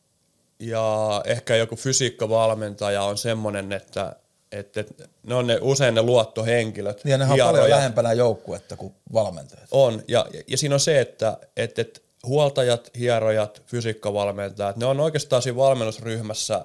ja 0.58 1.22
ehkä 1.24 1.56
joku 1.56 1.76
fysiikkavalmentaja 1.76 3.02
on 3.02 3.18
semmoinen, 3.18 3.72
että, 3.72 4.16
että, 4.52 4.80
että 4.80 5.08
ne 5.22 5.34
on 5.34 5.46
ne, 5.46 5.58
usein 5.60 5.94
ne 5.94 6.02
luottohenkilöt. 6.02 7.00
ja 7.04 7.18
nehän 7.18 7.40
on 7.40 7.48
paljon 7.48 7.70
lähempänä 7.70 8.12
joukkuetta 8.12 8.76
kuin 8.76 8.94
valmentajat. 9.12 9.68
On, 9.70 10.02
ja, 10.08 10.26
ja 10.46 10.58
siinä 10.58 10.74
on 10.74 10.80
se, 10.80 11.00
että, 11.00 11.38
että, 11.56 11.82
että 11.82 12.00
huoltajat, 12.26 12.90
hierojat, 12.98 13.62
fysiikkavalmentajat, 13.66 14.76
ne 14.76 14.86
on 14.86 15.00
oikeastaan 15.00 15.42
siinä 15.42 15.56
valmennusryhmässä 15.56 16.64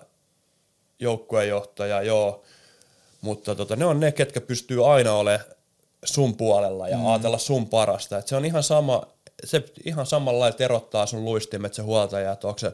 joukkueenjohtaja, 1.00 2.02
joo, 2.02 2.44
mutta 3.22 3.56
tota, 3.56 3.76
ne 3.76 3.86
on 3.86 4.00
ne, 4.00 4.12
ketkä 4.12 4.42
pystyy 4.42 4.94
aina 4.94 5.14
olemaan 5.14 5.46
sun 6.04 6.38
puolella 6.38 6.88
ja 6.88 6.98
mm. 6.98 7.06
ajatella 7.06 7.38
sun 7.38 7.70
parasta. 7.70 8.18
Et 8.18 8.28
se 8.28 8.36
on 8.36 8.46
ihan 8.46 8.64
sama, 8.64 9.04
se 9.44 9.64
ihan 9.86 10.06
samalla 10.06 10.52
erottaa 10.60 11.06
sun 11.06 11.26
luistimet 11.26 11.74
se 11.74 11.82
huoltaja, 11.82 12.32
että 12.32 12.48
onko 12.48 12.60
se 12.60 12.72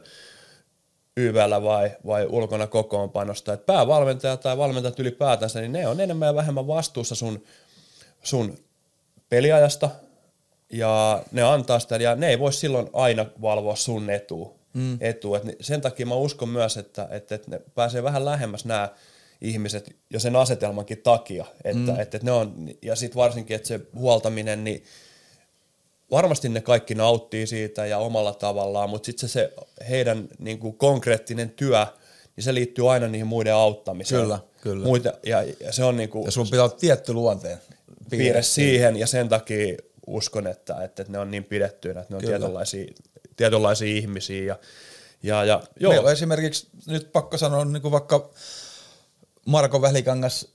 YVllä 1.16 1.62
vai, 1.62 1.96
vai 2.06 2.26
ulkona 2.26 2.66
kokoonpanosta. 2.66 3.52
Et 3.52 3.66
päävalmentaja 3.66 4.36
tai 4.36 4.58
valmentajat 4.58 5.00
ylipäätänsä, 5.00 5.60
niin 5.60 5.72
ne 5.72 5.88
on 5.88 6.00
enemmän 6.00 6.26
ja 6.26 6.34
vähemmän 6.34 6.66
vastuussa 6.66 7.14
sun, 7.14 7.44
sun 8.22 8.58
peliajasta 9.28 9.90
ja 10.70 11.22
ne 11.32 11.42
antaa 11.42 11.78
sitä 11.78 11.96
ja 11.96 12.14
ne 12.14 12.28
ei 12.28 12.38
voi 12.38 12.52
silloin 12.52 12.90
aina 12.92 13.26
valvoa 13.42 13.76
sun 13.76 14.10
etua. 14.10 14.60
Mm. 14.74 14.98
etua. 15.00 15.36
Et 15.38 15.42
sen 15.60 15.80
takia 15.80 16.06
mä 16.06 16.14
uskon 16.14 16.48
myös, 16.48 16.76
että, 16.76 17.08
että, 17.10 17.34
että 17.34 17.50
ne 17.50 17.60
pääsee 17.74 18.02
vähän 18.02 18.24
lähemmäs 18.24 18.64
nämä 18.64 18.88
ihmiset 19.40 19.96
jo 20.10 20.20
sen 20.20 20.36
asetelmankin 20.36 20.98
takia. 20.98 21.44
Että, 21.64 21.92
mm. 21.92 22.00
että, 22.00 22.16
että 22.16 22.18
ne 22.22 22.32
on, 22.32 22.68
ja 22.82 22.96
sitten 22.96 23.16
varsinkin, 23.16 23.56
että 23.56 23.68
se 23.68 23.80
huoltaminen, 23.94 24.64
niin 24.64 24.84
varmasti 26.10 26.48
ne 26.48 26.60
kaikki 26.60 26.94
nauttii 26.94 27.46
siitä 27.46 27.86
ja 27.86 27.98
omalla 27.98 28.32
tavallaan, 28.32 28.90
mutta 28.90 29.06
sitten 29.06 29.28
se, 29.28 29.52
se 29.78 29.84
heidän 29.88 30.28
niin 30.38 30.58
kuin 30.58 30.76
konkreettinen 30.76 31.50
työ, 31.50 31.86
niin 32.36 32.44
se 32.44 32.54
liittyy 32.54 32.92
aina 32.92 33.08
niihin 33.08 33.26
muiden 33.26 33.54
auttamiseen. 33.54 34.22
Kyllä, 34.22 34.38
kyllä. 34.60 34.86
Muita, 34.86 35.12
ja, 35.26 35.42
ja 35.42 35.72
se 35.72 35.84
on 35.84 35.96
niin 35.96 36.08
kuin 36.08 36.24
Ja 36.24 36.30
sun 36.30 36.46
pitää 36.46 36.64
olla 36.64 36.76
tietty 36.80 37.12
luonteen 37.12 37.58
piirre 38.10 38.42
siihen, 38.42 38.96
ja 38.96 39.06
sen 39.06 39.28
takia 39.28 39.76
uskon, 40.10 40.46
että, 40.46 40.84
että 40.84 41.04
ne 41.08 41.18
on 41.18 41.30
niin 41.30 41.44
pidettyinä, 41.44 42.00
että 42.00 42.12
ne 42.12 42.16
on 42.16 42.20
Kyllä. 42.20 42.38
tietynlaisia, 42.38 42.94
tietynlaisia 43.36 43.96
ihmisiä. 43.96 44.44
Ja, 44.44 44.58
ja, 45.22 45.44
ja 45.44 45.62
joo, 45.80 45.92
Meillä 45.92 46.06
on 46.06 46.12
esimerkiksi, 46.12 46.68
nyt 46.86 47.12
pakko 47.12 47.38
sanoa, 47.38 47.64
niin 47.64 47.82
kuin 47.82 47.92
vaikka 47.92 48.30
Marko 49.46 49.82
Välikangas 49.82 50.48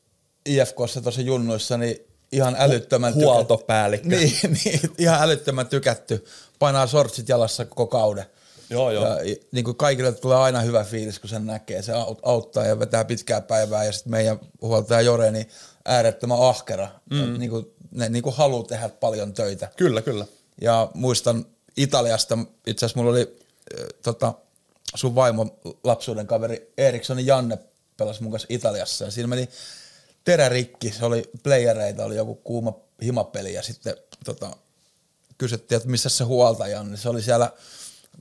IFKssa 0.45 1.01
tuossa 1.01 1.21
junnuissa, 1.21 1.77
niin 1.77 2.07
ihan 2.31 2.55
älyttömän 2.59 3.13
tykätty. 3.13 3.25
huoltopäällikkö. 3.25 4.07
Niin, 4.09 4.33
niin, 4.63 4.79
ihan 4.97 5.21
älyttömän 5.21 5.67
tykätty. 5.67 6.25
Painaa 6.59 6.87
sortsit 6.87 7.29
jalassa 7.29 7.65
koko 7.65 7.87
kauden. 7.87 8.25
Joo, 8.69 8.91
joo. 8.91 9.05
Ja, 9.05 9.35
niin 9.51 9.65
kuin 9.65 9.77
kaikille 9.77 10.11
tulee 10.11 10.37
aina 10.37 10.61
hyvä 10.61 10.83
fiilis, 10.83 11.19
kun 11.19 11.29
sen 11.29 11.45
näkee. 11.45 11.81
Se 11.81 11.91
aut- 11.91 12.19
auttaa 12.23 12.65
ja 12.65 12.79
vetää 12.79 13.05
pitkää 13.05 13.41
päivää. 13.41 13.83
Ja 13.85 13.91
sitten 13.91 14.11
meidän 14.11 14.39
huoltaja 14.61 15.01
Jore, 15.01 15.31
niin 15.31 15.49
äärettömän 15.85 16.37
ahkera. 16.41 16.87
Mm. 17.09 17.39
Niin 17.39 17.49
kuin, 17.49 17.74
ne 17.95 18.09
niin 18.09 18.23
kuin 18.23 18.35
haluaa 18.35 18.63
tehdä 18.63 18.89
paljon 18.89 19.33
töitä. 19.33 19.69
Kyllä, 19.77 20.01
kyllä. 20.01 20.25
Ja 20.61 20.91
muistan 20.93 21.45
Italiasta, 21.77 22.37
itse 22.67 22.85
asiassa 22.85 22.99
mulla 22.99 23.11
oli 23.11 23.37
äh, 23.79 23.85
tota, 24.03 24.33
sun 24.95 25.15
vaimo 25.15 25.59
lapsuuden 25.83 26.27
kaveri 26.27 26.73
Erikssonin 26.77 27.25
Janne 27.25 27.57
pelasi 27.97 28.23
mun 28.23 28.31
kanssa 28.31 28.47
Italiassa 28.49 29.05
ja 29.05 29.11
siinä 29.11 29.27
meni 29.27 29.49
terärikki, 30.23 30.91
se 30.91 31.05
oli 31.05 31.23
playereita, 31.43 32.05
oli 32.05 32.15
joku 32.15 32.35
kuuma 32.35 32.73
himapeli 33.03 33.53
ja 33.53 33.61
sitten 33.61 33.95
tota, 34.25 34.51
kysyttiin, 35.37 35.77
että 35.77 35.89
missä 35.89 36.09
se 36.09 36.23
huoltaja 36.23 36.79
on, 36.79 36.87
niin 36.87 36.97
se 36.97 37.09
oli 37.09 37.21
siellä, 37.21 37.51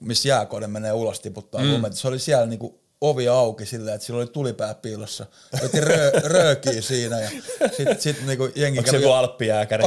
missä 0.00 0.28
jääkode 0.28 0.66
menee 0.66 0.92
ulos 0.92 1.20
tiputtaa 1.20 1.62
mm. 1.62 1.72
lumet, 1.72 1.92
se 1.92 2.08
oli 2.08 2.18
siellä 2.18 2.46
niinku 2.46 2.80
ovi 3.08 3.28
auki 3.28 3.66
silleen, 3.66 3.94
että 3.94 4.06
sillä 4.06 4.18
oli 4.18 4.26
tulipää 4.26 4.74
piilossa, 4.74 5.26
veti 5.62 5.80
rö, 5.80 6.10
röökiä 6.24 6.82
siinä 6.82 7.20
ja 7.20 7.30
sitten 7.76 8.00
sit 8.00 8.26
niinku 8.26 8.48
jengi 8.54 8.78
Onko 8.78 8.90
se 8.90 8.96
joku 8.96 9.12
alppijääkäri? 9.12 9.84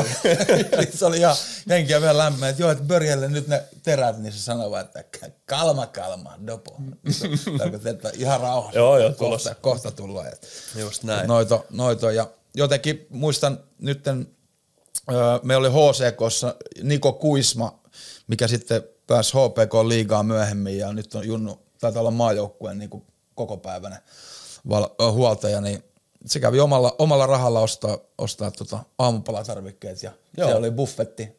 se 0.95 1.06
oli 1.06 1.18
ihan 1.18 1.35
henkiä 1.69 2.02
vielä 2.02 2.18
lämpimä, 2.18 2.49
että 2.49 2.61
joo, 2.61 2.72
että 2.72 2.84
Börjelle 2.84 3.27
nyt 3.27 3.48
ne 3.48 3.64
terät, 3.84 4.18
niin 4.18 4.34
se 4.34 4.39
sanoi 4.39 4.72
vaan, 4.72 4.85
että 4.85 5.03
kalma, 5.45 5.85
kalma, 5.85 6.34
dopo. 6.48 6.77
Tarkoitan, 7.57 7.91
että 7.91 8.11
ihan 8.14 8.41
rauhassa. 8.41 8.80
Joo, 8.80 8.98
joo, 8.98 9.10
kohta, 9.10 9.26
tulossa. 9.26 9.56
kohta 9.56 9.91
tullaan. 9.91 10.31
Just 10.76 11.03
näin. 11.03 11.27
Noito, 11.27 11.65
noito, 11.69 12.10
ja 12.10 12.27
jotenkin 12.56 13.07
muistan 13.10 13.60
nytten, 13.80 14.27
meillä 15.44 15.68
oli 15.68 15.91
HCKssa 15.91 16.56
Niko 16.84 17.14
Kuisma, 17.14 17.80
mikä 18.27 18.48
sitten 18.48 18.84
pääsi 19.07 19.34
HPK 19.34 19.73
liigaan 19.88 20.26
myöhemmin 20.26 20.77
ja 20.77 20.94
nyt 20.94 21.15
on 21.15 21.27
Junnu, 21.27 21.66
taitaa 21.79 21.99
olla 21.99 22.11
maajoukkueen 22.11 22.77
niin 22.77 22.89
kokopäiväinen 23.35 23.99
val, 24.69 24.87
ö, 25.01 25.11
huoltaja, 25.11 25.61
niin 25.61 25.83
se 26.25 26.39
kävi 26.39 26.59
omalla, 26.59 26.95
omalla 26.99 27.25
rahalla 27.25 27.59
ostaa, 27.59 27.97
ostaa 28.17 28.51
tota 28.51 28.79
aamupalatarvikkeet 28.99 30.03
ja 30.03 30.11
Joo. 30.37 30.49
se 30.49 30.55
oli 30.55 30.71
buffetti. 30.71 31.37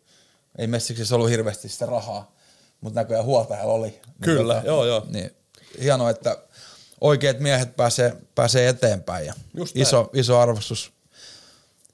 Ei 0.59 0.67
messiksissä 0.67 1.15
ollut 1.15 1.31
hirveästi 1.31 1.69
sitä 1.69 1.87
rahaa, 1.87 2.33
mutta 2.81 3.01
näköjään 3.01 3.25
huoltajalla 3.25 3.73
oli. 3.73 3.89
Niin 3.89 4.01
Kyllä, 4.21 4.63
joo, 4.67 4.85
joo. 4.85 5.07
Niin, 5.11 5.31
hienoa, 5.83 6.11
että 6.11 6.39
oikeat 7.01 7.41
miehet 7.41 7.77
pääsee, 7.77 8.17
pääsee 8.35 8.69
eteenpäin 8.69 9.27
ja 9.27 9.35
Just 9.55 9.75
näin. 9.75 9.83
iso, 9.83 10.11
iso 10.13 10.39
arvostus 10.39 10.93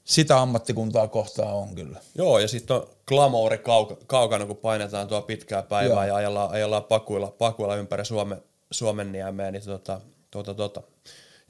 sitä 0.05 0.41
ammattikuntaa 0.41 1.07
kohtaan 1.07 1.53
on 1.53 1.75
kyllä. 1.75 1.99
Joo, 2.15 2.39
ja 2.39 2.47
sitten 2.47 2.75
on 2.75 2.89
glamouri 3.07 3.57
kauka, 3.57 3.97
kaukana, 4.07 4.45
kun 4.45 4.57
painetaan 4.57 5.07
tuo 5.07 5.21
pitkää 5.21 5.61
päivää 5.61 5.95
Joo. 5.95 6.07
ja 6.07 6.15
ajellaan, 6.15 6.49
ajellaan 6.49 6.83
pakuilla, 6.83 7.33
pakuilla 7.37 7.75
ympäri 7.75 8.05
Suomen, 8.05 8.41
Suomen 8.71 9.11
niemeä, 9.11 9.51
niin 9.51 9.63
tota, 9.65 10.01
tota, 10.31 10.53
tota. 10.53 10.81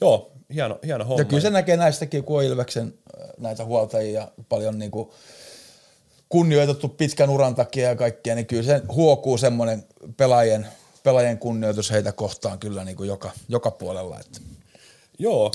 Joo, 0.02 0.32
hieno, 0.54 0.80
hieno 0.86 1.06
homma. 1.06 1.22
Ja 1.22 1.26
kyllä 1.26 1.42
se 1.42 1.50
näkee 1.50 1.78
näistäkin, 1.78 2.24
kun 2.24 2.38
on 2.38 2.44
Ilveksen 2.44 2.94
äh, 3.22 3.30
näitä 3.38 3.66
huoltajia 3.66 4.28
paljon 4.50 4.80
niin 4.80 4.92
kuin 4.92 5.10
kunnioitettu 6.30 6.88
pitkän 6.88 7.30
uran 7.30 7.56
takia 7.56 7.90
ja 7.90 7.96
kaikkia, 7.96 8.36
niin 8.36 8.46
kyllä 8.46 8.64
se 8.64 8.82
huokuu 8.88 9.38
semmoinen 9.38 9.86
pelaajien, 10.18 10.68
pelaajien 11.04 11.38
kunnioitus 11.38 11.92
heitä 11.92 12.12
kohtaan 12.12 12.60
kyllä 12.60 12.84
niin 12.84 12.98
kuin 12.98 13.08
joka, 13.08 13.32
joka 13.50 13.72
puolella. 13.72 14.20
Että 14.20 14.40
Joo. 15.20 15.52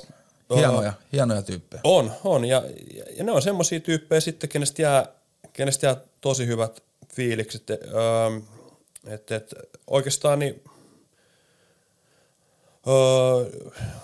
Hienoja, 0.56 0.93
hienoja 1.12 1.43
tyyppejä. 1.43 1.81
On, 1.85 2.12
on. 2.24 2.44
Ja, 2.44 2.62
ja, 2.94 3.05
ja 3.16 3.24
ne 3.24 3.32
on 3.32 3.43
semmoisia 3.43 3.81
tyyppejä 3.81 4.20
sitten, 4.20 4.48
kenestä 4.48 4.82
jää, 4.82 5.06
kenestä 5.52 5.86
jää 5.86 5.97
tosi 6.20 6.47
hyvät 6.47 6.82
fiilikset. 7.14 7.70
Öö, 7.70 8.40
että 9.06 9.36
et, 9.36 9.55
oikeastaan 9.86 10.39
niin... 10.39 10.64
Öö, 12.89 13.60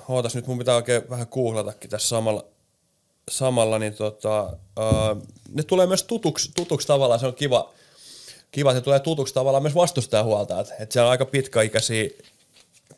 ootas 0.09 0.35
nyt, 0.35 0.47
mun 0.47 0.59
pitää 0.59 0.77
oikein 0.77 1.11
vähän 1.11 1.27
googlatakin 1.31 1.91
tässä 1.91 2.09
samalla, 2.09 2.45
samalla 3.31 3.79
niin 3.79 3.95
tota, 3.95 4.57
öö, 4.79 5.15
ne 5.53 5.63
tulee 5.63 5.87
myös 5.87 6.03
tutuksi, 6.03 6.51
tutuksi 6.57 6.87
tavallaan, 6.87 7.21
se 7.21 7.27
on 7.27 7.35
kiva, 7.35 7.73
kiva, 8.51 8.71
että 8.71 8.81
tulee 8.81 9.01
tutuksi 9.01 9.35
tavallaan 9.35 9.63
myös 9.63 9.75
vastustajahuolta, 9.75 10.61
että 10.61 10.75
et 10.79 10.93
siellä 10.93 11.07
on 11.07 11.11
aika 11.11 11.25
pitkäikäisiä 11.25 12.11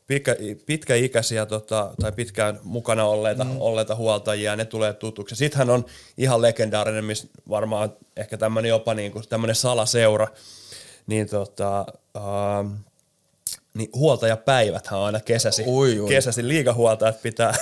pitkä, 0.07 0.37
pitkäikäisiä 0.67 1.47
tota, 1.47 1.91
tai 2.01 2.13
pitkään 2.13 2.61
mukana 2.63 3.05
olleita, 3.05 3.45
mm. 3.45 3.61
olleita 3.61 3.95
huoltajia, 3.95 4.57
ne 4.57 4.65
tulee 4.65 4.93
tutuksi. 4.93 5.37
Sittenhän 5.37 5.71
on 5.71 5.85
ihan 6.17 6.43
legendaarinen, 6.43 7.05
missä 7.05 7.29
varmaan 7.49 7.93
ehkä 8.17 8.37
tämmöinen 8.37 8.69
jopa 8.69 8.95
niin 8.95 9.13
kuin 9.13 9.29
tämmöinen 9.29 9.57
salaseura, 9.57 10.29
niin 11.07 11.29
tota, 11.29 11.87
ähm, 12.17 12.73
niin 13.75 13.91
huoltajapäiväthän 13.95 15.01
on 15.01 15.07
aina 15.07 15.21
kesäsi. 15.21 15.65
Ui, 15.67 16.01
ui. 16.01 16.09
Kesäsi 16.09 16.49
liigahuoltajat 16.49 17.23
pitää. 17.23 17.55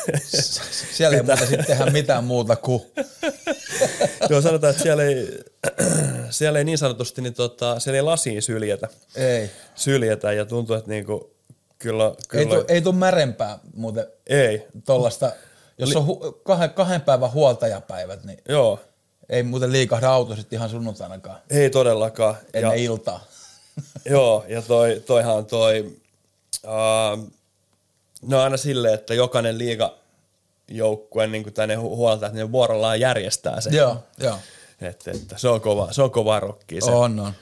Siellä 0.93 1.17
ei 1.17 1.23
muuta 1.23 1.47
sitten 1.47 1.67
tehdä 1.67 1.87
mitään 1.87 2.25
muuta 2.25 2.57
kuin 2.57 2.83
Joo, 4.31 4.41
sanotaan, 4.41 4.71
että 4.71 4.83
siellä 4.83 5.03
ei, 5.03 5.39
siellä 6.31 6.59
ei 6.59 6.65
niin 6.65 6.79
sanotusti, 6.79 7.23
niin 7.23 7.35
tota, 7.35 7.79
siellä 7.79 7.97
ei 7.97 8.03
lasiin 8.03 8.43
syljetä. 8.43 8.89
ei. 9.17 9.51
syljetä 9.75 10.33
ja 10.33 10.45
tuntuu, 10.45 10.77
että 10.77 10.91
niinku 10.91 11.36
Kyllä, 11.79 12.15
kyllä. 12.29 12.55
Ei, 12.55 12.61
tu, 12.61 12.65
ei 12.69 12.81
tuu 12.83 12.93
märempää 12.93 13.59
muuten 13.75 14.07
ei. 14.27 14.67
tuollaista, 14.87 15.33
jos 15.79 15.97
on 15.97 16.07
hu, 16.07 16.41
kahden, 16.43 16.71
kahden 16.71 17.01
päivän 17.01 17.33
huoltajapäivät, 17.33 18.25
niin 18.25 18.39
Joo, 18.49 18.81
ei 19.29 19.43
muuten 19.43 19.73
liikahda 19.73 20.11
auto 20.11 20.37
sitten 20.37 20.57
ihan 20.57 20.71
sunnuntainakaan 20.71 21.39
ei 21.51 21.71
todellakaan. 21.71 22.37
ennen 22.55 22.71
Ja, 22.85 22.85
iltaa. 22.85 23.25
joo, 24.05 24.45
ja 24.49 24.63
toi, 24.63 25.03
toihan 25.07 25.47
toi, 25.47 25.97
uh, 26.65 27.33
no 28.23 28.43
aina 28.43 28.57
silleen, 28.57 28.95
että 28.95 29.15
jokainen 29.15 29.59
liiga 29.59 29.95
joukkue 30.69 31.27
niin 31.27 31.53
tänne 31.53 31.77
hu- 31.77 31.81
huolta, 31.81 32.27
että 32.27 32.39
ne 32.39 32.53
vuorollaan 32.53 33.01
järjestää 33.01 33.61
sen. 33.61 33.75
Joo, 33.75 34.05
joo. 34.19 34.39
Että, 34.81 35.11
että 35.11 35.39
se 35.39 35.49
on 35.49 35.61
kova, 35.61 35.93
se 35.93 36.03
on 36.03 36.11
kova 36.11 36.41
rokki 36.41 36.81
se 36.81 36.91
On, 36.91 37.21
on. 37.21 37.33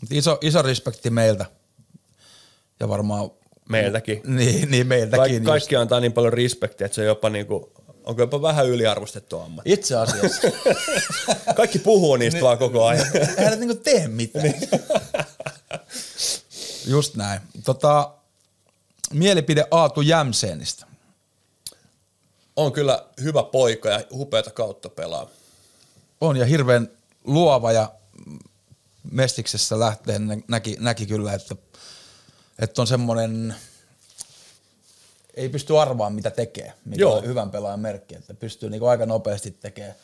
Mut 0.00 0.12
iso, 0.12 0.38
iso 0.40 0.62
respekti 0.62 1.10
meiltä. 1.10 1.46
Ja 2.80 2.88
varmaan... 2.88 3.30
meiltäkin. 3.68 4.20
Niin, 4.26 4.70
niin 4.70 4.86
meiltäkin. 4.86 5.18
Kaik, 5.18 5.32
just. 5.32 5.44
kaikki 5.44 5.76
antaa 5.76 6.00
niin 6.00 6.12
paljon 6.12 6.32
respektiä, 6.32 6.84
että 6.84 6.94
se 6.94 7.00
on 7.00 7.06
jopa 7.06 7.30
niinku, 7.30 7.72
onko 8.04 8.22
jopa 8.22 8.42
vähän 8.42 8.66
yliarvostettu 8.66 9.40
ammatti. 9.40 9.72
Itse 9.72 9.96
asiassa. 9.96 10.40
Kaikki 11.56 11.78
puhuu 11.78 12.16
niistä 12.16 12.40
vaan 12.40 12.58
koko 12.58 12.86
ajan. 12.86 13.06
Eihän 13.38 13.50
ne 13.50 13.56
niinku 13.56 13.74
tee 13.74 14.08
mitään. 14.08 14.44
Niin. 14.44 14.68
Just 16.86 17.14
näin. 17.16 17.40
Tota, 17.64 18.10
mielipide 19.12 19.64
Aatu 19.70 20.00
Jämseenistä. 20.00 20.86
on 22.56 22.72
kyllä 22.72 23.06
hyvä 23.22 23.42
poika 23.42 23.88
ja 23.88 24.00
hupeata 24.10 24.50
kautta 24.50 24.88
pelaa. 24.88 25.26
On 26.20 26.36
ja 26.36 26.46
hirveän 26.46 26.90
luova 27.24 27.72
ja 27.72 27.92
Mestiksessä 29.10 29.78
lähteen 29.78 30.26
nä- 30.26 30.36
näki, 30.48 30.76
näki 30.80 31.06
kyllä, 31.06 31.32
että, 31.32 31.56
että 32.58 32.82
on 32.82 32.86
semmoinen, 32.86 33.54
ei 35.34 35.48
pysty 35.48 35.78
arvaamaan 35.78 36.14
mitä 36.14 36.30
tekee, 36.30 36.72
mikä 36.84 37.00
Joo. 37.00 37.16
on 37.16 37.26
hyvän 37.26 37.50
pelaajan 37.50 37.80
merkki, 37.80 38.14
että 38.14 38.34
pystyy 38.34 38.70
niinku 38.70 38.86
aika 38.86 39.06
nopeasti 39.06 39.50
tekemään 39.50 39.94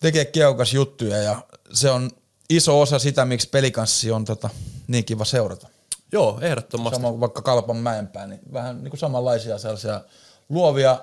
tekee 0.00 0.24
keukas 0.24 0.74
juttuja 0.74 1.16
ja 1.16 1.42
se 1.72 1.90
on 1.90 2.10
iso 2.48 2.80
osa 2.80 2.98
sitä, 2.98 3.24
miksi 3.24 3.48
pelikanssi 3.48 4.10
on 4.10 4.24
tota, 4.24 4.50
niin 4.88 5.04
kiva 5.04 5.24
seurata. 5.24 5.68
Joo, 6.12 6.38
ehdottomasti. 6.42 6.96
Sama 6.96 7.10
kuin 7.10 7.20
vaikka 7.20 7.42
Kalpan 7.42 7.76
mäenpää, 7.76 8.26
niin 8.26 8.40
vähän 8.52 8.82
niin 8.82 8.90
kuin 8.90 9.00
samanlaisia 9.00 9.58
sellaisia 9.58 10.00
luovia 10.48 10.98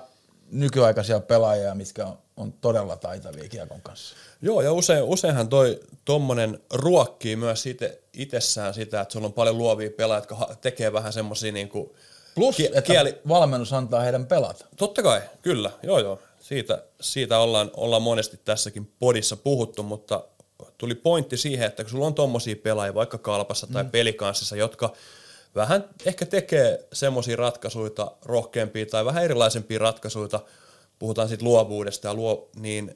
nykyaikaisia 0.50 1.20
pelaajia, 1.20 1.74
mitkä 1.74 2.06
on, 2.06 2.18
on 2.38 2.52
todella 2.52 2.96
taitavia 2.96 3.48
kiekon 3.48 3.82
kanssa. 3.82 4.16
Joo, 4.42 4.60
ja 4.60 4.72
usein, 4.72 5.02
useinhan 5.02 5.48
toi 5.48 5.80
tommonen 6.04 6.60
ruokkii 6.72 7.36
myös 7.36 7.66
ite, 7.66 7.98
itsessään 8.12 8.74
sitä, 8.74 9.00
että 9.00 9.12
sulla 9.12 9.26
on 9.26 9.32
paljon 9.32 9.58
luovia 9.58 9.90
pelaajia, 9.90 10.18
jotka 10.20 10.56
tekee 10.60 10.92
vähän 10.92 11.12
semmosia 11.12 11.52
niinku... 11.52 11.96
Plus, 12.34 12.56
Ki- 12.56 12.66
että 12.66 12.82
kieli- 12.82 13.18
valmennus 13.28 13.72
antaa 13.72 14.00
heidän 14.00 14.26
pelata. 14.26 14.64
Totta 14.76 15.02
kai, 15.02 15.20
kyllä, 15.42 15.70
joo 15.82 15.98
joo. 15.98 16.18
Siitä, 16.40 16.82
siitä 17.00 17.38
ollaan, 17.38 17.70
ollaan 17.76 18.02
monesti 18.02 18.40
tässäkin 18.44 18.92
podissa 18.98 19.36
puhuttu, 19.36 19.82
mutta 19.82 20.24
tuli 20.78 20.94
pointti 20.94 21.36
siihen, 21.36 21.66
että 21.66 21.84
kun 21.84 21.90
sulla 21.90 22.06
on 22.06 22.14
tommosia 22.14 22.56
pelaajia 22.62 22.94
vaikka 22.94 23.18
kalpassa 23.18 23.66
tai 23.66 23.84
mm. 23.84 23.90
pelikanssissa, 23.90 24.56
jotka 24.56 24.92
vähän 25.54 25.84
ehkä 26.04 26.26
tekee 26.26 26.86
semmoisia 26.92 27.36
ratkaisuja, 27.36 28.10
rohkeampia 28.24 28.86
tai 28.86 29.04
vähän 29.04 29.24
erilaisempia 29.24 29.78
ratkaisuja, 29.78 30.40
puhutaan 30.98 31.28
siitä 31.28 31.44
luovuudesta 31.44 32.08
ja 32.08 32.14
luo, 32.14 32.50
niin 32.56 32.94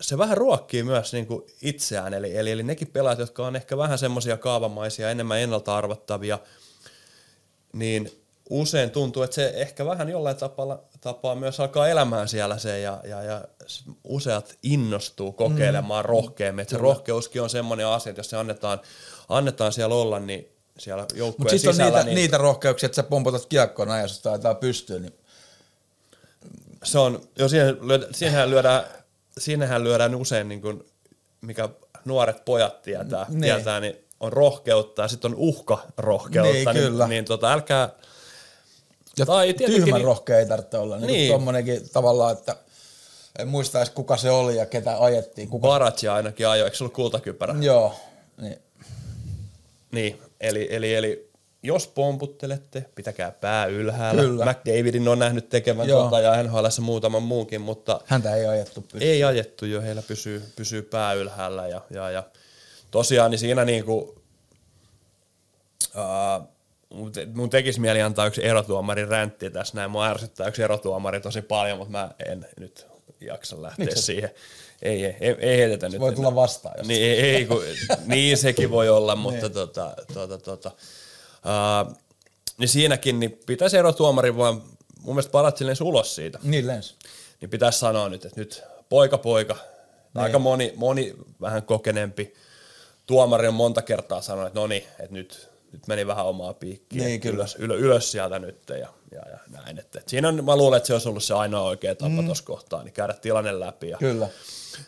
se 0.00 0.18
vähän 0.18 0.36
ruokkii 0.36 0.82
myös 0.82 1.12
niin 1.12 1.26
kuin 1.26 1.42
itseään, 1.62 2.14
eli, 2.14 2.36
eli, 2.36 2.50
eli 2.50 2.62
nekin 2.62 2.88
pelaajat, 2.88 3.18
jotka 3.18 3.46
on 3.46 3.56
ehkä 3.56 3.76
vähän 3.76 3.98
semmoisia 3.98 4.36
kaavamaisia, 4.36 5.10
enemmän 5.10 5.40
ennalta 5.40 5.76
arvattavia, 5.76 6.38
niin 7.72 8.10
usein 8.50 8.90
tuntuu, 8.90 9.22
että 9.22 9.34
se 9.34 9.52
ehkä 9.56 9.86
vähän 9.86 10.08
jollain 10.08 10.36
tapaa, 10.36 10.78
tapaa 11.00 11.34
myös 11.34 11.60
alkaa 11.60 11.88
elämään 11.88 12.28
siellä 12.28 12.58
se 12.58 12.80
ja, 12.80 13.00
ja, 13.04 13.22
ja 13.22 13.44
useat 14.04 14.58
innostuu 14.62 15.32
kokeilemaan 15.32 16.04
mm. 16.04 16.08
rohkeammin. 16.08 16.62
Että 16.62 16.76
se 16.76 16.82
rohkeuskin 16.82 17.42
on 17.42 17.50
semmoinen 17.50 17.86
asia, 17.86 18.10
että 18.10 18.20
jos 18.20 18.30
se 18.30 18.36
annetaan, 18.36 18.80
annetaan 19.28 19.72
siellä 19.72 19.94
olla, 19.94 20.18
niin 20.18 20.48
siellä 20.78 21.02
Mutta 21.02 21.16
joukkueen 21.16 21.58
sitten 21.58 21.68
on 21.68 21.74
sisällä, 21.74 21.98
niitä, 21.98 22.04
niin 22.04 22.14
niitä 22.14 22.38
rohkeuksia, 22.38 22.86
että 22.86 22.96
sä 22.96 23.02
pompotat 23.02 23.46
kiekkoon 23.46 23.88
näin, 23.88 24.02
jos 24.02 24.20
taitaa 24.20 24.54
pystyä, 24.54 24.98
niin 24.98 25.14
se 26.84 26.98
on, 26.98 27.20
jo 27.38 27.48
siihen, 27.48 27.78
lyödä, 27.88 28.06
siihenhän 28.12 28.50
lyödään, 28.50 28.84
siinähän 29.38 29.84
lyödään 29.84 30.14
usein, 30.14 30.48
niin 30.48 30.60
kuin, 30.62 30.84
mikä 31.40 31.68
nuoret 32.04 32.44
pojat 32.44 32.82
tietää, 32.82 33.26
Niin. 33.28 33.40
niin. 33.40 33.54
tietää 33.54 33.80
niin 33.80 33.96
on 34.20 34.32
rohkeutta 34.32 35.02
ja 35.02 35.08
sitten 35.08 35.30
on 35.30 35.36
uhka 35.38 35.78
rohkeutta. 35.96 36.72
Niin, 36.72 36.84
kyllä. 36.84 37.04
Niin, 37.04 37.10
niin 37.10 37.24
tota, 37.24 37.52
älkää, 37.52 37.88
ja 39.18 39.26
Tai 39.26 39.46
tietenkin 39.46 39.84
tyhmän 39.84 39.98
niin- 39.98 40.04
rohkea 40.06 40.38
ei 40.38 40.46
tarvitse 40.46 40.78
olla. 40.78 40.96
Niin, 40.96 41.06
niin. 41.06 41.16
Niin. 41.16 41.32
Tommonenkin 41.32 41.88
tavallaan, 41.92 42.32
että 42.32 42.56
en 43.38 43.48
muista 43.48 43.78
edes 43.78 43.90
kuka 43.90 44.16
se 44.16 44.30
oli 44.30 44.56
ja 44.56 44.66
ketä 44.66 44.98
ajettiin. 45.04 45.48
Kuka... 45.48 45.68
Baratsi 45.68 46.08
ainakin 46.08 46.48
ajoi, 46.48 46.64
eikö 46.64 46.76
se 46.76 46.84
ollut 46.84 46.94
kultakypärä? 46.94 47.54
Joo, 47.60 47.94
niin. 48.40 48.58
Niin, 49.92 50.20
eli, 50.40 50.68
eli, 50.70 50.94
eli 50.94 51.29
jos 51.62 51.88
pomputtelette, 51.88 52.84
pitäkää 52.94 53.30
pää 53.30 53.66
ylhäällä. 53.66 54.22
Kyllä. 54.22 54.44
McDavidin 54.44 55.08
on 55.08 55.18
nähnyt 55.18 55.48
tekevän 55.48 55.88
Joo. 55.88 56.00
tuota 56.00 56.20
ja 56.20 56.42
NHLssä 56.42 56.82
muutaman 56.82 57.22
muunkin, 57.22 57.60
mutta 57.60 58.00
häntä 58.06 58.36
ei 58.36 58.46
ajettu 58.46 58.80
pystyyn. 58.80 59.02
ei 59.02 59.24
ajettu 59.24 59.66
jo, 59.66 59.82
heillä 59.82 60.02
pysyy, 60.02 60.42
pysyy 60.56 60.82
pää 60.82 61.12
ylhäällä 61.12 61.68
ja, 61.68 61.80
ja, 61.90 62.10
ja 62.10 62.22
tosiaan 62.90 63.30
niin 63.30 63.38
siinä 63.38 63.64
niinku, 63.64 64.22
uh, 65.94 66.48
mun, 66.94 67.12
te, 67.12 67.26
mun 67.34 67.50
tekisi 67.50 67.80
mieli 67.80 68.02
antaa 68.02 68.26
yksi 68.26 68.44
erotuomarin 68.44 69.08
räntti 69.08 69.50
tässä 69.50 69.76
näin, 69.76 69.90
mua 69.90 70.06
ärsyttää 70.06 70.48
yksi 70.48 70.62
erotuomari 70.62 71.20
tosi 71.20 71.42
paljon, 71.42 71.78
mutta 71.78 71.92
mä 71.92 72.10
en 72.26 72.46
nyt 72.60 72.86
jaksa 73.20 73.62
lähteä 73.62 73.84
Miksi 73.84 74.02
siihen. 74.02 74.30
Ei, 74.82 75.04
ei, 75.04 75.16
ei, 75.20 75.36
ei 75.38 75.58
heitetä 75.58 75.88
nyt. 75.88 76.00
voi 76.00 76.14
tulla 76.14 76.34
vastaan, 76.34 76.86
Niin, 76.86 77.02
ei, 77.02 77.20
ei, 77.20 77.46
kun, 77.46 77.62
niin 78.06 78.38
sekin 78.38 78.70
voi 78.70 78.88
olla, 78.88 79.16
mutta 79.16 79.50
tota, 79.50 79.94
tota, 80.14 80.38
tota, 80.38 80.70
niin 82.58 82.68
siinäkin 82.68 83.20
niin 83.20 83.40
pitäisi 83.46 83.76
erotuomari 83.76 84.36
vaan 84.36 84.62
mun 85.02 85.14
mielestä 85.14 85.66
lensi 85.66 85.84
ulos 85.84 86.14
siitä 86.14 86.38
Niin 86.42 86.66
lens. 86.66 86.96
niin 87.40 87.50
pitäisi 87.50 87.78
sanoa 87.78 88.08
nyt, 88.08 88.24
että 88.24 88.40
nyt 88.40 88.62
poika 88.88 89.18
poika, 89.18 89.56
Niin. 90.14 90.22
aika 90.22 90.38
moni, 90.38 90.72
moni 90.76 91.14
vähän 91.40 91.62
kokeneempi 91.62 92.34
tuomari 93.06 93.48
on 93.48 93.54
monta 93.54 93.82
kertaa 93.82 94.20
sanonut, 94.22 94.46
että 94.46 94.60
no 94.60 94.66
niin, 94.66 94.82
että 94.82 95.12
nyt, 95.12 95.48
nyt 95.72 95.86
meni 95.86 96.06
vähän 96.06 96.26
omaa 96.26 96.54
piikkiä, 96.54 97.04
Niin, 97.04 97.20
kyllä. 97.20 97.34
ylös, 97.36 97.56
ylös, 97.58 97.80
ylös 97.80 98.12
sieltä 98.12 98.38
nyt 98.38 98.68
ja, 98.68 98.76
ja, 98.76 99.28
ja 99.30 99.38
näin. 99.50 99.78
Että, 99.78 99.98
että 99.98 100.10
siinä 100.10 100.28
on, 100.28 100.44
mä 100.44 100.56
luulen, 100.56 100.76
että 100.76 100.86
se 100.86 100.92
olisi 100.92 101.08
ollut 101.08 101.24
se 101.24 101.34
ainoa 101.34 101.62
oikea 101.62 101.94
tapa 101.94 102.08
mm. 102.08 102.26
tuossa 102.26 102.44
kohtaa, 102.44 102.82
niin 102.82 102.92
käydä 102.92 103.14
tilanne 103.14 103.60
läpi 103.60 103.88
ja, 103.88 103.96
Kyllä. 103.98 104.28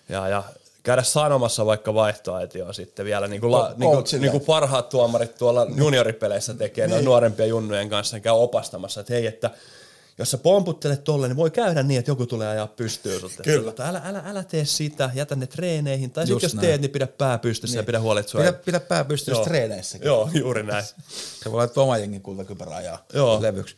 ja, 0.08 0.28
ja 0.28 0.42
käydä 0.82 1.02
sanomassa 1.02 1.66
vaikka 1.66 1.94
vaihtoehtoja 1.94 2.72
sitten 2.72 3.04
vielä, 3.04 3.28
niin 3.28 3.40
kuin, 3.40 3.52
la, 3.52 3.74
niin 3.76 3.90
kuin, 3.90 4.20
niin 4.20 4.30
kuin 4.30 4.44
parhaat 4.44 4.88
tuomarit 4.88 5.34
tuolla 5.34 5.66
junioripeleissä 5.76 6.54
tekee 6.54 6.86
niin. 6.86 7.04
nuorempia 7.04 7.46
junnujen 7.46 7.88
kanssa, 7.88 8.20
käy 8.20 8.32
opastamassa, 8.32 9.00
että 9.00 9.12
hei, 9.12 9.26
että 9.26 9.50
jos 10.18 10.30
sä 10.30 10.38
pomputtelet 10.38 11.04
tolle, 11.04 11.28
niin 11.28 11.36
voi 11.36 11.50
käydä 11.50 11.82
niin, 11.82 11.98
että 11.98 12.10
joku 12.10 12.26
tulee 12.26 12.48
ajaa 12.48 12.66
pystyyn 12.66 13.20
sut. 13.20 13.32
Kyllä. 13.42 13.72
Älä, 13.78 14.02
älä, 14.04 14.22
älä 14.26 14.44
tee 14.44 14.64
sitä, 14.64 15.10
jätä 15.14 15.36
ne 15.36 15.46
treeneihin. 15.46 16.10
Tai 16.10 16.26
sitten 16.26 16.46
jos 16.46 16.54
näin. 16.54 16.66
teet, 16.66 16.80
niin 16.80 16.90
pidä 16.90 17.06
pää 17.06 17.38
pystyssä 17.38 17.74
niin. 17.74 17.82
ja 17.82 17.86
pidä 17.86 18.00
huolet 18.00 18.28
sua. 18.28 18.40
Pidä, 18.40 18.52
pidä 18.52 18.80
pää 18.80 19.04
pystyssä 19.04 19.38
Joo. 19.38 19.44
treeneissäkin. 19.44 20.06
Joo, 20.06 20.30
juuri 20.34 20.62
näin. 20.62 20.84
Se 21.42 21.52
voi 21.52 21.56
laittaa 21.56 21.84
oma 21.84 21.98
jengin 21.98 22.22
kultakypärä 22.22 22.76
ajaa 22.76 23.04
Joo. 23.14 23.42
levyksi. 23.42 23.76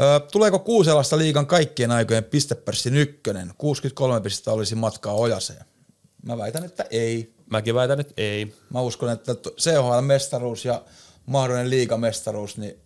Ö, 0.00 0.20
tuleeko 0.32 0.58
Kuuselasta 0.58 1.18
liigan 1.18 1.46
kaikkien 1.46 1.90
aikojen 1.90 2.24
pistepörssin 2.24 2.96
ykkönen? 2.96 3.52
63 3.58 4.20
pistettä 4.20 4.52
olisi 4.52 4.74
matkaa 4.74 5.14
Ojaseen. 5.14 5.64
Mä 6.26 6.38
väitän, 6.38 6.64
että 6.64 6.84
ei. 6.90 7.34
Mäkin 7.50 7.74
väitän, 7.74 8.00
että 8.00 8.14
ei. 8.16 8.54
Mä 8.70 8.80
uskon, 8.80 9.10
että 9.10 9.32
CHL-mestaruus 9.32 10.64
ja 10.64 10.84
mahdollinen 11.26 11.70
liigamestaruus, 11.70 12.56
niin 12.56 12.80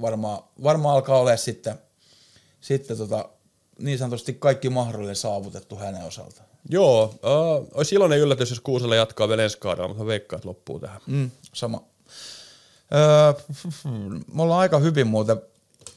varmaan, 0.00 0.42
varmaan 0.62 0.94
alkaa 0.94 1.18
olemaan 1.18 1.38
sitten, 1.38 1.78
sitten 2.60 2.96
tota, 2.96 3.28
niin 3.78 3.98
sanotusti 3.98 4.34
kaikki 4.34 4.70
mahdollinen 4.70 5.16
saavutettu 5.16 5.76
hänen 5.76 6.04
osaltaan. 6.04 6.48
Joo, 6.68 7.04
uh, 7.04 7.68
olisi 7.74 7.94
iloinen 7.94 8.18
yllätys, 8.18 8.50
jos 8.50 8.60
Kuusella 8.60 8.96
jatkaa 8.96 9.28
vielä 9.28 9.42
ensi 9.42 9.58
kaudella, 9.58 9.88
mutta 9.88 10.06
veikkaan, 10.06 10.38
että 10.38 10.48
loppuu 10.48 10.80
tähän. 10.80 11.00
Mm, 11.06 11.30
sama. 11.52 11.84
Öö, 12.94 13.32
me 14.34 14.42
ollaan 14.42 14.60
aika 14.60 14.78
hyvin 14.78 15.06
muuten 15.06 15.42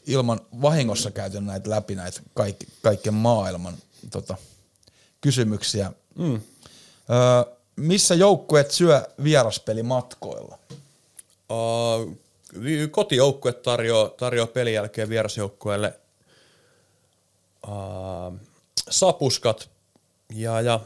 ilman 0.07 0.39
vahingossa 0.61 1.11
käyty 1.11 1.41
näitä 1.41 1.69
läpi 1.69 1.95
näitä 1.95 2.21
kaikki, 2.33 2.67
kaiken 2.81 3.13
maailman 3.13 3.73
tota, 4.11 4.37
kysymyksiä. 5.27 5.91
Mm. 6.15 6.33
Öö, 6.35 7.55
missä 7.75 8.15
joukkueet 8.15 8.71
syö 8.71 9.07
vieraspelimatkoilla? 9.23 10.59
Uh, 11.49 12.17
kotijoukkue 12.91 13.53
tarjoaa, 13.53 14.09
tarjoaa 14.09 14.47
pelin 14.47 14.73
jälkeen 14.73 15.09
vierasjoukkueelle 15.09 15.93
uh, 17.67 18.37
sapuskat 18.89 19.69
ja, 20.33 20.61
ja 20.61 20.79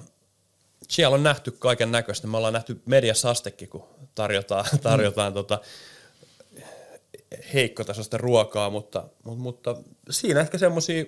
siellä 0.90 1.16
on 1.16 1.24
nähty 1.24 1.52
kaiken 1.52 1.92
näköistä. 1.92 2.28
Me 2.28 2.38
ollaan 2.38 2.54
nähty 2.54 2.82
mediassa 2.86 3.30
astekin, 3.30 3.70
kun 3.70 3.84
tarjotaan, 4.16 4.66
tarjotaan 4.82 5.34
tota, 5.34 5.60
heikkotasosta 7.54 8.18
ruokaa, 8.18 8.70
mutta, 8.70 9.04
mutta, 9.24 9.42
mutta 9.44 9.76
siinä 10.10 10.42
ehkä 10.42 10.58
semmoisia 10.58 11.06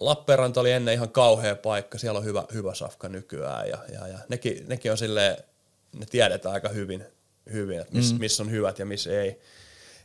Lappeenranta 0.00 0.60
oli 0.60 0.70
ennen 0.70 0.94
ihan 0.94 1.10
kauhea 1.10 1.56
paikka, 1.56 1.98
siellä 1.98 2.18
on 2.18 2.24
hyvä, 2.24 2.44
hyvä 2.52 2.74
safka 2.74 3.08
nykyään 3.08 3.68
ja, 3.68 3.78
ja, 3.92 4.08
ja 4.08 4.18
nekin, 4.28 4.64
nekin 4.68 4.92
on 4.92 4.98
silleen, 4.98 5.36
ne 5.98 6.06
tiedetään 6.06 6.54
aika 6.54 6.68
hyvin, 6.68 7.04
hyvin 7.52 7.80
että 7.80 7.94
missä 7.94 8.14
mm. 8.14 8.20
miss 8.20 8.40
on 8.40 8.50
hyvät 8.50 8.78
ja 8.78 8.86
missä 8.86 9.20
ei. 9.20 9.40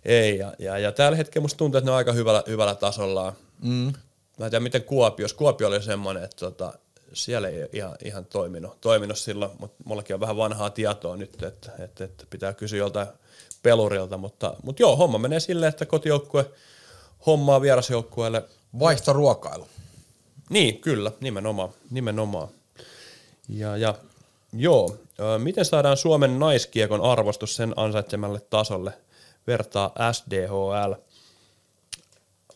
ei 0.06 0.38
ja, 0.38 0.53
ja, 0.60 0.78
ja 0.78 0.91
tällä 0.91 1.18
hetkellä 1.18 1.44
musta 1.44 1.57
tuntuu, 1.57 1.78
että 1.78 1.86
ne 1.86 1.91
on 1.91 1.98
aika 1.98 2.14
hyvällä, 2.14 2.44
hyvällä 2.48 2.76
tasolla. 2.76 3.34
Mm. 3.61 3.94
Mä 4.40 4.45
en 4.45 4.52
tiedä, 4.52 4.60
miten 4.60 4.84
Kuopio, 4.84 5.24
jos 5.24 5.34
Kuopio 5.34 5.68
oli 5.68 5.84
semmoinen, 5.84 6.24
että 6.24 6.38
tota, 6.38 6.74
siellä 7.14 7.48
ei 7.48 7.70
ihan, 7.74 7.95
ihan 8.06 8.26
toiminut, 8.26 8.82
toiminut 8.82 9.18
silloin, 9.18 9.52
mutta 9.60 9.84
mullakin 9.86 10.14
on 10.14 10.20
vähän 10.20 10.38
vanhaa 10.38 10.70
tietoa 10.70 11.18
nyt, 11.18 11.44
että, 11.44 11.72
että, 11.80 12.03
että 12.03 12.26
pitää 12.30 12.53
kysyä 12.53 12.80
joltain 12.80 13.07
pelurilta, 13.64 14.18
mutta, 14.18 14.56
mutta 14.64 14.82
joo, 14.84 14.95
homma 14.95 15.18
menee 15.18 15.40
silleen, 15.40 15.70
että 15.70 15.86
kotijoukkue 15.86 16.52
hommaa 17.26 17.61
vierasjoukkueelle. 17.61 18.44
Vaihtoruokailu. 18.80 19.68
Niin, 20.50 20.80
kyllä, 20.80 21.12
nimenomaan, 21.22 21.70
nimenomaan. 21.91 22.48
Ja, 23.50 23.78
ja 23.78 23.95
joo, 24.54 24.98
miten 25.38 25.66
saadaan 25.66 25.98
Suomen 25.98 26.40
naiskiekon 26.40 27.02
arvostus 27.02 27.56
sen 27.56 27.74
ansaitsemalle 27.76 28.40
tasolle 28.40 28.94
vertaa 29.48 29.91
SDHL? 30.12 30.94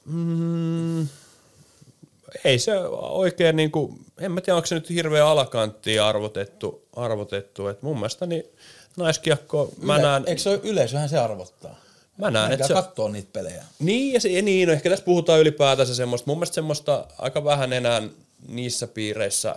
Mm, 0.05 1.07
ei 2.43 2.59
se 2.59 2.79
oikein, 2.99 3.55
niin 3.55 3.71
kuin, 3.71 4.05
en 4.19 4.31
mä 4.31 4.41
tiedä, 4.41 4.55
onko 4.55 4.65
se 4.65 4.75
nyt 4.75 4.89
hirveän 4.89 5.27
alakanttiin 5.27 6.01
arvotettu, 6.01 6.87
arvotettu. 6.95 7.67
että 7.67 7.85
mun 7.85 7.97
mielestä 7.97 8.25
niin 8.25 8.43
naiskiekko, 8.97 9.71
Yle, 9.77 9.85
mä 9.85 9.97
näen... 9.97 10.23
Eikö 10.27 10.41
se 10.41 10.49
ole 10.49 10.59
yleisöhän 10.63 11.09
se 11.09 11.17
arvottaa? 11.17 11.75
Mä 12.17 12.31
näen, 12.31 12.51
että 12.51 12.67
se... 12.67 12.73
katsoo 12.73 13.07
niitä 13.07 13.29
pelejä. 13.33 13.63
Niin, 13.79 14.13
ja 14.13 14.19
se, 14.19 14.41
niin, 14.41 14.67
no 14.67 14.73
ehkä 14.73 14.89
tässä 14.89 15.05
puhutaan 15.05 15.39
ylipäätänsä 15.39 15.95
semmoista, 15.95 16.27
mun 16.27 16.37
mielestä 16.37 16.55
semmoista 16.55 17.07
aika 17.17 17.43
vähän 17.43 17.73
enää 17.73 18.01
niissä 18.47 18.87
piireissä, 18.87 19.55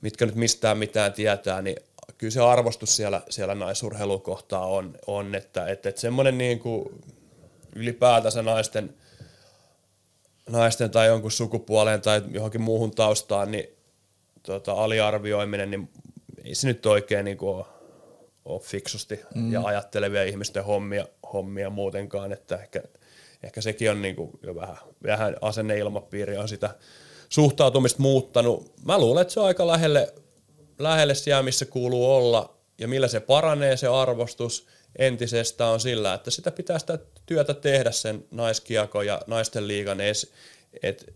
mitkä 0.00 0.26
nyt 0.26 0.34
mistään 0.34 0.78
mitään 0.78 1.12
tietää, 1.12 1.62
niin 1.62 1.76
kyllä 2.18 2.30
se 2.30 2.40
arvostus 2.40 2.96
siellä, 2.96 3.22
siellä 3.30 3.54
naisurheilukohtaa 3.54 4.66
on, 4.66 4.94
on 5.06 5.34
että, 5.34 5.66
että, 5.66 5.88
että 5.88 6.00
semmoinen 6.00 6.38
niin 6.38 6.58
kuin 6.58 6.88
ylipäätänsä 7.74 8.42
naisten, 8.42 8.94
naisten 10.48 10.90
tai 10.90 11.06
jonkun 11.06 11.32
sukupuoleen 11.32 12.00
tai 12.00 12.22
johonkin 12.30 12.60
muuhun 12.60 12.90
taustaan, 12.90 13.50
niin 13.50 13.68
tota, 14.42 14.72
aliarvioiminen, 14.72 15.70
niin 15.70 15.88
ei 16.44 16.54
se 16.54 16.66
nyt 16.66 16.86
oikein 16.86 17.24
niin 17.24 17.38
kuin 17.38 17.56
ole, 17.56 17.64
ole 18.44 18.60
fiksusti 18.60 19.20
mm. 19.34 19.52
ja 19.52 19.60
ajattelevia 19.60 20.24
ihmisten 20.24 20.64
hommia, 20.64 21.06
hommia 21.32 21.70
muutenkaan, 21.70 22.32
että 22.32 22.56
ehkä, 22.56 22.82
ehkä 23.42 23.60
sekin 23.60 23.90
on 23.90 24.02
niin 24.02 24.16
kuin 24.16 24.30
jo 24.42 24.54
vähän, 24.54 24.76
vähän 25.02 25.36
asenneilmapiiri 25.40 26.36
on 26.36 26.48
sitä 26.48 26.74
suhtautumista 27.28 28.02
muuttanut. 28.02 28.72
Mä 28.84 28.98
luulen, 28.98 29.22
että 29.22 29.34
se 29.34 29.40
on 29.40 29.46
aika 29.46 29.66
lähelle, 29.66 30.14
lähelle 30.78 31.14
siellä, 31.14 31.42
missä 31.42 31.64
kuuluu 31.64 32.14
olla 32.14 32.58
ja 32.78 32.88
millä 32.88 33.08
se 33.08 33.20
paranee 33.20 33.76
se 33.76 33.86
arvostus 33.86 34.66
entisestään 34.98 35.70
on 35.70 35.80
sillä, 35.80 36.14
että 36.14 36.30
sitä 36.30 36.50
pitää 36.50 36.78
sitä 36.78 36.98
työtä 37.26 37.54
tehdä 37.54 37.90
sen 37.90 38.24
naiskiako 38.30 39.02
ja 39.02 39.20
naisten 39.26 39.68
liigan 39.68 40.00
edes. 40.00 40.32
Et, 40.82 41.14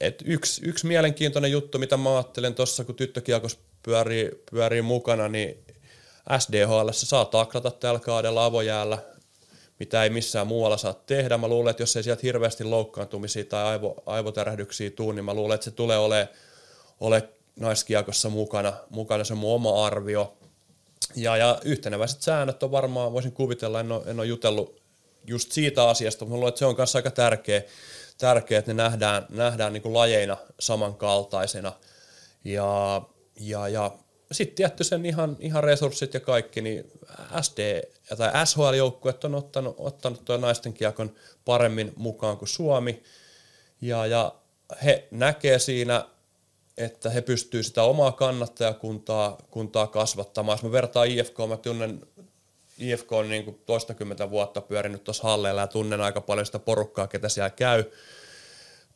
et 0.00 0.22
yksi, 0.24 0.60
yksi 0.64 0.86
mielenkiintoinen 0.86 1.52
juttu, 1.52 1.78
mitä 1.78 1.96
mä 1.96 2.16
ajattelen 2.16 2.54
tuossa, 2.54 2.84
kun 2.84 2.94
tyttökiekos 2.94 3.58
pyörii, 3.82 4.30
pyörii 4.50 4.82
mukana, 4.82 5.28
niin 5.28 5.64
SDHL 6.38 6.88
saa 6.92 7.24
taklata 7.24 7.70
tällä 7.70 8.00
kaudella 8.00 8.44
avojäällä, 8.44 8.98
mitä 9.78 10.04
ei 10.04 10.10
missään 10.10 10.46
muualla 10.46 10.76
saa 10.76 10.94
tehdä. 10.94 11.38
Mä 11.38 11.48
luulen, 11.48 11.70
että 11.70 11.82
jos 11.82 11.96
ei 11.96 12.02
sieltä 12.02 12.20
hirveästi 12.22 12.64
loukkaantumisia 12.64 13.44
tai 13.44 13.64
aivo, 13.64 14.02
aivotärähdyksiä 14.06 14.90
tuu, 14.90 15.12
niin 15.12 15.24
mä 15.24 15.34
luulen, 15.34 15.54
että 15.54 15.64
se 15.64 15.70
tulee 15.70 15.98
ole, 15.98 16.28
ole 17.00 17.28
naiskiekossa 17.60 18.28
mukana. 18.28 18.72
Mukana 18.90 19.24
se 19.24 19.34
mun 19.34 19.54
oma 19.54 19.86
arvio. 19.86 20.36
Ja, 21.16 21.36
ja 21.36 21.58
yhteneväiset 21.64 22.22
säännöt 22.22 22.62
on 22.62 22.70
varmaan, 22.70 23.12
voisin 23.12 23.32
kuvitella, 23.32 23.80
en 23.80 23.92
ole, 23.92 24.02
en 24.06 24.20
ole 24.20 24.26
jutellut 24.26 24.80
just 25.26 25.52
siitä 25.52 25.88
asiasta, 25.88 26.24
mutta 26.24 26.36
luulen, 26.36 26.48
että 26.48 26.58
se 26.58 26.66
on 26.66 26.74
myös 26.76 26.96
aika 26.96 27.10
tärkeä, 27.10 27.62
tärkeä, 28.18 28.58
että 28.58 28.74
ne 28.74 28.82
nähdään, 28.82 29.26
nähdään 29.28 29.72
niin 29.72 29.82
kuin 29.82 29.94
lajeina 29.94 30.36
samankaltaisena. 30.60 31.72
Ja, 32.44 33.02
ja, 33.40 33.68
ja 33.68 33.90
sitten 34.32 34.56
tietty 34.56 34.84
sen 34.84 35.06
ihan, 35.06 35.36
ihan 35.40 35.64
resurssit 35.64 36.14
ja 36.14 36.20
kaikki, 36.20 36.60
niin 36.60 36.92
SD 37.40 37.82
tai 38.16 38.46
SHL-joukkueet 38.46 39.24
on 39.24 39.34
ottanut, 39.34 39.74
ottanut 39.78 40.24
tuon 40.24 40.40
naisten 40.40 40.72
kiekon 40.72 41.14
paremmin 41.44 41.92
mukaan 41.96 42.36
kuin 42.36 42.48
Suomi. 42.48 43.02
Ja, 43.80 44.06
ja 44.06 44.34
he 44.84 45.08
näkee 45.10 45.58
siinä, 45.58 46.04
että 46.76 47.10
he 47.10 47.20
pystyvät 47.20 47.66
sitä 47.66 47.82
omaa 47.82 48.12
kannattajakuntaa 48.12 49.38
kuntaa 49.50 49.86
kasvattamaan. 49.86 50.56
Jos 50.56 50.62
mä 50.62 50.72
vertaan 50.72 51.08
IFK, 51.08 51.38
mä 51.48 51.56
tunnen 51.56 52.00
IFK 52.78 53.12
on 53.12 53.28
niin 53.28 53.44
kuin 53.44 53.60
toistakymmentä 53.66 54.30
vuotta 54.30 54.60
pyörinyt 54.60 55.04
tuossa 55.04 55.22
halleilla 55.22 55.60
ja 55.60 55.66
tunnen 55.66 56.00
aika 56.00 56.20
paljon 56.20 56.46
sitä 56.46 56.58
porukkaa, 56.58 57.06
ketä 57.06 57.28
siellä 57.28 57.50
käy 57.50 57.84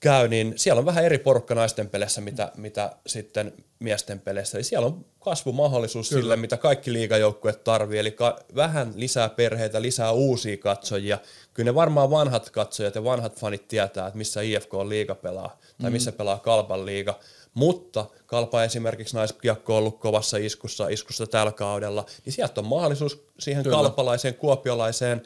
käy, 0.04 0.28
niin 0.28 0.52
siellä 0.56 0.78
on 0.78 0.86
vähän 0.86 1.04
eri 1.04 1.18
porukka 1.18 1.54
naisten 1.54 1.88
peleissä, 1.88 2.20
mitä, 2.20 2.52
mitä 2.56 2.92
sitten 3.06 3.52
miesten 3.78 4.20
peleissä. 4.20 4.58
Eli 4.58 4.64
siellä 4.64 4.86
on 4.86 5.04
kasvumahdollisuus 5.20 6.08
Kyllä. 6.08 6.22
sille, 6.22 6.36
mitä 6.36 6.56
kaikki 6.56 6.92
liigajoukkueet 6.92 7.64
tarvii, 7.64 7.98
eli 7.98 8.10
ka- 8.10 8.38
vähän 8.54 8.92
lisää 8.96 9.28
perheitä, 9.28 9.82
lisää 9.82 10.12
uusia 10.12 10.56
katsojia. 10.56 11.18
Kyllä 11.54 11.70
ne 11.70 11.74
varmaan 11.74 12.10
vanhat 12.10 12.50
katsojat 12.50 12.94
ja 12.94 13.04
vanhat 13.04 13.40
fanit 13.40 13.68
tietää, 13.68 14.06
että 14.06 14.18
missä 14.18 14.40
IFK 14.40 14.74
on 14.74 14.88
liiga 14.88 15.14
pelaa, 15.14 15.58
tai 15.82 15.90
missä 15.90 16.10
mm. 16.10 16.16
pelaa 16.16 16.38
Kalpan 16.38 16.86
liiga. 16.86 17.18
Mutta 17.54 18.06
Kalpa 18.26 18.64
esimerkiksi 18.64 19.16
naiskiekko 19.16 19.72
on 19.72 19.78
ollut 19.78 19.98
kovassa 19.98 20.36
iskussa, 20.36 20.88
iskussa 20.88 21.26
tällä 21.26 21.52
kaudella, 21.52 22.06
niin 22.24 22.32
sieltä 22.32 22.60
on 22.60 22.66
mahdollisuus 22.66 23.24
siihen 23.38 23.62
Kyllä. 23.62 23.76
kalpalaiseen, 23.76 24.34
kuopiolaiseen 24.34 25.22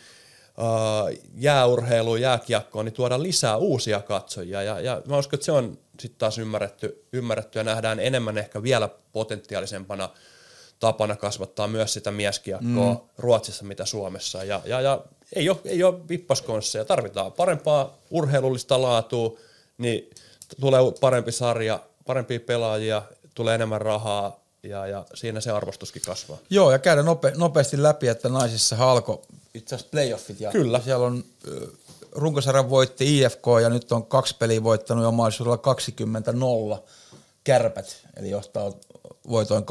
jääurheiluun, 1.34 2.20
jääkiekkoon, 2.20 2.84
niin 2.84 2.92
tuoda 2.92 3.22
lisää 3.22 3.56
uusia 3.56 4.00
katsojia. 4.00 4.62
Ja, 4.62 4.80
ja 4.80 5.02
mä 5.06 5.18
uskon, 5.18 5.36
että 5.36 5.44
se 5.44 5.52
on 5.52 5.78
sitten 6.00 6.18
taas 6.18 6.38
ymmärretty, 6.38 7.04
ymmärretty 7.12 7.58
ja 7.58 7.64
nähdään 7.64 8.00
enemmän 8.00 8.38
ehkä 8.38 8.62
vielä 8.62 8.88
potentiaalisempana 9.12 10.08
tapana 10.80 11.16
kasvattaa 11.16 11.68
myös 11.68 11.92
sitä 11.92 12.10
mieskiekkoa 12.10 12.94
mm. 12.94 13.00
Ruotsissa 13.18 13.64
mitä 13.64 13.84
Suomessa. 13.84 14.44
Ja, 14.44 14.60
ja, 14.64 14.80
ja 14.80 15.00
ei, 15.36 15.50
ole, 15.50 15.58
ei 15.64 15.82
ole 15.82 16.08
vippaskonsseja, 16.08 16.84
tarvitaan 16.84 17.32
parempaa 17.32 17.98
urheilullista 18.10 18.82
laatua, 18.82 19.38
niin 19.78 20.10
tulee 20.60 20.80
parempi 21.00 21.32
sarja, 21.32 21.80
parempia 22.06 22.40
pelaajia, 22.40 23.02
tulee 23.34 23.54
enemmän 23.54 23.80
rahaa, 23.80 24.40
ja, 24.62 24.86
ja 24.86 25.04
siinä 25.14 25.40
se 25.40 25.50
arvostuskin 25.50 26.02
kasvaa. 26.02 26.38
Joo, 26.50 26.72
ja 26.72 26.78
käydä 26.78 27.02
nope, 27.02 27.32
nopeasti 27.36 27.82
läpi, 27.82 28.08
että 28.08 28.28
naisissa 28.28 28.76
halko 28.76 29.22
itse 29.54 29.74
asiassa 29.74 29.90
playoffit. 29.90 30.40
Ja 30.40 30.50
Kyllä. 30.50 30.80
Siellä 30.80 31.06
on 31.06 31.24
runkosarjan 32.12 32.70
voitti 32.70 33.18
IFK 33.18 33.44
ja 33.62 33.68
nyt 33.68 33.92
on 33.92 34.06
kaksi 34.06 34.36
peliä 34.38 34.62
voittanut 34.62 35.04
ja 35.04 35.10
mahdollisuudella 35.10 36.76
20-0 36.76 36.82
kärpät, 37.44 37.96
eli 38.16 38.30
johtaa 38.30 38.72
voitoin 39.28 39.64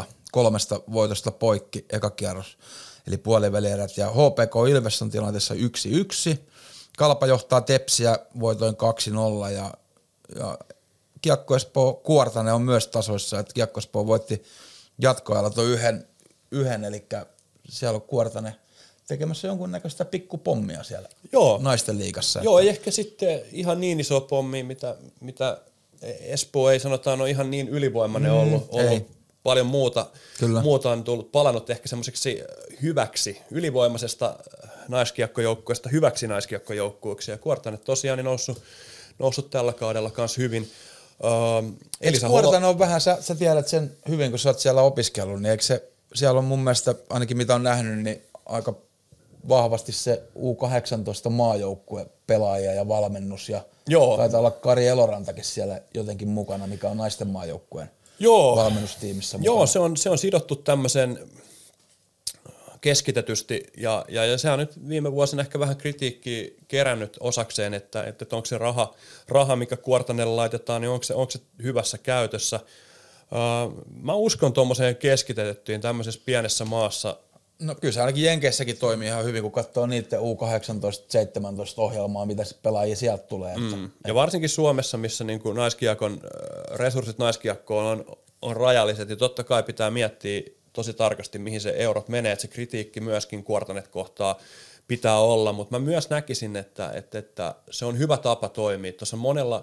2-0, 0.00 0.04
kolmesta 0.32 0.80
voitosta 0.92 1.30
poikki 1.30 1.86
eka 1.92 2.10
kierros, 2.10 2.58
eli 3.06 3.16
puolivälierät. 3.16 3.96
Ja 3.96 4.10
HPK 4.10 4.54
Ilves 4.70 5.02
on 5.02 5.10
tilanteessa 5.10 5.54
1-1. 5.54 5.58
Kalpa 6.98 7.26
johtaa 7.26 7.60
Tepsiä 7.60 8.18
voitoin 8.40 8.74
2-0 9.48 9.50
ja, 9.50 9.74
ja 10.38 10.58
Kiekko 11.24 11.56
Espoo 11.56 11.92
Kuortanen 11.94 12.54
on 12.54 12.62
myös 12.62 12.88
tasoissa, 12.88 13.38
että 13.38 13.54
Kiekko 13.54 13.78
Espoo 13.78 14.06
voitti 14.06 14.42
jatkoajalla 14.98 15.50
tuon 15.50 15.66
yhden, 15.66 16.08
yhden, 16.50 16.84
eli 16.84 17.06
siellä 17.68 17.96
on 17.96 18.02
Kuortanen 18.02 18.54
tekemässä 19.08 19.46
jonkunnäköistä 19.46 20.04
pikkupommia 20.04 20.82
siellä 20.82 21.08
Joo. 21.32 21.58
naisten 21.62 21.98
liigassa. 21.98 22.40
Joo, 22.42 22.58
ei 22.58 22.68
ehkä 22.68 22.90
sitten 22.90 23.42
ihan 23.52 23.80
niin 23.80 24.00
iso 24.00 24.20
pommi, 24.20 24.62
mitä, 24.62 24.96
mitä 25.20 25.58
Espoo 26.20 26.70
ei 26.70 26.80
sanotaan 26.80 27.20
ole 27.20 27.30
ihan 27.30 27.50
niin 27.50 27.68
ylivoimainen 27.68 28.30
mm, 28.30 28.38
ollut, 28.38 28.68
ollut 28.70 29.10
paljon 29.42 29.66
muuta, 29.66 30.06
Kyllä. 30.38 30.62
muuta 30.62 30.90
on 30.90 31.04
tullut, 31.04 31.32
palannut 31.32 31.70
ehkä 31.70 31.88
semmoiseksi 31.88 32.42
hyväksi, 32.82 33.40
ylivoimaisesta 33.50 34.36
naiskiekkojoukkueesta 34.88 35.88
hyväksi 35.88 36.26
naiskiekkojoukkueeksi. 36.26 37.30
Ja 37.30 37.38
Kuortanen 37.38 37.80
tosiaan 37.80 38.18
niin 38.18 38.24
noussut, 38.24 38.62
noussut 39.18 39.50
tällä 39.50 39.72
kaudella 39.72 40.10
kanssa 40.10 40.40
hyvin. 40.40 40.70
Uh, 41.22 41.72
Elisa 42.00 42.28
Kuortanen 42.28 42.64
on 42.64 42.78
vähän, 42.78 43.00
sä, 43.00 43.16
sä, 43.20 43.34
tiedät 43.34 43.68
sen 43.68 43.96
hyvin, 44.08 44.30
kun 44.30 44.38
sä 44.38 44.48
oot 44.48 44.58
siellä 44.58 44.82
opiskellut, 44.82 45.42
niin 45.42 45.50
eikö 45.50 45.62
se, 45.62 45.88
siellä 46.14 46.38
on 46.38 46.44
mun 46.44 46.58
mielestä, 46.58 46.94
ainakin 47.10 47.36
mitä 47.36 47.54
on 47.54 47.62
nähnyt, 47.62 47.98
niin 47.98 48.22
aika 48.46 48.74
vahvasti 49.48 49.92
se 49.92 50.22
U18 50.36 51.30
maajoukkue 51.30 52.06
pelaajia 52.26 52.72
ja 52.72 52.88
valmennus 52.88 53.48
ja 53.48 53.60
Joo. 53.88 54.16
taitaa 54.16 54.40
olla 54.40 54.50
Kari 54.50 54.86
Elorantakin 54.86 55.44
siellä 55.44 55.80
jotenkin 55.94 56.28
mukana, 56.28 56.66
mikä 56.66 56.88
on 56.88 56.96
naisten 56.96 57.28
maajoukkueen 57.28 57.90
Joo. 58.18 58.56
valmennustiimissä 58.56 59.38
mukana. 59.38 59.56
Joo, 59.56 59.66
se 59.66 59.78
on, 59.78 59.96
se 59.96 60.10
on 60.10 60.18
sidottu 60.18 60.56
tämmöisen 60.56 61.18
keskitetysti, 62.84 63.62
ja, 63.76 64.04
ja, 64.08 64.24
ja 64.24 64.38
se 64.38 64.50
on 64.50 64.58
nyt 64.58 64.88
viime 64.88 65.12
vuosina 65.12 65.42
ehkä 65.42 65.58
vähän 65.58 65.76
kritiikkiä 65.76 66.48
kerännyt 66.68 67.16
osakseen, 67.20 67.74
että, 67.74 68.02
että 68.02 68.36
onko 68.36 68.46
se 68.46 68.58
raha, 68.58 68.94
raha, 69.28 69.56
mikä 69.56 69.76
kuortanelle 69.76 70.34
laitetaan, 70.34 70.80
niin 70.80 70.90
onko 70.90 71.02
se, 71.02 71.14
onko 71.14 71.30
se 71.30 71.40
hyvässä 71.62 71.98
käytössä. 71.98 72.60
Uh, 72.60 73.84
mä 74.02 74.14
uskon 74.14 74.52
tuommoiseen 74.52 74.96
keskitettyyn 74.96 75.80
tämmöisessä 75.80 76.20
pienessä 76.24 76.64
maassa. 76.64 77.16
No 77.58 77.74
kyllä 77.74 77.92
se 77.92 78.00
ainakin 78.00 78.24
Jenkeissäkin 78.24 78.76
toimii 78.76 79.08
ihan 79.08 79.24
hyvin, 79.24 79.42
kun 79.42 79.52
katsoo 79.52 79.86
niiden 79.86 80.20
U18-17 80.20 80.22
ohjelmaa, 81.76 82.26
mitä 82.26 82.42
pelaajia 82.62 82.96
sieltä 82.96 83.26
tulee. 83.26 83.56
Mm. 83.56 83.90
Ja 84.06 84.14
varsinkin 84.14 84.48
Suomessa, 84.48 84.98
missä 84.98 85.24
niin 85.24 85.40
kuin 85.40 85.56
naiskiakon, 85.56 86.20
resurssit 86.74 87.18
naiskiakkoon 87.18 87.86
on, 87.86 88.04
on 88.42 88.56
rajalliset, 88.56 89.10
ja 89.10 89.16
totta 89.16 89.44
kai 89.44 89.62
pitää 89.62 89.90
miettiä 89.90 90.42
tosi 90.74 90.94
tarkasti, 90.94 91.38
mihin 91.38 91.60
se 91.60 91.74
eurot 91.76 92.08
menee, 92.08 92.32
että 92.32 92.42
se 92.42 92.48
kritiikki 92.48 93.00
myöskin 93.00 93.44
kuortanet 93.44 93.88
kohtaa 93.88 94.38
pitää 94.88 95.18
olla, 95.18 95.52
mutta 95.52 95.78
mä 95.78 95.84
myös 95.84 96.10
näkisin, 96.10 96.56
että, 96.56 96.90
että, 96.94 97.18
että 97.18 97.54
se 97.70 97.84
on 97.84 97.98
hyvä 97.98 98.16
tapa 98.16 98.48
toimia. 98.48 98.92
Tuossa 98.92 99.16
monella 99.16 99.62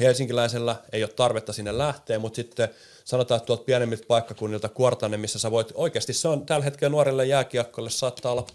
helsinkiläisellä 0.00 0.76
ei 0.92 1.04
ole 1.04 1.12
tarvetta 1.12 1.52
sinne 1.52 1.78
lähteä, 1.78 2.18
mutta 2.18 2.36
sitten 2.36 2.68
sanotaan, 3.04 3.36
että 3.36 3.46
tuolta 3.46 3.64
pienemmiltä 3.64 4.04
paikkakunnilta 4.08 4.68
kuortane, 4.68 5.16
missä 5.16 5.38
sä 5.38 5.50
voit, 5.50 5.72
oikeasti 5.74 6.12
se 6.12 6.28
on 6.28 6.46
tällä 6.46 6.64
hetkellä 6.64 6.90
nuorille 6.90 7.26
jääkiekkoille 7.26 7.90
saattaa 7.90 8.32
olla, 8.32 8.46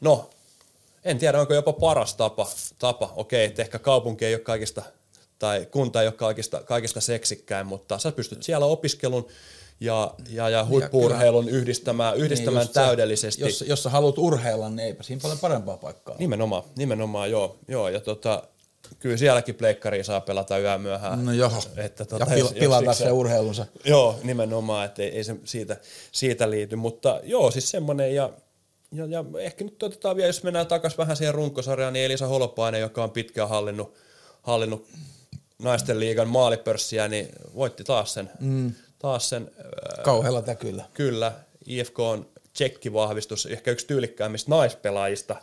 no, 0.00 0.30
en 1.04 1.18
tiedä, 1.18 1.40
onko 1.40 1.54
jopa 1.54 1.72
paras 1.72 2.14
tapa, 2.14 2.46
tapa. 2.78 3.12
okei, 3.16 3.44
että 3.44 3.62
ehkä 3.62 3.78
kaupunki 3.78 4.24
ei 4.24 4.34
ole 4.34 4.40
kaikista, 4.40 4.82
tai 5.38 5.66
kunta 5.70 6.02
ei 6.02 6.08
ole 6.08 6.14
kaikista, 6.14 6.62
kaikista 6.62 7.00
seksikkäin, 7.00 7.66
mutta 7.66 7.98
sä 7.98 8.12
pystyt 8.12 8.42
siellä 8.42 8.66
opiskelun 8.66 9.28
ja, 9.80 10.14
ja, 10.30 10.48
ja 10.48 10.64
huippuurheilun 10.64 11.48
yhdistämään, 11.48 12.16
yhdistämään 12.16 12.66
niin 12.66 12.74
täydellisesti. 12.74 13.40
Se, 13.40 13.46
jos, 13.46 13.64
jos 13.68 13.82
sä 13.82 13.90
haluat 13.90 14.18
urheilla, 14.18 14.68
niin 14.68 14.80
eipä 14.80 15.02
siinä 15.02 15.20
paljon 15.22 15.38
parempaa 15.38 15.76
paikkaa. 15.76 16.16
Nimenomaan, 16.18 16.62
nimenomaan 16.76 17.30
joo. 17.30 17.58
joo 17.68 17.88
ja 17.88 18.00
tota, 18.00 18.42
kyllä 18.98 19.16
sielläkin 19.16 19.54
pleikkariin 19.54 20.04
saa 20.04 20.20
pelata 20.20 20.58
yömyöhään. 20.58 21.24
No 21.24 21.32
joo, 21.32 21.52
että, 21.76 22.04
tota, 22.04 22.26
ja 22.30 22.36
pil- 22.36 22.58
pilata 22.58 22.94
se 22.94 23.12
urheilunsa. 23.12 23.66
Joo, 23.84 24.18
nimenomaan, 24.22 24.84
että 24.84 25.02
ei, 25.02 25.08
ei 25.08 25.24
se 25.24 25.36
siitä, 25.44 25.76
siitä 26.12 26.50
liity, 26.50 26.76
mutta 26.76 27.20
joo, 27.24 27.50
siis 27.50 27.70
semmoinen 27.70 28.14
ja, 28.14 28.30
ja, 28.92 29.06
ja 29.06 29.24
ehkä 29.38 29.64
nyt 29.64 29.82
otetaan 29.82 30.16
vielä, 30.16 30.28
jos 30.28 30.42
mennään 30.42 30.66
takaisin 30.66 30.98
vähän 30.98 31.16
siihen 31.16 31.34
runkosarjaan, 31.34 31.92
niin 31.92 32.04
Elisa 32.04 32.26
Holopainen, 32.26 32.80
joka 32.80 33.04
on 33.04 33.10
pitkään 33.10 33.48
hallinnut, 33.48 33.94
hallinnut 34.42 34.86
naisten 35.62 36.00
liigan 36.00 36.28
maalipörssiä, 36.28 37.08
niin 37.08 37.28
voitti 37.54 37.84
taas 37.84 38.14
sen, 38.14 38.30
mm 38.40 38.72
taas 38.98 39.28
sen... 39.28 39.50
Kauhealla 40.04 40.42
täkyllä. 40.42 40.84
Kyllä. 40.94 41.32
IFK 41.66 41.98
on 41.98 42.30
tsekkivahvistus, 42.52 43.46
ehkä 43.46 43.70
yksi 43.70 43.86
tyylikkäämmistä 43.86 44.50
naispelaajista, 44.50 45.36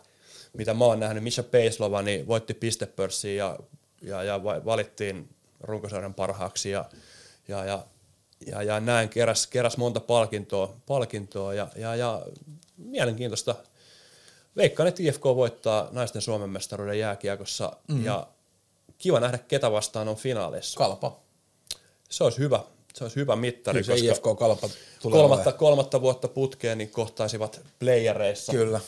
mitä 0.57 0.73
mä 0.73 0.85
oon 0.85 0.99
nähnyt. 0.99 1.23
Misha 1.23 1.43
Peislova 1.43 2.01
niin 2.01 2.27
voitti 2.27 2.53
pistepörssiin 2.53 3.37
ja, 3.37 3.59
ja, 4.01 4.23
ja 4.23 4.43
valittiin 4.43 5.29
runkosarjan 5.61 6.13
parhaaksi 6.13 6.69
ja, 6.69 6.85
ja, 7.47 7.65
ja, 7.65 7.83
ja, 8.47 8.63
ja 8.63 8.79
näin 8.79 9.09
keräs, 9.09 9.47
keräs 9.47 9.77
monta 9.77 9.99
palkintoa, 9.99 10.75
palkintoa 10.85 11.53
ja, 11.53 11.67
ja, 11.75 11.95
ja 11.95 12.25
mielenkiintoista. 12.77 13.55
Veikkaan, 14.55 14.87
että 14.87 15.03
IFK 15.03 15.23
voittaa 15.23 15.89
naisten 15.91 16.21
Suomen 16.21 16.49
mestaruuden 16.49 16.99
jääkiekossa 16.99 17.77
mm. 17.87 18.05
ja 18.05 18.27
kiva 18.97 19.19
nähdä, 19.19 19.37
ketä 19.37 19.71
vastaan 19.71 20.07
on 20.07 20.15
finaaleissa. 20.15 20.77
Kalpa. 20.77 21.19
Se 22.09 22.23
olisi 22.23 22.37
hyvä 22.37 22.59
se 22.93 23.03
olisi 23.03 23.15
hyvä 23.15 23.35
mittari, 23.35 23.83
Kyllä 23.83 23.97
se 23.99 24.05
IFK 24.05 24.23
Kalpa 24.23 24.69
tulee 25.01 25.19
kolmatta, 25.19 25.51
kolmatta 25.51 26.01
vuotta 26.01 26.27
putkeen 26.27 26.77
niin 26.77 26.89
kohtaisivat 26.89 27.61
playereissa. 27.79 28.51
Kyllä. 28.51 28.79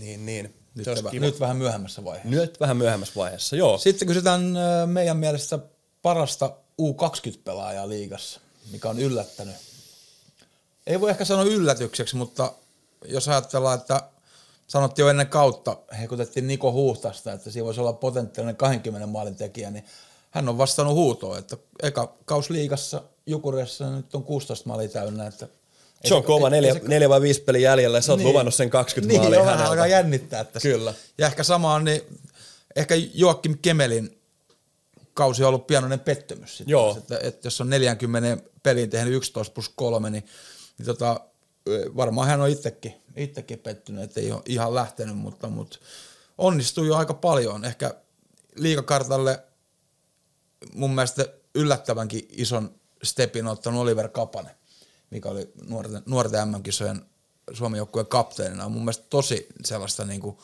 Niin, 0.00 0.26
niin. 0.26 0.54
Nyt, 0.74 0.84
se 0.84 0.94
kiva. 1.10 1.26
nyt 1.26 1.40
vähän 1.40 1.56
myöhemmässä 1.56 2.04
vaiheessa. 2.04 2.30
Nyt 2.30 2.60
vähän 2.60 2.76
myöhemmässä 2.76 3.14
vaiheessa, 3.16 3.56
joo. 3.56 3.78
Sitten 3.78 4.08
kysytään 4.08 4.54
meidän 4.86 5.16
mielestä 5.16 5.58
parasta 6.02 6.56
U20-pelaajaa 6.82 7.88
liigassa, 7.88 8.40
mikä 8.72 8.88
on 8.90 8.98
yllättänyt. 8.98 9.54
Ei 10.86 11.00
voi 11.00 11.10
ehkä 11.10 11.24
sanoa 11.24 11.44
yllätykseksi, 11.44 12.16
mutta 12.16 12.52
jos 13.04 13.28
ajatellaan, 13.28 13.78
että 13.78 14.02
sanottiin 14.66 15.04
jo 15.04 15.10
ennen 15.10 15.26
kautta, 15.26 15.76
hekutettiin 16.00 16.46
Niko 16.46 16.72
Huhtasta, 16.72 17.32
että 17.32 17.50
siinä 17.50 17.64
voisi 17.64 17.80
olla 17.80 17.92
potentiaalinen 17.92 18.56
20 18.56 19.06
maalin 19.06 19.36
tekijä, 19.36 19.70
niin 19.70 19.84
hän 20.30 20.48
on 20.48 20.58
vastannut 20.58 20.94
huutoon, 20.94 21.38
että 21.38 21.56
eka 21.82 22.14
kaus 22.24 22.50
liigassa 22.50 23.02
Jukureessa 23.26 23.90
nyt 23.90 24.14
on 24.14 24.24
16 24.24 24.68
maalia 24.68 24.88
täynnä, 24.88 25.26
että 25.26 25.48
se 26.04 26.14
on 26.14 26.24
kova, 26.24 26.50
neljä, 26.50 26.74
se, 26.74 26.80
neljä 26.84 27.08
vai 27.08 27.20
viisi 27.20 27.40
peli 27.40 27.62
jäljellä 27.62 27.98
ja 27.98 28.02
sä 28.02 28.12
oot 28.12 28.18
niin, 28.18 28.28
luvannut 28.28 28.54
sen 28.54 28.70
20 28.70 29.12
niin, 29.12 29.20
maalia 29.20 29.38
Niin, 29.38 29.52
vähän 29.52 29.66
alkaa 29.66 29.86
jännittää. 29.86 30.40
Että 30.40 30.60
Kyllä. 30.60 30.94
Ja 31.18 31.26
ehkä 31.26 31.42
sama 31.42 31.74
on, 31.74 31.84
niin 31.84 32.02
ehkä 32.76 32.94
Joakim 33.14 33.58
Kemelin 33.62 34.20
kausi 35.14 35.42
on 35.42 35.48
ollut 35.48 35.66
pienoinen 35.66 36.00
pettymys. 36.00 36.56
Sitten 36.56 36.72
Joo. 36.72 36.96
Että, 36.98 37.18
että, 37.22 37.46
jos 37.46 37.60
on 37.60 37.70
40 37.70 38.44
peliin 38.62 38.90
tehnyt 38.90 39.14
11 39.14 39.54
plus 39.54 39.68
3, 39.68 40.10
niin, 40.10 40.24
niin 40.78 40.86
tota, 40.86 41.20
varmaan 41.96 42.28
hän 42.28 42.40
on 42.40 42.48
itsekin, 42.48 42.94
itsekin 43.16 43.58
pettynyt, 43.58 44.04
että 44.04 44.20
ei 44.20 44.32
ole 44.32 44.42
ihan 44.46 44.74
lähtenyt, 44.74 45.16
mutta, 45.16 45.48
mutta 45.48 45.78
onnistuu 46.38 46.84
jo 46.84 46.96
aika 46.96 47.14
paljon. 47.14 47.64
Ehkä 47.64 47.94
liikakartalle 48.56 49.42
mun 50.74 50.94
mielestä 50.94 51.26
yllättävänkin 51.54 52.28
ison 52.30 52.74
stepin 53.02 53.46
ottanut 53.46 53.80
Oliver 53.80 54.08
Kapanen, 54.08 54.54
mikä 55.10 55.28
oli 55.28 55.52
nuorten, 55.68 56.02
nuorten 56.06 56.48
MM-kisojen 56.48 57.04
Suomen 57.52 57.78
joukkueen 57.78 58.06
kapteenina. 58.06 58.64
On 58.64 58.72
mun 58.72 58.82
mielestä 58.82 59.06
tosi 59.10 59.46
sellaista 59.64 60.04
niin 60.04 60.20
kuin 60.20 60.38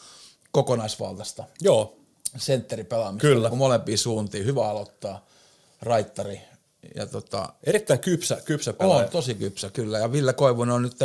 kokonaisvaltaista 0.52 1.44
Joo. 1.60 1.96
sentteripelaamista. 2.36 3.28
Kyllä. 3.28 3.50
Molempiin 3.50 3.98
suuntiin. 3.98 4.46
Hyvä 4.46 4.68
aloittaa, 4.68 5.26
raittari. 5.82 6.40
Ja 6.94 7.06
tota, 7.06 7.48
Erittäin 7.64 8.00
kypsä, 8.00 8.40
kypsä 8.44 8.72
pelaaja. 8.72 9.04
On 9.04 9.10
tosi 9.12 9.34
kypsä, 9.34 9.70
kyllä. 9.70 9.98
Ja 9.98 10.12
Ville 10.12 10.32
Koivunen 10.32 10.74
on 10.74 10.82
nyt 10.82 10.96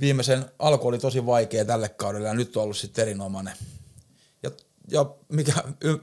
viimeisen 0.00 0.44
alku 0.58 0.88
oli 0.88 0.98
tosi 0.98 1.26
vaikea 1.26 1.64
tälle 1.64 1.88
kaudelle 1.88 2.28
ja 2.28 2.34
nyt 2.34 2.56
on 2.56 2.62
ollut 2.62 2.76
sitten 2.76 3.02
erinomainen. 3.02 3.54
Ja, 4.90 5.00
ja 5.00 5.14
mikä 5.28 5.52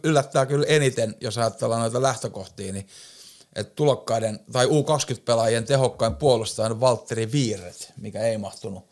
yllättää 0.03 0.45
kyllä 0.45 0.65
eniten, 0.67 1.15
jos 1.21 1.37
ajatellaan 1.37 1.81
noita 1.81 2.01
lähtökohtia, 2.01 2.73
niin 2.73 2.87
että 3.55 3.73
tulokkaiden 3.75 4.39
tai 4.51 4.65
U20-pelaajien 4.65 5.65
tehokkain 5.65 6.15
puolustaja 6.15 6.65
on 6.65 6.79
Valtteri 6.79 7.31
Viiret, 7.31 7.93
mikä 7.97 8.19
ei 8.19 8.37
mahtunut 8.37 8.83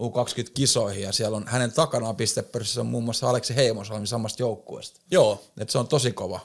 U20-kisoihin, 0.00 1.02
ja 1.02 1.12
siellä 1.12 1.36
on 1.36 1.46
hänen 1.46 1.72
takanaan 1.72 2.16
pistepörssissä 2.16 2.80
on 2.80 2.86
muun 2.86 3.04
muassa 3.04 3.30
Aleksi 3.30 3.56
Heimosalmi 3.56 4.06
samasta 4.06 4.42
joukkueesta. 4.42 5.00
Joo. 5.10 5.44
Et 5.58 5.70
se 5.70 5.78
on 5.78 5.88
tosi 5.88 6.12
kova, 6.12 6.40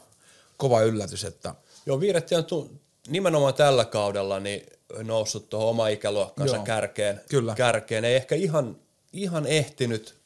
kova 0.58 0.82
yllätys. 0.82 1.24
Että... 1.24 1.56
Joo, 1.86 2.00
Viiretti 2.00 2.36
on 2.36 2.46
tu- 2.46 2.72
nimenomaan 3.08 3.54
tällä 3.54 3.86
kaudella 3.86 4.40
niin 4.40 4.66
noussut 5.04 5.50
tuohon 5.50 5.70
oma 5.70 5.88
ikäluokkansa 5.88 6.56
Joo. 6.56 6.66
kärkeen. 6.66 7.22
Kyllä. 7.30 7.56
kärkeen. 7.56 8.06
Ei 8.06 8.16
ehkä 8.16 8.36
ihan, 8.36 8.78
ihan 9.14 9.46
ehtinyt 9.46 10.21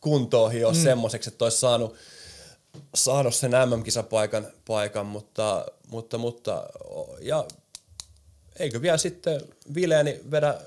kuntoon 0.00 0.52
hio 0.52 0.70
mm. 0.70 0.76
semmoiseksi, 0.82 1.30
että 1.30 1.44
olisi 1.44 1.58
saanut– 1.58 1.94
saanut 2.94 3.34
sen 3.34 3.50
MM-kisapaikan, 3.50 4.46
paikan, 4.66 5.06
mutta, 5.06 5.66
mutta, 5.90 6.18
mutta 6.18 6.66
ja 7.20 7.44
eikö 8.58 8.82
vielä 8.82 8.98
sitten 8.98 9.40
Vileeni 9.74 10.20
vedä 10.30 10.60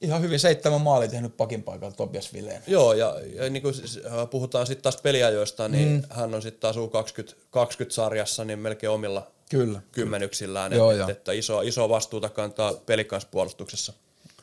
Ihan 0.00 0.22
hyvin 0.22 0.40
seitsemän 0.40 0.80
maali 0.80 1.08
tehnyt 1.08 1.36
pakin 1.36 1.62
paikalla 1.62 1.94
Tobias 1.94 2.32
Vileen. 2.32 2.62
Joo, 2.66 2.92
ja, 2.92 3.16
ja 3.34 3.50
niin 3.50 3.62
kuin 3.62 3.74
äh, 4.06 4.30
puhutaan 4.30 4.66
sitten 4.66 4.82
taas 4.82 4.96
peliajoista, 4.96 5.68
niin 5.68 5.88
mm. 5.88 6.02
hän 6.10 6.34
on 6.34 6.42
sitten 6.42 6.60
taas 6.60 6.76
U20-sarjassa 6.76 8.44
niin 8.44 8.58
melkein 8.58 8.90
omilla 8.90 9.30
Kyllä. 9.50 9.80
kymmenyksillään, 9.92 10.72
Joo, 10.72 10.90
että, 10.90 11.12
että 11.12 11.32
iso, 11.32 11.60
iso 11.60 11.88
vastuuta 11.88 12.28
kantaa 12.28 12.74
pelikanspuolustuksessa. 12.74 13.92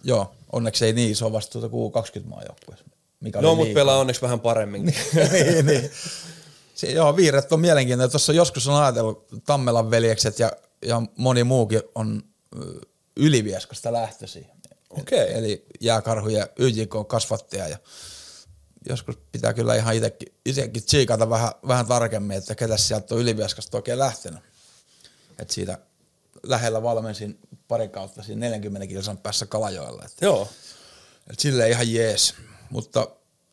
Joo, 0.06 0.36
onneksi 0.52 0.86
ei 0.86 0.94
niin 0.94 1.12
iso 1.12 1.32
vastuuta 1.32 1.70
kuin 1.70 1.94
U20-maajoukkueessa. 1.94 2.86
Mikä 3.20 3.42
no, 3.42 3.56
mutta 3.56 3.74
pelaa 3.74 3.98
onneksi 3.98 4.22
vähän 4.22 4.40
paremmin. 4.40 4.86
niin, 5.32 5.66
niin. 5.66 5.92
Se, 6.76 6.92
joo, 6.92 7.16
viiret 7.16 7.52
on 7.52 7.60
mielenkiintoinen. 7.60 8.12
Tuossa 8.12 8.34
joskus 8.34 8.68
on 8.68 8.84
ajatellut 8.84 9.28
Tammelan 9.46 9.92
veljekset 9.92 10.40
ja, 10.40 10.52
ja 10.86 11.02
moni 11.18 11.44
muukin 11.44 11.82
on 11.96 12.24
Ylivieskosta 13.18 13.94
lähtösi. 13.94 14.48
Okay. 14.90 15.28
Eli 15.28 15.66
jääkarhu 15.82 16.30
ja 16.30 16.48
YJK 16.60 16.96
kasvattaja 17.08 17.68
ja 17.68 17.78
joskus 18.90 19.18
pitää 19.32 19.54
kyllä 19.54 19.76
ihan 19.76 19.96
itsekin, 19.96 20.34
itsekin 20.46 20.84
tsiikata 20.84 21.30
vähän, 21.30 21.52
vähän 21.68 21.86
tarkemmin, 21.86 22.38
että 22.38 22.56
ketä 22.56 22.78
sieltä 22.78 23.16
on 23.16 23.22
Ylivieskosta 23.22 23.78
oikein 23.78 24.00
lähtenyt. 24.00 24.40
Et 25.40 25.50
siitä 25.50 25.78
lähellä 26.44 26.84
valmensin 26.84 27.40
pari 27.68 27.88
kautta 27.88 28.24
siinä 28.24 28.40
40 28.40 28.88
kilsan 28.88 29.18
päässä 29.18 29.46
Kalajoella. 29.46 30.04
Että, 30.06 30.26
Joo. 30.26 30.48
Et 31.30 31.40
silleen 31.40 31.72
ihan 31.72 31.94
jees. 31.94 32.34
Mutta 32.70 33.08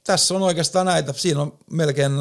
tässä 0.04 0.34
on 0.34 0.42
oikeastaan 0.42 0.86
näitä. 0.86 1.12
Siinä 1.12 1.40
on 1.40 1.58
melkein 1.70 2.12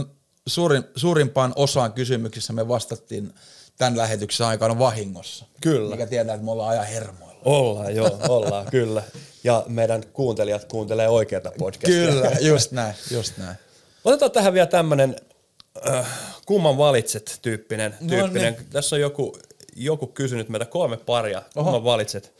suurin, 0.48 0.84
suurimpaan 0.96 1.54
osaan 1.56 1.94
kysymyksissä 1.94 2.54
me 2.54 2.68
vastattiin 2.68 3.34
tämän 3.78 3.98
lähetyksen 3.98 4.48
aikana 4.48 4.80
vahingossa. 4.80 5.46
Kyllä. 5.62 5.92
Mikä 5.92 6.06
tietää, 6.06 6.36
että 6.36 6.46
me 6.46 6.52
ollaan 6.52 6.70
ajan 6.70 6.88
hermoilla. 6.88 7.42
Ollaan, 7.46 7.96
joo, 7.96 8.20
ollaan, 8.30 8.66
kyllä. 8.72 9.04
Ja 9.44 9.66
meidän 9.68 10.04
kuuntelijat 10.14 10.66
kuuntelee 10.66 11.10
oikeata 11.10 11.52
podcastia. 11.58 12.12
Kyllä, 12.12 12.32
just 12.42 12.72
näin, 12.72 12.96
just 13.12 13.38
näin. 13.38 13.56
Otetaan 14.04 14.32
tähän 14.32 14.54
vielä 14.54 14.68
tämmönen 14.68 15.16
äh, 15.90 16.08
kumman 16.46 16.78
valitset 16.78 17.40
tyyppinen. 17.42 17.96
No 18.02 18.08
tyyppinen. 18.10 18.58
Tässä 18.70 18.96
on 18.96 19.02
joku, 19.02 19.38
joku 19.76 20.08
kysynyt 20.08 20.50
meitä 20.50 20.66
kolme 20.66 20.98
paria, 20.98 21.42
kumman 21.54 21.84
valitset. 21.84 22.34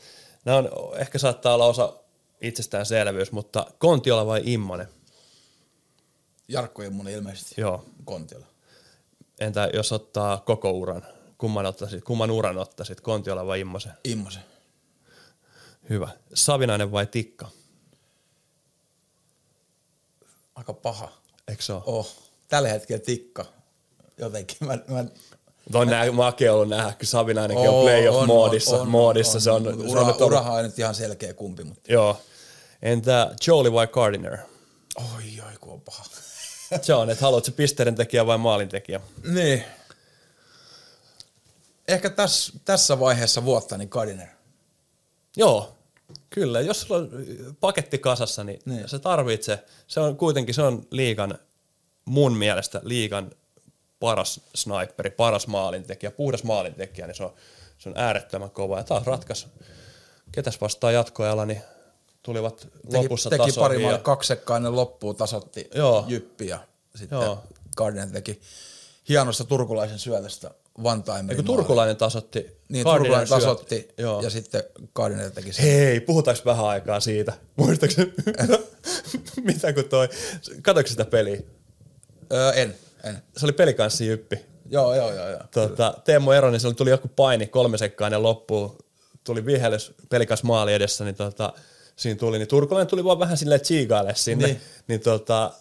Nämä 0.44 0.58
on, 0.58 0.70
ehkä 0.96 1.18
saattaa 1.18 1.54
olla 1.54 1.66
osa 1.66 1.92
itsestäänselvyys, 2.40 3.32
mutta 3.32 3.66
Kontiola 3.78 4.26
vai 4.26 4.42
Immonen? 4.44 4.88
Jarkko 6.48 6.82
Immonen 6.82 7.14
ilmeisesti 7.14 7.60
Joo. 7.60 7.84
Kontiola. 8.04 8.46
Entä 9.40 9.70
jos 9.74 9.92
ottaa 9.92 10.38
koko 10.38 10.70
uran? 10.70 11.06
Kumman, 11.38 11.66
ottaisit, 11.66 12.04
kumman 12.04 12.30
uran 12.30 12.58
ottaisit, 12.58 13.00
Kontiola 13.00 13.46
vai 13.46 13.60
Immosen? 13.60 13.92
Immosen. 14.04 14.42
Hyvä. 15.90 16.08
Savinainen 16.34 16.92
vai 16.92 17.06
Tikka? 17.06 17.48
Aika 20.54 20.72
paha. 20.72 21.12
Eikö 21.48 21.62
se 21.62 21.72
ole? 21.72 21.82
Oh, 21.86 22.16
tällä 22.48 22.68
hetkellä 22.68 23.00
tikka. 23.04 23.44
Jotenkin 24.18 24.56
mä, 24.60 24.78
mä 24.88 25.04
On 25.74 25.86
nää, 25.88 26.12
makea 26.12 26.52
ollut 26.54 26.68
nähdä, 26.68 26.92
kun 26.92 27.06
Savinainenkin 27.06 27.68
on, 27.68 27.82
playoff-moodissa. 27.84 28.84
moodissa. 28.84 29.40
se 29.40 29.50
on, 29.50 29.66
Ura, 29.66 30.04
se 30.04 30.22
on 30.22 30.22
urahan 30.26 30.56
ei 30.56 30.62
nyt 30.62 30.78
ihan 30.78 30.94
selkeä 30.94 31.34
kumpi, 31.34 31.64
mutta 31.64 31.92
Joo. 31.92 32.20
Entä 32.82 33.34
Jolie 33.46 33.72
vai 33.72 33.86
Gardiner? 33.86 34.38
oi 34.96 35.40
oi 35.46 35.52
kun 35.60 35.72
on 35.72 35.80
paha. 35.80 36.04
John, 36.88 37.10
että 37.10 37.24
haluatko 37.24 37.50
pisteiden 37.56 37.94
tekijä 37.94 38.26
vai 38.26 38.38
maalintekijä? 38.38 39.00
niin. 39.24 39.64
Ehkä 41.88 42.10
tässä, 42.10 42.52
tässä 42.64 43.00
vaiheessa 43.00 43.44
vuotta 43.44 43.78
niin 43.78 43.88
Gardiner. 43.88 44.28
Joo, 45.36 45.76
kyllä. 46.30 46.60
Jos 46.60 46.80
sulla 46.80 47.00
on 47.00 47.10
paketti 47.60 47.98
kasassa, 47.98 48.44
niin, 48.44 48.60
Niin. 48.64 48.88
se 48.88 48.98
tarvitsee. 48.98 49.64
Se 49.86 50.00
on 50.00 50.16
kuitenkin 50.16 50.54
se 50.54 50.62
on 50.62 50.86
liigan, 50.90 51.38
mun 52.04 52.36
mielestä 52.36 52.80
liigan 52.84 53.30
paras 54.02 54.40
sniperi, 54.54 55.10
paras 55.10 55.46
maalintekijä, 55.46 56.10
puhdas 56.10 56.44
maalintekijä, 56.44 57.06
niin 57.06 57.14
se 57.14 57.24
on, 57.24 57.32
se 57.78 57.88
on 57.88 57.98
äärettömän 57.98 58.50
kova. 58.50 58.78
Ja 58.78 58.84
taas 58.84 59.06
ratkas. 59.06 59.48
Ketäs 60.32 60.60
vastaa 60.60 60.92
jatkoajalla, 60.92 61.46
niin 61.46 61.62
tulivat 62.22 62.56
Teki, 62.60 62.96
lopussa 62.96 63.30
teki 63.30 63.38
pari 63.38 63.52
tasoihin 63.52 63.82
maalia, 63.82 63.98
kaksi 63.98 64.28
sekkaa 64.28 64.56
ennen 64.56 64.76
loppuun, 64.76 65.16
tasotti 65.16 65.70
Joo. 65.74 66.04
jyppi 66.08 66.46
ja 66.46 66.58
sitten 66.94 67.16
Joo. 67.16 67.42
Gardiner 67.76 68.10
teki 68.10 68.40
hienosta 69.08 69.44
turkulaisen 69.44 69.98
syötöstä 69.98 70.50
one 70.84 71.02
time. 71.02 71.24
Eikö 71.32 71.42
turkulainen 71.42 71.96
tasotti? 71.96 72.38
Niin, 72.68 72.84
Gardiner 72.84 72.98
turkulainen 72.98 73.28
syöt- 73.28 73.30
tasotti 73.30 73.88
Joo. 73.98 74.22
ja 74.22 74.30
sitten 74.30 74.62
Gardiner 74.94 75.30
teki 75.30 75.52
sen. 75.52 75.64
Hei, 75.64 76.00
puhutaanko 76.00 76.42
vähän 76.44 76.64
aikaa 76.64 77.00
siitä? 77.00 77.32
Muistaakseni, 77.56 78.12
mitä 79.44 79.72
kun 79.72 79.84
toi, 79.84 80.08
katsoitko 80.62 80.90
sitä 80.90 81.04
peliä? 81.04 81.40
Öö, 82.32 82.52
en, 82.52 82.74
en. 83.04 83.22
Se 83.36 83.46
oli 83.46 83.52
pelikanssi 83.52 84.06
jyppi. 84.06 84.40
Joo, 84.70 84.94
joo, 84.94 85.12
joo. 85.14 85.28
joo. 85.28 85.40
Tota, 85.50 85.94
Teemu 86.04 86.30
Eronen, 86.30 86.60
sillä 86.60 86.74
tuli 86.74 86.90
joku 86.90 87.08
paini 87.16 87.46
kolme 87.46 87.78
sekkaa 87.78 88.06
ennen 88.06 88.22
loppuun, 88.22 88.78
tuli 89.24 89.46
vihellys 89.46 89.92
pelikas 90.08 90.42
maali 90.42 90.74
edessä, 90.74 91.04
niin 91.04 91.14
tota, 91.14 91.52
siinä 91.96 92.18
tuli, 92.18 92.38
niin 92.38 92.48
Turkulainen 92.48 92.88
tuli 92.90 93.04
vaan 93.04 93.18
vähän 93.18 93.36
silleen 93.36 93.60
tsiigaille 93.60 94.14
sinne, 94.14 94.46
Niin. 94.46 94.60
niin, 94.88 95.00
tota, 95.00 95.52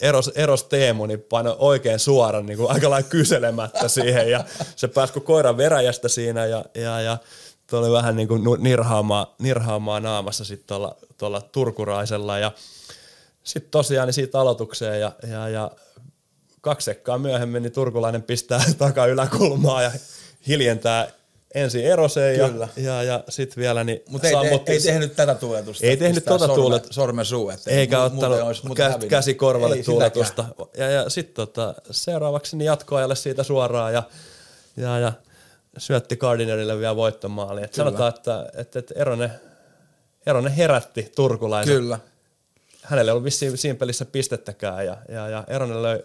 eros, 0.00 0.30
eros 0.34 0.64
Teemu, 0.64 1.06
niin 1.06 1.20
paino 1.20 1.56
oikein 1.58 1.98
suoran 1.98 2.46
niin 2.46 2.56
kuin 2.58 2.70
aika 2.70 2.90
lailla 2.90 3.08
kyselemättä 3.08 3.88
siihen, 3.88 4.30
ja 4.30 4.44
se 4.76 4.88
pääsi 4.88 5.12
kuin 5.12 5.24
koiran 5.24 5.56
veräjästä 5.56 6.08
siinä, 6.08 6.46
ja, 6.46 6.64
ja, 6.74 7.00
ja 7.00 7.18
tuli 7.70 7.90
vähän 7.92 8.16
niin 8.16 8.28
kuin 8.28 8.42
nirhaamaan, 8.58 9.26
nirhaamaan 9.38 10.02
naamassa 10.02 10.44
sitten 10.44 10.66
tuolla, 10.66 10.96
tuolla 11.18 11.40
turkuraisella, 11.40 12.38
ja 12.38 12.52
sitten 13.44 13.70
tosiaan 13.70 14.08
niin 14.08 14.14
siitä 14.14 14.40
aloitukseen, 14.40 15.00
ja, 15.00 15.12
ja, 15.30 15.48
ja 15.48 15.70
kaksi 16.64 16.84
sekkaa 16.84 17.18
myöhemmin 17.18 17.62
niin 17.62 17.72
turkulainen 17.72 18.22
pistää 18.22 18.64
takaa 18.78 19.06
yläkulmaa 19.06 19.82
ja 19.82 19.90
hiljentää 20.48 21.08
ensin 21.54 21.84
eroseen 21.84 22.38
ja, 22.38 22.48
Kyllä. 22.48 22.68
ja, 22.76 23.02
ja 23.02 23.24
sitten 23.28 23.60
vielä 23.62 23.84
niin 23.84 24.02
Mutta 24.08 24.28
ei, 24.28 24.34
te, 24.64 24.72
ei 24.72 24.80
tehnyt 24.80 25.16
tätä 25.16 25.34
tuuletusta. 25.34 25.86
Ei 25.86 25.96
tehnyt 25.96 26.14
Pistää 26.14 26.32
tota 26.32 26.46
sormen, 26.46 26.62
tuulet- 26.64 26.86
Sormen 26.90 27.24
suu 27.24 27.50
eteen. 27.50 27.78
eikä 27.78 27.96
Mu- 27.96 28.00
ottanut 28.00 28.40
olisi- 28.40 28.62
kä- 28.68 29.06
käsi 29.08 29.34
korvalle 29.34 29.76
Ei 29.76 29.82
tuuletusta. 29.82 30.44
Ja, 30.76 30.90
ja 30.90 31.10
sitten 31.10 31.34
tota, 31.34 31.74
seuraavaksi 31.90 32.56
niin 32.56 32.66
jatkoajalle 32.66 33.16
siitä 33.16 33.42
suoraan 33.42 33.92
ja, 33.92 34.02
ja, 34.76 34.98
ja 34.98 35.12
syötti 35.78 36.16
Gardinerille 36.16 36.78
vielä 36.78 36.96
voittomaali. 36.96 37.62
Et 37.64 37.74
sanotaan, 37.74 38.08
että, 38.16 38.46
että, 38.56 38.78
että 38.78 38.94
Eronen, 38.96 39.30
Eronen 40.26 40.52
herätti 40.52 41.12
turkulaisen. 41.16 41.74
Kyllä. 41.76 41.98
Hänelle 42.82 43.10
ei 43.10 43.12
ollut 43.12 43.24
vissiin 43.24 43.58
siinä 43.58 43.78
pelissä 43.78 44.04
pistettäkään 44.04 44.86
ja, 44.86 44.96
ja, 45.08 45.28
ja 45.28 45.44
Eronen 45.48 45.82
löi, 45.82 46.04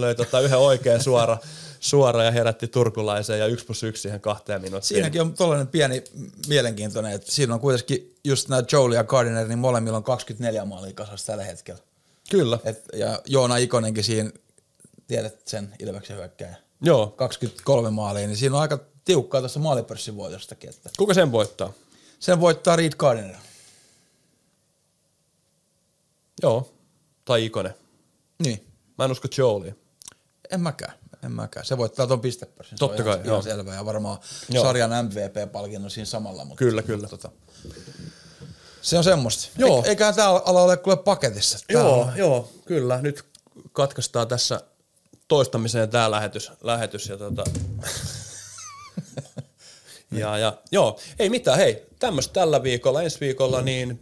löi 0.00 0.14
tota 0.14 0.40
yhden 0.40 0.58
oikein 0.58 1.02
suora, 1.02 1.38
suora 1.80 2.24
ja 2.24 2.30
herätti 2.30 2.68
turkulaisen 2.68 3.38
ja 3.38 3.46
yksi 3.46 3.66
plus 3.66 3.82
yksi 3.82 4.02
siihen 4.02 4.20
kahteen 4.20 4.60
minuuttiin. 4.62 4.88
Siinäkin 4.88 5.20
on 5.20 5.34
tollainen 5.34 5.68
pieni 5.68 6.04
mielenkiintoinen, 6.48 7.12
että 7.12 7.32
siinä 7.32 7.54
on 7.54 7.60
kuitenkin 7.60 8.14
just 8.24 8.48
nämä 8.48 8.62
Jolie 8.72 8.96
ja 8.96 9.04
Gardiner, 9.04 9.48
niin 9.48 9.58
molemmilla 9.58 9.96
on 9.96 10.04
24 10.04 10.64
maalia 10.64 10.92
kasassa 10.92 11.26
tällä 11.26 11.44
hetkellä. 11.44 11.80
Kyllä. 12.30 12.58
Et, 12.64 12.82
ja 12.92 13.22
Joona 13.26 13.56
Ikonenkin 13.56 14.04
siinä, 14.04 14.30
tiedät 15.06 15.48
sen 15.48 15.74
Ilveksen 15.78 16.16
hyökkäjä, 16.16 16.56
Joo. 16.82 17.06
23 17.06 17.90
maalia, 17.90 18.26
niin 18.26 18.36
siinä 18.36 18.56
on 18.56 18.62
aika 18.62 18.78
tiukkaa 19.04 19.40
tuossa 19.40 19.60
maalipörssin 19.60 20.16
voitostakin. 20.16 20.70
Että 20.70 20.90
Kuka 20.98 21.14
sen 21.14 21.32
voittaa? 21.32 21.72
sen 22.18 22.40
voittaa 22.40 22.76
Reed 22.76 22.92
Gardiner. 22.98 23.36
Joo. 26.42 26.72
Tai 27.24 27.44
Ikonen. 27.44 27.74
Niin, 28.44 28.66
Mä 28.98 29.04
en 29.04 29.10
usko 29.10 29.28
Jolie. 29.38 29.74
En 30.50 30.60
mäkään. 30.60 30.92
En 31.24 31.32
mäkään. 31.32 31.66
Se 31.66 31.78
voittaa 31.78 32.06
ton 32.06 32.20
pistepörssin. 32.20 32.78
Totta 32.78 32.96
se 32.96 33.02
ihan, 33.02 33.16
kai, 33.18 33.26
ihan 33.26 33.34
joo. 33.34 33.42
selvä. 33.42 33.74
Ja 33.74 33.84
varmaan 33.84 34.18
Joo. 34.48 34.64
sarjan 34.64 34.90
MVP-palkinnon 35.06 35.90
siinä 35.90 36.04
samalla. 36.06 36.44
Mutta, 36.44 36.58
Kyllä, 36.58 36.82
kyllä. 36.82 37.08
Mutta, 37.10 37.16
tota, 37.28 37.30
se 38.82 38.98
on 38.98 39.04
semmoista. 39.04 39.48
Joo. 39.58 39.82
Eik- 39.82 39.88
Eiköhän 39.88 40.14
tämä 40.14 40.28
ala 40.28 40.62
ole 40.62 40.76
kuule 40.76 40.96
paketissa. 40.96 41.58
Tää 41.58 41.82
Joo, 41.82 42.00
on- 42.00 42.16
joo, 42.16 42.52
kyllä. 42.64 43.02
Nyt 43.02 43.24
katkaistaan 43.72 44.28
tässä 44.28 44.60
toistamiseen 45.28 45.90
tämä 45.90 46.10
lähetys, 46.10 46.52
lähetys 46.62 47.08
ja 47.08 47.16
tota... 47.16 47.44
ja, 50.10 50.38
ja, 50.38 50.58
joo, 50.72 50.98
ei 51.18 51.30
mitään, 51.30 51.58
hei, 51.58 51.86
tämmöistä 51.98 52.32
tällä 52.32 52.62
viikolla, 52.62 53.02
ensi 53.02 53.20
viikolla, 53.20 53.62
niin 53.62 54.00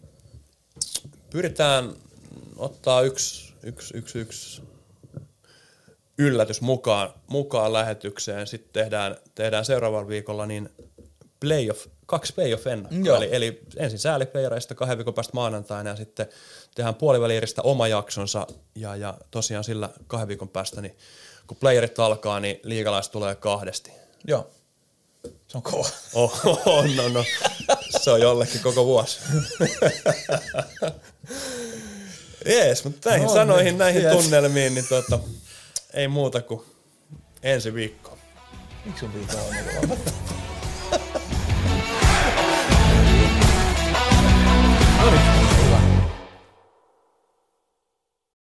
pyritään 1.31 1.95
ottaa 2.57 3.01
yksi, 3.03 3.55
yksi, 3.63 3.97
yksi, 3.97 4.19
yksi 4.19 4.63
yllätys 6.19 6.61
mukaan, 6.61 7.15
mukaan 7.27 7.73
lähetykseen. 7.73 8.47
Sitten 8.47 8.83
tehdään, 8.83 9.17
tehdään 9.35 9.65
seuraavalla 9.65 10.09
viikolla 10.09 10.47
niin 10.47 10.69
playoff, 11.41 11.87
kaksi 12.07 12.35
playoff 12.35 12.67
ennakkoa. 12.67 13.17
Eli, 13.17 13.29
eli 13.33 13.61
ensin 13.77 13.99
sääliplayereista 13.99 14.75
kahden 14.75 14.99
viikon 14.99 15.15
päästä 15.15 15.35
maanantaina 15.35 15.91
ja 15.91 15.97
sitten 15.97 16.27
tehdään 16.75 16.95
puolivälieristä 16.95 17.63
oma 17.63 17.89
jaksonsa 17.89 18.47
ja, 18.75 18.97
ja 18.97 19.15
tosiaan 19.31 19.65
sillä 19.65 19.89
kahden 20.07 20.29
viikon 20.29 20.49
päästä, 20.49 20.81
niin 20.81 20.97
kun 21.47 21.57
playerit 21.57 21.99
alkaa, 21.99 22.41
niin 22.41 22.61
liigalaiset 22.63 23.13
tulee 23.13 23.35
kahdesti. 23.35 23.93
Joo. 24.27 24.51
Se 25.49 25.59
on 25.59 25.63
kova. 25.63 25.89
Oh, 26.15 26.41
oh, 26.67 26.85
no, 26.97 27.09
no. 27.09 27.25
Se 28.03 28.11
on 28.11 28.21
jollekin 28.21 28.61
koko 28.61 28.85
vuosi. 28.85 29.21
Jees, 32.47 32.85
mutta 32.85 33.11
näihin 33.11 33.27
No 33.27 33.35
sanoihin, 33.35 33.65
niin, 33.65 33.79
näihin 33.79 34.03
yes. 34.03 34.13
tunnelmiin, 34.13 34.75
niin 34.75 34.87
tota, 34.89 35.19
ei 35.95 36.09
muuta 36.09 36.43
kuin 36.43 36.63
ensi 37.43 37.75
viikko. 37.75 38.19
Miksi 38.85 39.01
sun 39.01 39.11
pitää 39.11 39.41
aina 39.45 39.97